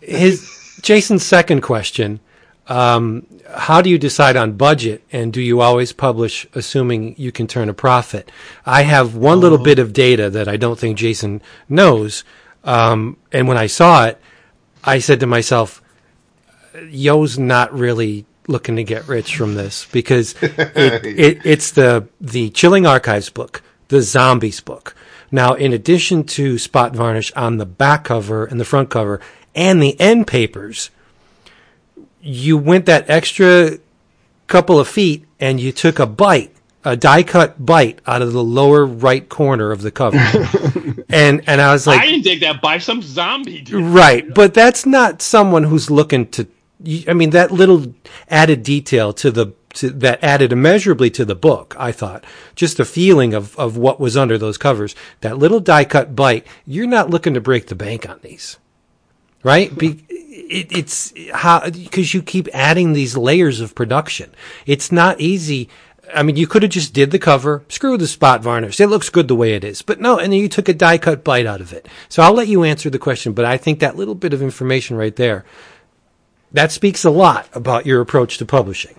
his 0.00 0.78
Jason's 0.82 1.24
second 1.24 1.60
question 1.60 2.20
um, 2.70 3.26
how 3.52 3.82
do 3.82 3.90
you 3.90 3.98
decide 3.98 4.36
on 4.36 4.52
budget 4.52 5.02
and 5.10 5.32
do 5.32 5.42
you 5.42 5.60
always 5.60 5.92
publish 5.92 6.46
assuming 6.54 7.16
you 7.18 7.32
can 7.32 7.48
turn 7.48 7.68
a 7.68 7.74
profit? 7.74 8.30
I 8.64 8.82
have 8.82 9.16
one 9.16 9.40
little 9.40 9.56
uh-huh. 9.58 9.64
bit 9.64 9.78
of 9.80 9.92
data 9.92 10.30
that 10.30 10.46
I 10.46 10.56
don't 10.56 10.78
think 10.78 10.96
Jason 10.96 11.42
knows. 11.68 12.22
Um, 12.62 13.16
and 13.32 13.48
when 13.48 13.56
I 13.56 13.66
saw 13.66 14.06
it, 14.06 14.20
I 14.84 15.00
said 15.00 15.18
to 15.20 15.26
myself, 15.26 15.82
Yoe's 16.88 17.40
not 17.40 17.74
really 17.74 18.24
looking 18.46 18.76
to 18.76 18.84
get 18.84 19.08
rich 19.08 19.36
from 19.36 19.54
this 19.54 19.86
because 19.90 20.40
it, 20.40 20.54
it, 20.76 21.40
it's 21.44 21.72
the, 21.72 22.06
the 22.20 22.50
Chilling 22.50 22.86
Archives 22.86 23.30
book, 23.30 23.62
the 23.88 24.00
Zombies 24.00 24.60
book. 24.60 24.94
Now, 25.32 25.54
in 25.54 25.72
addition 25.72 26.22
to 26.24 26.56
spot 26.56 26.94
varnish 26.94 27.32
on 27.32 27.56
the 27.56 27.66
back 27.66 28.04
cover 28.04 28.44
and 28.44 28.60
the 28.60 28.64
front 28.64 28.90
cover 28.90 29.20
and 29.56 29.82
the 29.82 30.00
end 30.00 30.28
papers, 30.28 30.90
you 32.20 32.56
went 32.56 32.86
that 32.86 33.08
extra 33.08 33.78
couple 34.46 34.78
of 34.78 34.88
feet 34.88 35.24
and 35.38 35.60
you 35.60 35.72
took 35.72 35.98
a 35.98 36.06
bite, 36.06 36.54
a 36.84 36.96
die 36.96 37.22
cut 37.22 37.64
bite 37.64 38.00
out 38.06 38.20
of 38.20 38.32
the 38.32 38.42
lower 38.42 38.84
right 38.84 39.28
corner 39.28 39.70
of 39.70 39.82
the 39.82 39.90
cover. 39.90 40.18
and 41.08 41.42
and 41.48 41.60
I 41.60 41.72
was 41.72 41.86
like, 41.86 42.00
I 42.00 42.06
didn't 42.06 42.24
take 42.24 42.40
that 42.40 42.60
bite. 42.60 42.82
Some 42.82 43.02
zombie 43.02 43.62
did. 43.62 43.74
Right, 43.74 44.32
but 44.34 44.54
that's 44.54 44.84
not 44.84 45.22
someone 45.22 45.64
who's 45.64 45.90
looking 45.90 46.26
to. 46.28 46.46
I 47.06 47.12
mean, 47.12 47.30
that 47.30 47.50
little 47.50 47.94
added 48.28 48.62
detail 48.62 49.12
to 49.14 49.30
the 49.30 49.52
to, 49.74 49.90
that 49.90 50.22
added 50.24 50.52
immeasurably 50.52 51.10
to 51.10 51.24
the 51.24 51.34
book. 51.34 51.76
I 51.78 51.92
thought 51.92 52.24
just 52.54 52.76
the 52.76 52.84
feeling 52.84 53.34
of 53.34 53.56
of 53.56 53.76
what 53.76 54.00
was 54.00 54.16
under 54.16 54.38
those 54.38 54.58
covers. 54.58 54.94
That 55.20 55.38
little 55.38 55.60
die 55.60 55.84
cut 55.84 56.16
bite. 56.16 56.46
You're 56.66 56.86
not 56.86 57.10
looking 57.10 57.34
to 57.34 57.40
break 57.40 57.66
the 57.66 57.74
bank 57.74 58.08
on 58.08 58.20
these, 58.22 58.58
right? 59.42 59.76
Be, 59.76 60.04
it, 60.50 60.76
it's 60.76 61.12
how 61.32 61.70
because 61.70 62.12
you 62.12 62.22
keep 62.22 62.48
adding 62.52 62.92
these 62.92 63.16
layers 63.16 63.60
of 63.60 63.74
production. 63.74 64.34
It's 64.66 64.90
not 64.90 65.20
easy. 65.20 65.68
I 66.12 66.24
mean, 66.24 66.36
you 66.36 66.48
could 66.48 66.64
have 66.64 66.72
just 66.72 66.92
did 66.92 67.12
the 67.12 67.20
cover, 67.20 67.62
screw 67.68 67.96
the 67.96 68.08
spot 68.08 68.42
varnish. 68.42 68.80
It 68.80 68.88
looks 68.88 69.10
good 69.10 69.28
the 69.28 69.36
way 69.36 69.54
it 69.54 69.62
is. 69.62 69.80
But 69.80 70.00
no, 70.00 70.18
and 70.18 70.32
then 70.32 70.40
you 70.40 70.48
took 70.48 70.68
a 70.68 70.74
die 70.74 70.98
cut 70.98 71.22
bite 71.22 71.46
out 71.46 71.60
of 71.60 71.72
it. 71.72 71.88
So 72.08 72.22
I'll 72.22 72.32
let 72.32 72.48
you 72.48 72.64
answer 72.64 72.90
the 72.90 72.98
question, 72.98 73.32
but 73.32 73.44
I 73.44 73.56
think 73.56 73.78
that 73.78 73.96
little 73.96 74.16
bit 74.16 74.32
of 74.32 74.42
information 74.42 74.96
right 74.96 75.14
there, 75.14 75.44
that 76.52 76.72
speaks 76.72 77.04
a 77.04 77.10
lot 77.10 77.48
about 77.52 77.86
your 77.86 78.00
approach 78.00 78.38
to 78.38 78.46
publishing. 78.46 78.98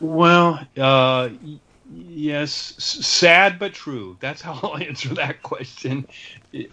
Well, 0.00 0.66
uh, 0.78 1.28
yes, 1.92 2.52
sad 2.78 3.58
but 3.58 3.74
true. 3.74 4.16
That's 4.20 4.40
how 4.40 4.58
I'll 4.62 4.78
answer 4.82 5.10
that 5.14 5.42
question. 5.42 6.08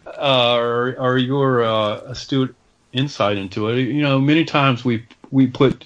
Uh, 0.05 0.55
or, 0.55 0.95
or 0.97 1.17
your 1.17 1.63
uh, 1.63 1.97
astute 2.05 2.55
insight 2.93 3.37
into 3.37 3.69
it. 3.69 3.79
You 3.81 4.01
know, 4.01 4.19
many 4.19 4.45
times 4.45 4.83
we 4.83 5.05
we 5.31 5.47
put 5.47 5.85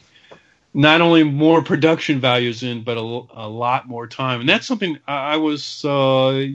not 0.74 1.02
only 1.02 1.24
more 1.24 1.62
production 1.62 2.20
values 2.20 2.64
in, 2.64 2.84
but 2.84 2.98
a, 2.98 3.02
a 3.02 3.48
lot 3.48 3.88
more 3.88 4.08
time, 4.08 4.40
and 4.40 4.50
that's 4.50 4.66
something 4.66 4.98
I, 5.08 5.38
was. 5.38 5.86
Uh, 5.86 6.46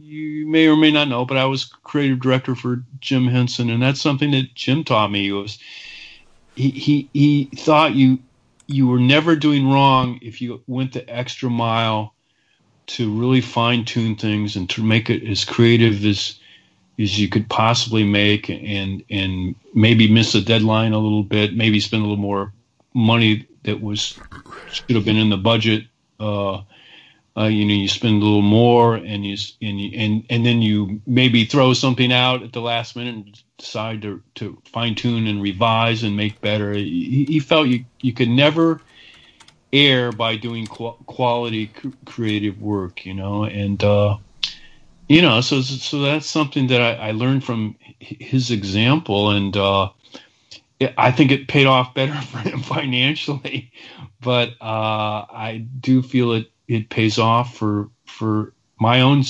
you 0.00 0.46
may 0.46 0.66
or 0.66 0.76
may 0.76 0.90
not 0.90 1.08
know, 1.08 1.26
but 1.26 1.36
I 1.36 1.44
was 1.44 1.64
creative 1.64 2.20
director 2.20 2.54
for 2.54 2.82
Jim 3.00 3.26
Henson, 3.26 3.68
and 3.68 3.82
that's 3.82 4.00
something 4.00 4.30
that 4.30 4.54
Jim 4.54 4.84
taught 4.84 5.10
me. 5.10 5.30
Was 5.32 5.58
he 6.54 6.70
he 6.70 7.10
he 7.12 7.44
thought 7.56 7.94
you 7.94 8.18
you 8.66 8.86
were 8.86 9.00
never 9.00 9.36
doing 9.36 9.68
wrong 9.70 10.18
if 10.22 10.40
you 10.40 10.62
went 10.66 10.92
the 10.92 11.08
extra 11.08 11.50
mile 11.50 12.14
to 12.86 13.12
really 13.12 13.42
fine 13.42 13.84
tune 13.84 14.16
things 14.16 14.56
and 14.56 14.68
to 14.70 14.82
make 14.82 15.10
it 15.10 15.22
as 15.28 15.44
creative 15.44 16.04
as 16.04 16.37
as 16.98 17.18
you 17.18 17.28
could 17.28 17.48
possibly 17.48 18.04
make 18.04 18.50
and 18.50 19.04
and 19.10 19.54
maybe 19.74 20.10
miss 20.10 20.34
a 20.34 20.40
deadline 20.40 20.92
a 20.92 20.98
little 20.98 21.22
bit, 21.22 21.56
maybe 21.56 21.80
spend 21.80 22.02
a 22.02 22.06
little 22.06 22.16
more 22.16 22.52
money 22.94 23.46
that 23.62 23.80
was 23.80 24.18
should 24.70 24.96
have 24.96 25.04
been 25.04 25.16
in 25.16 25.30
the 25.30 25.36
budget. 25.36 25.84
Uh, 26.18 26.62
uh, 27.36 27.44
you 27.44 27.64
know, 27.64 27.74
you 27.74 27.86
spend 27.86 28.20
a 28.20 28.24
little 28.24 28.42
more, 28.42 28.96
and 28.96 29.24
you 29.24 29.36
and 29.62 29.80
you, 29.80 29.96
and 29.96 30.24
and 30.28 30.44
then 30.44 30.60
you 30.60 31.00
maybe 31.06 31.44
throw 31.44 31.72
something 31.72 32.12
out 32.12 32.42
at 32.42 32.52
the 32.52 32.60
last 32.60 32.96
minute 32.96 33.14
and 33.14 33.42
decide 33.58 34.02
to 34.02 34.20
to 34.34 34.60
fine 34.64 34.94
tune 34.96 35.28
and 35.28 35.40
revise 35.40 36.02
and 36.02 36.16
make 36.16 36.40
better. 36.40 36.72
He, 36.72 37.24
he 37.28 37.38
felt 37.38 37.68
you 37.68 37.84
you 38.00 38.12
could 38.12 38.28
never 38.28 38.80
err 39.72 40.10
by 40.10 40.36
doing 40.36 40.66
quality 40.66 41.70
creative 42.06 42.60
work, 42.60 43.06
you 43.06 43.14
know, 43.14 43.44
and 43.44 43.84
uh, 43.84 44.16
you 45.08 45.22
know, 45.22 45.40
so 45.40 45.62
so 45.62 46.00
that's 46.00 46.26
something 46.26 46.66
that 46.68 46.80
I, 46.82 47.08
I 47.08 47.10
learned 47.12 47.42
from 47.44 47.76
his 47.98 48.50
example, 48.50 49.30
and 49.30 49.56
uh, 49.56 49.88
I 50.96 51.10
think 51.10 51.32
it 51.32 51.48
paid 51.48 51.66
off 51.66 51.94
better 51.94 52.14
for 52.22 52.38
him 52.38 52.60
financially. 52.60 53.72
But 54.20 54.50
uh, 54.60 55.24
I 55.30 55.66
do 55.80 56.02
feel 56.02 56.32
it 56.32 56.50
it 56.68 56.90
pays 56.90 57.18
off 57.18 57.56
for 57.56 57.88
for 58.04 58.52
my 58.80 59.00
own 59.00 59.24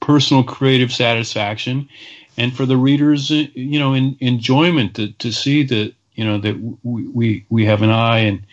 personal 0.00 0.44
creative 0.44 0.92
satisfaction, 0.92 1.88
and 2.36 2.54
for 2.54 2.66
the 2.66 2.76
readers, 2.76 3.30
uh, 3.30 3.46
you 3.54 3.78
know, 3.78 3.94
in, 3.94 4.16
enjoyment 4.20 4.94
to, 4.96 5.12
to 5.12 5.32
see 5.32 5.64
that 5.64 5.94
you 6.14 6.24
know 6.24 6.38
that 6.38 6.60
we, 6.82 7.08
we 7.08 7.46
we 7.48 7.64
have 7.64 7.80
an 7.80 7.90
eye 7.90 8.18
and 8.18 8.44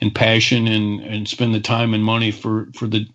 and 0.00 0.14
passion 0.14 0.68
and 0.68 1.00
and 1.00 1.28
spend 1.28 1.54
the 1.54 1.60
time 1.60 1.92
and 1.92 2.04
money 2.04 2.30
for 2.30 2.68
for 2.74 2.86
the 2.86 3.06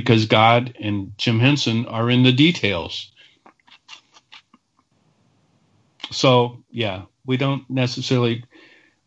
because 0.00 0.26
God 0.26 0.76
and 0.78 1.16
Jim 1.16 1.40
Henson 1.40 1.86
are 1.86 2.10
in 2.10 2.22
the 2.22 2.32
details. 2.32 3.10
So, 6.10 6.62
yeah, 6.70 7.04
we 7.24 7.38
don't 7.38 7.64
necessarily 7.70 8.44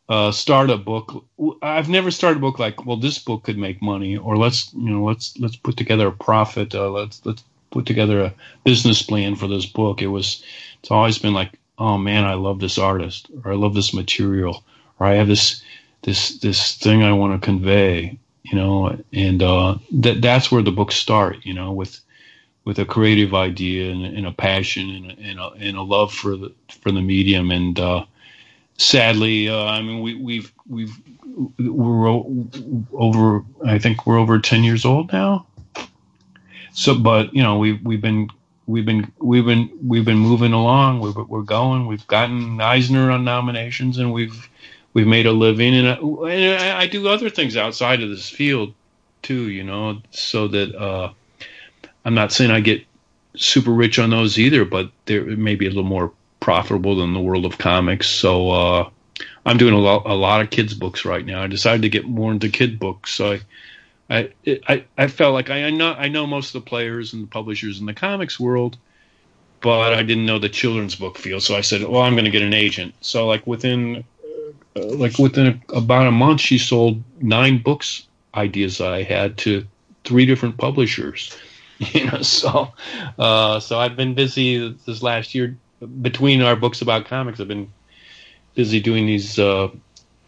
uh, 0.10 0.32
start 0.32 0.72
a 0.72 0.78
book. 0.78 1.26
I've 1.61 1.90
never 1.90 2.10
started 2.10 2.38
a 2.38 2.41
book 2.41 2.57
like, 2.57 2.88
well, 2.88 2.98
this 2.98 3.20
book 3.20 3.44
could 3.44 3.60
make 3.60 3.84
money, 3.84 4.18
or 4.18 4.36
let's, 4.36 4.74
you 4.74 4.90
know, 4.90 5.03
let's 5.03 5.38
let's 5.38 5.57
put 5.57 5.78
together 5.78 6.07
a 6.07 6.11
profit. 6.11 6.74
Uh, 6.74 6.90
let's 6.90 7.24
let's 7.24 7.44
put 7.70 7.86
together 7.86 8.24
a 8.24 8.34
business 8.64 9.03
plan 9.03 9.36
for 9.36 9.48
this 9.48 9.68
book. 9.68 10.02
It 10.02 10.07
was, 10.07 10.44
it's 10.80 10.90
always 10.90 11.20
been 11.20 11.36
like, 11.36 11.60
oh 11.78 11.99
man, 11.99 12.26
I 12.26 12.34
love 12.34 12.60
this 12.60 12.80
artist, 12.80 13.30
or 13.44 13.52
I 13.52 13.56
love 13.56 13.76
this 13.76 13.94
material, 13.94 14.64
or 14.99 15.06
I 15.06 15.14
have 15.18 15.28
this 15.28 15.61
this 16.02 16.40
this 16.40 16.78
thing 16.78 17.03
I 17.03 17.14
want 17.14 17.40
to 17.40 17.45
convey, 17.45 18.18
you 18.44 18.56
know, 18.57 18.98
and 19.14 19.44
uh, 19.44 19.78
that 19.91 20.22
that's 20.22 20.52
where 20.52 20.61
the 20.61 20.72
books 20.72 20.95
start, 20.95 21.38
you 21.44 21.53
know, 21.53 21.72
with 21.72 21.99
with 22.66 22.80
a 22.80 22.86
creative 22.86 23.34
idea 23.34 23.91
and, 23.91 24.06
and 24.06 24.28
a 24.28 24.32
passion 24.32 24.90
and 24.90 25.11
a, 25.11 25.16
and, 25.22 25.40
a, 25.40 25.48
and 25.60 25.78
a 25.78 25.82
love 25.82 26.14
for 26.14 26.36
the 26.36 26.53
for 26.82 26.91
the 26.91 27.02
medium. 27.02 27.52
And 27.52 27.80
uh, 27.80 28.06
sadly, 28.78 29.49
uh, 29.49 29.66
I 29.66 29.82
mean, 29.82 30.02
we, 30.02 30.16
we've 30.16 30.53
we've 30.68 30.95
we're 31.60 32.07
over. 32.94 33.44
I 33.66 33.80
think 33.80 34.06
we're 34.06 34.20
over 34.20 34.40
ten 34.40 34.64
years 34.64 34.86
old 34.86 35.11
now. 35.11 35.45
So, 36.74 36.98
but 36.98 37.34
you 37.34 37.44
know, 37.44 37.57
we've 37.57 37.84
we've 37.84 38.02
been 38.02 38.30
we've 38.68 38.86
been 38.86 39.11
we've 39.20 39.45
been 39.45 39.70
we've 39.84 40.06
been 40.06 40.18
moving 40.18 40.53
along. 40.53 41.02
We're, 41.02 41.24
we're 41.24 41.41
going. 41.41 41.88
We've 41.88 42.06
gotten 42.07 42.61
Eisner 42.61 43.11
on 43.11 43.24
nominations, 43.24 43.98
and 43.98 44.14
we've 44.14 44.49
we've 44.94 45.07
made 45.07 45.26
a 45.26 45.32
living, 45.32 45.76
and 45.76 45.88
I, 45.88 45.94
and 45.95 46.78
I, 46.78 46.88
do 46.88 47.07
other 47.07 47.30
things 47.30 47.56
outside 47.56 48.02
of 48.02 48.10
this 48.10 48.30
field 48.30 48.74
too. 49.22 49.49
You 49.49 49.64
know, 49.64 50.02
so 50.11 50.48
that 50.48 50.76
uh, 50.76 51.11
I'm 52.06 52.14
not 52.14 52.32
saying 52.32 52.52
I 52.52 52.60
get 52.60 52.86
super 53.36 53.72
rich 53.72 53.99
on 53.99 54.10
those 54.10 54.38
either, 54.38 54.66
but 54.66 54.91
they're 55.06 55.26
maybe 55.26 55.66
a 55.66 55.70
little 55.70 55.84
more 55.84 56.11
profitable 56.40 56.95
than 56.95 57.14
the 57.14 57.20
world 57.20 57.45
of 57.45 57.57
comics. 57.57 58.07
So 58.07 58.52
uh, 58.52 58.90
I'm 59.45 59.57
doing 59.57 59.74
a 59.74 59.80
lot, 59.80 60.03
a 60.06 60.14
lot 60.14 60.41
of 60.41 60.49
kids 60.49 60.74
books 60.74 61.06
right 61.06 61.26
now. 61.26 61.44
I 61.44 61.48
decided 61.48 61.82
to 61.84 61.90
get 61.90 62.06
more 62.06 62.32
into 62.32 62.49
kid 62.49 62.80
books. 62.80 63.14
So 63.14 63.34
I. 63.34 63.41
I, 64.11 64.32
I, 64.68 64.86
I 64.98 65.07
felt 65.07 65.36
like 65.36 65.52
I, 65.52 65.66
I 65.66 65.70
know 65.70 65.94
I 65.94 66.07
know 66.07 66.26
most 66.26 66.56
of 66.56 66.64
the 66.64 66.68
players 66.68 67.14
and 67.14 67.22
the 67.22 67.28
publishers 67.28 67.80
in 67.80 67.86
the 67.86 67.94
comics 67.94 68.40
world, 68.40 68.76
but 69.61 69.94
I 69.94 70.02
didn't 70.02 70.26
know 70.26 70.40
the 70.40 70.49
children's 70.49 70.95
book 70.95 71.20
field. 71.20 71.44
So 71.44 71.56
I 71.56 71.61
said, 71.61 71.84
well, 71.84 72.02
I'm 72.02 72.14
going 72.14 72.26
to 72.26 72.32
get 72.32 72.41
an 72.41 72.56
agent. 72.56 72.95
So 73.02 73.28
like 73.28 73.45
within 73.45 74.03
like 74.81 75.18
within 75.19 75.61
a, 75.69 75.77
about 75.77 76.07
a 76.07 76.11
month, 76.11 76.41
she 76.41 76.57
sold 76.57 77.03
nine 77.22 77.61
books 77.61 78.07
ideas 78.34 78.81
I 78.81 79.03
had 79.03 79.38
to 79.39 79.65
three 80.03 80.26
different 80.26 80.57
publishers. 80.57 81.35
You 81.93 82.07
know, 82.07 82.22
so 82.23 82.73
uh, 83.18 83.61
so 83.61 83.80
I've 83.80 83.95
been 83.95 84.14
busy 84.14 84.77
this 84.85 85.01
last 85.01 85.34
year 85.34 85.56
between 86.01 86.41
our 86.41 86.57
books 86.57 86.81
about 86.81 87.06
comics. 87.06 87.39
I've 87.39 87.47
been 87.47 87.72
busy 88.53 88.81
doing 88.81 89.06
these 89.06 89.39
uh, 89.39 89.69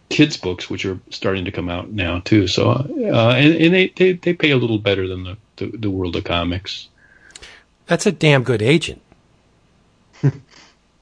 kids 0.07 0.37
books, 0.37 0.69
which 0.69 0.85
are 0.85 0.97
starting 1.09 1.43
to 1.43 1.51
come 1.51 1.67
out 1.67 1.91
now 1.91 2.19
too. 2.19 2.47
So 2.47 2.69
uh, 2.71 3.35
and, 3.35 3.53
and 3.55 3.73
they, 3.73 3.89
they 3.89 4.13
they 4.13 4.33
pay 4.33 4.51
a 4.51 4.55
little 4.55 4.79
better 4.79 5.09
than 5.09 5.25
the, 5.25 5.37
the, 5.57 5.77
the 5.77 5.91
world 5.91 6.15
of 6.15 6.23
comics. 6.23 6.87
That's 7.87 8.05
a 8.05 8.13
damn 8.13 8.43
good 8.43 8.61
agent. 8.61 9.01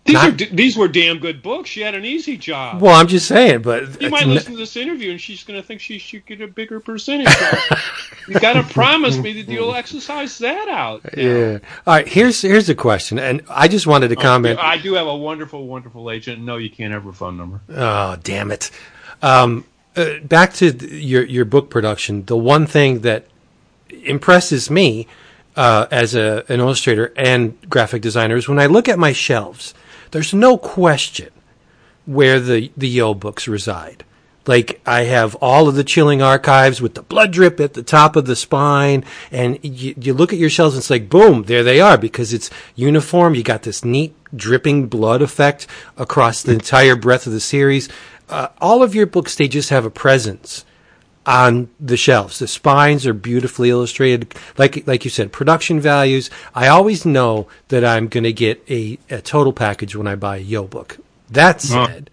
These, 0.10 0.14
Not- 0.16 0.42
are, 0.42 0.46
these 0.56 0.76
were 0.76 0.88
damn 0.88 1.20
good 1.20 1.44
books. 1.44 1.70
She 1.70 1.82
had 1.82 1.94
an 1.94 2.04
easy 2.04 2.36
job. 2.36 2.82
Well, 2.82 2.96
I'm 2.96 3.06
just 3.08 3.28
saying, 3.28 3.62
but 3.62 4.02
You 4.02 4.10
might 4.10 4.26
listen 4.26 4.54
to 4.54 4.58
this 4.58 4.76
interview 4.76 5.12
and 5.12 5.22
she's 5.22 5.44
going 5.44 5.62
to 5.62 5.66
think 5.66 5.82
she 5.82 6.00
should 6.00 6.26
get 6.26 6.42
a 6.42 6.48
bigger 6.48 6.80
percentage. 6.80 7.28
you 8.28 8.40
got 8.40 8.54
to 8.54 8.64
promise 8.64 9.18
me 9.18 9.40
that 9.42 9.52
you'll 9.52 9.76
exercise 9.76 10.40
that 10.40 10.68
out. 10.68 11.04
now. 11.16 11.22
yeah. 11.22 11.60
All 11.86 11.94
right. 11.94 12.08
Here's 12.08 12.42
here's 12.42 12.70
a 12.70 12.76
question, 12.76 13.20
and 13.20 13.44
I 13.48 13.68
just 13.68 13.86
wanted 13.86 14.08
to 14.08 14.16
comment. 14.16 14.58
I 14.60 14.78
do 14.78 14.96
have 14.96 15.06
a 15.06 15.16
wonderful, 15.16 15.68
wonderful 15.68 16.10
agent. 16.10 16.42
No, 16.42 16.58
you 16.58 16.72
can't 16.72 16.92
have 16.92 17.04
her 17.04 17.14
phone 17.14 17.38
number. 17.38 17.62
Oh, 17.70 18.18
damn 18.24 18.52
it. 18.52 18.72
Um, 19.22 19.64
uh, 19.96 20.20
back 20.24 20.54
to 20.56 20.72
your 20.88 21.24
your 21.24 21.46
book 21.46 21.70
production. 21.70 22.26
The 22.26 22.38
one 22.38 22.66
thing 22.66 23.02
that 23.02 23.28
impresses 23.90 24.72
me 24.72 25.08
uh, 25.56 25.88
as 25.92 26.16
a 26.16 26.46
an 26.50 26.60
illustrator 26.60 27.14
and 27.16 27.58
graphic 27.70 28.02
designer 28.02 28.36
is 28.38 28.48
when 28.48 28.60
I 28.60 28.66
look 28.66 28.90
at 28.90 28.98
my 28.98 29.14
shelves. 29.14 29.76
There's 30.12 30.34
no 30.34 30.58
question 30.58 31.30
where 32.06 32.40
the 32.40 32.72
the 32.76 32.98
Yoe 32.98 33.20
books 33.20 33.48
reside. 33.48 34.04
Like 34.48 34.82
I 34.86 35.04
have 35.04 35.36
all 35.36 35.68
of 35.68 35.76
the 35.76 35.84
chilling 35.84 36.22
archives 36.22 36.82
with 36.82 36.96
the 36.96 37.04
blood 37.04 37.32
drip 37.32 37.60
at 37.60 37.76
the 37.76 37.84
top 37.84 38.16
of 38.16 38.26
the 38.26 38.36
spine, 38.36 39.06
and 39.32 39.60
you, 39.62 39.94
you 40.00 40.14
look 40.14 40.34
at 40.34 40.40
your 40.40 40.50
shelves 40.50 40.76
and 40.76 40.82
it's 40.82 40.90
like, 40.90 41.10
boom, 41.10 41.44
there 41.44 41.64
they 41.64 41.80
are 41.80 41.98
because 41.98 42.34
it's 42.34 42.50
uniform. 42.76 43.36
You 43.36 43.44
got 43.44 43.64
this 43.64 43.86
neat 43.86 44.16
dripping 44.36 44.88
blood 44.88 45.22
effect 45.22 45.68
across 45.98 46.42
the 46.42 46.54
entire 46.54 46.96
breadth 46.96 47.28
of 47.28 47.34
the 47.34 47.40
series. 47.40 47.90
Uh, 48.28 48.48
all 48.60 48.82
of 48.82 48.96
your 48.96 49.06
books, 49.06 49.36
they 49.36 49.48
just 49.48 49.70
have 49.70 49.86
a 49.86 49.92
presence 49.92 50.66
on 51.30 51.70
the 51.80 51.96
shelves. 51.96 52.40
The 52.40 52.48
spines 52.48 53.06
are 53.06 53.14
beautifully 53.14 53.70
illustrated. 53.70 54.34
Like 54.58 54.88
like 54.88 55.06
you 55.06 55.12
said, 55.12 55.32
production 55.32 55.80
values. 55.80 56.32
I 56.56 56.68
always 56.68 57.06
know 57.06 57.48
that 57.68 57.86
I'm 57.86 58.08
going 58.08 58.24
to 58.24 58.34
get 58.34 58.64
a, 58.70 58.98
a 59.12 59.22
total 59.22 59.54
package 59.54 59.96
when 59.96 60.08
I 60.08 60.16
buy 60.16 60.38
a 60.38 60.44
Yoe 60.44 60.68
book. 60.68 60.98
That 61.30 61.62
said, 61.62 62.10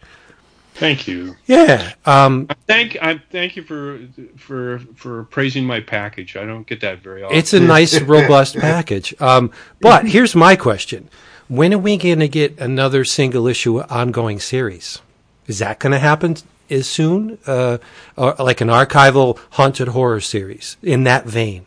Thank 0.74 1.08
you. 1.08 1.36
yeah, 1.46 1.94
um, 2.04 2.46
Thank 2.66 2.98
I 3.00 3.22
thank 3.30 3.56
you 3.56 3.62
for 3.62 4.00
for 4.36 4.80
for 4.94 5.24
praising 5.24 5.64
my 5.64 5.80
package. 5.80 6.36
I 6.36 6.44
don't 6.44 6.66
get 6.66 6.82
that 6.82 6.98
very 6.98 7.22
often. 7.22 7.38
it's 7.38 7.54
a 7.54 7.60
nice, 7.60 7.98
robust 8.02 8.56
package. 8.58 9.14
Um, 9.18 9.50
but 9.80 10.06
here's 10.06 10.36
my 10.36 10.56
question: 10.56 11.08
When 11.48 11.72
are 11.72 11.78
we 11.78 11.96
going 11.96 12.18
to 12.18 12.28
get 12.28 12.58
another 12.58 13.06
single 13.06 13.46
issue 13.46 13.80
ongoing 13.80 14.40
series? 14.40 15.00
Is 15.46 15.60
that 15.60 15.78
going 15.78 15.92
to 15.92 15.98
happen 15.98 16.36
as 16.70 16.86
soon, 16.86 17.38
uh, 17.46 17.78
or 18.16 18.34
like 18.38 18.60
an 18.60 18.68
archival 18.68 19.38
haunted 19.52 19.88
horror 19.88 20.20
series 20.20 20.76
in 20.82 21.04
that 21.04 21.24
vein? 21.24 21.66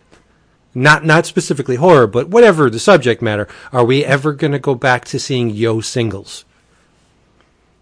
Not 0.76 1.04
not 1.04 1.26
specifically 1.26 1.78
horror, 1.78 2.08
but 2.08 2.30
whatever 2.30 2.70
the 2.70 2.80
subject 2.80 3.22
matter. 3.22 3.48
Are 3.74 3.84
we 3.84 4.06
ever 4.06 4.34
going 4.34 4.54
to 4.54 4.60
go 4.60 4.76
back 4.76 5.06
to 5.06 5.20
seeing 5.20 5.52
Yoe 5.52 5.84
singles? 5.84 6.46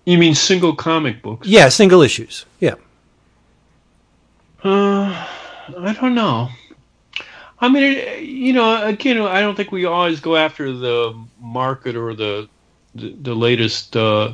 you 0.08 0.18
mean 0.18 0.34
single 0.34 0.74
comic 0.74 1.22
books? 1.22 1.46
Yeah, 1.46 1.68
single 1.68 2.02
issues. 2.02 2.46
Yeah. 2.62 2.76
Uh, 4.64 5.28
I 5.78 5.94
don't 6.00 6.16
know. 6.16 6.50
I 7.60 7.68
mean, 7.68 8.26
you 8.26 8.54
know, 8.54 8.86
again, 8.86 9.20
I 9.20 9.42
don't 9.42 9.56
think 9.56 9.72
we 9.72 9.86
always 9.86 10.22
go 10.22 10.38
after 10.38 10.72
the 10.72 11.14
market 11.40 11.96
or 11.96 12.14
the 12.16 12.48
the, 12.96 13.16
the 13.22 13.36
latest 13.36 13.96
uh, 13.98 14.34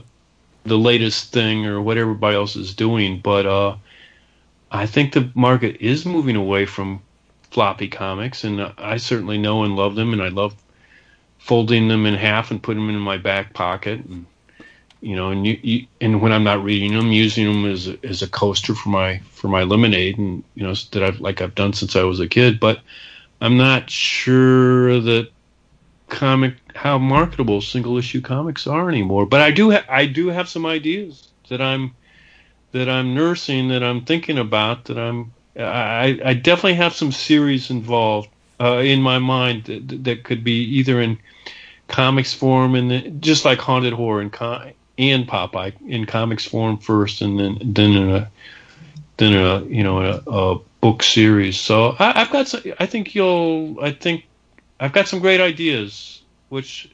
the 0.65 0.77
latest 0.77 1.31
thing 1.31 1.65
or 1.65 1.81
what 1.81 1.97
everybody 1.97 2.35
else 2.35 2.55
is 2.55 2.73
doing, 2.73 3.19
but 3.19 3.45
uh, 3.45 3.75
I 4.71 4.85
think 4.85 5.13
the 5.13 5.29
market 5.35 5.77
is 5.81 6.05
moving 6.05 6.35
away 6.35 6.65
from 6.65 7.01
floppy 7.51 7.87
comics, 7.87 8.43
and 8.43 8.61
I 8.77 8.97
certainly 8.97 9.37
know 9.37 9.63
and 9.63 9.75
love 9.75 9.95
them, 9.95 10.13
and 10.13 10.21
I 10.21 10.29
love 10.29 10.55
folding 11.37 11.89
them 11.89 12.05
in 12.05 12.13
half 12.13 12.51
and 12.51 12.63
putting 12.63 12.87
them 12.87 12.95
in 12.95 13.01
my 13.01 13.17
back 13.17 13.53
pocket, 13.53 13.99
and 14.05 14.25
you 15.01 15.17
know, 15.17 15.31
and 15.31 15.45
you, 15.45 15.59
you 15.61 15.87
and 15.99 16.21
when 16.21 16.31
I'm 16.31 16.45
not 16.45 16.63
reading 16.63 16.93
them, 16.93 17.11
using 17.11 17.45
them 17.45 17.69
as 17.69 17.89
a, 17.89 17.97
as 18.05 18.21
a 18.21 18.29
coaster 18.29 18.73
for 18.73 18.87
my 18.87 19.19
for 19.31 19.49
my 19.49 19.63
lemonade, 19.63 20.17
and 20.17 20.43
you 20.55 20.63
know 20.63 20.73
that 20.91 21.03
I've 21.03 21.19
like 21.19 21.41
I've 21.41 21.55
done 21.55 21.73
since 21.73 21.97
I 21.97 22.03
was 22.03 22.21
a 22.21 22.27
kid. 22.27 22.59
But 22.59 22.79
I'm 23.41 23.57
not 23.57 23.89
sure 23.89 25.01
that 25.01 25.29
comic 26.07 26.62
how 26.75 26.97
marketable 26.97 27.61
single 27.61 27.97
issue 27.97 28.21
comics 28.21 28.67
are 28.67 28.89
anymore. 28.89 29.25
But 29.25 29.41
I 29.41 29.51
do 29.51 29.71
ha- 29.71 29.85
I 29.89 30.05
do 30.05 30.27
have 30.27 30.49
some 30.49 30.65
ideas 30.65 31.27
that 31.49 31.61
I'm 31.61 31.95
that 32.71 32.89
I'm 32.89 33.13
nursing, 33.13 33.67
that 33.69 33.83
I'm 33.83 34.01
thinking 34.05 34.37
about, 34.37 34.85
that 34.85 34.97
I'm 34.97 35.33
I, 35.55 36.19
I 36.25 36.33
definitely 36.33 36.75
have 36.75 36.93
some 36.93 37.11
series 37.11 37.69
involved 37.69 38.29
uh, 38.59 38.77
in 38.77 39.01
my 39.01 39.19
mind 39.19 39.65
that, 39.65 40.03
that 40.03 40.23
could 40.23 40.43
be 40.43 40.63
either 40.77 40.99
in 40.99 41.19
comics 41.87 42.33
form 42.33 42.75
and 42.75 42.89
then, 42.89 43.21
just 43.21 43.45
like 43.45 43.59
haunted 43.59 43.93
horror 43.93 44.21
and 44.21 44.33
co- 44.33 44.71
and 44.97 45.27
Popeye 45.27 45.73
in 45.87 46.05
comics 46.05 46.45
form 46.45 46.77
first, 46.77 47.21
and 47.21 47.39
then 47.39 47.57
then 47.61 47.91
in 47.91 48.09
a 48.09 48.31
then 49.17 49.33
a 49.33 49.63
you 49.65 49.83
know 49.83 50.01
a, 50.01 50.23
a 50.27 50.59
book 50.81 51.03
series. 51.03 51.59
So 51.59 51.95
I, 51.99 52.21
I've 52.21 52.31
got 52.31 52.47
some, 52.47 52.61
I 52.79 52.85
think 52.85 53.13
you'll 53.13 53.77
I 53.81 53.91
think 53.91 54.25
I've 54.79 54.93
got 54.93 55.07
some 55.07 55.19
great 55.19 55.41
ideas, 55.41 56.22
which 56.53 56.89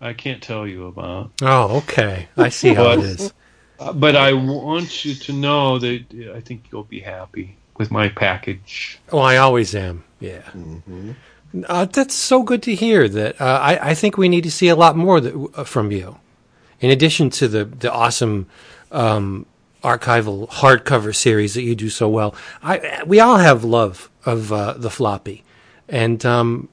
I 0.00 0.12
can't 0.12 0.42
tell 0.42 0.66
you 0.66 0.86
about. 0.86 1.32
Oh, 1.42 1.78
okay. 1.78 2.28
I 2.36 2.50
see 2.50 2.74
how 2.74 2.90
it 2.92 2.96
But- 3.00 3.04
is. 3.04 3.32
Uh, 3.80 3.92
But 3.92 4.14
I 4.14 4.32
want 4.34 5.04
you 5.04 5.14
to 5.26 5.32
know 5.32 5.78
that 5.80 6.04
I 6.38 6.40
think 6.40 6.58
you'll 6.70 6.84
be 6.98 7.00
happy 7.00 7.56
with 7.78 7.90
my 7.90 8.08
package. 8.08 9.00
Oh, 9.10 9.18
I 9.18 9.36
always 9.38 9.74
am. 9.74 10.04
Yeah. 10.20 10.42
Uh, 11.68 11.84
that's 11.86 12.14
so 12.14 12.42
good 12.42 12.62
to 12.62 12.74
hear. 12.74 13.08
That 13.08 13.40
uh, 13.40 13.58
I, 13.70 13.90
I 13.90 13.94
think 13.94 14.16
we 14.16 14.28
need 14.28 14.44
to 14.44 14.50
see 14.50 14.68
a 14.68 14.76
lot 14.76 14.96
more 14.96 15.20
that, 15.20 15.34
uh, 15.56 15.64
from 15.64 15.90
you. 15.90 16.18
In 16.80 16.90
addition 16.90 17.30
to 17.30 17.48
the 17.48 17.64
the 17.64 17.90
awesome 17.92 18.46
um, 18.92 19.46
archival 19.82 20.48
hardcover 20.48 21.14
series 21.14 21.54
that 21.54 21.62
you 21.62 21.74
do 21.74 21.88
so 21.90 22.08
well, 22.08 22.34
I 22.62 23.02
we 23.06 23.20
all 23.20 23.36
have 23.38 23.64
love 23.64 24.08
of 24.24 24.52
uh, 24.52 24.74
the 24.76 24.90
floppy, 24.90 25.42
and 25.88 26.24
um, 26.26 26.68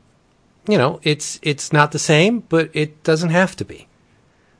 you 0.67 0.77
know 0.77 0.99
it's 1.03 1.39
it's 1.41 1.73
not 1.73 1.91
the 1.91 1.99
same, 1.99 2.41
but 2.41 2.69
it 2.73 3.03
doesn't 3.03 3.29
have 3.29 3.55
to 3.57 3.65
be. 3.65 3.88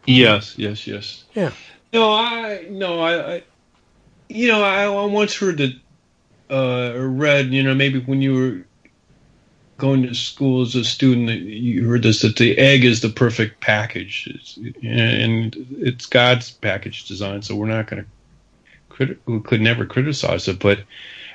Yes, 0.06 0.58
yes, 0.58 0.88
yes. 0.88 1.24
Yeah. 1.34 1.52
No, 1.94 2.12
I 2.12 2.66
no, 2.70 3.00
I, 3.00 3.36
I 3.36 3.44
you 4.30 4.48
know, 4.48 4.64
I, 4.64 4.84
I 4.84 5.06
once 5.06 5.36
heard 5.36 5.58
that 5.58 5.76
uh, 6.50 6.94
or 6.96 7.08
read, 7.08 7.54
you 7.54 7.64
know, 7.64 7.74
maybe 7.74 8.00
when 8.00 8.22
you 8.22 8.34
were 8.34 8.66
going 9.78 10.04
to 10.04 10.14
school 10.14 10.62
as 10.62 10.76
a 10.76 10.84
student, 10.84 11.30
you 11.42 11.88
heard 11.88 12.04
this 12.04 12.22
that 12.22 12.38
the 12.38 12.58
egg 12.58 12.86
is 12.86 13.02
the 13.02 13.10
perfect 13.10 13.62
package, 13.62 14.30
it's, 14.34 14.58
and 14.84 15.56
it's 15.80 16.06
God's 16.06 16.52
package 16.52 17.08
design. 17.08 17.42
So 17.42 17.56
we're 17.56 17.68
not 17.68 17.88
going 17.88 18.04
to 18.04 18.10
crit- 18.90 19.20
we 19.26 19.40
could 19.42 19.62
never 19.62 19.86
criticize 19.86 20.48
it. 20.48 20.60
But 20.60 20.80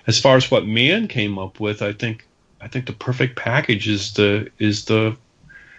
as 0.07 0.21
far 0.21 0.37
as 0.37 0.51
what 0.51 0.67
man 0.67 1.09
came 1.09 1.39
up 1.39 1.61
with, 1.61 1.83
I 1.83 1.93
think 1.93 2.26
I 2.67 2.69
think 2.69 2.87
the 2.87 2.93
perfect 2.93 3.37
package 3.37 3.87
is 3.87 4.15
the 4.15 4.51
is 4.59 4.87
the 4.87 5.17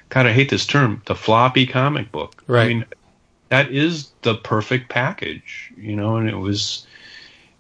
God. 0.07 0.25
I 0.25 0.31
hate 0.31 0.49
this 0.49 0.65
term, 0.65 1.01
the 1.05 1.15
floppy 1.15 1.67
comic 1.67 2.13
book. 2.13 2.41
Right. 2.47 2.63
I 2.63 2.67
mean, 2.69 2.85
that 3.49 3.71
is 3.71 4.11
the 4.21 4.35
perfect 4.35 4.87
package, 4.87 5.73
you 5.75 5.97
know, 5.97 6.15
and 6.15 6.29
it 6.29 6.37
was 6.37 6.87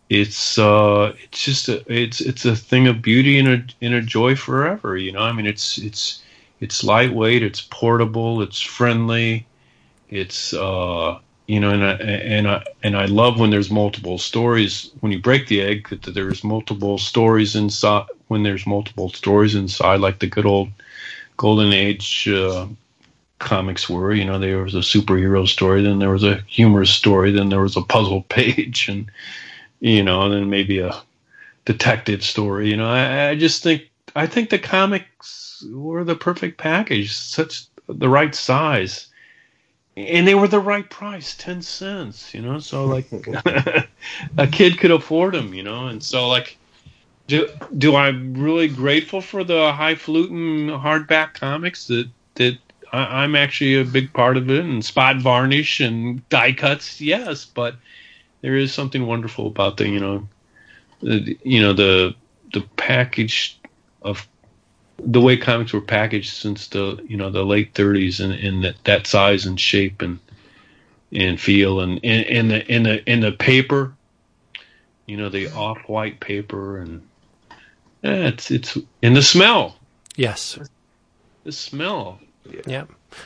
it's 0.09 0.57
uh 0.57 1.13
it's 1.21 1.43
just 1.43 1.67
a 1.67 1.83
it's 1.93 2.21
it's 2.21 2.45
a 2.45 2.55
thing 2.55 2.87
of 2.87 3.01
beauty 3.01 3.37
and 3.37 3.49
a 3.49 3.65
and 3.81 3.93
a 3.95 4.01
joy 4.01 4.33
forever, 4.33 4.95
you 4.95 5.11
know. 5.11 5.19
I 5.19 5.33
mean 5.33 5.45
it's 5.45 5.77
it's 5.77 6.23
it's 6.61 6.85
lightweight, 6.85 7.43
it's 7.43 7.59
portable, 7.59 8.41
it's 8.41 8.61
friendly, 8.61 9.45
it's 10.09 10.53
uh 10.53 11.19
you 11.47 11.59
know, 11.59 11.71
and 11.71 11.83
I, 11.83 11.91
and 11.95 12.47
I 12.47 12.63
and 12.81 12.95
I 12.95 13.05
love 13.07 13.41
when 13.41 13.49
there's 13.49 13.69
multiple 13.69 14.19
stories 14.19 14.89
when 15.01 15.11
you 15.11 15.19
break 15.19 15.47
the 15.47 15.59
egg 15.59 15.89
that 15.89 16.13
there's 16.13 16.45
multiple 16.45 16.97
stories 16.97 17.57
inside 17.57 18.05
when 18.27 18.43
there's 18.43 18.67
multiple 18.67 19.09
stories 19.09 19.55
inside, 19.55 19.99
like 19.99 20.19
the 20.19 20.27
good 20.27 20.45
old 20.45 20.69
golden 21.37 21.71
age 21.71 22.27
uh, 22.27 22.67
comics 23.39 23.89
were. 23.89 24.13
You 24.13 24.25
know, 24.25 24.39
there 24.39 24.63
was 24.63 24.75
a 24.75 24.79
superhero 24.79 25.47
story, 25.47 25.83
then 25.83 25.99
there 25.99 26.11
was 26.11 26.23
a 26.23 26.41
humorous 26.47 26.91
story, 26.91 27.31
then 27.31 27.49
there 27.49 27.61
was 27.61 27.77
a 27.77 27.81
puzzle 27.81 28.21
page, 28.29 28.89
and 28.89 29.09
you 29.79 30.03
know, 30.03 30.23
and 30.23 30.33
then 30.33 30.49
maybe 30.49 30.79
a 30.79 31.01
detective 31.65 32.23
story. 32.23 32.69
You 32.69 32.77
know, 32.77 32.89
I, 32.89 33.29
I 33.29 33.35
just 33.35 33.63
think 33.63 33.89
I 34.15 34.27
think 34.27 34.49
the 34.49 34.59
comics 34.59 35.63
were 35.71 36.03
the 36.03 36.15
perfect 36.15 36.57
package, 36.57 37.13
such 37.13 37.65
the 37.87 38.09
right 38.09 38.33
size, 38.33 39.07
and 39.95 40.27
they 40.27 40.35
were 40.35 40.47
the 40.47 40.59
right 40.59 40.89
price, 40.89 41.35
ten 41.35 41.61
cents. 41.61 42.33
You 42.33 42.41
know, 42.41 42.59
so 42.59 42.85
like 42.85 43.07
a 44.37 44.47
kid 44.47 44.79
could 44.79 44.91
afford 44.91 45.33
them. 45.33 45.53
You 45.53 45.63
know, 45.63 45.87
and 45.87 46.03
so 46.03 46.27
like. 46.27 46.57
Do, 47.27 47.49
do 47.77 47.95
I'm 47.95 48.33
really 48.35 48.69
grateful 48.69 49.21
for 49.21 49.43
the 49.43 49.73
highfalutin 49.73 50.69
hardback 50.69 51.33
comics 51.33 51.87
that 51.87 52.07
that 52.35 52.57
I, 52.93 53.25
am 53.25 53.35
actually 53.35 53.75
a 53.75 53.83
big 53.83 54.13
part 54.13 54.37
of 54.37 54.49
it, 54.49 54.63
and 54.63 54.83
spot 54.83 55.17
varnish 55.17 55.81
and 55.81 56.27
die 56.29 56.53
cuts, 56.53 57.01
yes, 57.01 57.45
but 57.45 57.75
there 58.41 58.55
is 58.55 58.73
something 58.73 59.05
wonderful 59.05 59.47
about 59.47 59.77
the 59.77 59.89
you 59.89 59.99
know, 59.99 60.27
the, 61.01 61.37
you 61.43 61.61
know 61.61 61.73
the 61.73 62.15
the 62.53 62.61
package 62.77 63.59
of 64.01 64.27
the 64.99 65.21
way 65.21 65.37
comics 65.37 65.73
were 65.73 65.81
packaged 65.81 66.33
since 66.33 66.67
the 66.67 67.03
you 67.07 67.17
know 67.17 67.29
the 67.29 67.43
late 67.43 67.73
30s 67.73 68.23
and 68.23 68.33
in 68.33 68.61
that, 68.61 68.75
that 68.85 69.07
size 69.07 69.45
and 69.45 69.59
shape 69.59 70.01
and 70.01 70.19
and 71.11 71.39
feel 71.39 71.79
and 71.79 71.99
in 71.99 72.47
the 72.47 72.65
in 72.71 72.83
the 72.83 73.09
in 73.09 73.19
the 73.19 73.31
paper 73.31 73.93
you 75.05 75.17
know 75.17 75.29
the 75.29 75.47
off 75.51 75.77
white 75.87 76.19
paper 76.19 76.77
and 76.77 77.06
yeah, 78.03 78.27
it's 78.27 78.51
it's 78.51 78.77
in 79.01 79.13
the 79.13 79.21
smell 79.21 79.77
yes 80.15 80.59
the 81.43 81.51
smell 81.51 82.19
yeah. 82.65 82.85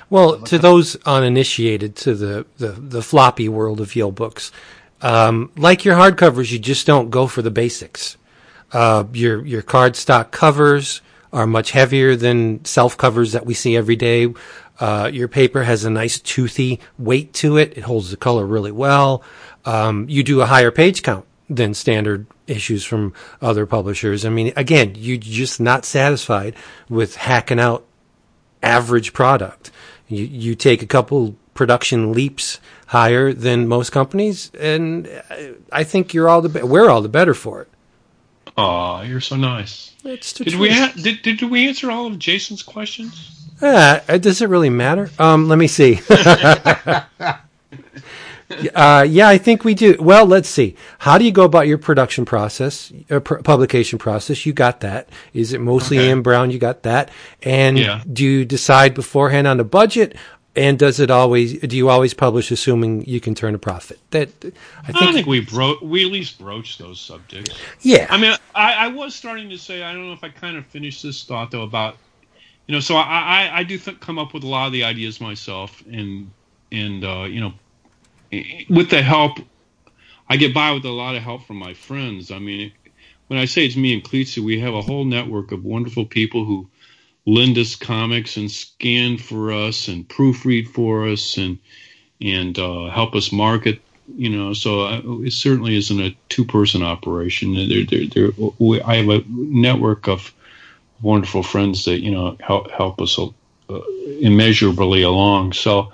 Well, 0.10 0.42
to 0.42 0.58
those 0.58 0.96
uninitiated 1.06 1.96
to 1.98 2.16
the, 2.16 2.46
the, 2.58 2.72
the 2.72 3.02
floppy 3.02 3.50
world 3.50 3.82
of 3.82 3.90
Yoe 3.90 4.14
books, 4.14 4.52
um, 5.02 5.52
like 5.58 5.84
your 5.84 5.96
hardcovers, 5.96 6.52
you 6.52 6.60
just 6.60 6.86
don't 6.86 7.10
go 7.10 7.28
for 7.28 7.42
the 7.42 7.52
basics. 7.52 8.18
Uh, 8.72 9.04
your 9.12 9.46
your 9.46 9.62
cardstock 9.62 10.32
covers 10.32 11.02
are 11.34 11.48
much 11.48 11.72
heavier 11.72 12.16
than 12.16 12.64
self 12.64 12.98
covers 12.98 13.34
that 13.34 13.46
we 13.46 13.54
see 13.54 13.76
every 13.76 13.96
day. 13.96 14.34
Uh, 14.80 15.10
your 15.12 15.28
paper 15.28 15.64
has 15.64 15.84
a 15.84 15.90
nice 15.90 16.20
toothy 16.20 16.80
weight 16.98 17.34
to 17.34 17.58
it. 17.58 17.78
It 17.78 17.82
holds 17.82 18.12
the 18.12 18.18
color 18.18 18.46
really 18.46 18.72
well. 18.72 19.24
Um, 19.66 20.08
you 20.08 20.24
do 20.24 20.42
a 20.42 20.46
higher 20.46 20.72
page 20.72 21.04
count 21.04 21.26
than 21.56 21.74
standard 21.74 22.26
issues 22.48 22.86
from 22.86 23.14
other 23.42 23.66
publishers. 23.66 24.26
I 24.26 24.30
mean, 24.30 24.54
again, 24.56 24.94
you're 24.96 25.18
just 25.18 25.60
not 25.60 25.86
satisfied 25.86 26.56
with 26.90 27.16
hacking 27.18 27.60
out 27.60 27.86
average 28.64 29.14
product. 29.14 29.72
You, 30.08 30.24
you 30.26 30.56
take 30.56 30.82
a 30.82 30.88
couple 30.88 31.36
production 31.54 32.14
leaps 32.14 32.60
higher 32.88 33.34
than 33.34 33.68
most 33.68 33.92
companies, 33.92 34.52
and 34.60 35.10
I 35.72 35.84
think 35.84 36.14
you're 36.14 36.30
all 36.30 36.42
the 36.42 36.50
be- 36.50 36.64
we're 36.64 36.90
all 36.90 37.02
the 37.02 37.10
better 37.10 37.34
for 37.34 37.62
it. 37.62 37.68
Aw, 38.58 39.02
you're 39.04 39.22
so 39.22 39.36
nice. 39.36 39.94
It's 40.04 40.34
did 40.34 40.56
we 40.56 40.72
ha- 40.72 40.94
did, 40.96 41.22
did 41.22 41.42
we 41.44 41.68
answer 41.68 41.92
all 41.92 42.08
of 42.08 42.20
Jason's 42.20 42.64
questions? 42.64 43.50
Uh, 43.62 44.00
does 44.18 44.42
it 44.42 44.50
really 44.50 44.70
matter? 44.70 45.10
Um, 45.20 45.48
let 45.48 45.58
me 45.58 45.68
see. 45.68 46.00
Uh, 48.74 49.06
yeah, 49.08 49.28
I 49.28 49.38
think 49.38 49.64
we 49.64 49.74
do. 49.74 49.96
Well, 50.00 50.26
let's 50.26 50.50
see. 50.50 50.76
How 51.00 51.18
do 51.18 51.26
you 51.26 51.32
go 51.32 51.44
about 51.44 51.68
your 51.68 51.78
production 51.78 52.26
process, 52.26 52.92
uh, 53.10 53.20
pr- 53.20 53.36
publication 53.36 54.00
process? 54.00 54.46
You 54.46 54.54
got 54.54 54.82
that. 54.82 55.10
Is 55.34 55.54
it 55.54 55.62
mostly 55.62 56.00
okay. 56.00 56.10
inbound? 56.10 56.54
You 56.54 56.60
got 56.60 56.84
that. 56.84 57.10
And 57.44 57.78
yeah. 57.78 58.04
do 58.12 58.24
you 58.24 58.46
decide 58.46 58.94
beforehand 58.94 59.48
on 59.48 59.58
the 59.58 59.64
budget? 59.64 60.16
And 60.54 60.78
does 60.78 61.00
it 61.00 61.10
always? 61.10 61.60
Do 61.60 61.78
you 61.78 61.90
always 61.90 62.14
publish 62.14 62.52
assuming 62.52 63.06
you 63.06 63.22
can 63.22 63.36
turn 63.36 63.56
a 63.56 63.58
profit? 63.58 64.00
That 64.12 64.30
I 64.84 64.92
think, 64.92 65.02
I 65.02 65.14
think 65.14 65.28
we 65.28 65.40
bro- 65.40 65.80
we 65.82 66.06
at 66.06 66.12
least 66.12 66.40
broach 66.40 66.78
those 66.78 67.00
subjects. 67.00 67.58
Yeah. 67.80 68.08
I 68.10 68.18
mean, 68.18 68.36
I, 68.54 68.74
I 68.74 68.88
was 68.88 69.16
starting 69.16 69.50
to 69.50 69.58
say 69.58 69.82
I 69.82 69.94
don't 69.94 70.08
know 70.08 70.14
if 70.14 70.26
I 70.26 70.30
kind 70.30 70.58
of 70.58 70.66
finished 70.66 71.04
this 71.04 71.24
thought 71.24 71.52
though 71.52 71.64
about 71.64 71.96
you 72.68 72.74
know 72.74 72.82
so 72.82 72.96
I 72.96 73.48
I, 73.48 73.60
I 73.60 73.64
do 73.64 73.78
th- 73.78 74.02
come 74.02 74.20
up 74.20 74.34
with 74.34 74.44
a 74.44 74.48
lot 74.48 74.68
of 74.68 74.74
the 74.74 74.84
ideas 74.84 75.22
myself 75.22 75.82
and 75.90 76.30
and 76.72 77.06
uh, 77.06 77.24
you 77.24 77.40
know 77.40 77.54
with 78.70 78.90
the 78.90 79.02
help, 79.02 79.40
I 80.30 80.38
get 80.38 80.54
by 80.54 80.72
with 80.72 80.86
a 80.86 80.90
lot 80.90 81.16
of 81.16 81.24
help 81.24 81.46
from 81.46 81.58
my 81.58 81.74
friends. 81.74 82.32
I 82.32 82.40
mean, 82.40 82.72
when 83.28 83.40
I 83.40 83.46
say 83.46 83.66
it's 83.66 83.76
me 83.76 83.94
and 83.94 84.04
Clizia, 84.04 84.44
we 84.44 84.60
have 84.60 84.74
a 84.74 84.82
whole 84.82 85.06
network 85.06 85.52
of 85.52 85.64
wonderful 85.64 86.06
people 86.06 86.46
who 86.46 86.70
lend 87.26 87.58
us 87.58 87.76
comics 87.76 88.38
and 88.38 88.50
scan 88.50 89.18
for 89.18 89.52
us 89.52 89.88
and 89.88 90.08
proofread 90.08 90.68
for 90.68 91.08
us 91.08 91.38
and 91.38 91.58
and 92.20 92.58
uh, 92.60 92.90
help 92.90 93.16
us 93.16 93.32
market. 93.32 93.82
You 94.16 94.30
know, 94.30 94.54
so 94.54 94.82
I, 94.82 95.02
it 95.26 95.34
certainly 95.34 95.78
isn't 95.78 96.00
a 96.00 96.16
two-person 96.30 96.84
operation. 96.84 97.54
There, 97.54 97.86
there, 97.86 98.08
there, 98.08 98.32
I 98.86 98.96
have 98.98 99.10
a 99.10 99.24
network 99.28 100.08
of 100.08 100.34
wonderful 101.02 101.44
friends 101.44 101.86
that 101.86 102.02
you 102.02 102.12
know 102.12 102.38
help 102.42 102.70
help 102.72 103.02
us 103.02 103.18
uh, 103.18 103.80
immeasurably 104.20 105.02
along. 105.02 105.54
So 105.54 105.92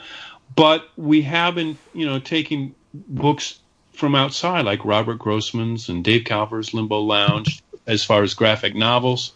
but 0.55 0.87
we 0.97 1.21
have 1.23 1.55
been, 1.55 1.77
you 1.93 2.05
know, 2.05 2.19
taking 2.19 2.73
books 2.93 3.59
from 3.93 4.15
outside, 4.15 4.65
like 4.65 4.85
Robert 4.85 5.19
Grossman's 5.19 5.89
and 5.89 6.03
Dave 6.03 6.25
Calver's 6.25 6.73
Limbo 6.73 7.01
Lounge, 7.01 7.63
as 7.85 8.03
far 8.03 8.23
as 8.23 8.33
graphic 8.33 8.75
novels. 8.75 9.33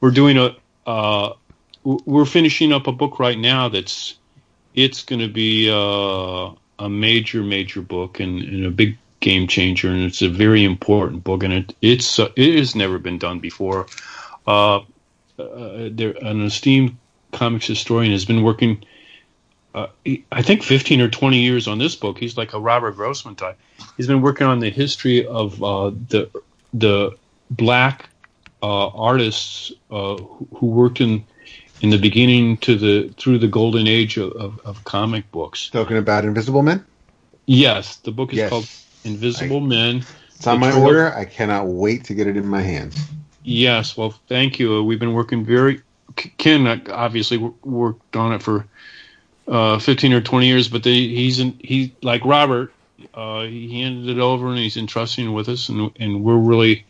We're 0.00 0.10
doing 0.10 0.38
a, 0.38 0.56
uh, 0.86 1.34
we're 1.84 2.24
finishing 2.24 2.72
up 2.72 2.86
a 2.86 2.92
book 2.92 3.18
right 3.18 3.38
now 3.38 3.68
that's, 3.68 4.14
it's 4.74 5.02
going 5.04 5.20
to 5.20 5.28
be 5.28 5.70
uh, 5.70 6.54
a 6.78 6.88
major, 6.88 7.42
major 7.42 7.82
book 7.82 8.20
and, 8.20 8.40
and, 8.42 8.66
a 8.66 8.70
big 8.70 8.96
game 9.20 9.46
changer, 9.46 9.88
and 9.88 10.04
it's 10.04 10.22
a 10.22 10.28
very 10.28 10.64
important 10.64 11.24
book, 11.24 11.42
and 11.42 11.52
it 11.52 11.74
it's 11.82 12.18
uh, 12.18 12.28
it 12.36 12.56
has 12.56 12.74
never 12.74 12.98
been 12.98 13.18
done 13.18 13.40
before. 13.40 13.86
Uh, 14.46 14.80
uh 15.38 15.88
there, 15.90 16.12
an 16.22 16.42
esteemed 16.42 16.96
comics 17.32 17.66
historian 17.66 18.12
has 18.12 18.24
been 18.24 18.42
working 18.42 18.84
uh, 19.74 19.86
I 20.32 20.42
think 20.42 20.62
15 20.62 21.00
or 21.00 21.08
20 21.08 21.38
years 21.38 21.68
on 21.68 21.78
this 21.78 21.94
book. 21.94 22.18
He's 22.18 22.36
like 22.36 22.54
a 22.54 22.60
Robert 22.60 22.92
Grossman 22.92 23.34
type. 23.34 23.58
He's 23.96 24.06
been 24.06 24.22
working 24.22 24.46
on 24.46 24.60
the 24.60 24.70
history 24.70 25.26
of 25.26 25.62
uh, 25.62 25.90
the 26.08 26.30
the 26.74 27.16
black 27.50 28.08
uh, 28.62 28.88
artists 28.88 29.72
uh, 29.90 30.16
who, 30.16 30.48
who, 30.56 30.66
worked 30.66 31.00
in 31.00 31.24
in 31.80 31.90
the 31.90 31.98
beginning 31.98 32.56
to 32.58 32.76
the 32.76 33.08
through 33.16 33.38
the 33.38 33.48
golden 33.48 33.86
age 33.86 34.16
of, 34.16 34.32
of, 34.32 34.60
of 34.64 34.84
comic 34.84 35.30
books. 35.30 35.70
Talking 35.70 35.96
about 35.96 36.24
Invisible 36.24 36.62
Men. 36.62 36.84
Yes, 37.46 37.96
the 37.96 38.10
book 38.10 38.32
is 38.32 38.38
yes. 38.38 38.50
called 38.50 38.68
Invisible 39.04 39.62
I, 39.62 39.66
Men. 39.66 40.04
It's 40.34 40.46
on 40.46 40.60
my 40.60 40.72
order. 40.72 41.12
I 41.14 41.24
cannot 41.24 41.66
wait 41.66 42.04
to 42.04 42.14
get 42.14 42.26
it 42.26 42.36
in 42.36 42.46
my 42.46 42.62
hands. 42.62 42.96
Yes, 43.42 43.96
well, 43.96 44.10
thank 44.28 44.58
you. 44.58 44.82
We've 44.84 45.00
been 45.00 45.14
working 45.14 45.44
very. 45.44 45.82
Ken 46.16 46.66
obviously 46.90 47.38
worked 47.38 48.16
on 48.16 48.32
it 48.32 48.42
for 48.42 48.66
uh, 49.48 49.78
15 49.78 50.12
or 50.12 50.20
20 50.20 50.46
years, 50.46 50.68
but 50.68 50.82
they, 50.82 50.92
he's 50.92 51.40
in, 51.40 51.58
he 51.62 51.94
like 52.02 52.24
Robert, 52.24 52.72
uh, 53.14 53.42
he 53.42 53.82
handed 53.82 54.16
it 54.16 54.20
over 54.20 54.48
and 54.48 54.58
he's 54.58 54.76
entrusting 54.76 55.32
with 55.32 55.48
us, 55.48 55.68
and 55.68 55.90
and 55.98 56.22
we're 56.22 56.36
really 56.36 56.84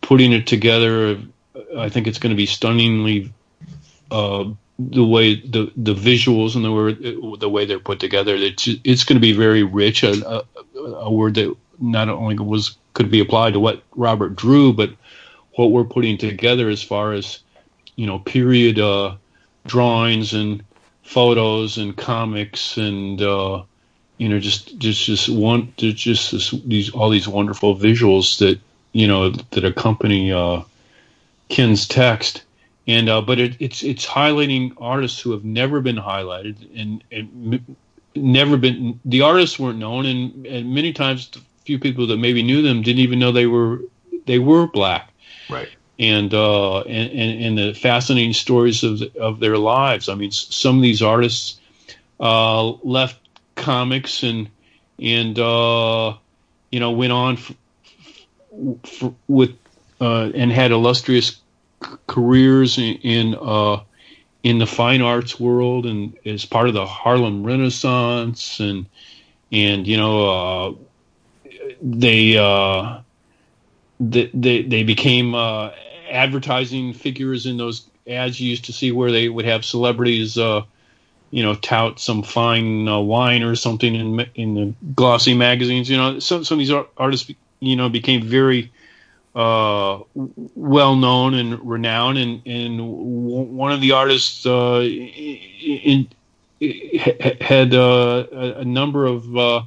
putting 0.00 0.32
it 0.32 0.46
together. 0.46 1.18
I 1.76 1.88
think 1.88 2.06
it's 2.06 2.18
going 2.18 2.30
to 2.30 2.36
be 2.36 2.46
stunningly 2.46 3.32
uh, 4.10 4.44
the 4.78 5.04
way 5.04 5.36
the 5.36 5.72
the 5.76 5.94
visuals 5.94 6.56
and 6.56 6.64
the 6.64 6.72
way 6.72 7.36
the 7.38 7.48
way 7.48 7.64
they're 7.66 7.78
put 7.78 8.00
together. 8.00 8.34
It's 8.34 8.68
it's 8.84 9.04
going 9.04 9.16
to 9.16 9.20
be 9.20 9.32
very 9.32 9.62
rich. 9.62 10.02
A, 10.02 10.28
a, 10.28 10.44
a 10.78 11.12
word 11.12 11.34
that 11.34 11.54
not 11.78 12.08
only 12.08 12.38
was 12.38 12.76
could 12.92 13.10
be 13.10 13.20
applied 13.20 13.54
to 13.54 13.60
what 13.60 13.82
Robert 13.96 14.36
drew, 14.36 14.72
but 14.72 14.90
what 15.52 15.72
we're 15.72 15.84
putting 15.84 16.18
together 16.18 16.68
as 16.68 16.82
far 16.82 17.12
as 17.12 17.40
you 17.96 18.06
know 18.06 18.18
period 18.18 18.78
uh, 18.78 19.16
drawings 19.66 20.32
and 20.34 20.64
photos 21.04 21.78
and 21.78 21.96
comics 21.96 22.76
and 22.76 23.22
uh, 23.22 23.62
you 24.18 24.28
know 24.28 24.40
just 24.40 24.76
just 24.78 25.04
just 25.04 25.28
one 25.28 25.72
just 25.76 26.32
this, 26.32 26.50
these 26.66 26.90
all 26.90 27.10
these 27.10 27.28
wonderful 27.28 27.76
visuals 27.76 28.38
that 28.38 28.58
you 28.92 29.06
know 29.06 29.30
that 29.30 29.64
accompany 29.64 30.32
uh, 30.32 30.62
Ken's 31.48 31.86
text. 31.86 32.42
And 32.86 33.08
uh, 33.08 33.22
but 33.22 33.38
it, 33.38 33.56
it's 33.60 33.82
it's 33.82 34.04
highlighting 34.04 34.74
artists 34.78 35.20
who 35.20 35.30
have 35.32 35.44
never 35.44 35.80
been 35.80 35.96
highlighted 35.96 36.56
and, 36.78 37.02
and 37.10 37.76
never 38.14 38.56
been 38.56 39.00
the 39.06 39.22
artists 39.22 39.58
weren't 39.58 39.78
known 39.78 40.04
and, 40.04 40.46
and 40.46 40.74
many 40.74 40.92
times 40.92 41.30
the 41.30 41.40
few 41.64 41.78
people 41.78 42.06
that 42.06 42.18
maybe 42.18 42.42
knew 42.42 42.60
them 42.60 42.82
didn't 42.82 43.00
even 43.00 43.18
know 43.18 43.32
they 43.32 43.46
were 43.46 43.80
they 44.26 44.38
were 44.38 44.66
black 44.66 45.13
and, 45.98 46.32
uh, 46.34 46.80
and, 46.80 47.10
and 47.42 47.58
the 47.58 47.74
fascinating 47.74 48.32
stories 48.32 48.82
of 48.82 49.02
of 49.16 49.40
their 49.40 49.56
lives. 49.58 50.08
I 50.08 50.14
mean, 50.14 50.30
some 50.30 50.76
of 50.76 50.82
these 50.82 51.02
artists 51.02 51.60
uh, 52.20 52.70
left 52.82 53.18
comics 53.56 54.22
and 54.22 54.48
and 55.00 55.38
uh, 55.38 56.14
you 56.70 56.80
know 56.80 56.90
went 56.92 57.12
on 57.12 57.34
f- 57.34 57.54
f- 58.84 59.12
with 59.28 59.56
uh, 60.00 60.30
and 60.34 60.52
had 60.52 60.70
illustrious 60.70 61.40
c- 61.84 61.90
careers 62.06 62.78
in 62.78 62.94
in, 62.96 63.34
uh, 63.40 63.80
in 64.42 64.58
the 64.58 64.66
fine 64.66 65.02
arts 65.02 65.38
world 65.38 65.86
and 65.86 66.16
as 66.26 66.44
part 66.44 66.68
of 66.68 66.74
the 66.74 66.86
Harlem 66.86 67.44
Renaissance 67.44 68.60
and 68.60 68.86
and 69.52 69.86
you 69.86 69.96
know 69.96 70.28
uh, 70.28 70.72
they 71.82 72.36
they, 74.00 74.62
they, 74.62 74.82
became 74.82 75.34
uh, 75.34 75.70
advertising 76.10 76.92
figures 76.92 77.46
in 77.46 77.56
those 77.56 77.88
ads 78.06 78.40
you 78.40 78.50
used 78.50 78.66
to 78.66 78.72
see 78.72 78.92
where 78.92 79.10
they 79.12 79.28
would 79.28 79.44
have 79.44 79.64
celebrities, 79.64 80.36
uh, 80.36 80.62
you 81.30 81.42
know, 81.42 81.54
tout 81.54 81.98
some 81.98 82.22
fine 82.22 82.88
uh, 82.88 82.98
wine 82.98 83.42
or 83.42 83.54
something 83.56 83.94
in 83.94 84.26
in 84.34 84.54
the 84.54 84.74
glossy 84.94 85.34
magazines. 85.34 85.88
You 85.88 85.96
know, 85.96 86.18
some 86.18 86.44
some 86.44 86.56
of 86.56 86.66
these 86.66 86.72
artists, 86.96 87.30
you 87.60 87.76
know, 87.76 87.88
became 87.88 88.22
very 88.22 88.72
uh, 89.34 90.00
well 90.14 90.96
known 90.96 91.34
and 91.34 91.68
renowned, 91.68 92.18
and 92.18 92.46
and 92.46 92.80
one 92.88 93.72
of 93.72 93.80
the 93.80 93.92
artists 93.92 94.46
uh, 94.46 94.80
in, 94.80 96.08
in, 96.60 97.40
had 97.40 97.74
uh, 97.74 98.26
a 98.32 98.64
number 98.64 99.06
of 99.06 99.64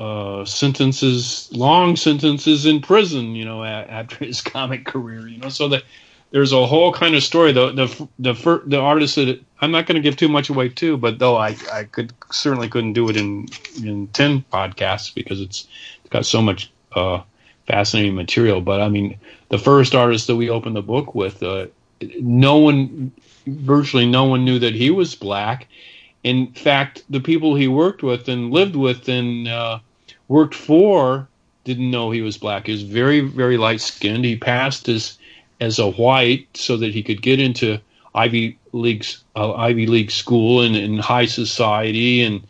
uh, 0.00 0.46
sentences, 0.46 1.50
long 1.52 1.94
sentences 1.94 2.64
in 2.64 2.80
prison. 2.80 3.34
You 3.34 3.44
know, 3.44 3.62
after 3.62 4.24
his 4.24 4.40
comic 4.56 4.86
career. 4.86 5.28
You 5.28 5.38
know, 5.38 5.50
so 5.50 5.68
that 5.68 5.84
there's 6.30 6.52
a 6.52 6.66
whole 6.66 6.92
kind 6.92 7.14
of 7.14 7.22
story. 7.22 7.52
The 7.52 7.72
the 7.72 8.08
the 8.18 8.34
fir- 8.34 8.62
the 8.64 8.80
artist 8.80 9.16
that 9.16 9.42
I'm 9.60 9.70
not 9.70 9.86
going 9.86 9.96
to 9.96 10.00
give 10.00 10.16
too 10.16 10.28
much 10.28 10.48
away 10.48 10.70
too, 10.70 10.96
but 10.96 11.18
though 11.18 11.36
I 11.36 11.56
I 11.70 11.84
could 11.84 12.14
certainly 12.32 12.68
couldn't 12.68 12.94
do 12.94 13.10
it 13.10 13.16
in 13.16 13.48
in 13.84 14.08
ten 14.08 14.42
podcasts 14.52 15.14
because 15.14 15.40
it's, 15.40 15.68
it's 16.00 16.10
got 16.10 16.24
so 16.24 16.40
much 16.40 16.72
uh, 16.92 17.20
fascinating 17.66 18.14
material. 18.14 18.62
But 18.62 18.80
I 18.80 18.88
mean, 18.88 19.18
the 19.50 19.58
first 19.58 19.94
artist 19.94 20.28
that 20.28 20.36
we 20.36 20.48
opened 20.48 20.76
the 20.76 20.82
book 20.82 21.14
with, 21.14 21.42
uh, 21.42 21.66
no 22.20 22.56
one, 22.56 23.12
virtually 23.46 24.06
no 24.06 24.24
one 24.24 24.46
knew 24.46 24.58
that 24.60 24.74
he 24.74 24.90
was 24.90 25.14
black. 25.14 25.68
In 26.22 26.52
fact, 26.52 27.02
the 27.10 27.20
people 27.20 27.54
he 27.54 27.68
worked 27.68 28.02
with 28.02 28.28
and 28.28 28.50
lived 28.50 28.76
with 28.76 29.08
and 29.08 29.48
uh, 29.48 29.80
worked 30.30 30.54
for 30.54 31.28
didn't 31.64 31.90
know 31.90 32.10
he 32.10 32.22
was 32.22 32.38
black. 32.38 32.66
He 32.66 32.72
was 32.72 32.82
very 32.82 33.20
very 33.20 33.58
light 33.58 33.80
skinned. 33.80 34.24
He 34.24 34.36
passed 34.36 34.88
as 34.88 35.18
as 35.60 35.78
a 35.78 35.90
white 35.90 36.48
so 36.54 36.76
that 36.78 36.94
he 36.94 37.02
could 37.02 37.20
get 37.20 37.40
into 37.40 37.78
Ivy 38.14 38.56
League 38.72 39.04
uh, 39.36 39.52
Ivy 39.54 39.86
League 39.86 40.10
school 40.10 40.62
and 40.62 40.74
in 40.76 40.98
high 40.98 41.26
society 41.26 42.22
and 42.22 42.46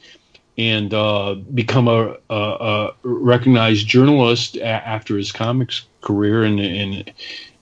and 0.59 0.93
uh, 0.93 1.35
become 1.55 1.89
a, 1.89 2.17
a, 2.29 2.37
a, 2.37 2.95
recognized 3.03 3.89
journalist 3.89 4.57
a- 4.57 4.65
after 4.65 5.17
his 5.17 5.33
comics 5.33 5.87
career 6.03 6.45
and 6.45 6.61
and 6.61 7.13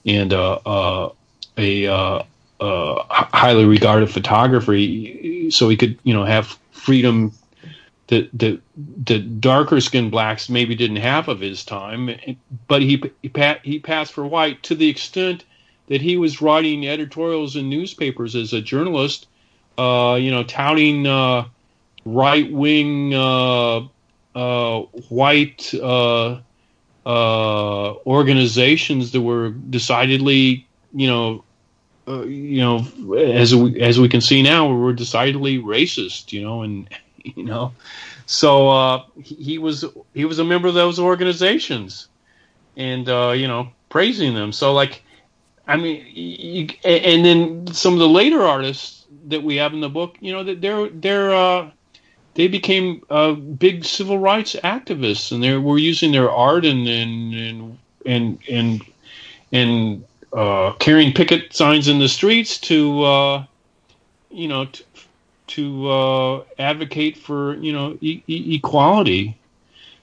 and 0.05 0.33
uh, 0.33 0.59
uh, 0.65 1.09
a 1.57 1.87
uh, 1.87 2.23
uh, 2.59 3.03
highly 3.09 3.65
regarded 3.65 4.11
photographer. 4.11 4.73
So 5.49 5.69
he 5.69 5.77
could 5.77 5.97
you 6.03 6.13
know 6.13 6.25
have 6.25 6.57
freedom 6.71 7.31
that 8.09 8.29
the 8.33 8.59
the 9.05 9.19
darker 9.19 9.79
skinned 9.79 10.11
blacks 10.11 10.49
maybe 10.49 10.75
didn't 10.75 10.97
have 10.97 11.27
of 11.27 11.39
his 11.39 11.63
time, 11.63 12.09
but 12.67 12.81
he 12.81 13.01
he, 13.21 13.31
he 13.63 13.79
passed 13.79 14.13
for 14.13 14.25
white 14.25 14.61
to 14.63 14.75
the 14.75 14.89
extent 14.89 15.45
that 15.87 16.01
he 16.01 16.17
was 16.17 16.41
writing 16.41 16.87
editorials 16.87 17.55
in 17.55 17.69
newspapers 17.69 18.35
as 18.35 18.53
a 18.53 18.61
journalist, 18.61 19.27
uh, 19.77 20.17
you 20.19 20.31
know, 20.31 20.43
touting 20.43 21.05
uh, 21.05 21.45
right 22.03 22.51
wing 22.51 23.13
uh, 23.13 23.81
uh, 24.35 24.79
white 25.09 25.71
uh, 25.75 26.39
organizations 27.05 29.11
that 29.11 29.21
were 29.21 29.49
decidedly, 29.49 30.67
you 30.93 31.07
know, 31.07 31.43
you 32.07 32.59
know, 32.59 32.87
as 33.19 33.55
we, 33.55 33.79
as 33.81 33.99
we 33.99 34.09
can 34.09 34.21
see 34.21 34.41
now, 34.41 34.73
we're 34.73 34.93
decidedly 34.93 35.59
racist, 35.59 36.33
you 36.33 36.41
know, 36.41 36.63
and 36.63 36.89
you 37.35 37.43
know, 37.43 37.73
so 38.25 38.69
uh, 38.69 39.03
he 39.21 39.57
was 39.57 39.85
he 40.13 40.25
was 40.25 40.39
a 40.39 40.45
member 40.45 40.67
of 40.67 40.73
those 40.73 40.99
organizations, 40.99 42.07
and 42.77 43.09
uh, 43.09 43.31
you 43.35 43.47
know, 43.47 43.69
praising 43.89 44.33
them. 44.33 44.51
So 44.51 44.73
like, 44.73 45.03
I 45.67 45.77
mean, 45.77 46.05
you, 46.13 46.67
and 46.83 47.25
then 47.25 47.67
some 47.67 47.93
of 47.93 47.99
the 47.99 48.09
later 48.09 48.41
artists 48.41 49.05
that 49.27 49.43
we 49.43 49.55
have 49.57 49.73
in 49.73 49.81
the 49.81 49.89
book, 49.89 50.17
you 50.19 50.31
know, 50.31 50.43
that 50.43 50.61
they're 50.61 50.89
they're 50.89 51.33
uh, 51.33 51.71
they 52.35 52.47
became 52.47 53.03
uh, 53.09 53.33
big 53.33 53.83
civil 53.85 54.17
rights 54.19 54.55
activists, 54.63 55.31
and 55.31 55.43
they 55.43 55.57
were 55.57 55.77
using 55.77 56.11
their 56.11 56.31
art 56.31 56.65
and 56.65 56.87
and 56.87 57.33
and 57.33 57.77
and 58.05 58.39
and, 58.49 58.81
and 59.51 60.03
uh, 60.33 60.73
carrying 60.73 61.13
picket 61.13 61.53
signs 61.53 61.87
in 61.87 61.99
the 61.99 62.07
streets 62.07 62.57
to, 62.59 63.03
uh, 63.03 63.45
you 64.29 64.47
know, 64.47 64.67
to 65.49 65.89
uh, 65.89 66.43
advocate 66.57 67.17
for 67.17 67.55
you 67.55 67.73
know 67.73 67.97
e- 68.01 68.23
e- 68.27 68.55
equality. 68.55 69.37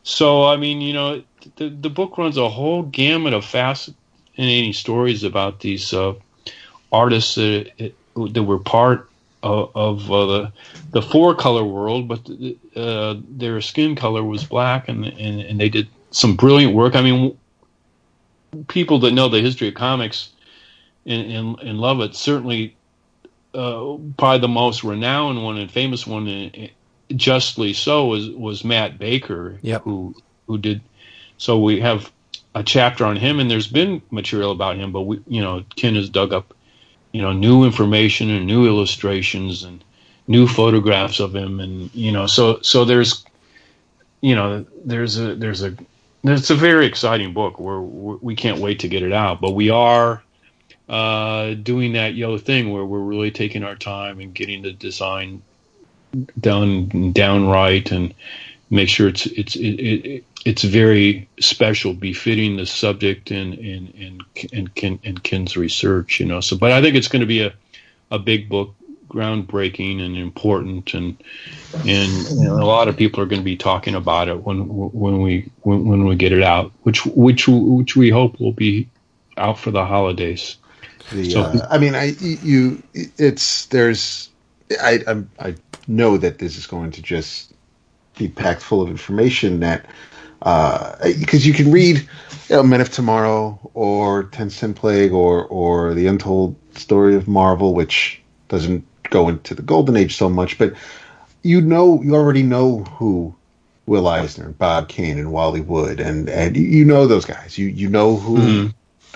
So 0.02 0.44
I 0.44 0.56
mean, 0.56 0.81
you 0.81 0.93
know, 0.93 1.23
the 1.56 1.68
the 1.68 1.90
book 1.90 2.18
runs 2.18 2.36
a 2.36 2.48
whole 2.48 2.82
gamut 2.82 3.32
of 3.32 3.44
fascinating 3.44 4.73
stories 4.73 5.24
about 5.24 5.60
these 5.60 5.93
uh, 5.93 6.14
artists 6.93 7.35
that, 7.36 7.93
that 8.14 8.43
were 8.43 8.59
part 8.59 9.09
of, 9.43 9.70
of 9.74 10.12
uh, 10.12 10.27
the 10.27 10.52
the 10.93 11.02
four 11.02 11.35
color 11.35 11.64
world, 11.64 12.09
but 12.09 12.20
uh, 12.77 13.16
their 13.31 13.60
skin 13.60 13.97
color 13.97 14.23
was 14.23 14.44
black, 14.44 14.89
and, 14.89 15.05
and 15.05 15.40
and 15.40 15.60
they 15.60 15.68
did 15.68 15.89
some 16.10 16.36
brilliant 16.36 16.74
work. 16.74 16.94
I 16.94 17.02
mean, 17.02 17.36
people 18.68 18.98
that 19.01 19.12
know 19.12 19.28
the 19.28 19.40
history 19.40 19.68
of 19.68 19.74
comics 19.74 20.31
and, 21.05 21.31
and, 21.31 21.59
and 21.60 21.78
love 21.78 22.01
it 22.01 22.14
certainly 22.14 22.76
uh, 23.56 23.96
probably 24.18 24.40
the 24.40 24.48
most 24.48 24.84
renowned 24.84 25.42
one 25.42 25.56
and 25.56 25.70
famous 25.70 26.06
one, 26.06 26.28
uh, 26.28 26.66
justly 27.14 27.72
so, 27.72 28.06
was 28.06 28.28
was 28.30 28.64
Matt 28.64 28.98
Baker, 28.98 29.58
yep. 29.62 29.82
who 29.82 30.14
who 30.46 30.58
did. 30.58 30.80
So 31.38 31.58
we 31.58 31.80
have 31.80 32.12
a 32.54 32.62
chapter 32.62 33.04
on 33.04 33.16
him, 33.16 33.40
and 33.40 33.50
there's 33.50 33.66
been 33.66 34.02
material 34.10 34.50
about 34.50 34.76
him, 34.76 34.92
but 34.92 35.02
we, 35.02 35.20
you 35.26 35.40
know, 35.40 35.64
Ken 35.76 35.94
has 35.94 36.08
dug 36.08 36.32
up, 36.32 36.54
you 37.12 37.20
know, 37.20 37.32
new 37.32 37.64
information 37.64 38.30
and 38.30 38.46
new 38.46 38.66
illustrations 38.66 39.62
and 39.62 39.82
new 40.26 40.46
photographs 40.46 41.20
of 41.20 41.34
him, 41.34 41.60
and 41.60 41.94
you 41.94 42.12
know, 42.12 42.26
so 42.26 42.60
so 42.62 42.84
there's, 42.84 43.24
you 44.20 44.34
know, 44.34 44.66
there's 44.84 45.18
a 45.18 45.34
there's 45.34 45.62
a 45.62 45.74
it's 46.24 46.50
a 46.50 46.54
very 46.54 46.86
exciting 46.86 47.32
book. 47.32 47.58
We're, 47.60 47.80
we're 47.80 48.16
we 48.16 48.34
can't 48.34 48.60
wait 48.60 48.80
to 48.80 48.88
get 48.88 49.02
it 49.02 49.12
out, 49.12 49.40
but 49.40 49.52
we 49.52 49.70
are 49.70 50.22
uh, 50.88 51.54
doing 51.54 51.92
that 51.94 52.14
Yoe 52.14 52.40
thing 52.40 52.72
where 52.72 52.84
we're 52.84 53.00
really 53.00 53.30
taking 53.30 53.64
our 53.64 53.76
time 53.76 54.20
and 54.20 54.34
getting 54.34 54.62
the 54.62 54.72
design 54.72 55.42
done 56.40 57.12
downright 57.12 57.90
and 57.90 58.14
make 58.70 58.88
sure 58.88 59.08
it's 59.08 59.26
it's 59.26 59.56
it, 59.56 59.80
it, 59.80 60.24
it's 60.44 60.62
very 60.62 61.28
special, 61.40 61.92
befitting 61.92 62.56
the 62.56 62.66
subject 62.66 63.30
and 63.30 63.54
and 63.54 63.94
and 63.94 64.22
and, 64.52 64.74
Ken, 64.74 64.98
and 65.04 65.22
Ken's 65.22 65.56
research. 65.56 66.20
You 66.20 66.26
know, 66.26 66.40
so 66.40 66.56
but 66.56 66.72
I 66.72 66.80
think 66.80 66.94
it's 66.94 67.08
going 67.08 67.20
to 67.20 67.26
be 67.26 67.42
a 67.42 67.52
a 68.10 68.18
big 68.18 68.48
book, 68.48 68.74
groundbreaking 69.08 70.00
and 70.00 70.16
important, 70.16 70.94
and 70.94 71.16
and 71.74 72.12
you 72.30 72.44
know, 72.44 72.54
a 72.54 72.64
lot 72.64 72.88
of 72.88 72.96
people 72.96 73.20
are 73.20 73.26
going 73.26 73.40
to 73.40 73.44
be 73.44 73.56
talking 73.56 73.94
about 73.94 74.28
it 74.28 74.44
when 74.44 74.68
when 74.68 75.20
we 75.20 75.50
when, 75.62 75.86
when 75.86 76.04
we 76.06 76.14
get 76.14 76.32
it 76.32 76.42
out, 76.42 76.72
which 76.82 77.04
which 77.06 77.48
which 77.48 77.96
we 77.96 78.10
hope 78.10 78.38
will 78.40 78.52
be 78.52 78.88
out 79.36 79.58
for 79.58 79.72
the 79.72 79.84
holidays. 79.84 80.56
The, 81.12 81.30
so, 81.30 81.42
uh, 81.42 81.66
I 81.70 81.78
mean, 81.78 81.94
I 81.94 82.14
you 82.20 82.82
it's 82.94 83.66
there's 83.66 84.30
I 84.80 85.00
I'm, 85.06 85.30
I 85.38 85.54
know 85.86 86.16
that 86.16 86.38
this 86.38 86.56
is 86.56 86.66
going 86.66 86.90
to 86.92 87.02
just 87.02 87.52
be 88.18 88.28
packed 88.28 88.62
full 88.62 88.82
of 88.82 88.88
information 88.88 89.60
that 89.60 89.86
because 90.40 91.44
uh, 91.44 91.48
you 91.48 91.52
can 91.52 91.70
read 91.70 92.08
you 92.48 92.56
know, 92.56 92.62
Men 92.62 92.80
of 92.80 92.90
Tomorrow 92.90 93.58
or 93.74 94.24
Ten 94.24 94.50
Cent 94.50 94.76
Plague 94.76 95.12
or 95.12 95.44
or 95.46 95.94
the 95.94 96.06
Untold 96.06 96.56
Story 96.76 97.14
of 97.14 97.28
Marvel, 97.28 97.74
which 97.74 98.20
doesn't 98.48 98.84
go 99.10 99.28
into 99.28 99.54
the 99.54 99.62
Golden 99.62 99.96
Age 99.96 100.16
so 100.16 100.28
much, 100.28 100.58
but 100.58 100.74
you 101.42 101.60
know 101.60 102.02
you 102.02 102.14
already 102.14 102.42
know 102.42 102.80
who 102.80 103.34
Will 103.86 104.08
Eisner, 104.08 104.50
Bob 104.50 104.88
Kane, 104.88 105.18
and 105.18 105.32
Wally 105.32 105.60
Wood, 105.60 106.00
and 106.00 106.28
and 106.28 106.56
you 106.56 106.84
know 106.84 107.06
those 107.06 107.24
guys. 107.24 107.56
You 107.56 107.68
you 107.68 107.88
know 107.88 108.16
who. 108.16 108.36
Mm-hmm 108.36 108.66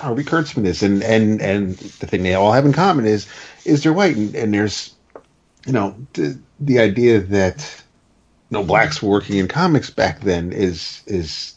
Harvey 0.00 0.24
Kurtzman 0.24 0.64
is, 0.64 0.82
and 0.82 1.02
and 1.02 1.40
and 1.40 1.76
the 1.76 2.06
thing 2.06 2.22
they 2.22 2.34
all 2.34 2.52
have 2.52 2.64
in 2.64 2.72
common 2.72 3.04
is 3.04 3.26
is 3.64 3.82
they're 3.82 3.92
white, 3.92 4.16
and, 4.16 4.34
and 4.34 4.54
there's 4.54 4.94
you 5.66 5.72
know 5.72 5.94
the, 6.14 6.38
the 6.58 6.78
idea 6.78 7.20
that 7.20 7.82
no 8.50 8.64
blacks 8.64 9.02
were 9.02 9.10
working 9.10 9.36
in 9.36 9.46
comics 9.46 9.90
back 9.90 10.20
then 10.20 10.52
is 10.52 11.02
is 11.06 11.54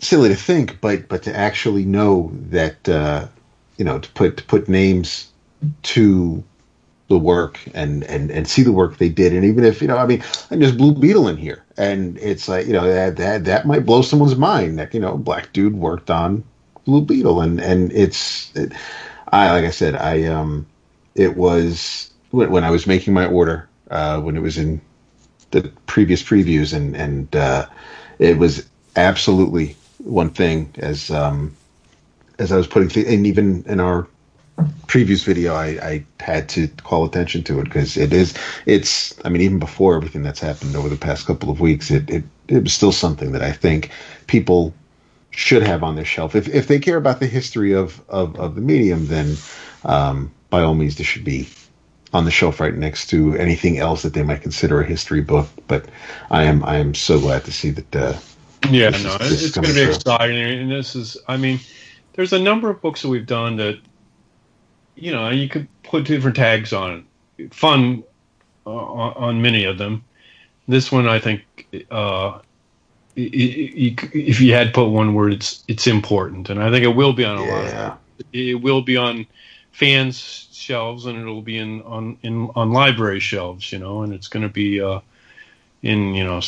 silly 0.00 0.28
to 0.28 0.36
think, 0.36 0.80
but 0.80 1.08
but 1.08 1.22
to 1.22 1.36
actually 1.36 1.84
know 1.84 2.30
that 2.50 2.88
uh, 2.88 3.26
you 3.76 3.84
know 3.84 3.98
to 3.98 4.10
put 4.10 4.36
to 4.36 4.44
put 4.44 4.68
names 4.68 5.28
to 5.82 6.42
the 7.08 7.18
work 7.18 7.60
and 7.72 8.02
and 8.04 8.30
and 8.30 8.48
see 8.48 8.62
the 8.62 8.72
work 8.72 8.98
they 8.98 9.08
did, 9.08 9.32
and 9.32 9.44
even 9.44 9.64
if 9.64 9.80
you 9.80 9.86
know, 9.86 9.96
I 9.96 10.06
mean, 10.06 10.24
and 10.50 10.60
there's 10.60 10.72
Blue 10.72 10.92
Beetle 10.92 11.28
in 11.28 11.36
here, 11.36 11.62
and 11.76 12.18
it's 12.18 12.48
like 12.48 12.66
you 12.66 12.72
know 12.72 12.84
that 12.84 13.16
that 13.16 13.44
that 13.44 13.66
might 13.66 13.86
blow 13.86 14.02
someone's 14.02 14.36
mind 14.36 14.78
that 14.80 14.92
you 14.92 15.00
know 15.00 15.16
black 15.16 15.52
dude 15.52 15.74
worked 15.74 16.10
on 16.10 16.42
Blue 16.84 17.02
Beetle, 17.02 17.40
and 17.40 17.60
and 17.60 17.92
it's 17.92 18.54
it, 18.56 18.72
I 19.32 19.50
like 19.52 19.64
I 19.64 19.70
said 19.70 19.94
I 19.96 20.24
um 20.24 20.66
it 21.14 21.36
was 21.36 22.10
when, 22.30 22.64
I 22.64 22.70
was 22.70 22.86
making 22.86 23.12
my 23.14 23.26
order 23.26 23.68
uh, 23.90 24.18
when 24.20 24.36
it 24.36 24.40
was 24.42 24.56
in 24.56 24.80
the 25.50 25.70
previous 25.86 26.22
previews 26.22 26.74
and 26.74 26.96
and 26.96 27.34
uh, 27.36 27.66
it 28.18 28.38
was 28.38 28.68
absolutely 28.96 29.76
one 29.98 30.30
thing 30.30 30.74
as 30.78 31.10
um 31.10 31.56
as 32.38 32.52
I 32.52 32.56
was 32.56 32.66
putting 32.66 32.88
th- 32.88 33.06
and 33.06 33.26
even 33.26 33.64
in 33.66 33.80
our 33.80 34.08
previous 34.86 35.24
video, 35.24 35.54
I, 35.54 35.66
I 35.82 36.06
had 36.20 36.48
to 36.50 36.68
call 36.84 37.04
attention 37.04 37.42
to 37.44 37.60
it 37.60 37.64
because 37.64 37.96
it 37.96 38.12
is. 38.12 38.34
It's. 38.66 39.14
I 39.24 39.28
mean, 39.28 39.42
even 39.42 39.58
before 39.58 39.96
everything 39.96 40.22
that's 40.22 40.40
happened 40.40 40.76
over 40.76 40.88
the 40.88 40.96
past 40.96 41.26
couple 41.26 41.50
of 41.50 41.60
weeks, 41.60 41.90
it 41.90 42.08
it, 42.10 42.24
it 42.48 42.62
was 42.62 42.72
still 42.72 42.92
something 42.92 43.32
that 43.32 43.42
I 43.42 43.52
think 43.52 43.90
people 44.26 44.74
should 45.32 45.62
have 45.62 45.82
on 45.82 45.96
their 45.96 46.04
shelf. 46.04 46.34
If 46.36 46.48
if 46.48 46.68
they 46.68 46.78
care 46.78 46.96
about 46.96 47.20
the 47.20 47.26
history 47.26 47.72
of 47.72 48.00
of, 48.08 48.38
of 48.38 48.54
the 48.54 48.60
medium, 48.60 49.06
then 49.06 49.36
um, 49.84 50.30
by 50.50 50.62
all 50.62 50.74
means, 50.74 50.96
this 50.96 51.06
should 51.06 51.24
be 51.24 51.48
on 52.12 52.24
the 52.24 52.30
shelf 52.30 52.60
right 52.60 52.74
next 52.74 53.08
to 53.08 53.34
anything 53.36 53.78
else 53.78 54.02
that 54.02 54.12
they 54.12 54.22
might 54.22 54.42
consider 54.42 54.80
a 54.80 54.86
history 54.86 55.22
book. 55.22 55.48
But 55.66 55.86
I 56.30 56.44
am 56.44 56.64
I 56.64 56.76
am 56.76 56.94
so 56.94 57.18
glad 57.18 57.44
to 57.46 57.52
see 57.52 57.70
that. 57.70 57.96
Uh, 57.96 58.18
yeah, 58.70 58.90
no, 58.90 59.16
is, 59.16 59.42
it's 59.42 59.54
going 59.54 59.66
to 59.66 59.74
be 59.74 59.80
through. 59.80 59.94
exciting, 59.94 60.60
and 60.60 60.70
this 60.70 60.94
is. 60.94 61.16
I 61.26 61.36
mean, 61.36 61.58
there's 62.14 62.32
a 62.32 62.38
number 62.38 62.70
of 62.70 62.80
books 62.80 63.02
that 63.02 63.08
we've 63.08 63.26
done 63.26 63.56
that, 63.56 63.80
you 64.94 65.10
know, 65.10 65.30
you 65.30 65.48
could 65.48 65.66
put 65.82 66.04
different 66.04 66.36
tags 66.36 66.72
on. 66.72 67.06
Fun 67.50 68.04
uh, 68.66 68.70
on 68.70 69.42
many 69.42 69.64
of 69.64 69.78
them. 69.78 70.04
This 70.68 70.92
one, 70.92 71.08
I 71.08 71.18
think, 71.18 71.42
uh, 71.90 72.38
if 73.16 74.40
you 74.40 74.54
had 74.54 74.72
put 74.72 74.86
one 74.86 75.14
word, 75.14 75.34
it's 75.34 75.64
it's 75.68 75.86
important, 75.86 76.50
and 76.50 76.62
I 76.62 76.70
think 76.70 76.84
it 76.84 76.96
will 76.96 77.12
be 77.12 77.24
on 77.24 77.38
a 77.38 77.44
yeah. 77.44 77.88
lot. 77.88 78.00
It 78.32 78.60
will 78.60 78.82
be 78.82 78.96
on 78.96 79.26
fans' 79.72 80.48
shelves, 80.52 81.06
and 81.06 81.18
it'll 81.18 81.42
be 81.42 81.58
in 81.58 81.82
on 81.82 82.18
in 82.22 82.50
on 82.54 82.72
library 82.72 83.20
shelves, 83.20 83.72
you 83.72 83.78
know, 83.78 84.02
and 84.02 84.12
it's 84.12 84.28
going 84.28 84.42
to 84.42 84.48
be 84.48 84.80
uh, 84.80 85.00
in 85.82 86.14
you 86.14 86.24
know 86.24 86.40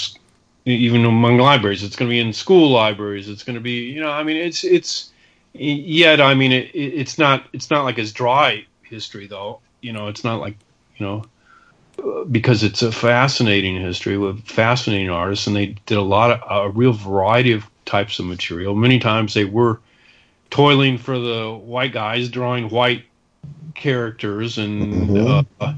even 0.65 1.05
among 1.05 1.39
libraries. 1.39 1.83
It's 1.83 1.97
going 1.97 2.09
to 2.09 2.15
be 2.15 2.21
in 2.21 2.33
school 2.33 2.71
libraries. 2.71 3.29
It's 3.29 3.43
going 3.43 3.55
to 3.55 3.61
be 3.61 3.91
you 3.91 4.01
know, 4.01 4.11
I 4.11 4.23
mean, 4.23 4.37
it's 4.37 4.65
it's 4.65 5.11
yet 5.53 6.21
I 6.21 6.35
mean, 6.35 6.53
it, 6.53 6.71
it's 6.75 7.19
not 7.19 7.47
it's 7.53 7.71
not 7.71 7.85
like 7.85 7.99
it's 7.99 8.13
dry 8.13 8.65
history 8.83 9.27
though. 9.27 9.61
You 9.81 9.93
know, 9.93 10.09
it's 10.09 10.25
not 10.25 10.41
like 10.41 10.57
you 10.97 11.05
know 11.05 11.25
because 12.31 12.63
it's 12.63 12.83
a 12.83 12.93
fascinating 12.93 13.81
history 13.81 14.19
with 14.19 14.45
fascinating 14.45 15.11
artists, 15.11 15.47
and 15.47 15.57
they 15.57 15.77
did 15.87 15.99
a 15.99 16.03
lot 16.03 16.31
of 16.31 16.67
a 16.67 16.71
real 16.71 16.93
variety 16.93 17.53
of 17.53 17.69
types 17.85 18.19
of 18.19 18.27
material. 18.27 18.75
Many 18.75 18.99
times 18.99 19.35
they 19.35 19.45
were 19.45 19.81
toiling 20.51 20.99
for 20.99 21.19
the 21.19 21.53
white 21.53 21.93
guys, 21.93 22.29
drawing 22.29 22.71
white 22.71 23.05
characters, 23.75 24.59
and 24.59 25.09
mm-hmm. 25.09 25.45
uh, 25.61 25.75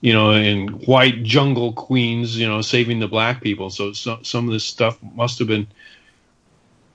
you 0.00 0.12
know, 0.12 0.32
and 0.32 0.86
white 0.86 1.22
jungle 1.22 1.72
queens, 1.72 2.38
you 2.38 2.48
know, 2.48 2.62
saving 2.62 3.00
the 3.00 3.08
black 3.08 3.42
people. 3.42 3.70
So, 3.70 3.92
so 3.92 4.18
some 4.22 4.46
of 4.46 4.52
this 4.52 4.64
stuff 4.64 4.98
must 5.14 5.38
have 5.38 5.48
been 5.48 5.66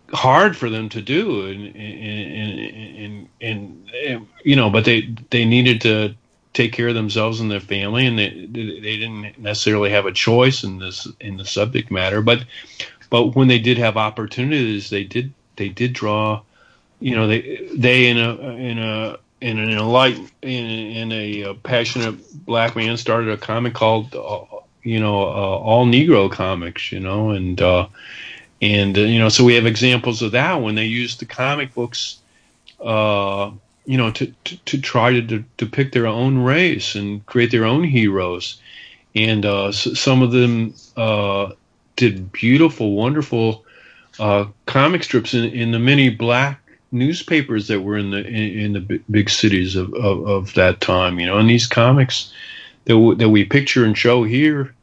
hard 0.09 0.55
for 0.57 0.69
them 0.69 0.89
to 0.89 1.01
do, 1.01 1.45
and 1.45 1.75
and, 1.75 2.59
and 2.59 3.29
and, 3.41 3.89
and 3.93 4.27
you 4.43 4.55
know, 4.55 4.69
but 4.69 4.85
they 4.85 5.13
they 5.29 5.45
needed 5.45 5.81
to 5.81 6.15
take 6.55 6.71
care 6.71 6.87
of 6.87 6.95
themselves 6.95 7.39
and 7.39 7.51
their 7.51 7.59
family, 7.59 8.07
and 8.07 8.17
they 8.17 8.29
they 8.29 8.97
didn't 8.97 9.37
necessarily 9.37 9.91
have 9.91 10.07
a 10.07 10.11
choice 10.11 10.63
in 10.63 10.79
this 10.79 11.07
in 11.19 11.37
the 11.37 11.45
subject 11.45 11.91
matter. 11.91 12.21
But 12.21 12.45
but 13.11 13.35
when 13.35 13.47
they 13.47 13.59
did 13.59 13.77
have 13.77 13.97
opportunities, 13.97 14.89
they 14.89 15.03
did 15.03 15.33
they 15.57 15.69
did 15.69 15.93
draw. 15.93 16.41
You 16.99 17.15
know, 17.15 17.27
they 17.27 17.69
they 17.75 18.07
in 18.07 18.17
a 18.17 18.31
in 18.55 18.79
a 18.79 19.17
in 19.41 19.59
an 19.59 19.69
enlightened 19.69 20.31
in, 20.41 20.65
in 20.65 21.11
a, 21.11 21.53
passionate 21.55 22.45
black 22.45 22.75
man 22.75 22.97
started 22.97 23.29
a 23.29 23.37
comic 23.37 23.73
called 23.73 24.15
uh, 24.15 24.45
you 24.81 24.99
know 24.99 25.21
uh, 25.21 25.57
all 25.57 25.85
Negro 25.85 26.31
comics. 26.31 26.91
You 26.91 27.01
know, 27.01 27.31
and 27.31 27.61
uh, 27.61 27.87
and 28.61 28.97
uh, 28.97 29.01
you 29.01 29.19
know 29.19 29.29
so 29.29 29.43
we 29.43 29.55
have 29.55 29.65
examples 29.65 30.21
of 30.21 30.31
that 30.31 30.61
when 30.61 30.75
they 30.75 30.85
used 30.85 31.19
the 31.19 31.25
comic 31.25 31.73
books. 31.75 32.19
You 33.85 33.97
know, 33.97 34.11
to, 34.11 34.33
to, 34.45 34.57
to 34.57 34.81
try 34.81 35.11
to 35.11 35.21
de- 35.21 35.45
depict 35.57 35.93
their 35.93 36.07
own 36.07 36.39
race 36.39 36.95
and 36.95 37.25
create 37.25 37.51
their 37.51 37.65
own 37.65 37.83
heroes. 37.83 38.59
And 39.15 39.45
uh, 39.45 39.71
so 39.71 39.93
some 39.93 40.21
of 40.21 40.31
them 40.31 40.73
uh, 40.97 41.51
did 41.95 42.31
beautiful, 42.31 42.93
wonderful 42.93 43.63
uh, 44.19 44.45
comic 44.65 45.03
strips 45.03 45.33
in, 45.33 45.45
in 45.45 45.71
the 45.71 45.79
many 45.79 46.09
black 46.09 46.61
newspapers 46.91 47.67
that 47.67 47.81
were 47.81 47.97
in 47.97 48.11
the 48.11 48.25
in, 48.25 48.59
in 48.59 48.73
the 48.73 49.01
big 49.11 49.29
cities 49.29 49.75
of, 49.75 49.93
of, 49.93 50.27
of, 50.27 50.53
that 50.53 50.81
time. 50.81 51.19
You 51.19 51.27
know, 51.27 51.37
and 51.37 51.49
these 51.49 51.67
comics 51.67 52.31
that 52.85 52.93
w- 52.93 53.15
that 53.15 53.29
we 53.29 53.43
picture 53.43 53.85
and 53.85 53.97
show 53.97 54.23
here 54.23 54.73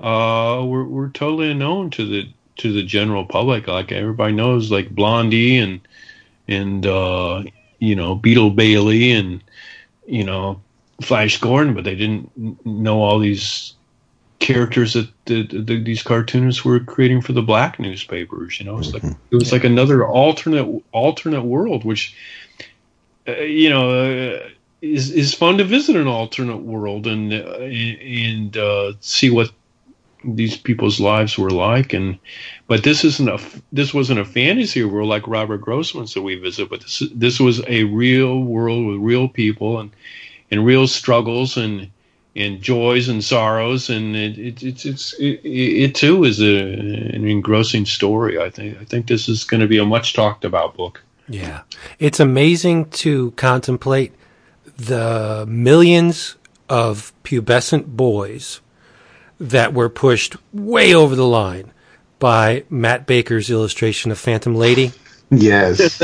uh, 0.00 0.62
were, 0.64 0.84
were 0.84 1.08
totally 1.10 1.50
unknown 1.50 1.90
to 1.90 2.06
the 2.06 2.28
to 2.58 2.72
the 2.72 2.82
general 2.82 3.24
public. 3.24 3.66
Like 3.66 3.92
everybody 3.92 4.32
knows, 4.32 4.70
like 4.70 4.90
Blondie 4.90 5.58
and 5.58 5.80
and 6.46 6.86
uh, 6.86 7.44
you 7.78 7.94
know 7.94 8.14
Beetle 8.14 8.50
Bailey 8.50 9.12
and 9.12 9.42
you 10.06 10.24
know 10.24 10.60
Flash 11.00 11.38
Gordon, 11.38 11.74
but 11.74 11.84
they 11.84 11.94
didn't 11.94 12.30
know 12.66 13.02
all 13.02 13.18
these 13.18 13.74
characters 14.38 14.94
that 14.94 15.08
the, 15.26 15.42
the, 15.42 15.82
these 15.82 16.02
cartoonists 16.02 16.64
were 16.64 16.80
creating 16.80 17.20
for 17.20 17.32
the 17.32 17.42
black 17.42 17.78
newspapers. 17.78 18.58
You 18.58 18.66
know, 18.66 18.78
it's 18.78 18.92
like 18.92 19.02
mm-hmm. 19.02 19.20
it 19.30 19.36
was 19.36 19.52
like 19.52 19.64
another 19.64 20.06
alternate 20.06 20.82
alternate 20.92 21.42
world, 21.42 21.84
which 21.84 22.16
uh, 23.26 23.32
you 23.40 23.70
know 23.70 23.90
uh, 23.90 24.48
is 24.82 25.10
is 25.10 25.34
fun 25.34 25.58
to 25.58 25.64
visit 25.64 25.96
an 25.96 26.06
alternate 26.06 26.58
world 26.58 27.06
and 27.06 27.32
uh, 27.32 27.58
and 27.60 28.56
uh, 28.56 28.92
see 29.00 29.30
what 29.30 29.50
these 30.24 30.56
people's 30.56 31.00
lives 31.00 31.38
were 31.38 31.50
like. 31.50 31.92
And 31.92 32.18
but 32.66 32.84
this 32.84 33.04
isn't 33.04 33.28
a 33.28 33.38
this 33.72 33.94
wasn't 33.94 34.20
a 34.20 34.24
fantasy 34.24 34.84
world 34.84 35.08
like 35.08 35.26
Robert 35.26 35.58
Grossman's 35.58 36.14
that 36.14 36.22
we 36.22 36.36
visit 36.36 36.68
but 36.68 36.80
this 36.80 37.02
this 37.14 37.40
was 37.40 37.62
a 37.66 37.84
real 37.84 38.42
world 38.42 38.86
with 38.86 38.96
real 38.96 39.28
people 39.28 39.80
and 39.80 39.90
and 40.50 40.64
real 40.64 40.86
struggles 40.86 41.56
and 41.56 41.90
and 42.36 42.62
joys 42.62 43.08
and 43.08 43.22
sorrows. 43.22 43.90
And 43.90 44.16
it, 44.16 44.38
it 44.38 44.62
it's 44.62 44.84
it's 44.84 45.12
it, 45.14 45.40
it, 45.44 45.94
too 45.94 46.24
is 46.24 46.40
a, 46.40 46.44
an 46.44 47.26
engrossing 47.26 47.84
story. 47.84 48.40
I 48.40 48.50
think 48.50 48.78
I 48.80 48.84
think 48.84 49.08
this 49.08 49.28
is 49.28 49.44
going 49.44 49.60
to 49.60 49.66
be 49.66 49.78
a 49.78 49.84
much 49.84 50.14
talked 50.14 50.44
about 50.44 50.76
book. 50.76 51.02
Yeah. 51.28 51.62
It's 51.98 52.20
amazing 52.20 52.90
to 52.90 53.32
contemplate 53.32 54.14
the 54.76 55.44
millions 55.46 56.36
of 56.68 57.12
pubescent 57.24 57.86
boys 57.86 58.60
that 59.40 59.74
were 59.74 59.88
pushed 59.88 60.36
way 60.52 60.94
over 60.94 61.14
the 61.14 61.26
line 61.26 61.72
by 62.18 62.64
Matt 62.68 63.06
Baker's 63.06 63.50
illustration 63.50 64.10
of 64.10 64.18
Phantom 64.18 64.54
Lady. 64.54 64.92
Yes. 65.30 66.00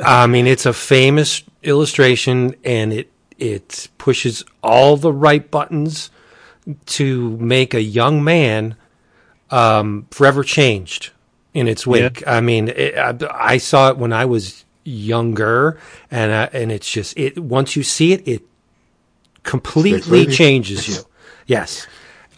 I 0.04 0.26
mean, 0.26 0.46
it's 0.46 0.66
a 0.66 0.72
famous 0.72 1.42
illustration 1.62 2.54
and 2.64 2.92
it, 2.92 3.10
it 3.38 3.88
pushes 3.98 4.44
all 4.62 4.96
the 4.96 5.12
right 5.12 5.50
buttons 5.50 6.10
to 6.86 7.36
make 7.38 7.74
a 7.74 7.82
young 7.82 8.22
man, 8.22 8.76
um, 9.50 10.06
forever 10.10 10.44
changed 10.44 11.10
in 11.54 11.66
its 11.66 11.86
wake. 11.86 12.20
Yeah. 12.20 12.36
I 12.36 12.40
mean, 12.40 12.68
it, 12.68 12.96
I, 12.96 13.16
I, 13.32 13.58
saw 13.58 13.88
it 13.88 13.98
when 13.98 14.12
I 14.12 14.26
was 14.26 14.64
younger 14.84 15.78
and, 16.10 16.30
uh, 16.30 16.48
and 16.52 16.70
it's 16.70 16.90
just, 16.90 17.18
it, 17.18 17.38
once 17.38 17.74
you 17.74 17.82
see 17.82 18.12
it, 18.12 18.26
it 18.28 18.42
completely 19.42 20.26
changes 20.26 20.88
you. 20.88 21.02
Yes. 21.46 21.86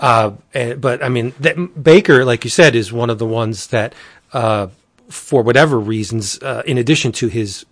Uh, 0.00 0.32
and, 0.52 0.80
but 0.80 1.02
I 1.02 1.08
mean, 1.08 1.32
that, 1.40 1.82
Baker, 1.82 2.24
like 2.24 2.44
you 2.44 2.50
said, 2.50 2.74
is 2.74 2.92
one 2.92 3.10
of 3.10 3.18
the 3.18 3.26
ones 3.26 3.68
that, 3.68 3.94
uh, 4.32 4.68
for 5.08 5.42
whatever 5.42 5.78
reasons, 5.78 6.42
uh, 6.42 6.62
in 6.66 6.78
addition 6.78 7.12
to 7.12 7.28
his 7.28 7.64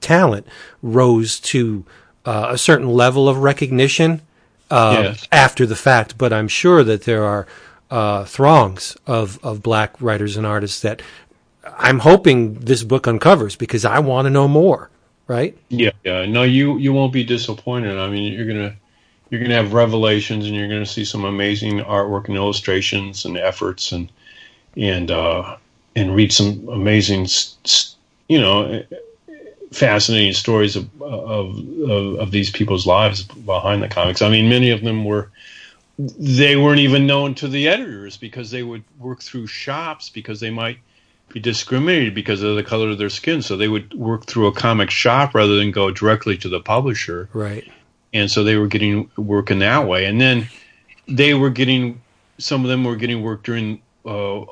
talent, 0.00 0.46
rose 0.82 1.40
to 1.40 1.84
uh, 2.24 2.48
a 2.50 2.58
certain 2.58 2.88
level 2.88 3.28
of 3.28 3.38
recognition 3.38 4.22
uh, 4.70 5.00
yes. 5.02 5.28
after 5.32 5.66
the 5.66 5.76
fact. 5.76 6.16
But 6.16 6.32
I'm 6.32 6.48
sure 6.48 6.84
that 6.84 7.02
there 7.02 7.24
are 7.24 7.46
uh, 7.90 8.24
throngs 8.24 8.96
of, 9.06 9.38
of 9.44 9.62
black 9.62 10.00
writers 10.00 10.36
and 10.36 10.46
artists 10.46 10.80
that 10.82 11.02
I'm 11.78 12.00
hoping 12.00 12.54
this 12.54 12.82
book 12.82 13.06
uncovers 13.06 13.56
because 13.56 13.84
I 13.84 13.98
want 13.98 14.26
to 14.26 14.30
know 14.30 14.48
more. 14.48 14.90
Right? 15.26 15.56
Yeah, 15.70 15.92
yeah. 16.04 16.26
No, 16.26 16.42
you 16.42 16.76
you 16.76 16.92
won't 16.92 17.10
be 17.10 17.24
disappointed. 17.24 17.96
I 17.96 18.10
mean, 18.10 18.34
you're 18.34 18.46
gonna 18.46 18.76
you're 19.34 19.40
going 19.40 19.50
to 19.50 19.56
have 19.56 19.72
revelations 19.72 20.46
and 20.46 20.54
you're 20.54 20.68
going 20.68 20.84
to 20.84 20.88
see 20.88 21.04
some 21.04 21.24
amazing 21.24 21.80
artwork 21.80 22.28
and 22.28 22.36
illustrations 22.36 23.24
and 23.24 23.36
efforts 23.36 23.90
and 23.90 24.08
and 24.76 25.10
uh, 25.10 25.56
and 25.96 26.14
read 26.14 26.32
some 26.32 26.68
amazing 26.68 27.26
you 28.28 28.40
know 28.40 28.80
fascinating 29.72 30.32
stories 30.32 30.76
of, 30.76 30.88
of, 31.02 31.58
of 31.90 32.14
of 32.20 32.30
these 32.30 32.48
people's 32.48 32.86
lives 32.86 33.24
behind 33.24 33.82
the 33.82 33.88
comics. 33.88 34.22
I 34.22 34.28
mean, 34.28 34.48
many 34.48 34.70
of 34.70 34.82
them 34.82 35.04
were 35.04 35.32
they 35.98 36.54
weren't 36.54 36.78
even 36.78 37.04
known 37.04 37.34
to 37.34 37.48
the 37.48 37.66
editors 37.66 38.16
because 38.16 38.52
they 38.52 38.62
would 38.62 38.84
work 39.00 39.20
through 39.20 39.48
shops 39.48 40.10
because 40.10 40.38
they 40.38 40.50
might 40.50 40.78
be 41.30 41.40
discriminated 41.40 42.14
because 42.14 42.40
of 42.40 42.54
the 42.54 42.62
color 42.62 42.90
of 42.90 42.98
their 42.98 43.10
skin. 43.10 43.42
So 43.42 43.56
they 43.56 43.66
would 43.66 43.94
work 43.94 44.26
through 44.26 44.46
a 44.46 44.52
comic 44.52 44.90
shop 44.90 45.34
rather 45.34 45.56
than 45.56 45.72
go 45.72 45.90
directly 45.90 46.36
to 46.38 46.48
the 46.48 46.60
publisher. 46.60 47.28
Right 47.32 47.68
and 48.14 48.30
so 48.30 48.44
they 48.44 48.56
were 48.56 48.68
getting 48.68 49.10
work 49.16 49.50
in 49.50 49.58
that 49.58 49.86
way. 49.86 50.06
And 50.06 50.20
then 50.20 50.48
they 51.06 51.34
were 51.34 51.50
getting 51.50 52.00
some 52.38 52.64
of 52.64 52.70
them 52.70 52.84
were 52.84 52.96
getting 52.96 53.22
work 53.22 53.42
during 53.42 53.82
uh, 54.06 54.44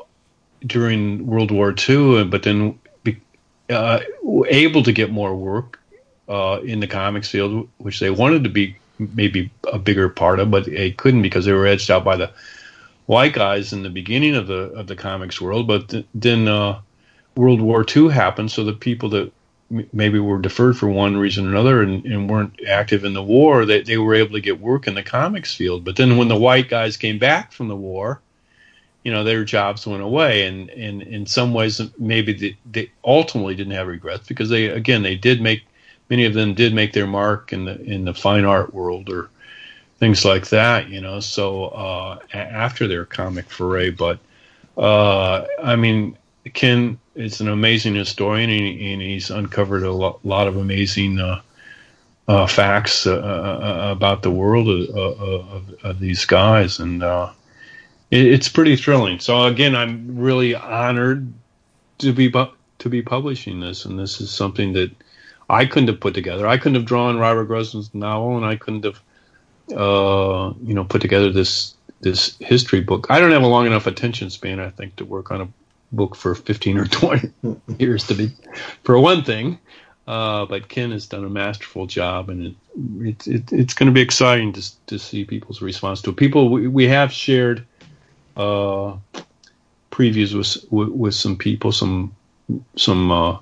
during 0.67 1.27
World 1.27 1.51
War 1.51 1.75
II, 1.89 2.25
but 2.25 2.43
then 2.43 2.79
be, 3.05 3.17
uh, 3.71 4.01
able 4.49 4.83
to 4.83 4.93
get 4.93 5.11
more 5.11 5.35
work 5.35 5.81
uh, 6.29 6.61
in 6.65 6.81
the 6.81 6.87
comics 6.87 7.29
field, 7.29 7.69
which 7.79 8.01
they 8.01 8.11
wanted 8.11 8.45
to 8.45 8.51
be 8.51 8.77
maybe 8.99 9.51
a 9.73 9.79
bigger 9.79 10.09
part 10.09 10.39
of, 10.39 10.51
but 10.51 10.67
they 10.67 10.91
couldn't 10.93 11.23
because 11.23 11.45
they 11.45 11.53
were 11.53 11.67
edged 11.67 11.91
out 11.91 12.05
by 12.05 12.17
the 12.17 12.31
white 13.07 13.33
guys 13.33 13.73
in 13.73 13.83
the 13.83 13.91
beginning 13.91 14.35
of 14.35 14.47
the 14.47 14.71
of 14.73 14.87
the 14.87 14.97
comics 14.97 15.41
world. 15.41 15.67
But 15.67 15.89
th- 15.89 16.07
then 16.15 16.49
uh, 16.49 16.81
World 17.37 17.61
War 17.61 17.85
II 17.85 18.11
happened, 18.11 18.51
so 18.51 18.65
the 18.65 18.73
people 18.73 19.09
that 19.11 19.33
maybe 19.93 20.19
were 20.19 20.39
deferred 20.39 20.77
for 20.77 20.89
one 20.89 21.17
reason 21.17 21.47
or 21.47 21.51
another 21.51 21.83
and, 21.83 22.05
and 22.05 22.29
weren't 22.29 22.61
active 22.69 23.05
in 23.05 23.15
the 23.15 23.23
war, 23.23 23.65
they, 23.65 23.83
they 23.83 23.97
were 23.97 24.15
able 24.15 24.33
to 24.33 24.41
get 24.41 24.61
work 24.61 24.87
in 24.87 24.95
the 24.95 25.03
comics 25.03 25.55
field. 25.55 25.85
But 25.85 25.97
then 25.97 26.17
when 26.17 26.29
the 26.29 26.37
white 26.37 26.69
guys 26.69 26.97
came 26.97 27.19
back 27.19 27.53
from 27.53 27.69
the 27.69 27.77
war, 27.77 28.21
you 29.03 29.13
know 29.13 29.25
their 29.25 29.45
jobs 29.45 29.85
went 29.85 30.03
away 30.03 30.47
and, 30.47 30.71
and 30.71 31.03
in 31.03 31.27
some 31.27 31.53
ways 31.53 31.81
maybe 31.99 32.33
they, 32.33 32.57
they 32.71 32.91
ultimately 33.05 33.57
didn't 33.57 33.73
have 33.73 33.89
regrets 33.89 34.29
because 34.29 34.49
they 34.49 34.67
again 34.67 35.03
they 35.03 35.17
did 35.17 35.41
make 35.41 35.65
many 36.09 36.25
of 36.25 36.35
them 36.35 36.55
did 36.55 36.73
make 36.73 36.93
their 36.93 37.07
mark 37.07 37.53
in 37.53 37.65
the 37.65 37.81
in 37.83 38.05
the 38.05 38.15
fine 38.15 38.45
art 38.45 38.73
world 38.73 39.09
or 39.11 39.29
things 40.03 40.25
like 40.25 40.49
that, 40.49 40.89
you 40.89 41.01
know. 41.01 41.21
So 41.21 41.67
uh, 41.67 42.19
after 42.35 42.89
their 42.89 43.05
comic 43.05 43.49
foray, 43.49 43.91
but 43.91 44.19
uh, 44.77 45.47
I 45.63 45.77
mean, 45.77 46.19
Ken 46.55 46.99
is 47.15 47.41
an 47.41 47.49
amazing 47.49 47.95
historian, 47.95 48.51
and, 48.51 48.81
and 48.81 49.03
he's 49.03 49.31
uncovered 49.31 49.83
a 49.83 49.93
lo- 49.93 50.21
lot 50.25 50.49
of 50.49 50.57
amazing 50.57 51.19
uh, 51.19 51.41
uh 52.29 52.47
facts 52.47 53.07
uh, 53.07 53.15
uh, 53.15 53.89
about 53.91 54.23
the 54.23 54.31
world 54.31 54.69
of, 54.69 55.75
of, 55.83 55.99
these 55.99 56.25
guys, 56.25 56.79
and 56.79 57.03
it, 57.03 58.27
it's 58.27 58.49
pretty 58.49 58.77
thrilling. 58.77 59.19
So 59.19 59.45
again, 59.45 59.75
I'm 59.75 60.19
really 60.19 60.55
honored 60.55 61.33
to 61.99 62.13
be 62.13 62.31
to 62.31 62.89
be 62.89 63.03
publishing 63.03 63.61
this, 63.61 63.85
and 63.85 63.99
this 63.99 64.21
is 64.21 64.31
something 64.31 64.73
that 64.75 64.91
I 65.51 65.67
couldn't 65.67 65.89
have 65.89 66.01
put 66.01 66.15
together. 66.15 66.47
I 66.47 66.57
couldn't 66.57 66.77
have 66.77 66.87
drawn 66.87 67.19
Robert 67.19 67.45
Grossman's 67.45 67.95
novel, 67.95 68.37
and 68.37 68.47
I 68.47 68.57
couldn't 68.57 68.85
have 68.85 69.01
uh, 69.71 70.53
you 70.65 70.75
know, 70.75 70.85
put 70.85 71.01
together 71.01 71.31
this 71.31 71.75
this 72.01 72.37
history 72.41 72.81
book. 72.81 73.07
I 73.11 73.21
don't 73.21 73.31
have 73.31 73.43
a 73.43 73.47
long 73.47 73.67
enough 73.67 73.87
attention 73.87 74.31
span, 74.31 74.59
I 74.59 74.71
think, 74.71 74.97
to 74.97 75.05
work 75.05 75.31
on 75.31 75.41
a 75.41 75.49
book 75.93 76.17
for 76.17 76.35
15 76.35 76.79
or 76.79 76.87
20 76.87 77.33
years 77.79 78.07
to 78.07 78.15
be, 78.15 78.31
for 78.83 78.99
one 78.99 79.23
thing. 79.23 79.59
Uh, 80.07 80.45
but 80.47 80.69
Ken 80.69 80.91
has 80.91 81.07
done 81.07 81.25
a 81.25 81.29
masterful 81.29 81.87
job, 81.87 82.29
and 82.29 82.57
it, 83.01 83.27
it, 83.27 83.29
it 83.29 83.53
it's 83.53 83.75
going 83.75 83.87
to 83.87 83.93
be 83.93 84.01
exciting 84.01 84.53
to 84.53 84.87
to 84.87 84.99
see 84.99 85.25
people's 85.25 85.63
response 85.63 86.03
to 86.03 86.11
it. 86.11 86.17
People, 86.17 86.49
we, 86.49 86.67
we 86.67 86.89
have 86.89 87.13
shared 87.13 87.65
uh, 88.37 88.97
previews 89.93 90.35
with, 90.35 90.65
with, 90.73 90.89
with 90.89 91.15
some 91.15 91.37
people, 91.37 91.71
some 91.71 92.15
some 92.75 93.13
uh, 93.13 93.39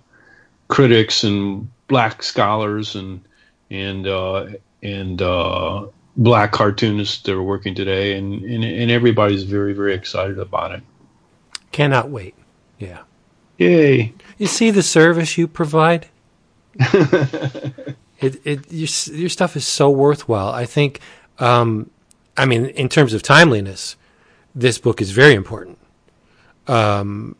critics 0.68 1.24
and 1.24 1.70
black 1.88 2.22
scholars 2.22 2.94
and 2.94 3.22
and 3.70 4.06
uh, 4.06 4.48
and 4.82 5.22
uh, 5.22 5.86
black 6.16 6.52
cartoonists 6.52 7.22
that 7.22 7.32
are 7.32 7.42
working 7.42 7.74
today, 7.74 8.16
and, 8.16 8.42
and, 8.44 8.64
and 8.64 8.90
everybody's 8.90 9.44
very, 9.44 9.72
very 9.72 9.94
excited 9.94 10.38
about 10.38 10.72
it. 10.72 10.82
Cannot 11.72 12.10
wait. 12.10 12.34
Yeah. 12.80 13.02
Yay. 13.58 14.12
You 14.38 14.46
see 14.46 14.70
the 14.70 14.82
service 14.82 15.38
you 15.38 15.46
provide? 15.46 16.08
it, 16.74 17.96
it, 18.20 18.72
your, 18.72 18.88
your 19.18 19.28
stuff 19.28 19.54
is 19.54 19.66
so 19.66 19.90
worthwhile. 19.90 20.48
I 20.48 20.64
think, 20.64 21.00
um, 21.38 21.90
I 22.36 22.46
mean, 22.46 22.66
in 22.66 22.88
terms 22.88 23.12
of 23.12 23.22
timeliness, 23.22 23.96
this 24.54 24.78
book 24.78 25.00
is 25.00 25.12
very 25.12 25.34
important. 25.34 25.78
Um, 26.66 27.36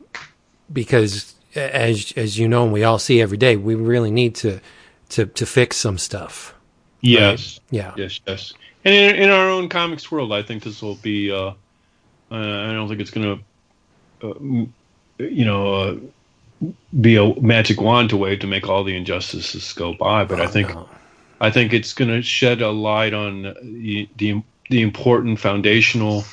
because 0.73 1.35
as, 1.55 2.12
as 2.17 2.39
you 2.39 2.49
know, 2.49 2.65
and 2.65 2.73
we 2.73 2.85
all 2.85 2.99
see 2.99 3.21
every 3.21 3.39
day, 3.39 3.57
we 3.57 3.75
really 3.75 4.11
need 4.11 4.35
to, 4.37 4.61
to, 5.11 5.27
to 5.27 5.47
fix 5.47 5.79
some 5.79 5.99
stuff. 5.99 6.55
Yes. 7.01 7.61
Right? 7.73 7.79
Yeah. 7.79 7.95
Yes. 7.97 8.21
Yes. 8.27 8.53
And 8.85 8.95
in, 8.95 9.25
in, 9.25 9.31
our 9.31 9.49
own 9.49 9.69
comics 9.69 10.11
world, 10.11 10.33
I 10.33 10.43
think 10.43 10.62
this 10.62 10.83
will 10.83 10.97
be. 10.97 11.31
Uh, 11.31 11.53
uh, 12.31 12.35
I 12.35 12.73
don't 12.73 12.89
think 12.89 13.01
it's 13.01 13.11
going 13.11 13.43
to, 14.23 14.29
uh, 14.29 14.67
you 15.29 15.45
know, 15.45 15.73
uh, 15.73 15.97
be 17.01 17.17
a 17.17 17.41
magic 17.41 17.81
wand 17.81 18.11
to 18.11 18.17
wave 18.17 18.41
to 18.41 18.47
make 18.47 18.69
all 18.69 18.85
the 18.85 18.97
injustices 18.97 19.73
go 19.73 19.95
by. 19.95 20.25
But 20.25 20.41
oh, 20.41 20.45
I 20.45 20.47
think, 20.47 20.69
no. 20.69 20.89
I 21.41 21.51
think 21.51 21.73
it's 21.73 21.93
going 21.93 22.11
to 22.11 22.23
shed 22.23 22.61
a 22.61 22.71
light 22.71 23.15
on 23.15 23.43
the, 23.43 24.09
the 24.17 24.43
the 24.69 24.83
important 24.83 25.41
foundational, 25.41 26.25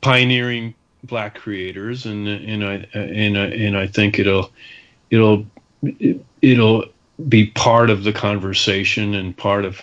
pioneering 0.00 0.74
black 1.04 1.36
creators, 1.36 2.06
and 2.06 2.28
and 2.28 2.64
I 2.64 2.74
and 2.94 3.38
I, 3.38 3.46
and 3.46 3.76
I 3.76 3.86
think 3.86 4.18
it'll 4.18 4.50
it'll 5.10 5.46
it'll 6.40 6.84
be 7.28 7.46
part 7.46 7.90
of 7.90 8.04
the 8.04 8.12
conversation 8.12 9.14
and 9.14 9.36
part 9.36 9.64
of 9.64 9.82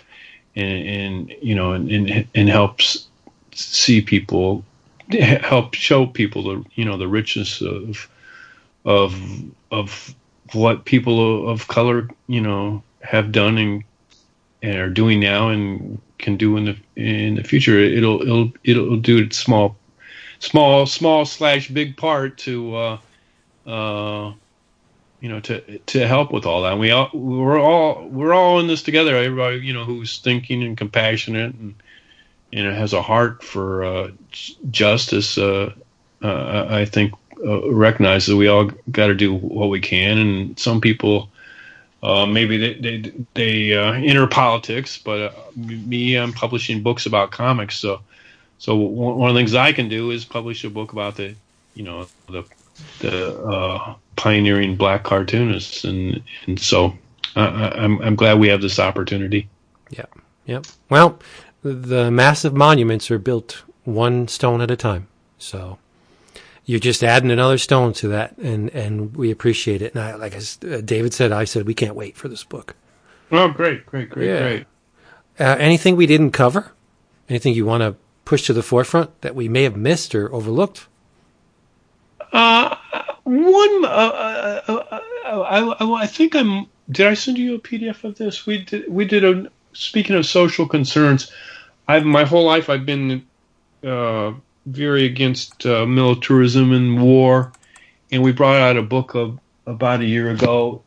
and, 0.56 0.88
and 0.88 1.34
you 1.42 1.54
know 1.54 1.72
and, 1.72 1.90
and 1.90 2.26
and 2.34 2.48
helps 2.48 3.06
see 3.52 4.00
people 4.00 4.64
help 5.12 5.74
show 5.74 6.06
people 6.06 6.42
the 6.42 6.64
you 6.74 6.84
know 6.84 6.96
the 6.96 7.08
richness 7.08 7.60
of 7.60 8.08
of 8.84 9.20
of 9.70 10.14
what 10.52 10.84
people 10.84 11.48
of 11.48 11.68
color 11.68 12.08
you 12.26 12.40
know 12.40 12.82
have 13.00 13.32
done 13.32 13.58
and 13.58 13.84
and 14.62 14.78
are 14.78 14.90
doing 14.90 15.20
now 15.20 15.48
and 15.48 16.00
can 16.18 16.36
do 16.36 16.56
in 16.56 16.64
the 16.64 16.76
in 16.96 17.34
the 17.36 17.44
future 17.44 17.78
it'll 17.78 18.20
it'll 18.22 18.52
it'll 18.64 18.96
do 18.96 19.18
its 19.18 19.36
small 19.36 19.76
small 20.38 20.86
small 20.86 21.24
slash 21.24 21.68
big 21.68 21.96
part 21.96 22.36
to 22.38 22.74
uh 22.74 22.98
uh 23.66 24.32
you 25.20 25.28
know, 25.28 25.40
to 25.40 25.78
to 25.78 26.06
help 26.06 26.32
with 26.32 26.46
all 26.46 26.62
that. 26.62 26.72
And 26.72 26.80
we 26.80 26.90
all 26.90 27.10
we're 27.12 27.60
all 27.60 28.08
we're 28.08 28.32
all 28.32 28.58
in 28.58 28.66
this 28.66 28.82
together. 28.82 29.16
Everybody, 29.16 29.58
you 29.58 29.72
know, 29.72 29.84
who's 29.84 30.18
thinking 30.18 30.62
and 30.62 30.76
compassionate 30.76 31.54
and 31.54 31.74
you 32.50 32.64
know 32.64 32.72
has 32.72 32.92
a 32.92 33.02
heart 33.02 33.44
for 33.44 33.84
uh, 33.84 34.10
justice. 34.70 35.36
Uh, 35.36 35.74
uh, 36.22 36.66
I 36.68 36.84
think 36.86 37.14
uh, 37.44 37.60
that 38.26 38.36
we 38.36 38.48
all 38.48 38.70
got 38.90 39.08
to 39.08 39.14
do 39.14 39.34
what 39.34 39.68
we 39.68 39.80
can. 39.80 40.18
And 40.18 40.58
some 40.58 40.80
people. 40.80 41.28
Uh, 42.02 42.24
maybe 42.24 42.56
they 42.56 42.74
they, 42.80 43.12
they 43.34 43.76
uh, 43.76 43.92
enter 43.92 44.26
politics, 44.26 44.96
but 44.96 45.54
me, 45.54 46.16
I'm 46.16 46.32
publishing 46.32 46.82
books 46.82 47.04
about 47.04 47.30
comics. 47.30 47.76
So, 47.76 48.00
so 48.56 48.74
one 48.74 49.28
of 49.28 49.34
the 49.34 49.38
things 49.38 49.54
I 49.54 49.72
can 49.72 49.90
do 49.90 50.10
is 50.10 50.24
publish 50.24 50.64
a 50.64 50.70
book 50.70 50.92
about 50.92 51.16
the, 51.16 51.34
you 51.74 51.82
know, 51.82 52.06
the 52.26 52.44
the 53.00 53.38
uh, 53.42 53.94
pioneering 54.16 54.76
black 54.76 55.02
cartoonists, 55.04 55.84
and 55.84 56.22
and 56.46 56.58
so 56.58 56.94
uh, 57.36 57.70
I'm 57.74 58.00
I'm 58.00 58.16
glad 58.16 58.38
we 58.38 58.48
have 58.48 58.62
this 58.62 58.78
opportunity. 58.78 59.50
Yeah, 59.90 60.06
Yep. 60.50 60.66
Well, 60.88 61.18
the 61.62 62.10
massive 62.10 62.54
monuments 62.54 63.08
are 63.10 63.20
built 63.20 63.62
one 63.84 64.26
stone 64.26 64.60
at 64.60 64.70
a 64.70 64.76
time, 64.76 65.06
so 65.38 65.78
you're 66.64 66.80
just 66.80 67.02
adding 67.02 67.30
another 67.30 67.58
stone 67.58 67.92
to 67.94 68.08
that, 68.08 68.36
and 68.38 68.70
and 68.70 69.16
we 69.16 69.30
appreciate 69.30 69.82
it. 69.82 69.94
And 69.94 70.02
I, 70.02 70.14
like 70.14 70.34
as 70.34 70.58
uh, 70.70 70.80
David 70.84 71.14
said, 71.14 71.32
I 71.32 71.44
said 71.44 71.66
we 71.66 71.74
can't 71.74 71.94
wait 71.94 72.16
for 72.16 72.28
this 72.28 72.44
book. 72.44 72.76
Oh, 73.32 73.48
great, 73.48 73.86
great, 73.86 74.10
great, 74.10 74.26
yeah. 74.26 74.38
great. 74.40 74.66
Uh, 75.38 75.56
anything 75.58 75.96
we 75.96 76.06
didn't 76.06 76.32
cover? 76.32 76.72
Anything 77.28 77.54
you 77.54 77.64
want 77.64 77.82
to 77.82 77.96
push 78.24 78.46
to 78.46 78.52
the 78.52 78.62
forefront 78.62 79.20
that 79.22 79.34
we 79.34 79.48
may 79.48 79.62
have 79.62 79.76
missed 79.76 80.14
or 80.14 80.32
overlooked? 80.34 80.86
Uh, 82.32 82.76
one, 83.24 83.84
uh, 83.84 83.88
uh, 83.88 84.60
uh, 84.68 85.00
uh 85.24 85.40
I, 85.40 86.02
I, 86.02 86.06
think 86.06 86.34
I'm. 86.34 86.66
Did 86.90 87.06
I 87.06 87.14
send 87.14 87.38
you 87.38 87.54
a 87.54 87.58
PDF 87.58 88.04
of 88.04 88.16
this? 88.18 88.46
We 88.46 88.64
did. 88.64 88.92
We 88.92 89.04
did 89.04 89.24
a. 89.24 89.50
Speaking 89.72 90.16
of 90.16 90.26
social 90.26 90.66
concerns, 90.66 91.30
I've 91.86 92.04
my 92.04 92.24
whole 92.24 92.44
life 92.44 92.68
I've 92.68 92.84
been 92.84 93.24
uh, 93.84 94.32
very 94.66 95.04
against 95.04 95.66
uh, 95.66 95.86
militarism 95.86 96.72
and 96.72 97.02
war, 97.02 97.52
and 98.12 98.22
we 98.22 98.32
brought 98.32 98.56
out 98.56 98.76
a 98.76 98.82
book 98.82 99.14
of, 99.14 99.38
about 99.66 100.00
a 100.00 100.04
year 100.04 100.30
ago 100.30 100.82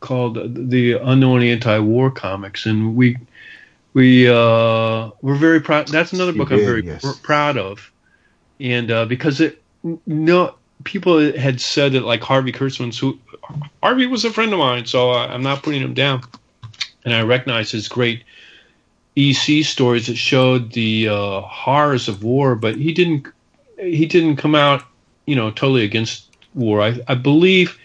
called 0.00 0.70
the 0.70 0.92
Unknown 0.92 1.42
Anti-War 1.42 2.10
Comics, 2.10 2.66
and 2.66 2.94
we 2.94 3.16
we 3.94 4.28
uh, 4.28 5.10
we're 5.22 5.36
very 5.36 5.60
proud. 5.60 5.88
That's 5.88 6.12
another 6.12 6.32
book 6.32 6.50
did, 6.50 6.60
I'm 6.60 6.64
very 6.64 6.84
yes. 6.84 7.02
pr- 7.02 7.22
proud 7.22 7.56
of, 7.56 7.90
and 8.60 8.90
uh, 8.90 9.06
because 9.06 9.40
it 9.40 9.62
no 10.06 10.54
people 10.84 11.32
had 11.32 11.60
said 11.60 11.92
that 11.92 12.02
like 12.02 12.22
Harvey 12.22 12.52
Kurtzman's 12.52 12.98
who 12.98 13.18
Harvey 13.82 14.06
was 14.06 14.24
a 14.24 14.30
friend 14.30 14.52
of 14.52 14.58
mine, 14.58 14.86
so 14.86 15.12
I'm 15.12 15.42
not 15.42 15.62
putting 15.62 15.82
him 15.82 15.94
down. 15.94 16.22
And 17.04 17.12
I 17.12 17.22
recognize 17.22 17.70
his 17.70 17.88
great 17.88 18.24
EC 19.16 19.64
stories 19.64 20.06
that 20.08 20.16
showed 20.16 20.72
the 20.72 21.08
uh, 21.08 21.40
horrors 21.40 22.08
of 22.08 22.24
war, 22.24 22.54
but 22.54 22.76
he 22.76 22.92
didn't 22.92 23.28
he 23.78 24.06
didn't 24.06 24.36
come 24.36 24.54
out, 24.54 24.82
you 25.26 25.36
know, 25.36 25.50
totally 25.50 25.84
against 25.84 26.30
war. 26.54 26.80
I, 26.80 27.00
I 27.06 27.14
believe, 27.14 27.78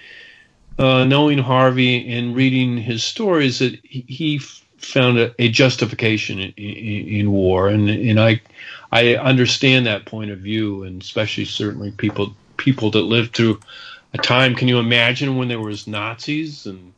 uh, 0.78 1.04
knowing 1.04 1.40
Harvey 1.40 2.12
and 2.12 2.36
reading 2.36 2.78
his 2.78 3.04
stories, 3.04 3.60
that 3.60 3.80
he, 3.84 4.40
found 4.78 5.20
a, 5.20 5.36
a 5.38 5.50
justification 5.50 6.40
in, 6.40 6.52
in, 6.52 7.08
in, 7.08 7.32
war, 7.32 7.68
and 7.68 7.90
and 7.90 8.20
I 8.20 8.42
I 8.92 9.16
understand 9.16 9.86
that 9.86 10.06
point 10.06 10.32
of 10.32 10.40
view, 10.40 10.84
and 10.84 11.02
especially 11.02 11.46
certainly 11.46 11.92
people 11.92 12.36
people 12.58 12.92
that 12.92 13.02
lived 13.02 13.36
through 13.36 13.60
a 14.14 14.18
time. 14.18 14.56
Can 14.56 14.68
you 14.68 14.80
imagine 14.80 15.38
when 15.38 15.48
there 15.50 15.60
was 15.60 15.86
Nazis 15.86 16.66
and 16.66 16.94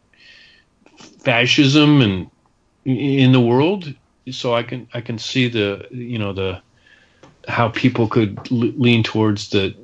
fascism 1.23 2.01
and 2.01 2.29
in 2.85 3.31
the 3.31 3.41
world. 3.41 3.93
So 4.29 4.53
I 4.53 4.63
can 4.63 4.87
I 4.93 5.01
can 5.01 5.17
see 5.17 5.47
the 5.47 5.87
you 5.91 6.19
know 6.19 6.33
the 6.33 6.61
how 7.47 7.69
people 7.69 8.07
could 8.07 8.51
lean 8.51 9.03
towards 9.03 9.49
the 9.49 9.75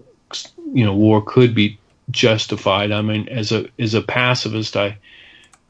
you 0.73 0.85
know 0.85 0.93
war 0.93 1.21
could 1.21 1.55
be 1.55 1.77
justified. 2.11 2.91
I 2.91 3.01
mean, 3.01 3.27
as 3.29 3.51
a 3.51 3.67
as 3.79 3.93
a 3.93 4.01
pacifist, 4.01 4.77
I 4.77 4.97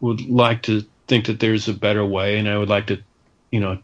would 0.01 0.21
like 0.29 0.63
to 0.63 0.83
think 1.07 1.25
that 1.25 1.39
there's 1.39 1.67
a 1.67 1.73
better 1.73 2.05
way, 2.05 2.37
and 2.37 2.49
I 2.49 2.57
would 2.57 2.69
like 2.69 2.87
to 2.87 3.01
you 3.51 3.59
know 3.59 3.77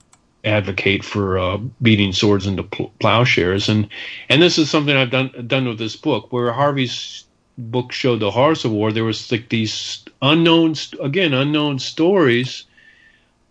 advocate 0.44 1.06
for 1.06 1.40
uh, 1.40 1.58
beating 1.82 2.12
swords 2.12 2.46
into 2.46 2.64
pl- 2.64 2.92
plowshares. 3.00 3.70
And 3.70 3.88
and 4.30 4.42
this 4.42 4.58
is 4.58 4.70
something 4.70 4.96
I've 4.96 5.12
done 5.12 5.46
done 5.48 5.68
with 5.68 5.80
this 5.80 5.96
book, 5.96 6.32
where 6.32 6.52
Harvey's 6.52 7.26
book 7.58 7.92
showed 7.92 8.20
the 8.20 8.32
horrors 8.32 8.66
of 8.66 8.72
war. 8.72 8.92
There 8.92 9.04
was 9.04 9.32
like 9.32 9.50
these 9.50 10.04
unknown, 10.22 10.76
again, 11.02 11.34
unknown 11.34 11.80
stories 11.80 12.66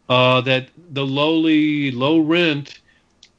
uh, 0.08 0.40
that 0.42 0.68
the 0.92 1.06
lowly, 1.06 1.90
low 1.90 2.18
rent 2.20 2.78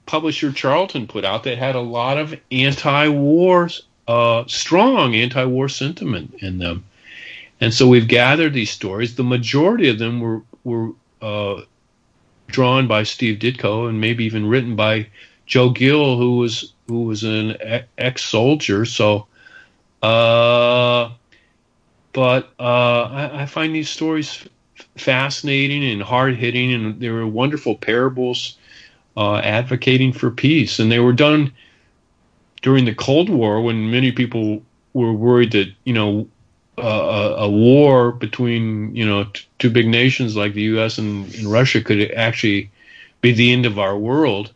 publisher 0.06 0.52
Charlton 0.52 1.08
put 1.08 1.24
out 1.24 1.44
that 1.44 1.58
had 1.58 1.76
a 1.76 1.82
lot 1.82 2.18
of 2.18 2.36
anti-war, 2.52 3.70
uh, 4.08 4.44
strong 4.48 5.16
anti-war 5.16 5.70
sentiment 5.70 6.36
in 6.40 6.58
them. 6.58 6.84
And 7.62 7.74
so 7.74 7.88
we've 7.88 8.08
gathered 8.08 8.54
these 8.54 8.72
stories. 8.72 9.16
The 9.16 9.24
majority 9.24 9.88
of 9.90 10.00
them 10.00 10.20
were 10.20 10.42
were 10.66 10.92
uh, 11.22 11.62
drawn 12.48 12.88
by 12.88 13.04
Steve 13.04 13.40
Ditko 13.40 13.88
and 13.88 14.02
maybe 14.02 14.26
even 14.26 14.48
written 14.48 14.76
by 14.76 15.08
Joe 15.46 15.70
Gill, 15.70 16.18
who 16.18 16.38
was 16.38 16.74
who 16.88 17.04
was 17.04 17.24
an 17.24 17.56
ex-soldier. 17.98 18.86
So, 18.86 19.28
uh, 20.02 21.12
but 22.12 22.52
uh, 22.60 23.04
I, 23.04 23.44
I, 23.44 23.46
find 23.46 23.74
these 23.74 23.90
stories 23.90 24.46
fascinating 24.96 25.84
and 25.84 26.02
hard-hitting, 26.02 26.74
and 26.74 27.00
they 27.00 27.10
were 27.10 27.26
wonderful 27.28 27.76
parables 27.76 28.58
uh, 29.18 29.38
advocating 29.38 30.14
for 30.14 30.32
peace, 30.32 30.80
and 30.80 30.92
they 30.92 31.00
were 31.00 31.14
done 31.14 31.52
during 32.62 32.86
the 32.86 32.96
Cold 32.96 33.30
War 33.30 33.62
when 33.62 33.92
many 33.92 34.12
people 34.12 34.64
were 34.94 35.14
worried 35.14 35.52
that 35.52 35.72
you 35.84 35.94
know 35.94 36.28
a, 36.78 36.82
a, 36.82 37.50
war 37.50 38.12
between 38.12 38.96
you 38.96 39.06
know 39.06 39.26
t- 39.26 39.46
two 39.60 39.70
big 39.70 39.88
nations 39.88 40.36
like 40.36 40.54
the 40.54 40.64
U.S. 40.64 40.98
And, 40.98 41.34
and, 41.36 41.52
Russia 41.52 41.82
could 41.82 42.12
actually 42.12 42.72
be 43.22 43.32
the 43.32 43.52
end 43.52 43.66
of 43.66 43.78
our 43.78 43.98
world. 43.98 44.52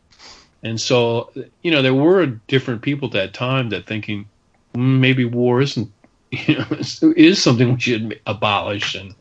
And 0.64 0.82
so, 0.82 1.32
you 1.62 1.70
know, 1.70 1.84
there 1.84 1.94
were 1.94 2.26
different 2.26 2.82
people 2.82 3.08
at 3.10 3.14
that 3.14 3.34
time 3.34 3.70
that 3.70 3.86
thinking 3.86 4.28
mm, 4.74 5.00
maybe 5.00 5.24
war 5.24 5.62
isn't, 5.62 5.92
you 6.32 6.58
know, 6.58 6.66
is 7.16 7.42
something 7.42 7.74
we 7.74 7.80
should 7.80 8.20
abolish 8.26 8.96
and 8.96 9.14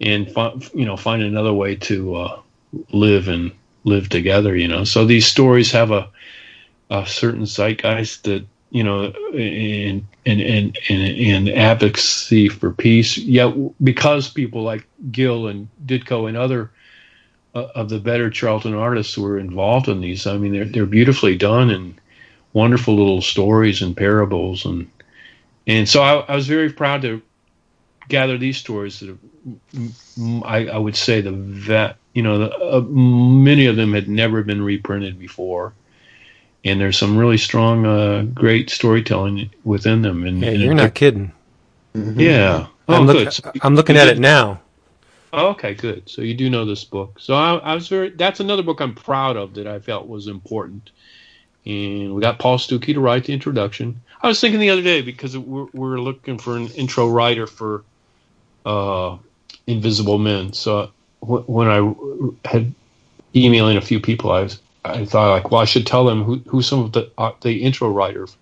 and 0.00 0.28
you 0.74 0.84
know 0.84 0.96
find 0.96 1.22
another 1.22 1.52
way 1.52 1.76
to 1.76 2.14
uh, 2.14 2.40
live 2.92 3.28
and 3.28 3.52
live 3.84 4.08
together. 4.08 4.56
You 4.56 4.68
know, 4.68 4.84
so 4.84 5.04
these 5.04 5.26
stories 5.26 5.70
have 5.72 5.90
a 5.90 6.08
a 6.90 7.06
certain 7.06 7.46
zeitgeist 7.46 8.24
that 8.24 8.46
you 8.70 8.84
know, 8.84 9.12
in 9.32 10.06
in 10.24 10.40
in, 10.88 11.48
advocacy 11.48 12.48
for 12.48 12.70
peace. 12.70 13.18
Yet, 13.18 13.52
because 13.82 14.30
people 14.30 14.62
like 14.62 14.86
Gill 15.10 15.48
and 15.48 15.68
Ditko 15.84 16.28
and 16.28 16.36
other 16.36 16.70
uh, 17.54 17.66
of 17.74 17.88
the 17.88 17.98
better 17.98 18.30
Charlton 18.30 18.74
artists 18.74 19.18
were 19.18 19.38
involved 19.38 19.88
in 19.88 20.00
these, 20.00 20.26
I 20.26 20.38
mean, 20.38 20.52
they're 20.52 20.64
they're 20.64 20.86
beautifully 20.86 21.36
done 21.36 21.70
and 21.70 22.00
wonderful 22.52 22.94
little 22.94 23.22
stories 23.22 23.82
and 23.82 23.96
parables 23.96 24.64
and 24.64 24.90
and 25.66 25.88
so 25.88 26.02
I, 26.02 26.20
I 26.20 26.34
was 26.34 26.48
very 26.48 26.72
proud 26.72 27.02
to 27.02 27.22
gather 28.08 28.38
these 28.38 28.56
stories 28.56 28.98
that 29.00 29.16
I, 30.44 30.66
I, 30.66 30.76
would 30.76 30.96
say 30.96 31.20
the 31.20 31.32
vet, 31.32 31.96
you 32.12 32.22
know, 32.22 32.38
the, 32.38 32.58
uh, 32.58 32.80
many 32.80 33.66
of 33.66 33.76
them 33.76 33.92
had 33.92 34.08
never 34.08 34.42
been 34.42 34.62
reprinted 34.62 35.18
before 35.18 35.72
and 36.64 36.80
there's 36.80 36.98
some 36.98 37.16
really 37.16 37.38
strong, 37.38 37.86
uh, 37.86 38.22
great 38.34 38.70
storytelling 38.70 39.50
within 39.64 40.02
them. 40.02 40.26
And, 40.26 40.40
yeah, 40.40 40.50
and 40.50 40.60
you're 40.60 40.74
not 40.74 40.94
kidding. 40.94 41.32
Mm-hmm. 41.94 42.20
Yeah, 42.20 42.66
oh, 42.88 42.94
I'm, 42.94 43.06
look, 43.06 43.32
so 43.32 43.50
I'm 43.62 43.74
looking 43.74 43.96
at 43.96 44.08
it 44.08 44.18
now. 44.18 44.60
Oh, 45.32 45.48
okay, 45.48 45.74
good. 45.74 46.08
So 46.08 46.22
you 46.22 46.34
do 46.34 46.50
know 46.50 46.64
this 46.64 46.84
book. 46.84 47.18
So 47.18 47.34
I, 47.34 47.56
I, 47.56 47.74
was 47.74 47.88
very. 47.88 48.10
That's 48.10 48.40
another 48.40 48.62
book 48.62 48.80
I'm 48.80 48.94
proud 48.94 49.36
of 49.36 49.54
that 49.54 49.66
I 49.66 49.78
felt 49.78 50.08
was 50.08 50.26
important. 50.26 50.90
And 51.66 52.14
we 52.14 52.20
got 52.20 52.38
Paul 52.38 52.58
Stookey 52.58 52.94
to 52.94 53.00
write 53.00 53.24
the 53.24 53.32
introduction. 53.32 54.00
I 54.22 54.28
was 54.28 54.40
thinking 54.40 54.60
the 54.60 54.70
other 54.70 54.82
day 54.82 55.02
because 55.02 55.36
we're, 55.36 55.66
we're 55.72 56.00
looking 56.00 56.38
for 56.38 56.56
an 56.56 56.68
intro 56.68 57.08
writer 57.08 57.46
for 57.46 57.84
uh, 58.64 59.18
Invisible 59.70 60.18
Men. 60.18 60.52
So 60.52 60.90
when 61.20 61.68
I 61.68 62.48
had 62.48 62.72
emailing 63.34 63.76
a 63.76 63.82
few 63.82 64.00
people, 64.00 64.32
I 64.32 64.42
was 64.42 64.60
I 64.84 65.04
thought 65.04 65.30
like, 65.30 65.50
well, 65.50 65.60
I 65.60 65.66
should 65.66 65.86
tell 65.86 66.04
them 66.04 66.24
who, 66.24 66.36
who 66.46 66.62
some 66.62 66.80
of 66.80 66.92
the 66.92 67.10
uh, 67.18 67.32
the 67.42 67.62
intro 67.62 67.90
writers 67.90 68.36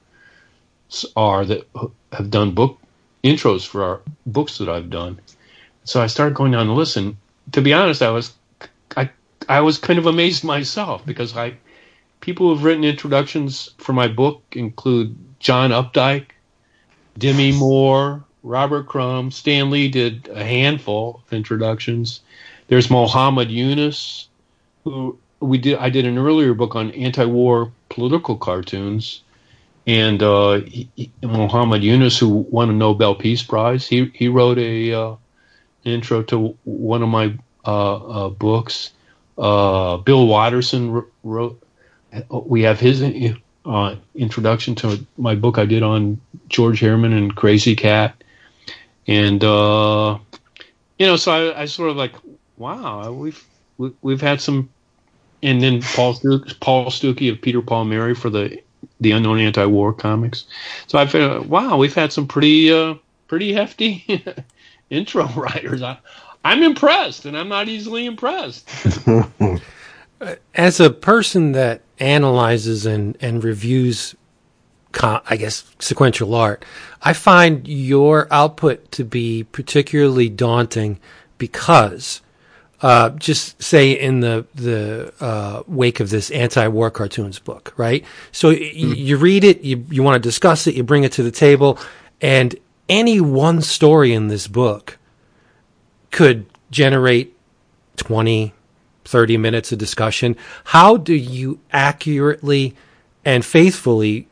are 1.16 1.44
that 1.44 1.66
have 2.12 2.30
done 2.30 2.52
book 2.52 2.78
intros 3.24 3.66
for 3.66 3.82
our 3.82 4.00
books 4.26 4.58
that 4.58 4.68
I've 4.68 4.90
done. 4.90 5.20
So 5.84 6.00
I 6.00 6.06
started 6.06 6.34
going 6.34 6.52
down 6.52 6.66
the 6.66 6.72
list, 6.72 6.96
and 6.96 7.16
to 7.52 7.60
be 7.60 7.72
honest, 7.72 8.02
I 8.02 8.10
was 8.10 8.32
I 8.96 9.10
I 9.48 9.60
was 9.60 9.78
kind 9.78 9.98
of 9.98 10.06
amazed 10.06 10.44
myself 10.44 11.04
because 11.04 11.36
I 11.36 11.54
people 12.20 12.48
who've 12.48 12.64
written 12.64 12.84
introductions 12.84 13.70
for 13.78 13.92
my 13.92 14.08
book 14.08 14.42
include 14.52 15.16
John 15.40 15.70
Updike, 15.70 16.26
Demi 17.16 17.52
Moore, 17.52 18.24
Robert 18.42 18.86
Crumb, 18.86 19.30
Stan 19.30 19.70
Lee 19.70 19.88
did 19.88 20.28
a 20.28 20.44
handful 20.44 21.22
of 21.26 21.32
introductions. 21.32 22.20
There's 22.68 22.90
Muhammad 22.90 23.50
Yunus, 23.50 24.28
who 24.84 25.18
we 25.40 25.58
did 25.58 25.78
I 25.78 25.90
did 25.90 26.06
an 26.06 26.18
earlier 26.18 26.54
book 26.54 26.76
on 26.76 26.90
anti-war 26.92 27.72
political 27.88 28.36
cartoons, 28.36 29.22
and 29.86 30.22
uh, 30.22 30.60
he, 30.60 30.88
Muhammad 31.22 31.82
Yunus, 31.82 32.18
who 32.18 32.28
won 32.28 32.70
a 32.70 32.72
Nobel 32.72 33.14
Peace 33.14 33.42
Prize, 33.42 33.86
he 33.86 34.10
he 34.14 34.28
wrote 34.28 34.58
a 34.58 34.92
uh, 34.92 35.16
intro 35.84 36.22
to 36.24 36.56
one 36.64 37.02
of 37.02 37.08
my 37.08 37.34
uh, 37.64 37.96
uh 37.96 38.28
books. 38.28 38.92
Uh, 39.36 39.98
Bill 39.98 40.26
Watterson 40.26 41.04
wrote. 41.22 41.62
We 42.30 42.62
have 42.62 42.80
his 42.80 43.02
uh, 43.66 43.96
introduction 44.14 44.74
to 44.76 45.06
my 45.18 45.34
book 45.34 45.58
I 45.58 45.66
did 45.66 45.82
on 45.82 46.20
George 46.48 46.80
Herriman 46.80 47.16
and 47.16 47.36
Krazy 47.36 47.76
Kat, 47.76 48.17
and 49.08 49.42
you 49.42 51.06
know, 51.06 51.16
so 51.16 51.32
I, 51.32 51.62
I 51.62 51.64
sort 51.64 51.90
of 51.90 51.96
like, 51.96 52.14
wow, 52.56 53.10
we've 53.10 53.44
we've 54.02 54.20
had 54.20 54.40
some 54.40 54.68
and 55.42 55.62
then 55.62 55.82
Paul 55.82 56.14
Stookey, 56.14 56.58
Paul 56.60 56.86
Stookey 56.86 57.30
of 57.30 57.40
Peter 57.40 57.62
Paul 57.62 57.84
Mary 57.84 58.14
for 58.14 58.30
the 58.30 58.60
the 59.00 59.12
unknown 59.12 59.38
anti-war 59.38 59.92
comics. 59.92 60.44
So 60.86 60.98
I 60.98 61.06
feel 61.06 61.42
wow, 61.44 61.76
we've 61.76 61.94
had 61.94 62.12
some 62.12 62.26
pretty 62.26 62.72
uh, 62.72 62.94
pretty 63.28 63.52
hefty 63.52 64.24
intro 64.90 65.26
writers. 65.36 65.82
I, 65.82 65.98
I'm 66.44 66.62
impressed, 66.62 67.26
and 67.26 67.36
I'm 67.36 67.48
not 67.48 67.68
easily 67.68 68.06
impressed. 68.06 68.68
As 70.54 70.80
a 70.80 70.90
person 70.90 71.52
that 71.52 71.82
analyzes 72.00 72.86
and 72.86 73.16
and 73.20 73.44
reviews, 73.44 74.14
I 75.02 75.36
guess 75.36 75.64
sequential 75.78 76.34
art, 76.34 76.64
I 77.02 77.12
find 77.12 77.66
your 77.66 78.26
output 78.30 78.90
to 78.92 79.04
be 79.04 79.44
particularly 79.44 80.28
daunting 80.28 80.98
because 81.38 82.20
uh, 82.80 83.10
just 83.10 83.60
say 83.62 83.92
in 83.92 84.20
the 84.20 84.46
the 84.54 85.12
uh, 85.20 85.62
wake 85.66 86.00
of 86.00 86.10
this 86.10 86.30
anti-war 86.30 86.90
cartoons 86.90 87.38
book, 87.38 87.72
right? 87.76 88.04
So 88.30 88.52
mm. 88.52 88.96
you 88.96 89.16
read 89.16 89.44
it, 89.44 89.62
you 89.62 89.84
you 89.90 90.02
want 90.02 90.22
to 90.22 90.26
discuss 90.26 90.66
it, 90.66 90.74
you 90.74 90.84
bring 90.84 91.04
it 91.04 91.12
to 91.12 91.22
the 91.22 91.30
table, 91.30 91.78
and 92.20 92.54
any 92.88 93.20
one 93.20 93.62
story 93.62 94.12
in 94.12 94.28
this 94.28 94.46
book 94.46 94.98
could 96.10 96.46
generate 96.70 97.36
20, 97.96 98.54
30 99.04 99.36
minutes 99.36 99.72
of 99.72 99.78
discussion. 99.78 100.36
How 100.64 100.96
do 100.96 101.14
you 101.14 101.60
accurately 101.72 102.74
and 103.24 103.44
faithfully 103.44 104.28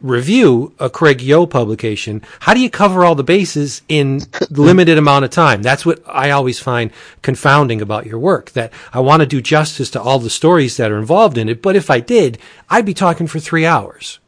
review 0.00 0.74
a 0.78 0.90
Craig 0.90 1.18
Yoe 1.18 1.48
publication, 1.48 2.22
how 2.40 2.54
do 2.54 2.60
you 2.60 2.70
cover 2.70 3.04
all 3.04 3.14
the 3.14 3.24
bases 3.24 3.82
in 3.88 4.20
limited 4.50 4.98
amount 4.98 5.24
of 5.24 5.30
time? 5.30 5.62
That's 5.62 5.86
what 5.86 6.02
I 6.06 6.30
always 6.30 6.58
find 6.58 6.90
confounding 7.22 7.80
about 7.80 8.06
your 8.06 8.18
work, 8.18 8.52
that 8.52 8.72
I 8.92 9.00
want 9.00 9.20
to 9.20 9.26
do 9.26 9.40
justice 9.40 9.90
to 9.90 10.02
all 10.02 10.18
the 10.18 10.30
stories 10.30 10.76
that 10.76 10.90
are 10.90 10.98
involved 10.98 11.38
in 11.38 11.48
it, 11.48 11.62
but 11.62 11.76
if 11.76 11.90
I 11.90 12.00
did, 12.00 12.38
I'd 12.68 12.86
be 12.86 12.94
talking 12.94 13.26
for 13.26 13.38
three 13.38 13.66
hours. 13.66 14.18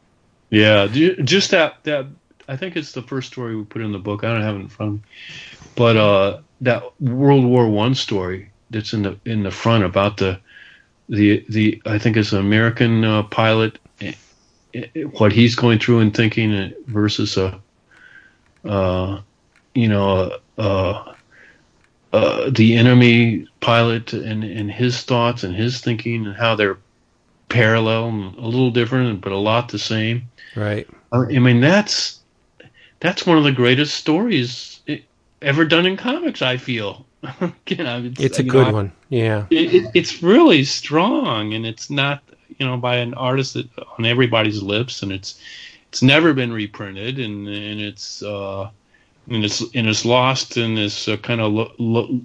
Yeah, 0.49 0.87
just 0.87 1.51
that, 1.51 1.83
that, 1.83 2.07
I 2.47 2.57
think 2.57 2.75
it's 2.75 2.91
the 2.91 3.03
first 3.03 3.31
story 3.31 3.55
we 3.55 3.63
put 3.63 3.83
in 3.83 3.91
the 3.91 3.99
book. 3.99 4.23
I 4.23 4.33
don't 4.33 4.41
have 4.41 4.55
it 4.55 4.61
in 4.61 4.69
front 4.69 4.89
of 4.89 4.95
me. 4.95 5.01
But, 5.75 5.97
uh, 5.97 6.39
that 6.61 6.83
World 6.99 7.45
War 7.45 7.69
One 7.69 7.95
story 7.95 8.51
that's 8.69 8.93
in 8.93 9.03
the, 9.03 9.19
in 9.25 9.43
the 9.43 9.51
front 9.51 9.83
about 9.83 10.17
the, 10.17 10.39
the, 11.07 11.45
the, 11.47 11.81
I 11.85 11.97
think 11.97 12.17
it's 12.17 12.33
an 12.33 12.39
American 12.39 13.05
uh, 13.05 13.23
pilot 13.23 13.79
what 15.17 15.31
he's 15.31 15.55
going 15.55 15.79
through 15.79 15.99
and 15.99 16.15
thinking 16.15 16.73
versus 16.87 17.37
a, 17.37 17.59
uh, 18.65 19.19
you 19.73 19.87
know, 19.87 20.37
a, 20.57 21.15
uh, 22.11 22.49
the 22.49 22.75
enemy 22.75 23.47
pilot 23.61 24.13
and, 24.13 24.43
and 24.43 24.71
his 24.71 25.03
thoughts 25.03 25.43
and 25.43 25.55
his 25.55 25.81
thinking 25.81 26.25
and 26.25 26.35
how 26.35 26.55
they're 26.55 26.77
parallel 27.49 28.09
and 28.09 28.35
a 28.37 28.45
little 28.45 28.71
different, 28.71 29.21
but 29.21 29.31
a 29.31 29.37
lot 29.37 29.69
the 29.69 29.79
same. 29.79 30.29
Right. 30.55 30.87
I 31.11 31.39
mean, 31.39 31.61
that's 31.61 32.19
that's 32.99 33.25
one 33.25 33.37
of 33.37 33.43
the 33.43 33.51
greatest 33.51 33.95
stories 33.95 34.81
ever 35.41 35.65
done 35.65 35.85
in 35.85 35.97
comics. 35.97 36.41
I 36.41 36.57
feel. 36.57 37.05
you 37.67 37.77
know, 37.77 38.03
it's, 38.05 38.19
it's 38.19 38.39
a 38.39 38.43
good 38.43 38.67
know, 38.67 38.73
one. 38.73 38.91
Yeah. 39.09 39.45
It, 39.49 39.73
it, 39.73 39.91
it's 39.93 40.23
really 40.23 40.63
strong, 40.63 41.53
and 41.53 41.65
it's 41.65 41.89
not 41.89 42.23
you 42.59 42.67
know 42.67 42.77
by 42.77 42.97
an 42.97 43.13
artist 43.15 43.55
that, 43.55 43.67
on 43.97 44.05
everybody's 44.05 44.61
lips, 44.61 45.01
and 45.01 45.11
it's 45.11 45.39
it's 45.89 46.01
never 46.01 46.33
been 46.33 46.53
reprinted, 46.53 47.19
and 47.19 47.47
and 47.47 47.81
it's 47.81 48.21
uh, 48.21 48.69
and 49.29 49.43
it's 49.43 49.61
and 49.61 49.87
it's 49.87 50.05
lost 50.05 50.57
in 50.57 50.75
this 50.75 51.07
uh, 51.07 51.17
kind 51.17 51.41
of 51.41 51.51
lo- 51.51 51.73
lo- 51.77 52.21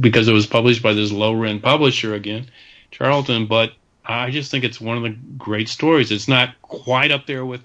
because 0.00 0.28
it 0.28 0.32
was 0.32 0.46
published 0.46 0.82
by 0.82 0.92
this 0.92 1.10
low 1.10 1.32
rent 1.32 1.62
publisher 1.62 2.14
again, 2.14 2.46
Charlton. 2.90 3.46
But 3.46 3.72
I 4.04 4.30
just 4.30 4.50
think 4.50 4.64
it's 4.64 4.80
one 4.80 4.96
of 4.96 5.02
the 5.02 5.16
great 5.38 5.68
stories. 5.68 6.12
It's 6.12 6.28
not 6.28 6.60
quite 6.62 7.10
up 7.10 7.26
there 7.26 7.44
with 7.44 7.62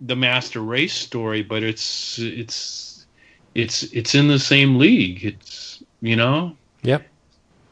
the 0.00 0.16
Master 0.16 0.60
Race 0.60 0.94
story, 0.94 1.42
but 1.42 1.62
it's 1.62 2.18
it's 2.18 3.06
it's 3.54 3.84
it's 3.84 4.14
in 4.14 4.28
the 4.28 4.38
same 4.38 4.76
league. 4.76 5.24
It's 5.24 5.82
you 6.00 6.16
know. 6.16 6.56
Yep. 6.82 7.06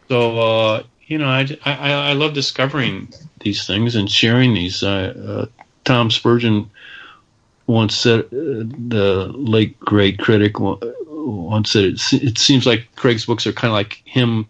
So 0.08 0.38
uh, 0.38 0.82
you 1.06 1.18
know, 1.18 1.28
I, 1.28 1.46
I 1.64 1.92
I 1.92 2.12
love 2.12 2.32
discovering 2.34 3.12
these 3.44 3.66
things 3.66 3.94
and 3.94 4.10
sharing 4.10 4.54
these. 4.54 4.82
Uh, 4.82 5.14
uh, 5.26 5.62
Tom 5.84 6.10
Spurgeon 6.10 6.68
once 7.66 7.94
said, 7.94 8.20
uh, 8.20 8.26
the 8.32 9.30
late 9.34 9.78
great 9.78 10.18
critic 10.18 10.56
once 10.58 11.70
said, 11.70 11.84
it, 11.84 12.12
it 12.12 12.38
seems 12.38 12.66
like 12.66 12.88
Craig's 12.96 13.26
books 13.26 13.46
are 13.46 13.52
kind 13.52 13.70
of 13.70 13.74
like 13.74 14.02
him, 14.04 14.46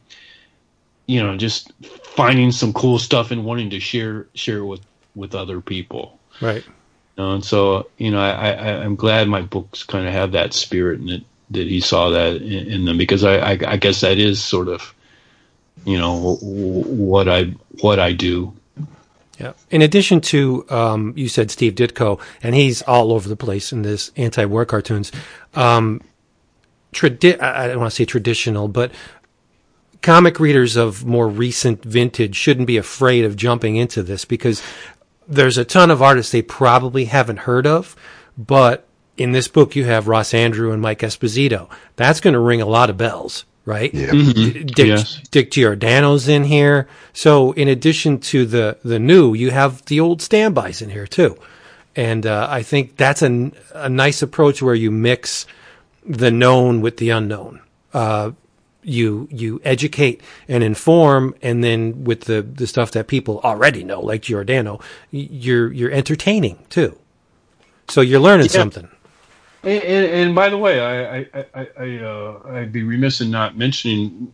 you 1.07 1.23
know, 1.23 1.37
just 1.37 1.73
finding 2.03 2.53
some 2.53 2.73
cool 2.73 2.99
stuff 2.99 3.31
and 3.31 3.45
wanting 3.45 3.71
to 3.71 3.81
share 3.81 4.27
share 4.35 4.65
with 4.65 4.81
with 5.15 5.35
other 5.35 5.61
people. 5.61 6.19
Right. 6.41 6.65
Know, 7.19 7.35
and 7.35 7.45
so 7.45 7.89
you 7.99 8.11
know, 8.11 8.21
I, 8.21 8.51
I 8.51 8.85
I'm 8.85 8.97
glad 8.97 9.29
my 9.29 9.43
books 9.43 9.83
kind 9.85 10.07
of 10.07 10.13
have 10.13 10.33
that 10.33 10.55
spirit 10.55 11.01
and 11.01 11.09
that 11.09 11.25
that 11.51 11.67
he 11.67 11.81
saw 11.81 12.11
that 12.11 12.37
in, 12.37 12.67
in 12.67 12.85
them 12.85 12.99
because 12.99 13.23
I, 13.23 13.53
I 13.53 13.59
I 13.67 13.77
guess 13.77 14.01
that 14.01 14.19
is 14.19 14.43
sort 14.43 14.69
of 14.69 14.95
you 15.85 15.99
know 15.99 16.37
what 16.41 17.29
I 17.29 17.55
what 17.81 17.99
I 17.99 18.13
do 18.13 18.55
yeah. 19.39 19.53
In 19.71 19.83
addition 19.83 20.21
to, 20.23 20.65
um, 20.71 21.13
you 21.17 21.29
said 21.29 21.51
Steve 21.51 21.75
Ditko, 21.75 22.21
and 22.43 22.55
he's 22.55 22.83
all 22.83 23.13
over 23.13 23.29
the 23.29 23.37
place 23.37 23.73
in 23.73 23.83
this 23.83 24.13
anti-war 24.17 24.65
cartoons. 24.65 25.11
Um, 25.55 26.01
tradi- 26.93 27.41
I 27.41 27.69
don't 27.69 27.81
want 27.81 27.91
to 27.91 27.97
say 27.97 28.05
traditional, 28.05 28.69
but 28.69 28.93
comic 30.03 30.39
readers 30.39 30.77
of 30.77 31.05
more 31.05 31.29
recent 31.29 31.83
vintage 31.83 32.37
shouldn't 32.37 32.67
be 32.67 32.77
afraid 32.77 33.25
of 33.25 33.37
jumping 33.37 33.77
into 33.77 34.03
this 34.03 34.25
because 34.25 34.63
there's 35.27 35.59
a 35.59 35.65
ton 35.65 35.91
of 35.91 36.03
artists 36.03 36.31
they 36.31 36.43
probably 36.43 37.07
haven't 37.07 37.39
heard 37.39 37.67
of, 37.67 37.97
but 38.37 38.87
in 39.17 39.33
this 39.33 39.49
book 39.49 39.75
you 39.75 39.85
have 39.85 40.09
Ross 40.09 40.33
Andru 40.33 40.73
and 40.73 40.83
Mike 40.83 41.01
Esposito. 41.01 41.71
That's 41.97 42.21
going 42.21 42.35
to 42.35 42.41
ring 42.41 42.61
a 42.61 42.67
lot 42.67 42.91
of 42.91 42.97
bells 42.97 43.45
right? 43.65 43.93
Yeah. 43.93 44.09
Mm-hmm. 44.09 44.67
Dick, 44.67 44.87
yes. 44.87 45.21
Dick 45.31 45.51
Giordano's 45.51 46.29
in 46.29 46.45
here. 46.45 46.89
So 47.13 47.53
in 47.53 47.69
addition 47.69 48.19
to 48.21 48.47
the, 48.47 48.79
the 48.85 48.99
new, 48.99 49.35
you 49.35 49.51
have 49.51 49.85
the 49.87 50.01
old 50.01 50.21
standbys 50.21 50.83
in 50.83 50.91
here 50.91 51.07
too. 51.07 51.39
And 51.97 52.27
uh, 52.27 52.49
I 52.51 52.63
think 52.63 52.97
that's 52.97 53.23
a, 53.23 53.53
a 53.75 53.89
nice 53.89 54.23
approach 54.23 54.61
where 54.61 54.75
you 54.75 54.91
mix 54.91 55.47
the 56.05 56.31
known 56.31 56.81
with 56.81 56.97
the 56.97 57.11
unknown. 57.11 57.61
Uh, 57.93 58.33
you 58.83 59.29
you 59.31 59.61
educate 59.65 60.21
and 60.47 60.63
inform, 60.63 61.35
and 61.41 61.65
then 61.65 62.05
with 62.05 62.23
the, 62.23 62.43
the 62.43 62.67
stuff 62.67 62.91
that 62.91 63.07
people 63.07 63.41
already 63.43 63.83
know, 63.83 64.01
like 64.01 64.23
Giordano, 64.23 64.81
you're 65.11 65.73
you're 65.73 65.91
entertaining 65.91 66.59
too. 66.69 66.99
So 67.89 68.03
you're 68.03 68.21
learning 68.21 68.47
yeah. 68.47 68.53
something. 68.53 68.89
And, 69.67 69.83
and, 69.83 70.07
and, 70.07 70.35
by 70.35 70.49
the 70.51 70.59
way, 70.59 70.81
I, 70.81 71.19
I, 71.19 71.45
I, 71.55 71.69
I 71.79 71.99
uh, 71.99 72.41
I'd 72.51 72.73
be 72.73 72.83
remiss 72.83 73.21
in 73.21 73.31
not 73.31 73.57
mentioning 73.57 74.33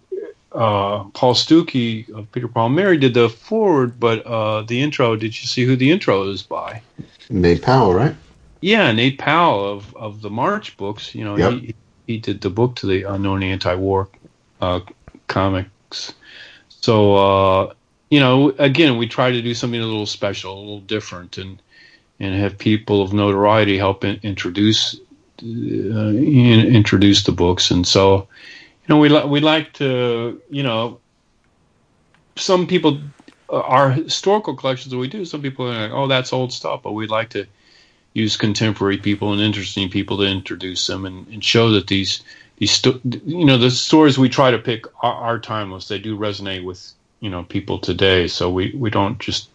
uh, 0.52 1.04
Paul 1.04 1.34
Stookey 1.34 2.10
of 2.10 2.30
Peter 2.32 2.48
Paul 2.48 2.70
Mary 2.70 2.96
did 2.96 3.14
the 3.14 3.28
forward, 3.28 4.00
but 4.00 4.26
uh, 4.26 4.62
the 4.62 4.82
intro. 4.82 5.16
Did 5.16 5.40
you 5.40 5.46
see 5.46 5.64
who 5.64 5.76
the 5.76 5.90
intro 5.90 6.28
is 6.28 6.42
by? 6.42 6.82
Nate 7.28 7.62
Powell, 7.62 7.94
right? 7.94 8.14
Yeah, 8.60 8.90
Nate 8.92 9.18
Powell 9.18 9.64
of 9.64 9.96
of 9.96 10.22
the 10.22 10.30
March 10.30 10.76
books. 10.76 11.14
You 11.14 11.24
know, 11.24 11.36
yep. 11.36 11.52
he 11.52 11.74
he 12.06 12.18
did 12.18 12.40
the 12.40 12.50
book 12.50 12.76
to 12.76 12.86
the 12.86 13.04
unknown 13.04 13.42
anti-war 13.42 14.08
uh, 14.60 14.80
comics. 15.28 16.14
So 16.68 17.14
uh, 17.14 17.74
you 18.10 18.18
know, 18.18 18.50
again, 18.58 18.98
we 18.98 19.06
try 19.06 19.30
to 19.30 19.40
do 19.40 19.54
something 19.54 19.80
a 19.80 19.86
little 19.86 20.06
special, 20.06 20.58
a 20.58 20.60
little 20.60 20.80
different, 20.80 21.38
and 21.38 21.62
and 22.18 22.34
have 22.34 22.58
people 22.58 23.02
of 23.02 23.12
notoriety 23.12 23.78
help 23.78 24.04
in, 24.04 24.18
introduce 24.22 24.98
uh, 25.42 26.10
introduce 26.10 27.24
the 27.24 27.32
books, 27.32 27.70
and 27.70 27.86
so 27.86 28.28
you 28.82 28.88
know 28.88 28.98
we 28.98 29.08
li- 29.08 29.26
we 29.26 29.40
like 29.40 29.72
to 29.74 30.40
you 30.50 30.62
know 30.62 31.00
some 32.36 32.66
people 32.66 33.00
uh, 33.50 33.60
our 33.60 33.90
historical 33.90 34.54
collections 34.54 34.90
that 34.90 34.98
we 34.98 35.08
do. 35.08 35.24
Some 35.24 35.42
people 35.42 35.66
are 35.66 35.88
like, 35.88 35.92
oh, 35.92 36.06
that's 36.06 36.32
old 36.32 36.52
stuff, 36.52 36.82
but 36.82 36.92
we'd 36.92 37.10
like 37.10 37.30
to 37.30 37.46
use 38.14 38.36
contemporary 38.36 38.98
people 38.98 39.32
and 39.32 39.40
interesting 39.40 39.88
people 39.88 40.18
to 40.18 40.24
introduce 40.24 40.86
them 40.86 41.06
and, 41.06 41.26
and 41.28 41.44
show 41.44 41.70
that 41.70 41.86
these 41.86 42.22
these 42.56 42.72
sto- 42.72 43.00
you 43.24 43.44
know 43.44 43.58
the 43.58 43.70
stories 43.70 44.18
we 44.18 44.28
try 44.28 44.50
to 44.50 44.58
pick 44.58 44.86
are, 45.02 45.14
are 45.14 45.38
timeless. 45.38 45.88
They 45.88 45.98
do 45.98 46.18
resonate 46.18 46.64
with 46.64 46.92
you 47.20 47.30
know 47.30 47.44
people 47.44 47.78
today. 47.78 48.26
So 48.28 48.50
we 48.50 48.72
we 48.76 48.90
don't 48.90 49.18
just 49.18 49.49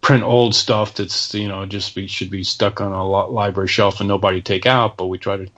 print 0.00 0.22
old 0.22 0.54
stuff 0.54 0.94
that's 0.94 1.34
you 1.34 1.48
know 1.48 1.66
just 1.66 1.94
be, 1.94 2.06
should 2.06 2.30
be 2.30 2.44
stuck 2.44 2.80
on 2.80 2.92
a 2.92 3.06
library 3.06 3.68
shelf 3.68 4.00
and 4.00 4.08
nobody 4.08 4.40
take 4.40 4.66
out. 4.66 4.96
But 4.96 5.06
we 5.06 5.18
try 5.18 5.36
to 5.36 5.48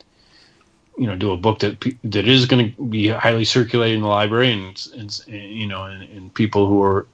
you 0.96 1.06
know 1.06 1.16
do 1.16 1.32
a 1.32 1.36
book 1.36 1.60
that 1.60 1.80
that 2.04 2.26
is 2.26 2.46
going 2.46 2.74
to 2.74 2.82
be 2.84 3.08
highly 3.08 3.44
circulated 3.44 3.96
in 3.96 4.02
the 4.02 4.08
library 4.08 4.52
and, 4.52 4.88
and 4.96 5.22
you 5.28 5.66
know 5.66 5.84
and, 5.84 6.02
and 6.10 6.34
people 6.34 6.66
who 6.66 6.82
are 6.82 7.06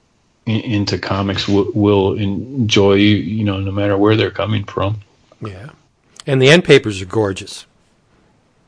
in, 0.45 0.61
into 0.61 0.97
comics 0.97 1.45
w- 1.47 1.71
will 1.75 2.13
enjoy 2.13 2.93
you 2.93 3.43
know 3.43 3.59
no 3.59 3.71
matter 3.71 3.97
where 3.97 4.15
they're 4.15 4.31
coming 4.31 4.63
from. 4.63 5.01
Yeah, 5.41 5.69
and 6.25 6.41
the 6.41 6.49
end 6.49 6.63
papers 6.63 7.01
are 7.01 7.05
gorgeous. 7.05 7.65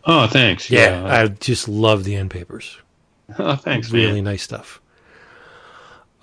Oh, 0.06 0.26
thanks. 0.26 0.70
Yeah, 0.70 1.02
yeah. 1.02 1.22
I 1.22 1.28
just 1.28 1.68
love 1.68 2.06
the 2.06 2.16
end 2.16 2.32
papers. 2.32 2.78
Oh, 3.38 3.58
thanks. 3.58 3.92
Really 3.92 4.22
man. 4.22 4.24
nice 4.24 4.44
stuff. 4.44 4.80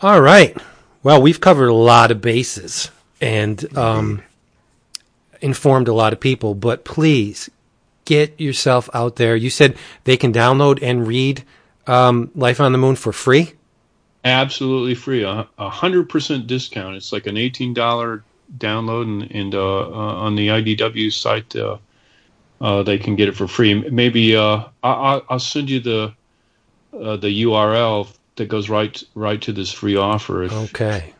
All 0.01 0.23
right. 0.23 0.57
Well, 1.05 1.21
we've 1.21 1.41
covered 1.41 1.69
a 1.69 1.75
lot 1.75 2.11
of 2.11 2.23
bases 2.23 2.91
and 3.21 3.77
um, 3.77 4.23
informed 5.43 5.87
a 5.87 5.93
lot 5.93 6.15
of 6.15 6.19
people, 6.19 6.55
but 6.55 6.87
please 6.87 7.51
get 8.07 8.41
yourself 8.41 8.89
out 8.95 9.17
there. 9.17 9.37
You 9.37 9.51
said 9.51 9.77
they 10.05 10.17
can 10.17 10.33
download 10.33 10.79
and 10.81 11.07
read 11.07 11.45
um, 11.87 12.31
Life 12.35 12.59
on 12.59 12.73
the 12.73 12.79
Moon 12.79 12.97
for 12.97 13.13
free? 13.13 13.53
Absolutely 14.25 14.95
free. 14.95 15.25
A 15.25 15.47
hundred 15.59 16.09
percent 16.09 16.47
discount. 16.47 16.97
It's 16.97 17.13
like 17.13 17.27
an 17.27 17.37
eighteen 17.37 17.75
dollar 17.75 18.25
download, 18.57 19.03
and, 19.03 19.31
and 19.31 19.55
uh, 19.55 19.81
uh, 19.81 20.15
on 20.25 20.37
the 20.37 20.49
IDW 20.49 21.13
site, 21.13 21.55
uh, 21.55 21.77
uh, 22.63 22.83
they 22.83 22.97
can 22.97 23.15
get 23.15 23.29
it 23.29 23.37
for 23.37 23.47
free. 23.47 23.75
Maybe 23.75 24.35
uh, 24.35 24.65
I, 24.83 25.21
will 25.29 25.39
send 25.39 25.69
you 25.69 25.81
the 25.81 26.15
uh, 26.99 27.17
the 27.19 27.43
URL 27.43 28.09
that 28.37 28.49
goes 28.49 28.69
right 28.69 29.03
right 29.15 29.41
to 29.43 29.53
this 29.53 29.73
free 29.73 29.97
offer. 29.97 30.45
If, 30.45 30.53
okay. 30.53 31.15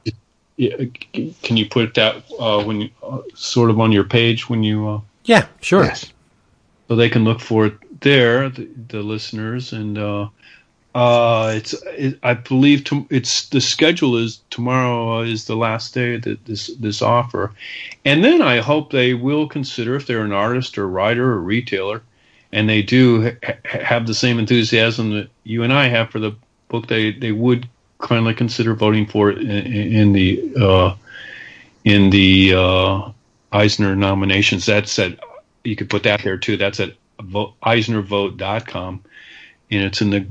can 1.43 1.57
you 1.57 1.69
put 1.69 1.95
that 1.95 2.23
uh, 2.39 2.63
when 2.63 2.83
you, 2.83 2.91
uh, 3.03 3.21
sort 3.35 3.71
of 3.71 3.81
on 3.81 3.93
your 3.93 4.05
page 4.05 4.49
when 4.49 4.63
you? 4.63 4.89
Uh, 4.89 5.01
yeah, 5.25 5.47
sure. 5.61 5.85
Yes. 5.85 6.13
So 6.89 6.97
they 6.97 7.09
can 7.09 7.25
look 7.25 7.41
for 7.41 7.67
it 7.67 8.01
there, 8.01 8.51
the, 8.51 8.69
the 8.89 9.03
listeners, 9.03 9.73
and 9.73 9.97
uh, 9.97 10.29
uh, 10.95 11.53
it's 11.57 11.73
it, 11.87 12.19
I 12.23 12.35
believe 12.35 12.85
to, 12.85 13.07
it's 13.11 13.49
the 13.49 13.61
schedule 13.61 14.17
is 14.17 14.43
tomorrow 14.51 15.23
is 15.23 15.47
the 15.47 15.57
last 15.57 15.95
day 15.95 16.19
that 16.19 16.45
this 16.45 16.69
this 16.79 17.03
offer, 17.03 17.53
and 18.05 18.23
then 18.23 18.43
I 18.43 18.61
hope 18.61 18.91
they 18.91 19.15
will 19.15 19.49
consider 19.49 19.97
if 19.97 20.07
they're 20.07 20.25
an 20.25 20.33
artist 20.33 20.77
or 20.79 20.87
writer 20.87 21.33
or 21.33 21.41
retailer, 21.41 22.03
and 22.53 22.69
they 22.69 22.83
do 22.83 23.37
ha- 23.45 23.55
have 23.65 24.07
the 24.07 24.15
same 24.15 24.39
enthusiasm 24.39 25.11
that 25.11 25.31
you 25.43 25.63
and 25.63 25.73
I 25.73 25.89
have 25.89 26.11
for 26.11 26.21
the 26.21 26.33
book 26.69 26.87
they 26.87 27.13
they 27.13 27.33
would 27.33 27.69
kindly 27.99 28.35
consider 28.35 28.75
voting 28.75 29.07
for 29.07 29.31
in, 29.31 29.49
in 29.49 30.13
the 30.13 30.53
uh, 30.61 30.95
in 31.85 32.11
the 32.11 32.55
uh, 32.55 33.11
Eisner 33.53 33.95
nominations. 33.97 34.67
That's 34.67 34.99
at 34.99 35.19
you 35.65 35.77
could 35.77 35.91
put 35.91 36.03
that 36.03 36.23
there 36.23 36.37
too. 36.37 36.57
That's 36.57 36.81
at 36.81 36.95
vote, 37.21 37.55
EisnerVote.com, 37.63 39.03
and 39.71 39.83
it's 39.83 40.01
in 40.01 40.11
the 40.11 40.27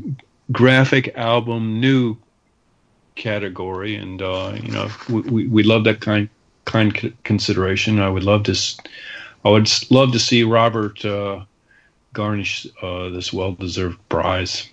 graphic 0.52 1.16
album 1.16 1.80
new 1.80 2.18
category. 3.16 3.96
And 3.96 4.22
uh, 4.22 4.58
you 4.62 4.72
know, 4.72 4.90
we, 5.10 5.22
we, 5.22 5.48
we 5.48 5.64
love 5.64 5.84
that 5.86 6.02
kind 6.02 6.30
kind 6.66 7.14
consideration. 7.24 8.00
I 8.00 8.10
would 8.10 8.24
love 8.24 8.44
to. 8.44 8.56
I 9.46 9.50
would 9.50 9.70
love 9.92 10.14
to 10.14 10.20
see 10.20 10.44
Robert 10.44 11.04
uh, 11.04 11.44
garnish 12.14 12.66
uh, 12.82 13.10
this 13.10 13.34
well-deserved 13.34 14.00
prize. 14.08 14.70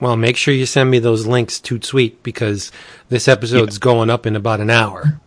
Well, 0.00 0.16
make 0.16 0.36
sure 0.36 0.54
you 0.54 0.66
send 0.66 0.90
me 0.90 0.98
those 0.98 1.26
links 1.26 1.60
to 1.60 1.78
tweet 1.78 2.22
because 2.22 2.72
this 3.10 3.28
episode's 3.28 3.76
yeah. 3.76 3.80
going 3.80 4.10
up 4.10 4.26
in 4.26 4.34
about 4.34 4.60
an 4.60 4.70
hour. 4.70 5.20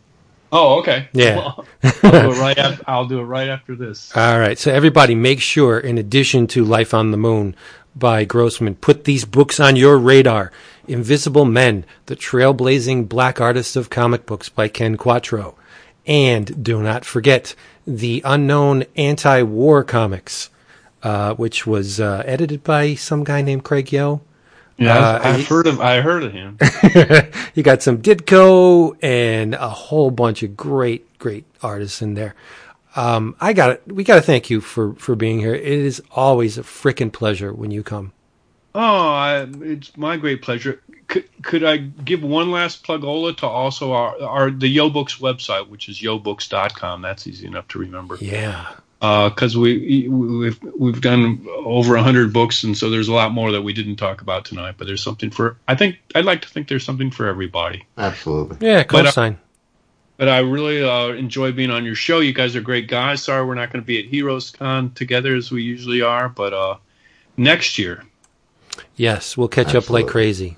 Oh, 0.51 0.79
okay. 0.79 1.07
Yeah. 1.13 1.37
Well, 1.37 1.65
I'll, 2.03 2.11
do 2.11 2.31
it 2.31 2.39
right 2.39 2.57
after, 2.57 2.83
I'll 2.87 3.05
do 3.07 3.19
it 3.19 3.23
right 3.23 3.49
after 3.49 3.75
this. 3.75 4.15
All 4.15 4.39
right. 4.39 4.57
So 4.57 4.71
everybody, 4.71 5.15
make 5.15 5.41
sure, 5.41 5.79
in 5.79 5.97
addition 5.97 6.45
to 6.47 6.63
Life 6.63 6.93
on 6.93 7.11
the 7.11 7.17
Moon 7.17 7.55
by 7.95 8.23
Grossman, 8.25 8.75
put 8.75 9.05
these 9.05 9.25
books 9.25 9.59
on 9.59 9.75
your 9.75 9.97
radar. 9.97 10.51
Invisible 10.87 11.45
Men, 11.45 11.85
The 12.05 12.15
Trailblazing 12.15 13.09
Black 13.09 13.41
Artists 13.41 13.75
of 13.75 13.89
Comic 13.89 14.25
Books 14.25 14.49
by 14.49 14.67
Ken 14.67 14.97
Quattro. 14.97 15.55
And 16.05 16.63
do 16.63 16.83
not 16.83 17.05
forget 17.05 17.55
The 17.87 18.21
Unknown 18.25 18.83
Anti-War 18.95 19.83
Comics, 19.83 20.49
uh, 21.01 21.33
which 21.35 21.65
was 21.65 21.99
uh, 21.99 22.21
edited 22.25 22.63
by 22.63 22.95
some 22.95 23.23
guy 23.23 23.41
named 23.41 23.63
Craig 23.63 23.87
Yoe. 23.87 24.21
Yeah, 24.77 24.97
uh, 24.97 25.19
I've 25.23 25.47
heard 25.47 25.67
of 25.67 25.79
I 25.79 26.01
heard 26.01 26.23
of 26.23 26.33
him. 26.33 26.57
you 27.53 27.63
got 27.63 27.83
some 27.83 28.01
Ditko 28.01 28.97
and 29.01 29.53
a 29.53 29.69
whole 29.69 30.11
bunch 30.11 30.43
of 30.43 30.57
great, 30.57 31.17
great 31.19 31.45
artists 31.61 32.01
in 32.01 32.15
there. 32.15 32.35
Um, 32.95 33.35
I 33.39 33.53
got 33.53 33.71
it. 33.71 33.83
We 33.87 34.03
got 34.03 34.15
to 34.15 34.21
thank 34.21 34.49
you 34.49 34.61
for 34.61 34.93
for 34.95 35.15
being 35.15 35.39
here. 35.39 35.53
It 35.53 35.63
is 35.63 36.01
always 36.11 36.57
a 36.57 36.63
freaking 36.63 37.11
pleasure 37.11 37.53
when 37.53 37.71
you 37.71 37.83
come. 37.83 38.13
Oh, 38.75 38.81
I, 38.81 39.47
it's 39.61 39.95
my 39.97 40.17
great 40.17 40.41
pleasure. 40.41 40.81
Could, 41.07 41.25
could 41.43 41.63
I 41.63 41.77
give 41.77 42.23
one 42.23 42.49
last 42.49 42.83
plugola 42.83 43.37
to 43.37 43.47
also 43.47 43.91
our, 43.91 44.19
our 44.23 44.49
the 44.49 44.75
Yoe 44.75 44.91
Books 44.91 45.17
website, 45.17 45.67
which 45.67 45.87
is 45.89 46.01
yoebooks.com. 46.01 47.03
That's 47.03 47.27
easy 47.27 47.45
enough 47.45 47.67
to 47.69 47.79
remember. 47.79 48.17
Yeah 48.19 48.73
because 49.03 49.57
uh, 49.57 49.59
we 49.59 50.07
we've 50.07 50.63
we've 50.80 51.01
done 51.01 51.45
over 51.65 51.97
hundred 51.97 52.31
books, 52.31 52.63
and 52.63 52.77
so 52.77 52.89
there's 52.89 53.09
a 53.09 53.13
lot 53.13 53.34
more 53.34 53.51
that 53.51 53.61
we 53.61 53.73
didn't 53.73 53.97
talk 53.97 54.21
about 54.21 54.45
tonight. 54.45 54.75
But 54.77 54.88
there's 54.88 55.03
something 55.03 55.30
for 55.30 55.57
I 55.67 55.75
think 55.75 55.97
I'd 56.15 56.23
like 56.23 56.41
to 56.43 56.47
think 56.47 56.69
there's 56.69 56.85
something 56.85 57.11
for 57.11 57.27
everybody. 57.27 57.85
Absolutely, 57.97 58.65
yeah, 58.65 58.84
co-sign. 58.84 59.34
But, 59.34 59.38
uh, 59.38 59.43
but 60.15 60.30
I 60.30 60.39
really 60.39 60.81
uh, 60.81 61.07
enjoy 61.07 61.51
being 61.51 61.69
on 61.69 61.84
your 61.84 61.95
show. 61.95 62.21
You 62.21 62.31
guys 62.31 62.55
are 62.55 62.61
great 62.61 62.88
guys. 62.88 63.21
Sorry 63.21 63.45
we're 63.45 63.55
not 63.55 63.73
going 63.73 63.84
to 63.84 63.85
be 63.85 63.99
at 63.99 64.05
Heroes 64.05 64.51
Con 64.51 64.91
together 64.91 65.35
as 65.35 65.51
we 65.51 65.63
usually 65.63 66.01
are, 66.01 66.30
but 66.30 66.53
uh, 66.53 66.77
next 67.35 67.77
year. 67.77 68.05
Yes, 68.95 69.35
we'll 69.35 69.49
catch 69.49 69.75
Absolutely. 69.75 70.03
up 70.03 70.05
like 70.05 70.11
crazy 70.11 70.57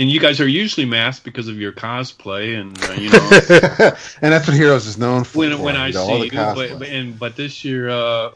and 0.00 0.10
you 0.10 0.18
guys 0.18 0.40
are 0.40 0.48
usually 0.48 0.86
masked 0.86 1.24
because 1.24 1.46
of 1.46 1.58
your 1.58 1.72
cosplay, 1.72 2.58
and 2.58 2.82
uh, 2.84 2.92
you 2.94 3.10
know, 3.10 3.92
and 4.22 4.32
that's 4.32 4.48
what 4.48 4.56
Heroes 4.56 4.86
is 4.86 4.96
known 4.96 5.24
for. 5.24 5.38
When, 5.38 5.58
when 5.60 5.76
I 5.76 5.88
you 5.88 5.92
know, 5.92 6.06
see 6.06 6.24
you, 6.24 6.30
but, 6.30 6.82
and 6.84 7.18
but 7.18 7.36
this 7.36 7.64
year 7.66 7.90
uh, 7.90 8.30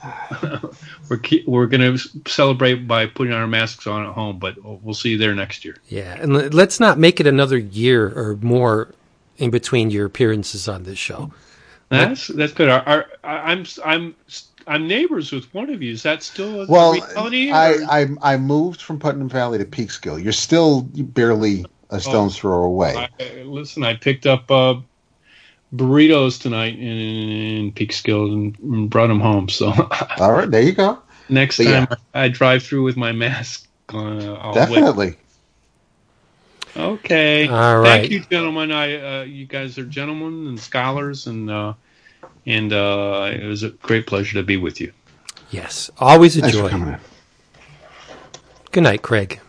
we're 1.09 1.21
we're 1.47 1.67
gonna 1.67 1.97
celebrate 2.27 2.87
by 2.87 3.07
putting 3.07 3.33
our 3.33 3.47
masks 3.47 3.87
on 3.87 4.05
at 4.05 4.13
home, 4.13 4.39
but 4.39 4.57
we'll 4.63 4.95
see 4.95 5.13
you 5.13 5.19
there 5.19 5.35
next 5.35 5.65
year. 5.65 5.77
Yeah, 5.89 6.15
and 6.21 6.53
let's 6.53 6.79
not 6.79 6.99
make 6.99 7.19
it 7.19 7.27
another 7.27 7.57
year 7.57 8.09
or 8.09 8.37
more 8.43 8.95
in 9.39 9.51
between 9.51 9.91
your 9.91 10.05
appearances 10.05 10.69
on 10.69 10.83
this 10.83 10.99
show. 10.99 11.33
That's 11.89 12.29
that's 12.29 12.53
good. 12.53 12.69
Our, 12.69 12.83
our, 12.87 13.07
I'm 13.25 13.65
I'm 13.83 14.15
I'm 14.67 14.89
neighbors 14.89 15.33
with 15.33 15.53
one 15.55 15.71
of 15.71 15.83
you. 15.83 15.93
Is 15.93 16.03
that 16.05 16.23
still 16.23 16.63
a 16.63 16.67
well? 16.67 16.93
Reality, 16.93 17.51
I, 17.51 18.03
I 18.03 18.07
I 18.23 18.37
moved 18.37 18.81
from 18.81 18.99
Putnam 18.99 19.29
Valley 19.29 19.59
to 19.59 19.65
Peekskill. 19.65 20.23
You're 20.23 20.33
still 20.33 20.83
barely 20.83 21.65
a 21.91 22.01
stone's 22.01 22.37
oh, 22.37 22.41
throw 22.41 22.65
away. 22.65 23.09
I, 23.21 23.43
listen, 23.43 23.85
I 23.85 23.95
picked 23.95 24.27
up 24.27 24.51
uh, 24.51 24.77
burritos 25.75 26.41
tonight 26.41 26.75
in, 26.75 26.83
in 26.83 27.73
Peekskill 27.73 28.33
and 28.63 28.91
brought 28.91 29.09
them 29.09 29.21
home. 29.21 29.49
So 29.49 29.67
all 30.19 30.33
right, 30.33 30.51
there 30.51 30.63
you 30.63 30.73
go. 30.73 31.01
Next 31.29 31.59
but 31.59 31.65
time 31.65 31.87
yeah. 31.91 31.97
I 32.15 32.29
drive 32.29 32.63
through 32.63 32.85
with 32.85 32.97
my 32.97 33.13
mask 33.13 33.67
on, 33.91 34.23
uh, 34.23 34.53
definitely. 34.53 35.09
Wait. 35.09 35.19
Okay. 36.77 37.49
All 37.49 37.79
right. 37.79 38.01
Thank 38.01 38.11
you, 38.11 38.25
gentlemen. 38.25 38.73
I 38.73 39.21
uh, 39.21 39.23
you 39.25 39.47
guys 39.47 39.79
are 39.79 39.85
gentlemen 39.85 40.49
and 40.49 40.59
scholars, 40.59 41.27
and 41.27 41.51
uh, 41.51 41.75
and 42.47 42.73
uh, 42.73 43.31
it 43.33 43.47
was 43.47 43.63
a 43.63 43.71
great 43.71 44.07
pleasure 44.07 44.35
to 44.35 44.43
be 44.43 44.57
with 44.57 44.81
you. 44.81 44.93
Yes, 45.51 45.91
always 45.99 46.37
a 46.37 46.41
Thanks 46.41 46.57
joy. 46.57 46.97
Good 48.73 48.83
night, 48.83 49.03
Craig. 49.03 49.41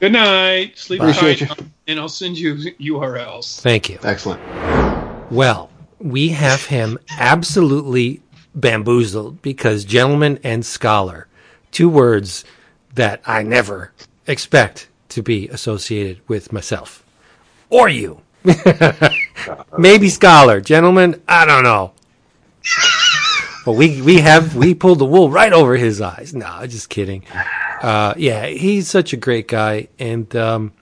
Good 0.00 0.12
night. 0.12 0.76
Sleep 0.76 1.00
tight, 1.00 1.40
you. 1.40 1.48
and 1.86 1.98
I'll 1.98 2.08
send 2.08 2.36
you 2.36 2.54
URLs. 2.54 3.60
Thank 3.60 3.88
you. 3.88 3.98
Excellent. 4.02 4.42
Well, 5.32 5.70
we 5.98 6.28
have 6.30 6.66
him 6.66 6.98
absolutely 7.18 8.20
bamboozled 8.54 9.40
because 9.40 9.84
gentleman 9.84 10.38
and 10.44 10.66
scholar, 10.66 11.28
two 11.70 11.88
words 11.88 12.44
that 12.94 13.22
I 13.24 13.42
never 13.42 13.92
expect 14.26 14.88
to 15.08 15.22
be 15.22 15.48
associated 15.48 16.20
with 16.28 16.52
myself 16.52 17.04
or 17.70 17.88
you. 17.88 18.20
Maybe 19.78 20.08
scholar, 20.08 20.60
gentlemen. 20.60 21.22
I 21.26 21.46
don't 21.46 21.64
know. 21.64 21.93
But 23.64 23.72
we 23.72 24.02
we 24.02 24.20
have 24.20 24.54
we 24.56 24.74
pulled 24.74 24.98
the 24.98 25.06
wool 25.06 25.30
right 25.30 25.52
over 25.52 25.76
his 25.76 26.00
eyes. 26.00 26.34
No, 26.34 26.66
just 26.66 26.88
kidding. 26.88 27.24
Uh, 27.80 28.14
yeah, 28.16 28.46
he's 28.46 28.88
such 28.88 29.12
a 29.12 29.16
great 29.16 29.48
guy, 29.48 29.88
and 29.98 30.34
um, 30.36 30.72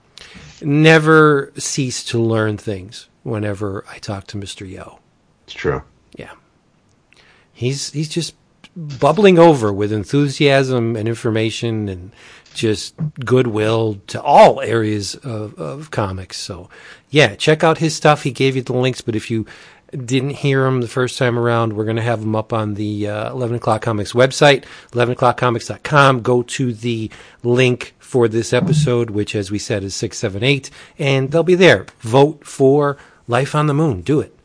never 0.61 1.51
cease 1.57 2.03
to 2.05 2.19
learn 2.21 2.57
things. 2.57 3.07
Whenever 3.23 3.85
I 3.89 3.99
talk 3.99 4.27
to 4.27 4.37
Mister 4.37 4.65
Yoe, 4.65 4.99
it's 5.45 5.53
true. 5.53 5.81
Yeah, 6.17 6.33
he's 7.53 7.91
he's 7.91 8.09
just 8.09 8.35
bubbling 8.75 9.39
over 9.39 9.71
with 9.71 9.93
enthusiasm 9.93 10.95
and 10.95 11.07
information 11.07 11.87
and 11.87 12.11
just 12.53 12.95
goodwill 13.23 14.01
to 14.07 14.21
all 14.21 14.61
areas 14.61 15.15
of, 15.15 15.53
of 15.59 15.91
comics. 15.91 16.37
So, 16.37 16.69
yeah, 17.09 17.35
check 17.35 17.63
out 17.63 17.77
his 17.77 17.95
stuff. 17.95 18.23
He 18.23 18.31
gave 18.31 18.55
you 18.55 18.61
the 18.61 18.73
links, 18.73 19.01
but 19.01 19.15
if 19.15 19.31
you 19.31 19.45
didn't 19.93 20.31
hear 20.31 20.65
him 20.65 20.81
the 20.81 20.87
first 20.87 21.17
time 21.17 21.37
around, 21.37 21.73
we're 21.73 21.85
going 21.85 21.97
to 21.97 22.01
have 22.01 22.21
him 22.21 22.35
up 22.35 22.53
on 22.53 22.73
the 22.73 23.07
uh, 23.07 23.31
11 23.31 23.57
o'clock 23.57 23.81
comics 23.81 24.13
website, 24.13 24.65
11o'clockcomics.com. 24.91 26.21
Go 26.21 26.43
to 26.43 26.73
the 26.73 27.11
link 27.43 27.93
for 27.99 28.27
this 28.27 28.53
episode, 28.53 29.09
which, 29.09 29.35
as 29.35 29.51
we 29.51 29.59
said, 29.59 29.83
is 29.83 29.95
678, 29.95 30.69
and 30.99 31.31
they'll 31.31 31.43
be 31.43 31.55
there. 31.55 31.85
Vote 31.99 32.45
for 32.45 32.97
Life 33.27 33.55
on 33.55 33.67
the 33.67 33.73
Moon. 33.73 34.01
Do 34.01 34.19
it. 34.19 34.35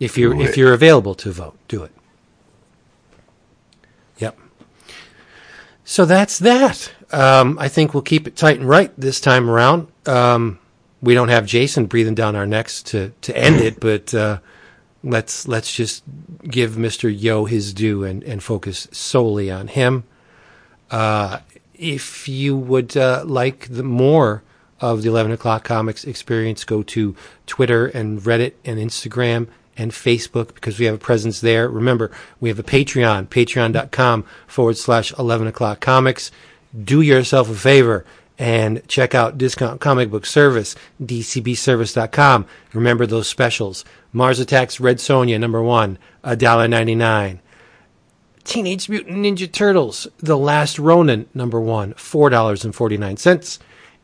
If 0.00 0.18
you're, 0.18 0.38
if 0.40 0.56
you're 0.56 0.72
available 0.72 1.14
to 1.16 1.30
vote, 1.30 1.56
do 1.68 1.84
it. 1.84 1.92
Yep. 4.18 4.38
So 5.84 6.04
that's 6.04 6.38
that. 6.40 6.92
Um, 7.12 7.56
I 7.60 7.68
think 7.68 7.94
we'll 7.94 8.02
keep 8.02 8.26
it 8.26 8.36
tight 8.36 8.58
and 8.58 8.68
right 8.68 8.92
this 8.98 9.20
time 9.20 9.48
around. 9.48 9.88
Um, 10.06 10.58
we 11.02 11.14
don't 11.14 11.28
have 11.28 11.44
Jason 11.46 11.86
breathing 11.86 12.14
down 12.14 12.36
our 12.36 12.46
necks 12.46 12.82
to 12.84 13.12
to 13.22 13.36
end 13.36 13.56
it, 13.56 13.80
but 13.80 14.14
uh, 14.14 14.38
let's 15.02 15.48
let's 15.48 15.74
just 15.74 16.04
give 16.44 16.78
Mister 16.78 17.08
Yoe 17.08 17.48
his 17.48 17.74
due 17.74 18.04
and 18.04 18.22
and 18.22 18.42
focus 18.42 18.88
solely 18.92 19.50
on 19.50 19.68
him. 19.68 20.04
Uh, 20.90 21.40
if 21.74 22.28
you 22.28 22.56
would 22.56 22.96
uh, 22.96 23.24
like 23.26 23.66
the 23.68 23.82
more 23.82 24.42
of 24.80 25.02
the 25.02 25.08
11 25.08 25.32
o'clock 25.32 25.64
comics 25.64 26.04
experience, 26.04 26.64
go 26.64 26.82
to 26.82 27.16
Twitter 27.46 27.86
and 27.86 28.20
Reddit 28.20 28.54
and 28.64 28.78
Instagram 28.78 29.46
and 29.76 29.92
Facebook 29.92 30.54
because 30.54 30.78
we 30.78 30.86
have 30.86 30.94
a 30.96 30.98
presence 30.98 31.40
there. 31.40 31.68
Remember, 31.68 32.10
we 32.40 32.48
have 32.48 32.58
a 32.58 32.64
Patreon, 32.64 33.28
patreon.com 33.28 34.24
forward 34.46 34.76
slash 34.76 35.16
11 35.18 35.46
o'clock 35.46 35.80
comics. 35.80 36.30
Do 36.84 37.00
yourself 37.00 37.48
a 37.48 37.54
favor 37.54 38.04
and 38.38 38.86
check 38.88 39.14
out 39.14 39.38
Discount 39.38 39.80
Comic 39.80 40.10
Book 40.10 40.26
Service, 40.26 40.74
dcbservice.com. 41.02 42.46
Remember 42.72 43.06
those 43.06 43.28
specials. 43.28 43.84
Mars 44.12 44.40
Attacks 44.40 44.80
Red 44.80 44.98
Sonja, 44.98 45.38
number 45.38 45.62
one, 45.62 45.98
$1.99. 46.24 47.38
Teenage 48.44 48.88
Mutant 48.88 49.18
Ninja 49.18 49.50
Turtles, 49.50 50.08
The 50.18 50.36
Last 50.36 50.78
Ronin, 50.78 51.28
number 51.32 51.60
one, 51.60 51.94
$4.49. 51.94 53.58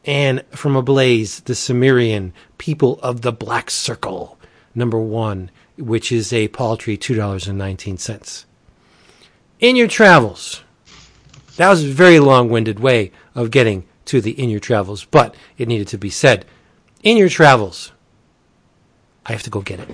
And 0.04 0.44
from 0.50 0.76
Ablaze, 0.76 1.40
The 1.40 1.54
Cimmerian, 1.54 2.32
People 2.56 3.00
of 3.00 3.22
the 3.22 3.32
Black 3.32 3.70
Circle, 3.70 4.38
number 4.74 4.98
one, 4.98 5.50
which 5.76 6.12
is 6.12 6.32
a 6.32 6.48
paltry 6.48 6.96
$2.19. 6.96 8.44
In 9.60 9.74
your 9.74 9.88
travels, 9.88 10.62
that 11.56 11.68
was 11.68 11.82
a 11.82 11.88
very 11.88 12.20
long 12.20 12.48
winded 12.48 12.78
way 12.78 13.10
of 13.34 13.50
getting 13.50 13.87
to 14.08 14.20
the 14.20 14.32
in 14.32 14.50
your 14.50 14.60
travels, 14.60 15.04
but 15.04 15.34
it 15.56 15.68
needed 15.68 15.88
to 15.88 15.98
be 15.98 16.10
said. 16.10 16.44
In 17.02 17.16
your 17.16 17.28
travels, 17.28 17.92
I 19.24 19.32
have 19.32 19.42
to 19.44 19.50
go 19.50 19.60
get 19.60 19.80
it. 19.80 19.88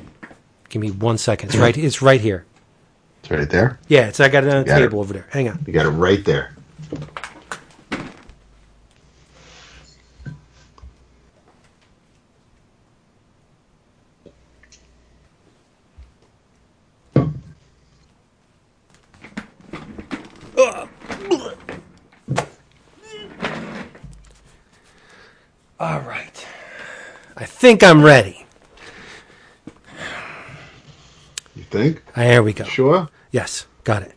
Give 0.68 0.80
me 0.80 0.90
one 0.90 1.18
second. 1.18 1.50
It's 1.50 1.58
right. 1.58 1.76
It's 1.76 2.00
right 2.00 2.20
here. 2.20 2.46
It's 3.20 3.30
right 3.30 3.48
there. 3.48 3.78
Yeah, 3.88 4.08
it's. 4.08 4.20
I 4.20 4.28
got 4.28 4.44
it 4.44 4.52
on 4.52 4.64
the 4.64 4.74
table 4.74 4.98
it. 4.98 5.02
over 5.02 5.12
there. 5.12 5.26
Hang 5.30 5.48
on. 5.48 5.62
You 5.66 5.72
got 5.72 5.86
it 5.86 5.90
right 5.90 6.24
there. 6.24 6.56
Think 27.56 27.82
I'm 27.82 28.02
ready. 28.02 28.44
You 31.56 31.62
think? 31.70 32.02
There 32.14 32.42
we 32.42 32.52
go. 32.52 32.64
Sure. 32.64 33.08
Yes, 33.30 33.66
got 33.84 34.02
it. 34.02 34.14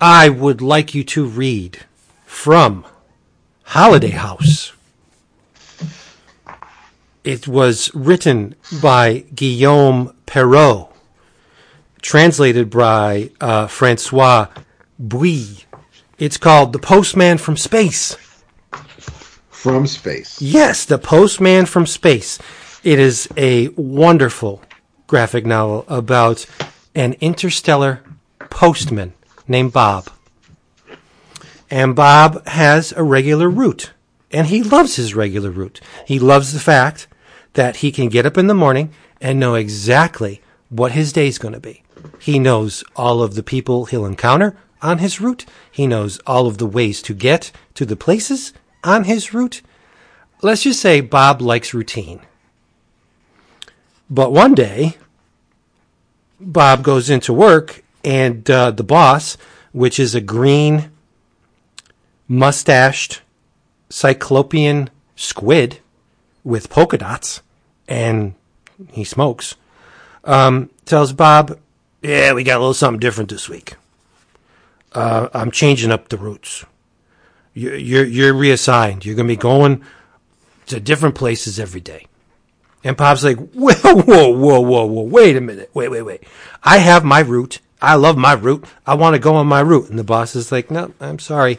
I 0.00 0.28
would 0.28 0.60
like 0.60 0.94
you 0.94 1.02
to 1.04 1.24
read 1.26 1.80
from 2.24 2.84
Holiday 3.64 4.10
House. 4.10 4.74
It 7.24 7.48
was 7.48 7.92
written 7.94 8.54
by 8.80 9.24
Guillaume 9.34 10.14
Perreault, 10.26 10.92
translated 12.00 12.70
by 12.70 13.30
uh, 13.40 13.66
Francois 13.66 14.46
Bouy. 15.02 15.64
It's 16.18 16.36
called 16.36 16.72
The 16.72 16.78
Postman 16.78 17.38
from 17.38 17.56
Space. 17.56 18.16
From 19.56 19.86
space. 19.86 20.40
Yes, 20.40 20.84
The 20.84 20.98
Postman 20.98 21.66
from 21.66 21.86
Space. 21.86 22.38
It 22.84 23.00
is 23.00 23.26
a 23.36 23.68
wonderful 23.68 24.62
graphic 25.06 25.44
novel 25.46 25.84
about 25.88 26.46
an 26.94 27.14
interstellar 27.20 28.02
postman 28.38 29.14
named 29.48 29.72
Bob. 29.72 30.08
And 31.70 31.96
Bob 31.96 32.46
has 32.46 32.92
a 32.92 33.02
regular 33.02 33.48
route, 33.48 33.92
and 34.30 34.46
he 34.46 34.62
loves 34.62 34.96
his 34.96 35.16
regular 35.16 35.50
route. 35.50 35.80
He 36.06 36.18
loves 36.18 36.52
the 36.52 36.60
fact 36.60 37.08
that 37.54 37.76
he 37.76 37.90
can 37.90 38.08
get 38.08 38.26
up 38.26 38.38
in 38.38 38.46
the 38.46 38.54
morning 38.54 38.92
and 39.20 39.40
know 39.40 39.54
exactly 39.54 40.42
what 40.68 40.92
his 40.92 41.12
day's 41.12 41.38
going 41.38 41.54
to 41.54 41.60
be. 41.60 41.82
He 42.20 42.38
knows 42.38 42.84
all 42.94 43.22
of 43.22 43.34
the 43.34 43.42
people 43.42 43.86
he'll 43.86 44.06
encounter 44.06 44.56
on 44.80 44.98
his 44.98 45.20
route. 45.20 45.46
He 45.72 45.86
knows 45.86 46.20
all 46.26 46.46
of 46.46 46.58
the 46.58 46.66
ways 46.66 47.02
to 47.02 47.14
get 47.14 47.50
to 47.74 47.84
the 47.84 47.96
places 47.96 48.52
on 48.86 49.04
his 49.04 49.34
route. 49.34 49.60
Let's 50.40 50.62
just 50.62 50.80
say 50.80 51.00
Bob 51.00 51.42
likes 51.42 51.74
routine. 51.74 52.20
But 54.08 54.32
one 54.32 54.54
day, 54.54 54.96
Bob 56.40 56.82
goes 56.82 57.10
into 57.10 57.32
work, 57.32 57.82
and 58.04 58.48
uh, 58.48 58.70
the 58.70 58.84
boss, 58.84 59.36
which 59.72 59.98
is 59.98 60.14
a 60.14 60.20
green, 60.20 60.90
mustached, 62.28 63.22
cyclopean 63.90 64.90
squid 65.16 65.80
with 66.44 66.70
polka 66.70 66.98
dots, 66.98 67.42
and 67.88 68.34
he 68.92 69.02
smokes, 69.02 69.56
um, 70.24 70.70
tells 70.84 71.12
Bob, 71.12 71.58
Yeah, 72.02 72.32
we 72.34 72.44
got 72.44 72.58
a 72.58 72.60
little 72.60 72.74
something 72.74 73.00
different 73.00 73.30
this 73.30 73.48
week. 73.48 73.74
Uh, 74.92 75.28
I'm 75.34 75.50
changing 75.50 75.90
up 75.90 76.08
the 76.08 76.16
routes. 76.16 76.64
You're, 77.56 77.76
you're, 77.76 78.04
you're 78.04 78.34
reassigned. 78.34 79.06
You're 79.06 79.14
going 79.14 79.28
to 79.28 79.32
be 79.32 79.40
going 79.40 79.82
to 80.66 80.78
different 80.78 81.14
places 81.14 81.58
every 81.58 81.80
day. 81.80 82.06
And 82.84 82.98
Bob's 82.98 83.24
like, 83.24 83.38
whoa, 83.54 83.72
whoa, 83.82 84.28
whoa, 84.28 84.60
whoa, 84.60 84.84
whoa, 84.84 85.02
wait 85.02 85.38
a 85.38 85.40
minute. 85.40 85.70
Wait, 85.72 85.88
wait, 85.88 86.02
wait. 86.02 86.24
I 86.62 86.78
have 86.78 87.02
my 87.02 87.20
route. 87.20 87.60
I 87.80 87.94
love 87.94 88.18
my 88.18 88.34
route. 88.34 88.66
I 88.86 88.94
want 88.94 89.14
to 89.14 89.18
go 89.18 89.36
on 89.36 89.46
my 89.46 89.60
route. 89.60 89.88
And 89.88 89.98
the 89.98 90.04
boss 90.04 90.36
is 90.36 90.52
like, 90.52 90.70
no, 90.70 90.92
I'm 91.00 91.18
sorry. 91.18 91.58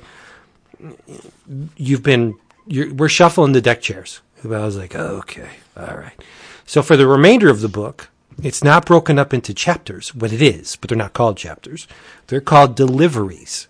You've 1.75 2.03
been, 2.03 2.37
we're 2.67 3.09
shuffling 3.09 3.53
the 3.53 3.61
deck 3.61 3.81
chairs. 3.81 4.21
And 4.43 4.55
I 4.55 4.65
was 4.65 4.77
like, 4.77 4.95
okay, 4.95 5.49
all 5.75 5.97
right. 5.97 6.23
So 6.67 6.83
for 6.83 6.95
the 6.95 7.07
remainder 7.07 7.49
of 7.49 7.61
the 7.61 7.69
book, 7.69 8.09
it's 8.43 8.63
not 8.63 8.85
broken 8.85 9.17
up 9.17 9.33
into 9.33 9.51
chapters. 9.51 10.13
What 10.13 10.31
it 10.31 10.43
is, 10.43 10.75
but 10.75 10.89
they're 10.89 10.97
not 10.97 11.13
called 11.13 11.37
chapters. 11.37 11.87
They're 12.27 12.39
called 12.39 12.75
deliveries. 12.75 13.67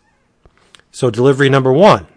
So 0.92 1.10
delivery 1.10 1.50
number 1.50 1.72
one, 1.72 2.08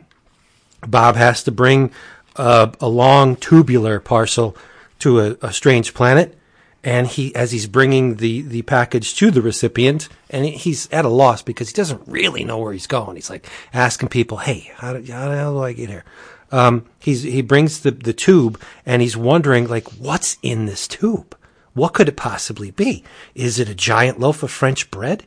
Bob 0.87 1.17
has 1.17 1.43
to 1.45 1.53
bring 1.53 1.93
a 2.37 2.89
long 2.89 3.37
tubular 3.37 4.01
parcel 4.01 4.57
to 5.01 5.21
a, 5.21 5.37
a, 5.43 5.53
strange 5.53 5.95
planet, 5.95 6.37
and 6.83 7.07
he, 7.07 7.35
as 7.35 7.53
he's 7.53 7.67
bringing 7.67 8.17
the 8.17 8.43
the 8.43 8.63
package 8.63 9.15
to 9.17 9.31
the 9.31 9.43
recipient, 9.43 10.09
and 10.29 10.45
he's 10.47 10.89
at 10.91 11.05
a 11.05 11.09
loss 11.09 11.43
because 11.43 11.69
he 11.69 11.75
doesn't 11.75 12.03
really 12.07 12.45
know 12.45 12.59
where 12.59 12.73
he's 12.73 12.87
going. 12.87 13.17
He's 13.17 13.31
like 13.31 13.47
asking 13.75 14.09
people, 14.09 14.39
"Hey, 14.39 14.71
how 14.77 14.95
do, 14.95 15.13
how 15.13 15.29
do 15.53 15.59
I 15.59 15.73
get 15.73 15.91
here?" 15.91 16.05
Um, 16.53 16.87
he's 16.99 17.23
he 17.23 17.43
brings 17.43 17.81
the 17.81 17.91
the 17.91 18.13
tube, 18.13 18.61
and 18.87 19.03
he's 19.03 19.17
wondering 19.17 19.69
like, 19.69 19.89
"What's 19.89 20.39
in 20.43 20.67
this 20.67 20.89
tube? 20.89 21.37
What 21.75 21.93
could 21.95 22.09
it 22.09 22.17
possibly 22.17 22.71
be? 22.71 23.05
Is 23.35 23.59
it 23.59 23.69
a 23.69 23.75
giant 23.75 24.19
loaf 24.19 24.43
of 24.43 24.51
French 24.51 24.91
bread?" 24.91 25.25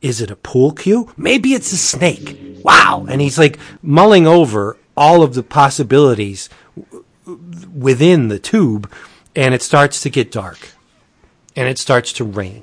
Is 0.00 0.22
it 0.22 0.30
a 0.30 0.36
pool 0.36 0.72
cue? 0.72 1.12
Maybe 1.18 1.52
it's 1.52 1.72
a 1.72 1.76
snake. 1.76 2.38
Wow. 2.64 3.04
And 3.06 3.20
he's 3.20 3.38
like 3.38 3.58
mulling 3.82 4.26
over 4.26 4.78
all 5.00 5.22
of 5.22 5.32
the 5.32 5.42
possibilities 5.42 6.50
within 7.74 8.28
the 8.28 8.38
tube 8.38 8.92
and 9.34 9.54
it 9.54 9.62
starts 9.62 10.02
to 10.02 10.10
get 10.10 10.30
dark 10.30 10.72
and 11.56 11.66
it 11.66 11.78
starts 11.78 12.12
to 12.12 12.22
rain. 12.22 12.62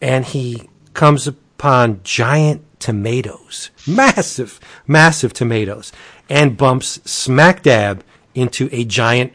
And 0.00 0.24
he 0.24 0.70
comes 0.94 1.26
upon 1.26 2.00
giant 2.04 2.62
tomatoes 2.78 3.70
massive 3.86 4.60
massive 4.86 5.32
tomatoes 5.32 5.92
and 6.28 6.56
bumps 6.56 7.00
smack 7.04 7.62
dab 7.62 8.04
into 8.34 8.68
a 8.72 8.84
giant 8.84 9.32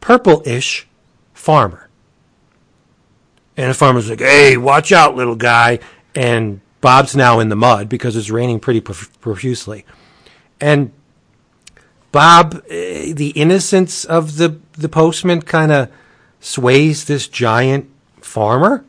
purple-ish 0.00 0.86
farmer. 1.32 1.88
And 3.56 3.70
the 3.70 3.74
farmer's 3.74 4.10
like 4.10 4.20
hey 4.20 4.58
watch 4.58 4.92
out 4.92 5.16
little 5.16 5.36
guy. 5.36 5.78
And 6.14 6.60
bob's 6.82 7.16
now 7.16 7.38
in 7.38 7.48
the 7.48 7.56
mud 7.56 7.88
because 7.88 8.14
it's 8.14 8.28
raining 8.28 8.60
pretty 8.60 8.82
profusely 8.82 9.86
and 10.62 10.92
Bob, 12.12 12.62
eh, 12.70 13.12
the 13.12 13.30
innocence 13.30 14.04
of 14.04 14.36
the 14.36 14.60
the 14.78 14.88
postman 14.88 15.42
kind 15.42 15.72
of 15.72 15.90
sways 16.40 17.04
this 17.04 17.26
giant 17.26 17.90
farmer, 18.20 18.84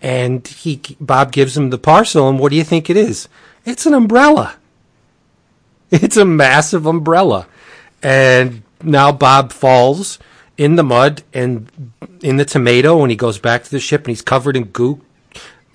and 0.00 0.46
he 0.46 0.80
Bob 1.00 1.32
gives 1.32 1.56
him 1.56 1.70
the 1.70 1.78
parcel, 1.78 2.28
and 2.28 2.38
what 2.38 2.50
do 2.50 2.56
you 2.56 2.64
think 2.64 2.88
it 2.88 2.96
is? 2.96 3.28
It's 3.66 3.84
an 3.84 3.94
umbrella. 3.94 4.56
It's 5.90 6.18
a 6.18 6.24
massive 6.24 6.86
umbrella, 6.86 7.46
and 8.02 8.62
now 8.82 9.10
Bob 9.10 9.52
falls 9.52 10.18
in 10.58 10.76
the 10.76 10.84
mud 10.84 11.22
and 11.32 11.92
in 12.20 12.36
the 12.36 12.44
tomato, 12.44 13.00
and 13.00 13.10
he 13.10 13.16
goes 13.16 13.38
back 13.38 13.64
to 13.64 13.70
the 13.70 13.80
ship, 13.80 14.02
and 14.02 14.08
he's 14.08 14.20
covered 14.20 14.54
in 14.54 14.64
goo, 14.64 15.00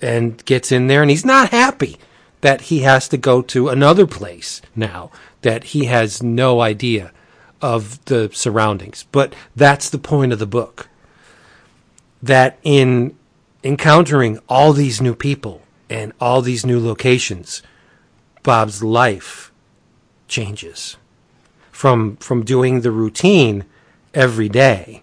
and 0.00 0.42
gets 0.44 0.70
in 0.70 0.86
there, 0.86 1.02
and 1.02 1.10
he's 1.10 1.24
not 1.24 1.50
happy 1.50 1.98
that 2.42 2.60
he 2.60 2.80
has 2.80 3.08
to 3.08 3.16
go 3.16 3.42
to 3.42 3.70
another 3.70 4.06
place 4.06 4.62
now 4.76 5.10
that 5.44 5.64
he 5.64 5.84
has 5.84 6.22
no 6.22 6.62
idea 6.62 7.12
of 7.60 8.02
the 8.06 8.30
surroundings. 8.32 9.04
But 9.12 9.34
that's 9.54 9.90
the 9.90 9.98
point 9.98 10.32
of 10.32 10.38
the 10.38 10.46
book. 10.46 10.88
That 12.22 12.58
in 12.62 13.14
encountering 13.62 14.38
all 14.48 14.72
these 14.72 15.02
new 15.02 15.14
people 15.14 15.60
and 15.90 16.14
all 16.18 16.40
these 16.40 16.64
new 16.64 16.80
locations, 16.80 17.62
Bob's 18.42 18.82
life 18.82 19.52
changes 20.28 20.96
from 21.70 22.16
from 22.16 22.42
doing 22.42 22.80
the 22.80 22.90
routine 22.90 23.66
every 24.14 24.48
day. 24.48 25.02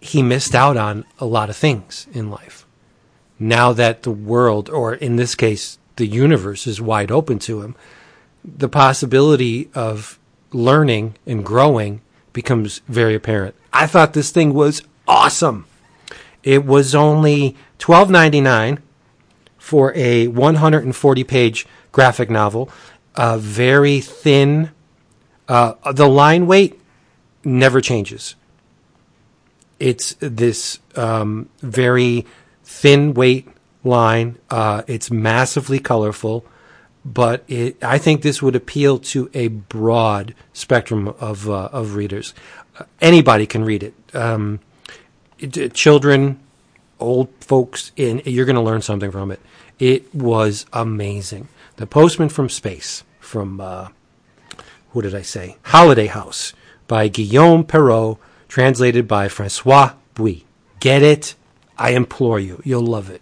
He 0.00 0.22
missed 0.22 0.54
out 0.54 0.76
on 0.76 1.04
a 1.18 1.26
lot 1.26 1.50
of 1.50 1.56
things 1.56 2.06
in 2.12 2.30
life. 2.30 2.66
Now 3.36 3.72
that 3.72 4.04
the 4.04 4.12
world, 4.12 4.70
or 4.70 4.94
in 4.94 5.16
this 5.16 5.34
case, 5.34 5.78
the 5.96 6.06
universe, 6.06 6.68
is 6.68 6.80
wide 6.80 7.10
open 7.10 7.40
to 7.40 7.62
him, 7.62 7.74
the 8.44 8.68
possibility 8.68 9.70
of 9.74 10.18
learning 10.52 11.16
and 11.26 11.44
growing 11.44 12.00
becomes 12.32 12.82
very 12.88 13.14
apparent. 13.14 13.54
I 13.72 13.86
thought 13.86 14.12
this 14.12 14.30
thing 14.30 14.54
was 14.54 14.82
awesome. 15.08 15.66
It 16.42 16.64
was 16.64 16.94
only 16.94 17.56
twelve 17.78 18.10
ninety 18.10 18.40
nine 18.40 18.80
for 19.56 19.92
a 19.96 20.28
one 20.28 20.56
hundred 20.56 20.84
and 20.84 20.94
forty 20.94 21.24
page 21.24 21.66
graphic 21.90 22.28
novel. 22.28 22.68
Uh, 23.14 23.38
very 23.38 24.00
thin. 24.00 24.70
Uh, 25.48 25.74
the 25.92 26.08
line 26.08 26.46
weight 26.46 26.80
never 27.44 27.80
changes. 27.80 28.34
It's 29.78 30.14
this 30.20 30.78
um, 30.96 31.48
very 31.60 32.26
thin 32.62 33.14
weight 33.14 33.48
line. 33.82 34.38
Uh, 34.50 34.82
it's 34.86 35.10
massively 35.10 35.78
colorful 35.78 36.44
but 37.04 37.44
it, 37.48 37.82
I 37.82 37.98
think 37.98 38.22
this 38.22 38.40
would 38.40 38.56
appeal 38.56 38.98
to 38.98 39.30
a 39.34 39.48
broad 39.48 40.34
spectrum 40.52 41.08
of 41.20 41.48
uh, 41.48 41.68
of 41.72 41.94
readers. 41.94 42.34
Uh, 42.78 42.84
anybody 43.00 43.46
can 43.46 43.64
read 43.64 43.82
it. 43.82 43.94
Um, 44.14 44.60
it 45.38 45.74
children, 45.74 46.40
old 46.98 47.28
folks, 47.40 47.92
and 47.98 48.24
you're 48.26 48.46
going 48.46 48.56
to 48.56 48.62
learn 48.62 48.82
something 48.82 49.10
from 49.10 49.30
it. 49.30 49.40
It 49.78 50.14
was 50.14 50.66
amazing. 50.72 51.48
The 51.76 51.86
Postman 51.86 52.28
from 52.28 52.48
Space 52.48 53.04
from 53.20 53.60
uh, 53.60 53.88
what 54.92 55.02
did 55.02 55.14
I 55.14 55.22
say? 55.22 55.56
Holiday 55.64 56.06
House 56.06 56.54
by 56.86 57.08
Guillaume 57.08 57.64
Perreault, 57.64 58.18
translated 58.48 59.06
by 59.06 59.28
Francois 59.28 59.94
Bouy. 60.14 60.44
Get 60.80 61.02
it? 61.02 61.34
I 61.76 61.90
implore 61.90 62.38
you. 62.38 62.62
You'll 62.64 62.86
love 62.86 63.10
it 63.10 63.20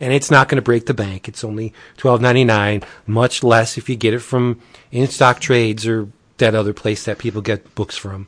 and 0.00 0.12
it's 0.12 0.30
not 0.30 0.48
going 0.48 0.56
to 0.56 0.62
break 0.62 0.86
the 0.86 0.94
bank. 0.94 1.28
It's 1.28 1.44
only 1.44 1.72
twelve 1.96 2.20
ninety 2.20 2.44
nine, 2.44 2.82
much 3.06 3.42
less 3.42 3.78
if 3.78 3.88
you 3.88 3.96
get 3.96 4.14
it 4.14 4.20
from 4.20 4.60
InStockTrades 4.92 5.86
or 5.86 6.08
that 6.38 6.54
other 6.54 6.72
place 6.72 7.04
that 7.04 7.18
people 7.18 7.42
get 7.42 7.74
books 7.74 7.96
from. 7.96 8.26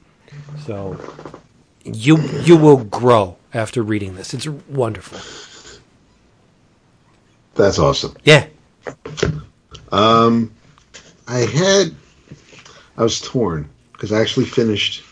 So 0.66 0.98
you 1.84 2.18
you 2.42 2.56
will 2.56 2.84
grow 2.84 3.36
after 3.55 3.82
reading 3.82 4.14
this. 4.14 4.34
It's 4.34 4.47
wonderful. 4.47 5.18
That's 7.55 7.78
awesome. 7.78 8.16
Yeah. 8.24 8.47
Um, 9.92 10.52
I 11.26 11.40
had 11.40 11.94
I 12.97 13.02
was 13.02 13.20
torn 13.20 13.68
because 13.92 14.12
I 14.12 14.20
actually 14.20 14.47
finished 14.47 15.05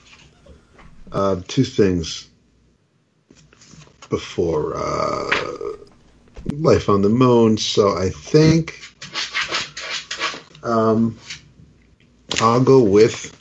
uh, 1.12 1.40
two 1.48 1.64
things 1.64 2.28
before 4.08 4.74
uh, 4.76 5.76
Life 6.52 6.88
on 6.88 7.02
the 7.02 7.08
Moon, 7.08 7.56
so 7.56 7.96
I 7.96 8.10
think 8.10 8.80
um, 10.62 11.18
I'll 12.40 12.62
go 12.62 12.82
with 12.82 13.34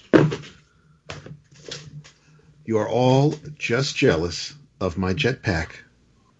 You 2.65 2.77
Are 2.77 2.88
All 2.88 3.34
Just 3.57 3.95
Jealous 3.95 4.53
of 4.81 4.97
My 4.97 5.13
Jetpack, 5.13 5.69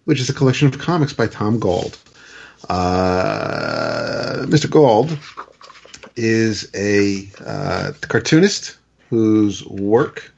which 0.04 0.20
is 0.20 0.28
a 0.28 0.34
collection 0.34 0.68
of 0.68 0.78
comics 0.78 1.12
by 1.12 1.26
Tom 1.26 1.58
Gauld. 1.58 1.96
Uh, 2.68 4.44
Mr. 4.46 4.70
Gauld 4.70 5.18
is 6.16 6.70
a 6.74 7.28
uh, 7.44 7.92
cartoonist 8.02 8.76
whose 9.08 9.64
work 9.66 10.32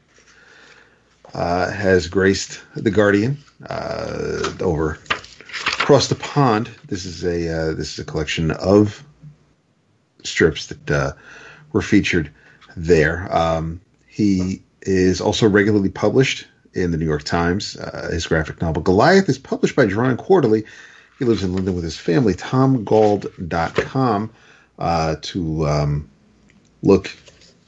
uh, 1.34 1.70
has 1.70 2.08
graced 2.08 2.60
the 2.76 2.90
Guardian 2.90 3.38
uh, 3.68 4.52
over 4.60 4.98
across 5.90 6.06
the 6.06 6.14
pond. 6.14 6.70
This 6.86 7.04
is 7.04 7.24
a 7.24 7.48
uh, 7.52 7.74
this 7.74 7.94
is 7.94 7.98
a 7.98 8.04
collection 8.04 8.52
of 8.52 9.04
strips 10.22 10.66
that 10.66 10.88
uh, 10.88 11.12
were 11.72 11.82
featured 11.82 12.30
there. 12.76 13.26
Um, 13.36 13.80
he 14.06 14.62
is 14.82 15.20
also 15.20 15.48
regularly 15.48 15.88
published 15.88 16.46
in 16.74 16.92
the 16.92 16.96
New 16.96 17.06
York 17.06 17.24
Times. 17.24 17.76
Uh, 17.76 18.08
his 18.12 18.24
graphic 18.24 18.62
novel 18.62 18.84
Goliath 18.84 19.28
is 19.28 19.36
published 19.36 19.74
by 19.74 19.84
Drawn 19.84 20.10
and 20.10 20.18
Quarterly. 20.18 20.64
He 21.18 21.24
lives 21.24 21.42
in 21.42 21.54
London 21.54 21.74
with 21.74 21.82
his 21.82 21.96
family. 21.96 22.34
TomGauld.com 22.34 24.30
uh, 24.78 25.16
to 25.20 25.66
um, 25.66 26.08
look 26.84 27.10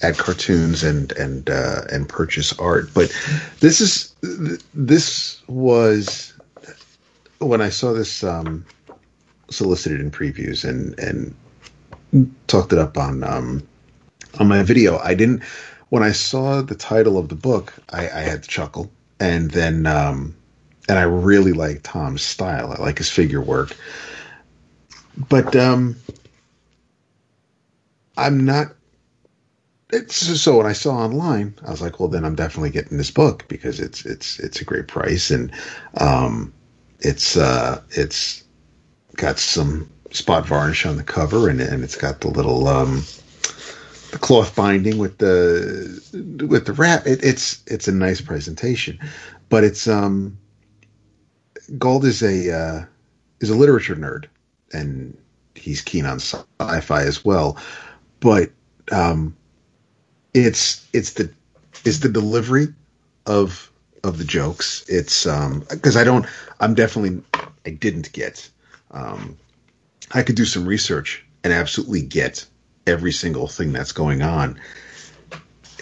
at 0.01 0.16
cartoons 0.16 0.85
and 0.85 1.11
and 1.12 1.51
uh, 1.51 1.81
and 1.90 2.09
purchase 2.09 2.57
art. 2.61 2.89
But 2.94 3.12
this 3.59 3.81
is 3.81 4.15
this 4.74 5.43
was 5.49 6.32
when 7.44 7.60
I 7.60 7.69
saw 7.69 7.93
this 7.93 8.23
um, 8.24 8.64
solicited 9.51 10.01
in 10.01 10.10
previews 10.10 10.69
and 10.69 10.98
and 10.98 11.35
talked 12.47 12.73
it 12.73 12.78
up 12.78 12.97
on 12.97 13.24
um, 13.24 13.66
on 14.39 14.48
my 14.48 14.62
video. 14.62 14.98
I 14.98 15.14
didn't 15.14 15.43
when 15.90 16.02
I 16.02 16.12
saw 16.12 16.62
the 16.62 16.74
title 16.74 17.19
of 17.19 17.28
the 17.28 17.35
book, 17.35 17.74
I, 17.90 18.09
I 18.09 18.20
had 18.20 18.43
to 18.43 18.48
chuckle, 18.48 18.90
and 19.20 19.51
then 19.51 19.86
um, 19.86 20.35
and 20.89 20.98
I 20.98 21.02
really 21.02 21.52
like 21.52 21.82
Tom's 21.82 22.23
style. 22.23 22.73
I 22.73 22.81
like 22.81 22.98
his 22.98 23.10
figure 23.10 23.43
work, 23.43 23.77
but 25.28 25.55
um, 25.55 25.97
I'm 28.16 28.44
not. 28.44 28.69
So 30.09 30.56
when 30.56 30.66
I 30.66 30.73
saw 30.73 30.94
online, 30.94 31.55
I 31.66 31.70
was 31.70 31.82
like, 31.82 32.01
well, 32.01 32.09
then 32.09 32.24
I'm 32.24 32.35
definitely 32.35 32.70
getting 32.70 32.97
this 32.97 33.10
book 33.10 33.44
because 33.48 33.78
it's 33.78 34.06
it's 34.06 34.39
it's 34.40 34.62
a 34.62 34.64
great 34.64 34.89
price 34.89 35.31
and 35.31 35.52
um, 35.98 36.55
it's 37.03 37.37
uh, 37.37 37.81
it's 37.91 38.45
got 39.16 39.39
some 39.39 39.89
spot 40.11 40.47
varnish 40.47 40.85
on 40.87 40.97
the 40.97 41.05
cover 41.05 41.49
and 41.49 41.61
and 41.61 41.85
it's 41.85 41.97
got 41.97 42.20
the 42.20 42.29
little 42.29 42.69
um, 42.69 43.05
the 44.11 44.19
cloth 44.19 44.55
binding 44.55 44.99
with 44.99 45.19
the 45.19 46.47
with 46.49 46.66
the 46.66 46.73
wrap. 46.73 47.07
It, 47.07 47.23
it's 47.24 47.62
it's 47.66 47.89
a 47.89 47.93
nice 47.93 48.20
presentation, 48.20 48.99
but 49.49 49.65
it's 49.65 49.87
um, 49.87 50.39
Gauld 51.79 52.05
is 52.05 52.23
a 52.23 52.55
uh, 52.55 52.85
is 53.41 53.51
a 53.51 53.57
literature 53.57 53.97
nerd 53.97 54.27
and 54.73 55.16
he's 55.55 55.83
keen 55.83 56.07
on 56.07 56.19
sci-fi 56.19 57.03
as 57.03 57.24
well 57.24 57.59
but 58.23 58.51
um, 58.93 59.37
it's 60.33 60.87
it's 60.93 61.15
the 61.15 61.31
it's 61.85 61.99
the 61.99 62.09
delivery 62.09 62.69
of 63.27 63.70
of 64.05 64.19
the 64.19 64.24
jokes. 64.24 64.85
It's 64.89 65.24
because 65.24 65.97
um, 65.97 66.01
I 66.01 66.05
don't. 66.05 66.27
I'm 66.61 66.74
definitely. 66.74 67.23
I 67.66 67.70
didn't 67.70 68.12
get. 68.12 68.49
Um, 68.91 69.39
I 70.12 70.23
could 70.23 70.37
do 70.37 70.45
some 70.45 70.66
research 70.66 71.24
and 71.45 71.53
absolutely 71.53 72.03
get 72.03 72.45
every 72.87 73.12
single 73.12 73.47
thing 73.47 73.73
that's 73.73 73.93
going 73.93 74.23
on 74.23 74.59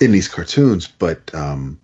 in 0.00 0.12
these 0.12 0.28
cartoons, 0.28 0.86
but 0.86 1.34
um, 1.34 1.78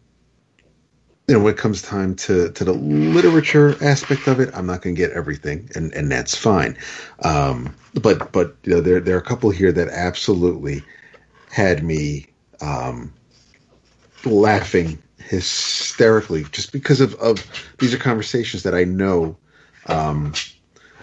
you 1.28 1.34
know, 1.34 1.42
when 1.42 1.54
it 1.54 1.58
comes 1.58 1.82
time 1.82 2.14
to 2.14 2.50
to 2.52 2.64
the 2.64 2.72
literature 2.72 3.76
aspect 3.82 4.26
of 4.28 4.40
it, 4.40 4.50
I'm 4.54 4.66
not 4.66 4.82
going 4.82 4.94
to 4.94 5.00
get 5.00 5.10
everything, 5.12 5.68
and 5.74 5.92
and 5.92 6.10
that's 6.10 6.36
fine. 6.36 6.78
Um, 7.22 7.74
but 8.00 8.32
but 8.32 8.56
you 8.62 8.74
know, 8.74 8.80
there 8.80 9.00
there 9.00 9.16
are 9.16 9.20
a 9.20 9.24
couple 9.24 9.50
here 9.50 9.72
that 9.72 9.88
absolutely 9.88 10.82
had 11.50 11.82
me 11.82 12.26
um, 12.60 13.12
laughing 14.24 15.02
hysterically, 15.28 16.44
just 16.52 16.72
because 16.72 17.00
of 17.00 17.14
of 17.16 17.44
these 17.78 17.94
are 17.94 17.98
conversations 17.98 18.62
that 18.62 18.74
I 18.74 18.84
know. 18.84 19.36
Um, 19.86 20.32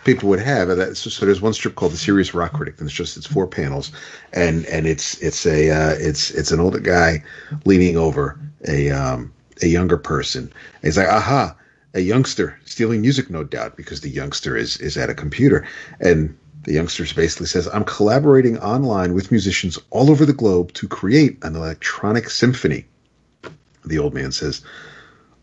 people 0.03 0.27
would 0.29 0.39
have. 0.39 0.69
And 0.69 0.97
so, 0.97 1.09
so, 1.09 1.25
there's 1.25 1.41
one 1.41 1.53
strip 1.53 1.75
called 1.75 1.93
the 1.93 1.97
Serious 1.97 2.33
Rock 2.33 2.53
Critic, 2.53 2.75
and 2.79 2.87
it's 2.87 2.95
just 2.95 3.17
it's 3.17 3.27
four 3.27 3.47
panels, 3.47 3.91
and 4.33 4.65
and 4.65 4.85
it's 4.85 5.21
it's 5.21 5.45
a 5.45 5.69
uh, 5.69 5.95
it's 5.97 6.31
it's 6.31 6.51
an 6.51 6.59
older 6.59 6.79
guy 6.79 7.23
leaning 7.65 7.97
over 7.97 8.39
a 8.67 8.91
um, 8.91 9.33
a 9.61 9.67
younger 9.67 9.97
person. 9.97 10.43
And 10.43 10.83
he's 10.83 10.97
like, 10.97 11.07
aha, 11.07 11.55
a 11.93 12.01
youngster 12.01 12.59
stealing 12.65 13.01
music, 13.01 13.29
no 13.29 13.43
doubt, 13.43 13.77
because 13.77 14.01
the 14.01 14.09
youngster 14.09 14.57
is 14.57 14.77
is 14.77 14.97
at 14.97 15.09
a 15.09 15.13
computer. 15.13 15.67
And 15.99 16.37
the 16.63 16.73
youngster 16.73 17.03
basically 17.13 17.47
says, 17.47 17.67
I'm 17.67 17.83
collaborating 17.83 18.57
online 18.59 19.13
with 19.13 19.31
musicians 19.31 19.77
all 19.89 20.09
over 20.09 20.25
the 20.25 20.33
globe 20.33 20.73
to 20.73 20.87
create 20.87 21.37
an 21.43 21.55
electronic 21.55 22.29
symphony. 22.29 22.85
The 23.85 23.99
old 23.99 24.13
man 24.13 24.31
says, 24.31 24.61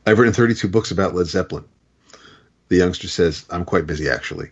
I've 0.06 0.18
written 0.18 0.34
32 0.34 0.68
books 0.68 0.90
about 0.90 1.14
Led 1.14 1.26
Zeppelin. 1.26 1.64
The 2.68 2.76
youngster 2.76 3.08
says, 3.08 3.44
I'm 3.50 3.64
quite 3.64 3.86
busy 3.86 4.08
actually. 4.08 4.50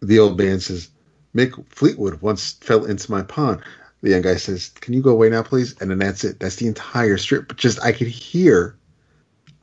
The 0.00 0.18
old 0.18 0.38
man 0.38 0.60
says, 0.60 0.90
Mick 1.34 1.66
Fleetwood 1.68 2.20
once 2.22 2.52
fell 2.60 2.84
into 2.84 3.10
my 3.10 3.22
pond. 3.22 3.60
The 4.02 4.10
young 4.10 4.22
guy 4.22 4.36
says, 4.36 4.70
"Can 4.80 4.92
you 4.92 5.00
go 5.00 5.10
away 5.10 5.30
now, 5.30 5.42
please?" 5.42 5.74
And 5.80 5.90
then 5.90 5.98
that's 5.98 6.24
it. 6.24 6.38
That's 6.38 6.56
the 6.56 6.66
entire 6.66 7.16
strip. 7.16 7.48
But 7.48 7.56
just 7.56 7.82
I 7.82 7.92
could 7.92 8.06
hear. 8.06 8.76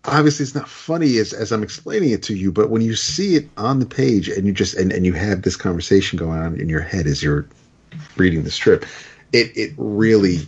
Obviously, 0.04 0.44
it's 0.44 0.56
not 0.56 0.68
funny 0.68 1.18
as 1.18 1.32
as 1.32 1.52
I'm 1.52 1.62
explaining 1.62 2.10
it 2.10 2.24
to 2.24 2.36
you, 2.36 2.52
but 2.52 2.72
when 2.72 2.82
you 2.82 2.96
see 2.96 3.36
it 3.36 3.48
on 3.56 3.80
the 3.80 3.86
page 3.86 4.30
and 4.30 4.48
you 4.48 4.52
just 4.52 4.74
and, 4.74 4.92
and 4.92 5.06
you 5.06 5.14
have 5.14 5.44
this 5.44 5.56
conversation 5.56 6.18
going 6.18 6.40
on 6.40 6.60
in 6.60 6.70
your 6.70 6.82
head 6.82 7.06
as 7.06 7.22
you're 7.22 7.48
reading 8.18 8.44
the 8.44 8.52
strip, 8.52 8.86
it 9.32 9.56
it 9.56 9.74
really. 9.78 10.40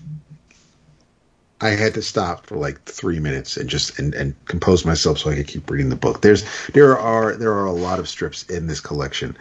I 1.61 1.69
had 1.69 1.93
to 1.93 2.01
stop 2.01 2.45
for 2.45 2.57
like 2.57 2.83
three 2.83 3.19
minutes 3.19 3.55
and 3.57 3.69
just 3.69 3.97
and, 3.97 4.13
and 4.15 4.35
compose 4.45 4.85
myself 4.85 5.19
so 5.19 5.29
I 5.29 5.35
could 5.35 5.47
keep 5.47 5.69
reading 5.69 5.89
the 5.89 5.95
book. 5.95 6.21
There's 6.21 6.43
there 6.69 6.97
are 6.97 7.35
there 7.35 7.53
are 7.53 7.65
a 7.65 7.71
lot 7.71 7.99
of 7.99 8.09
strips 8.09 8.43
in 8.43 8.67
this 8.67 8.79
collection 8.79 9.37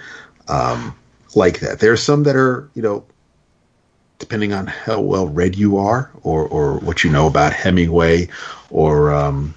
um, 0.48 0.96
like 1.34 1.60
that. 1.60 1.80
There 1.80 1.92
are 1.92 1.96
some 1.96 2.22
that 2.24 2.36
are 2.36 2.68
you 2.74 2.82
know 2.82 3.04
depending 4.18 4.52
on 4.52 4.68
how 4.68 5.00
well 5.00 5.26
read 5.26 5.56
you 5.56 5.76
are 5.76 6.08
or, 6.22 6.46
or 6.46 6.78
what 6.78 7.02
you 7.02 7.10
know 7.10 7.26
about 7.26 7.52
Hemingway 7.52 8.28
or 8.70 9.12
um, 9.12 9.52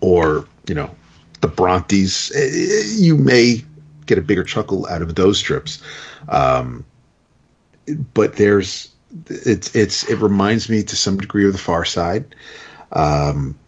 or 0.00 0.46
you 0.66 0.74
know 0.74 0.94
the 1.40 1.48
Brontes, 1.48 2.34
eh, 2.34 2.82
you 2.96 3.16
may 3.16 3.62
get 4.06 4.18
a 4.18 4.22
bigger 4.22 4.44
chuckle 4.44 4.86
out 4.86 5.02
of 5.02 5.14
those 5.14 5.38
strips. 5.38 5.82
Um, 6.28 6.84
but 8.14 8.36
there's 8.36 8.93
it's 9.26 9.74
it's 9.74 10.08
it 10.08 10.18
reminds 10.18 10.68
me 10.68 10.82
to 10.82 10.96
some 10.96 11.16
degree 11.16 11.46
of 11.46 11.52
the 11.52 11.58
Far 11.58 11.84
Side. 11.84 12.34
Um, 12.92 13.58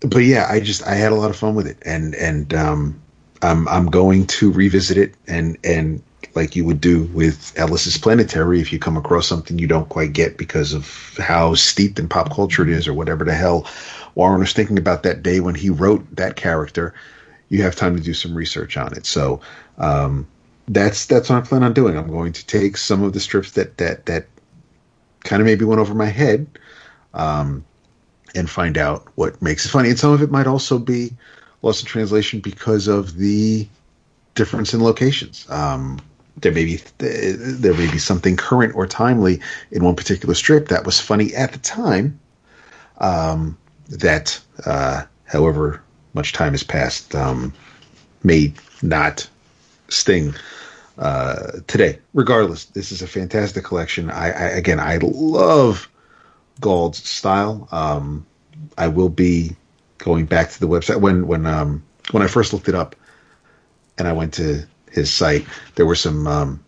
but 0.00 0.20
yeah, 0.20 0.46
I 0.48 0.60
just 0.60 0.86
I 0.86 0.94
had 0.94 1.12
a 1.12 1.16
lot 1.16 1.30
of 1.30 1.36
fun 1.36 1.54
with 1.54 1.66
it, 1.66 1.78
and 1.84 2.14
and 2.14 2.54
um, 2.54 3.00
I'm 3.42 3.68
I'm 3.68 3.86
going 3.86 4.26
to 4.26 4.52
revisit 4.52 4.96
it 4.96 5.14
and 5.26 5.56
and 5.64 6.02
like 6.34 6.54
you 6.54 6.64
would 6.64 6.80
do 6.80 7.04
with 7.04 7.52
Ellis's 7.56 7.98
Planetary 7.98 8.60
if 8.60 8.72
you 8.72 8.78
come 8.78 8.96
across 8.96 9.26
something 9.26 9.58
you 9.58 9.66
don't 9.66 9.88
quite 9.88 10.12
get 10.12 10.36
because 10.36 10.72
of 10.72 11.16
how 11.18 11.54
steeped 11.54 11.98
in 11.98 12.08
pop 12.08 12.32
culture 12.32 12.62
it 12.62 12.68
is 12.68 12.86
or 12.86 12.94
whatever 12.94 13.24
the 13.24 13.34
hell 13.34 13.66
Warren 14.14 14.40
was 14.40 14.52
thinking 14.52 14.78
about 14.78 15.04
that 15.04 15.22
day 15.22 15.40
when 15.40 15.54
he 15.54 15.70
wrote 15.70 16.04
that 16.16 16.36
character. 16.36 16.92
You 17.48 17.62
have 17.62 17.76
time 17.76 17.96
to 17.96 18.02
do 18.02 18.12
some 18.14 18.34
research 18.34 18.76
on 18.76 18.92
it. 18.94 19.06
So 19.06 19.40
um, 19.78 20.26
that's 20.66 21.06
that's 21.06 21.30
what 21.30 21.38
I 21.38 21.46
plan 21.46 21.62
on 21.62 21.72
doing. 21.72 21.96
I'm 21.96 22.10
going 22.10 22.32
to 22.32 22.46
take 22.46 22.76
some 22.76 23.02
of 23.02 23.12
the 23.12 23.20
strips 23.20 23.52
that 23.52 23.78
that 23.78 24.06
that 24.06 24.26
kind 25.24 25.40
of 25.40 25.46
maybe 25.46 25.64
went 25.64 25.80
over 25.80 25.94
my 25.94 26.06
head 26.06 26.46
um, 27.14 27.64
and 28.34 28.48
find 28.48 28.78
out 28.78 29.06
what 29.14 29.40
makes 29.42 29.64
it 29.66 29.70
funny. 29.70 29.90
And 29.90 29.98
some 29.98 30.12
of 30.12 30.22
it 30.22 30.30
might 30.30 30.46
also 30.46 30.78
be 30.78 31.12
lost 31.62 31.82
in 31.82 31.86
translation 31.86 32.40
because 32.40 32.88
of 32.88 33.16
the 33.16 33.66
difference 34.34 34.72
in 34.72 34.82
locations. 34.82 35.48
Um, 35.50 36.00
there 36.40 36.52
may 36.52 36.64
be 36.64 36.80
there 36.98 37.74
may 37.74 37.90
be 37.90 37.98
something 37.98 38.36
current 38.36 38.74
or 38.76 38.86
timely 38.86 39.40
in 39.72 39.82
one 39.82 39.96
particular 39.96 40.34
strip 40.34 40.68
that 40.68 40.86
was 40.86 41.00
funny 41.00 41.34
at 41.34 41.52
the 41.52 41.58
time, 41.58 42.18
um, 42.98 43.58
that, 43.88 44.40
uh, 44.64 45.02
however 45.24 45.82
much 46.14 46.32
time 46.32 46.52
has 46.52 46.62
passed, 46.62 47.14
um, 47.14 47.52
may 48.22 48.52
not 48.82 49.28
sting 49.88 50.34
uh, 50.98 51.60
today. 51.66 51.98
Regardless, 52.14 52.66
this 52.66 52.92
is 52.92 53.02
a 53.02 53.06
fantastic 53.06 53.64
collection. 53.64 54.10
I, 54.10 54.26
I 54.26 54.44
again, 54.48 54.80
I 54.80 54.98
love 55.02 55.88
Gauld's 56.60 57.08
style. 57.08 57.68
Um, 57.70 58.26
I 58.76 58.88
will 58.88 59.08
be 59.08 59.56
going 59.98 60.26
back 60.26 60.50
to 60.50 60.60
the 60.60 60.68
website 60.68 61.00
when 61.00 61.26
when 61.26 61.46
um, 61.46 61.82
when 62.10 62.22
I 62.22 62.26
first 62.26 62.52
looked 62.52 62.68
it 62.68 62.74
up, 62.74 62.96
and 63.96 64.08
I 64.08 64.12
went 64.12 64.34
to 64.34 64.66
his 64.90 65.12
site. 65.12 65.46
There 65.76 65.86
were 65.86 65.94
some 65.94 66.26
um, 66.26 66.64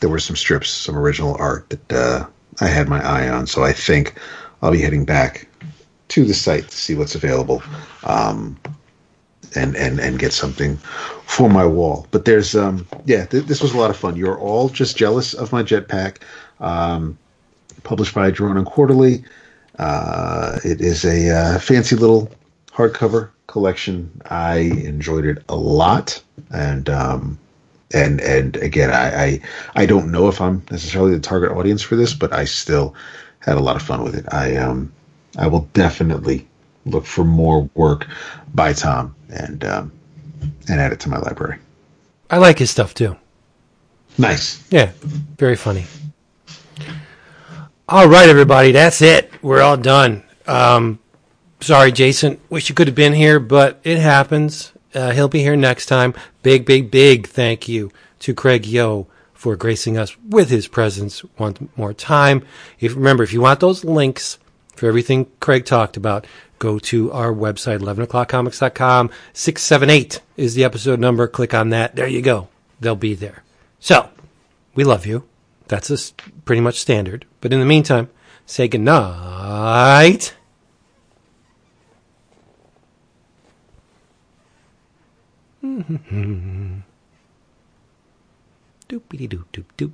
there 0.00 0.10
were 0.10 0.18
some 0.18 0.36
strips, 0.36 0.70
some 0.70 0.96
original 0.96 1.36
art 1.38 1.70
that 1.70 1.92
uh, 1.92 2.26
I 2.60 2.66
had 2.66 2.88
my 2.88 3.00
eye 3.04 3.28
on. 3.28 3.46
So 3.46 3.62
I 3.62 3.72
think 3.72 4.18
I'll 4.60 4.72
be 4.72 4.80
heading 4.80 5.04
back 5.04 5.48
to 6.08 6.24
the 6.24 6.34
site 6.34 6.68
to 6.68 6.76
see 6.76 6.94
what's 6.94 7.14
available, 7.14 7.62
um, 8.04 8.58
and 9.54 9.76
and 9.76 10.00
and 10.00 10.18
get 10.18 10.32
something 10.32 10.76
for 11.24 11.48
my 11.48 11.66
wall. 11.66 12.06
But 12.10 12.24
there's 12.24 12.54
um 12.54 12.86
yeah, 13.04 13.26
th- 13.26 13.44
this 13.44 13.62
was 13.62 13.72
a 13.72 13.78
lot 13.78 13.90
of 13.90 13.96
fun. 13.96 14.16
You're 14.16 14.38
all 14.38 14.68
just 14.68 14.96
jealous 14.96 15.34
of 15.34 15.52
my 15.52 15.62
jetpack. 15.62 16.18
Um, 16.60 17.18
published 17.82 18.14
by 18.14 18.28
and 18.28 18.66
Quarterly. 18.66 19.24
Uh, 19.78 20.58
it 20.64 20.80
is 20.80 21.04
a 21.04 21.30
uh, 21.30 21.58
fancy 21.58 21.96
little 21.96 22.30
hardcover 22.72 23.30
collection. 23.46 24.10
I 24.30 24.56
enjoyed 24.56 25.24
it 25.24 25.42
a 25.48 25.56
lot, 25.56 26.22
and 26.50 26.88
um, 26.88 27.38
and 27.92 28.20
and 28.20 28.56
again, 28.56 28.90
I, 28.90 29.24
I 29.24 29.40
I 29.74 29.86
don't 29.86 30.10
know 30.12 30.28
if 30.28 30.40
I'm 30.40 30.62
necessarily 30.70 31.14
the 31.14 31.20
target 31.20 31.52
audience 31.52 31.82
for 31.82 31.96
this, 31.96 32.14
but 32.14 32.32
I 32.32 32.44
still 32.44 32.94
had 33.40 33.56
a 33.56 33.60
lot 33.60 33.76
of 33.76 33.82
fun 33.82 34.04
with 34.04 34.14
it. 34.14 34.26
I 34.32 34.56
um 34.56 34.92
I 35.38 35.46
will 35.46 35.68
definitely 35.72 36.46
look 36.84 37.06
for 37.06 37.24
more 37.24 37.68
work 37.74 38.06
by 38.54 38.72
Tom 38.72 39.14
and 39.32 39.64
um, 39.64 39.92
and 40.68 40.80
add 40.80 40.92
it 40.92 41.00
to 41.00 41.08
my 41.08 41.18
library. 41.18 41.58
I 42.30 42.38
like 42.38 42.58
his 42.58 42.70
stuff 42.70 42.94
too. 42.94 43.16
Nice. 44.18 44.62
Yeah, 44.70 44.92
very 45.02 45.56
funny. 45.56 45.84
All 47.88 48.08
right, 48.08 48.28
everybody, 48.28 48.72
that's 48.72 49.02
it. 49.02 49.32
We're 49.42 49.60
all 49.60 49.76
done. 49.76 50.22
Um, 50.46 50.98
sorry, 51.60 51.92
Jason. 51.92 52.40
Wish 52.48 52.68
you 52.68 52.74
could 52.74 52.86
have 52.86 52.96
been 52.96 53.12
here, 53.12 53.40
but 53.40 53.80
it 53.84 53.98
happens. 53.98 54.72
Uh, 54.94 55.10
he'll 55.10 55.28
be 55.28 55.40
here 55.40 55.56
next 55.56 55.86
time. 55.86 56.14
Big, 56.42 56.64
big, 56.64 56.90
big 56.90 57.26
thank 57.26 57.68
you 57.68 57.90
to 58.20 58.34
Craig 58.34 58.62
Yoe 58.62 59.06
for 59.32 59.56
gracing 59.56 59.98
us 59.98 60.16
with 60.28 60.50
his 60.50 60.68
presence 60.68 61.20
one 61.36 61.68
more 61.76 61.92
time. 61.92 62.44
If 62.78 62.94
remember, 62.94 63.24
if 63.24 63.32
you 63.32 63.40
want 63.40 63.60
those 63.60 63.84
links 63.84 64.38
for 64.76 64.86
everything 64.86 65.26
Craig 65.40 65.64
talked 65.64 65.96
about, 65.96 66.26
go 66.62 66.78
to 66.78 67.10
our 67.10 67.34
website, 67.34 67.80
11o'clockcomics.com. 67.80 69.10
678 69.32 70.20
is 70.36 70.54
the 70.54 70.62
episode 70.62 71.00
number. 71.00 71.26
Click 71.26 71.52
on 71.52 71.70
that. 71.70 71.96
There 71.96 72.06
you 72.06 72.22
go. 72.22 72.46
They'll 72.78 72.94
be 72.94 73.14
there. 73.14 73.42
So, 73.80 74.10
we 74.76 74.84
love 74.84 75.04
you. 75.04 75.24
That's 75.66 75.90
a 75.90 75.98
pretty 76.44 76.60
much 76.62 76.78
standard. 76.78 77.26
But 77.40 77.52
in 77.52 77.58
the 77.58 77.66
meantime, 77.66 78.10
say 78.46 78.68
goodnight. 78.68 80.36
Doopity 88.88 89.28
doop 89.28 89.46
doop 89.52 89.92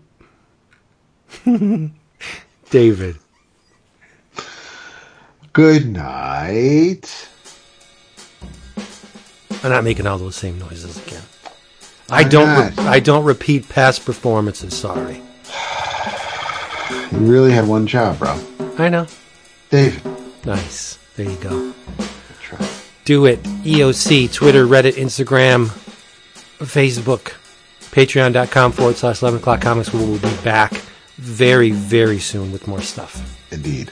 doop. 1.45 1.93
David. 2.71 3.17
Good 5.59 5.89
night. 5.93 7.29
I'm 9.65 9.71
not 9.73 9.83
making 9.83 10.07
all 10.07 10.17
those 10.17 10.37
same 10.37 10.57
noises 10.57 11.05
again. 11.05 11.25
I 12.09 12.23
don't. 12.23 12.77
Re- 12.77 12.85
I 12.85 13.01
don't 13.01 13.25
repeat 13.25 13.69
past 13.69 14.07
performances. 14.07 14.73
Sorry. 14.77 15.21
You 17.11 17.19
really 17.19 17.51
had 17.51 17.67
one 17.67 17.89
job, 17.89 18.21
bro. 18.21 18.41
I 18.79 18.89
know. 18.89 19.09
David. 19.69 20.01
Nice. 20.45 20.97
There 21.17 21.29
you 21.29 21.37
go. 21.39 21.75
Do 23.05 23.27
it. 23.27 23.43
EOC, 23.43 24.33
Twitter, 24.33 24.65
Reddit, 24.65 24.93
Instagram, 24.93 25.71
Facebook, 26.61 27.33
patreon.com 27.91 28.71
forward 28.71 28.95
slash 28.95 29.23
11 29.23 29.41
o'clock 29.41 29.61
comics. 29.61 29.93
We 29.93 29.99
will 30.07 30.21
be 30.21 30.37
back 30.45 30.73
very, 31.17 31.73
very 31.73 32.21
soon 32.21 32.53
with 32.53 32.69
more 32.69 32.81
stuff. 32.81 33.37
Indeed. 33.51 33.91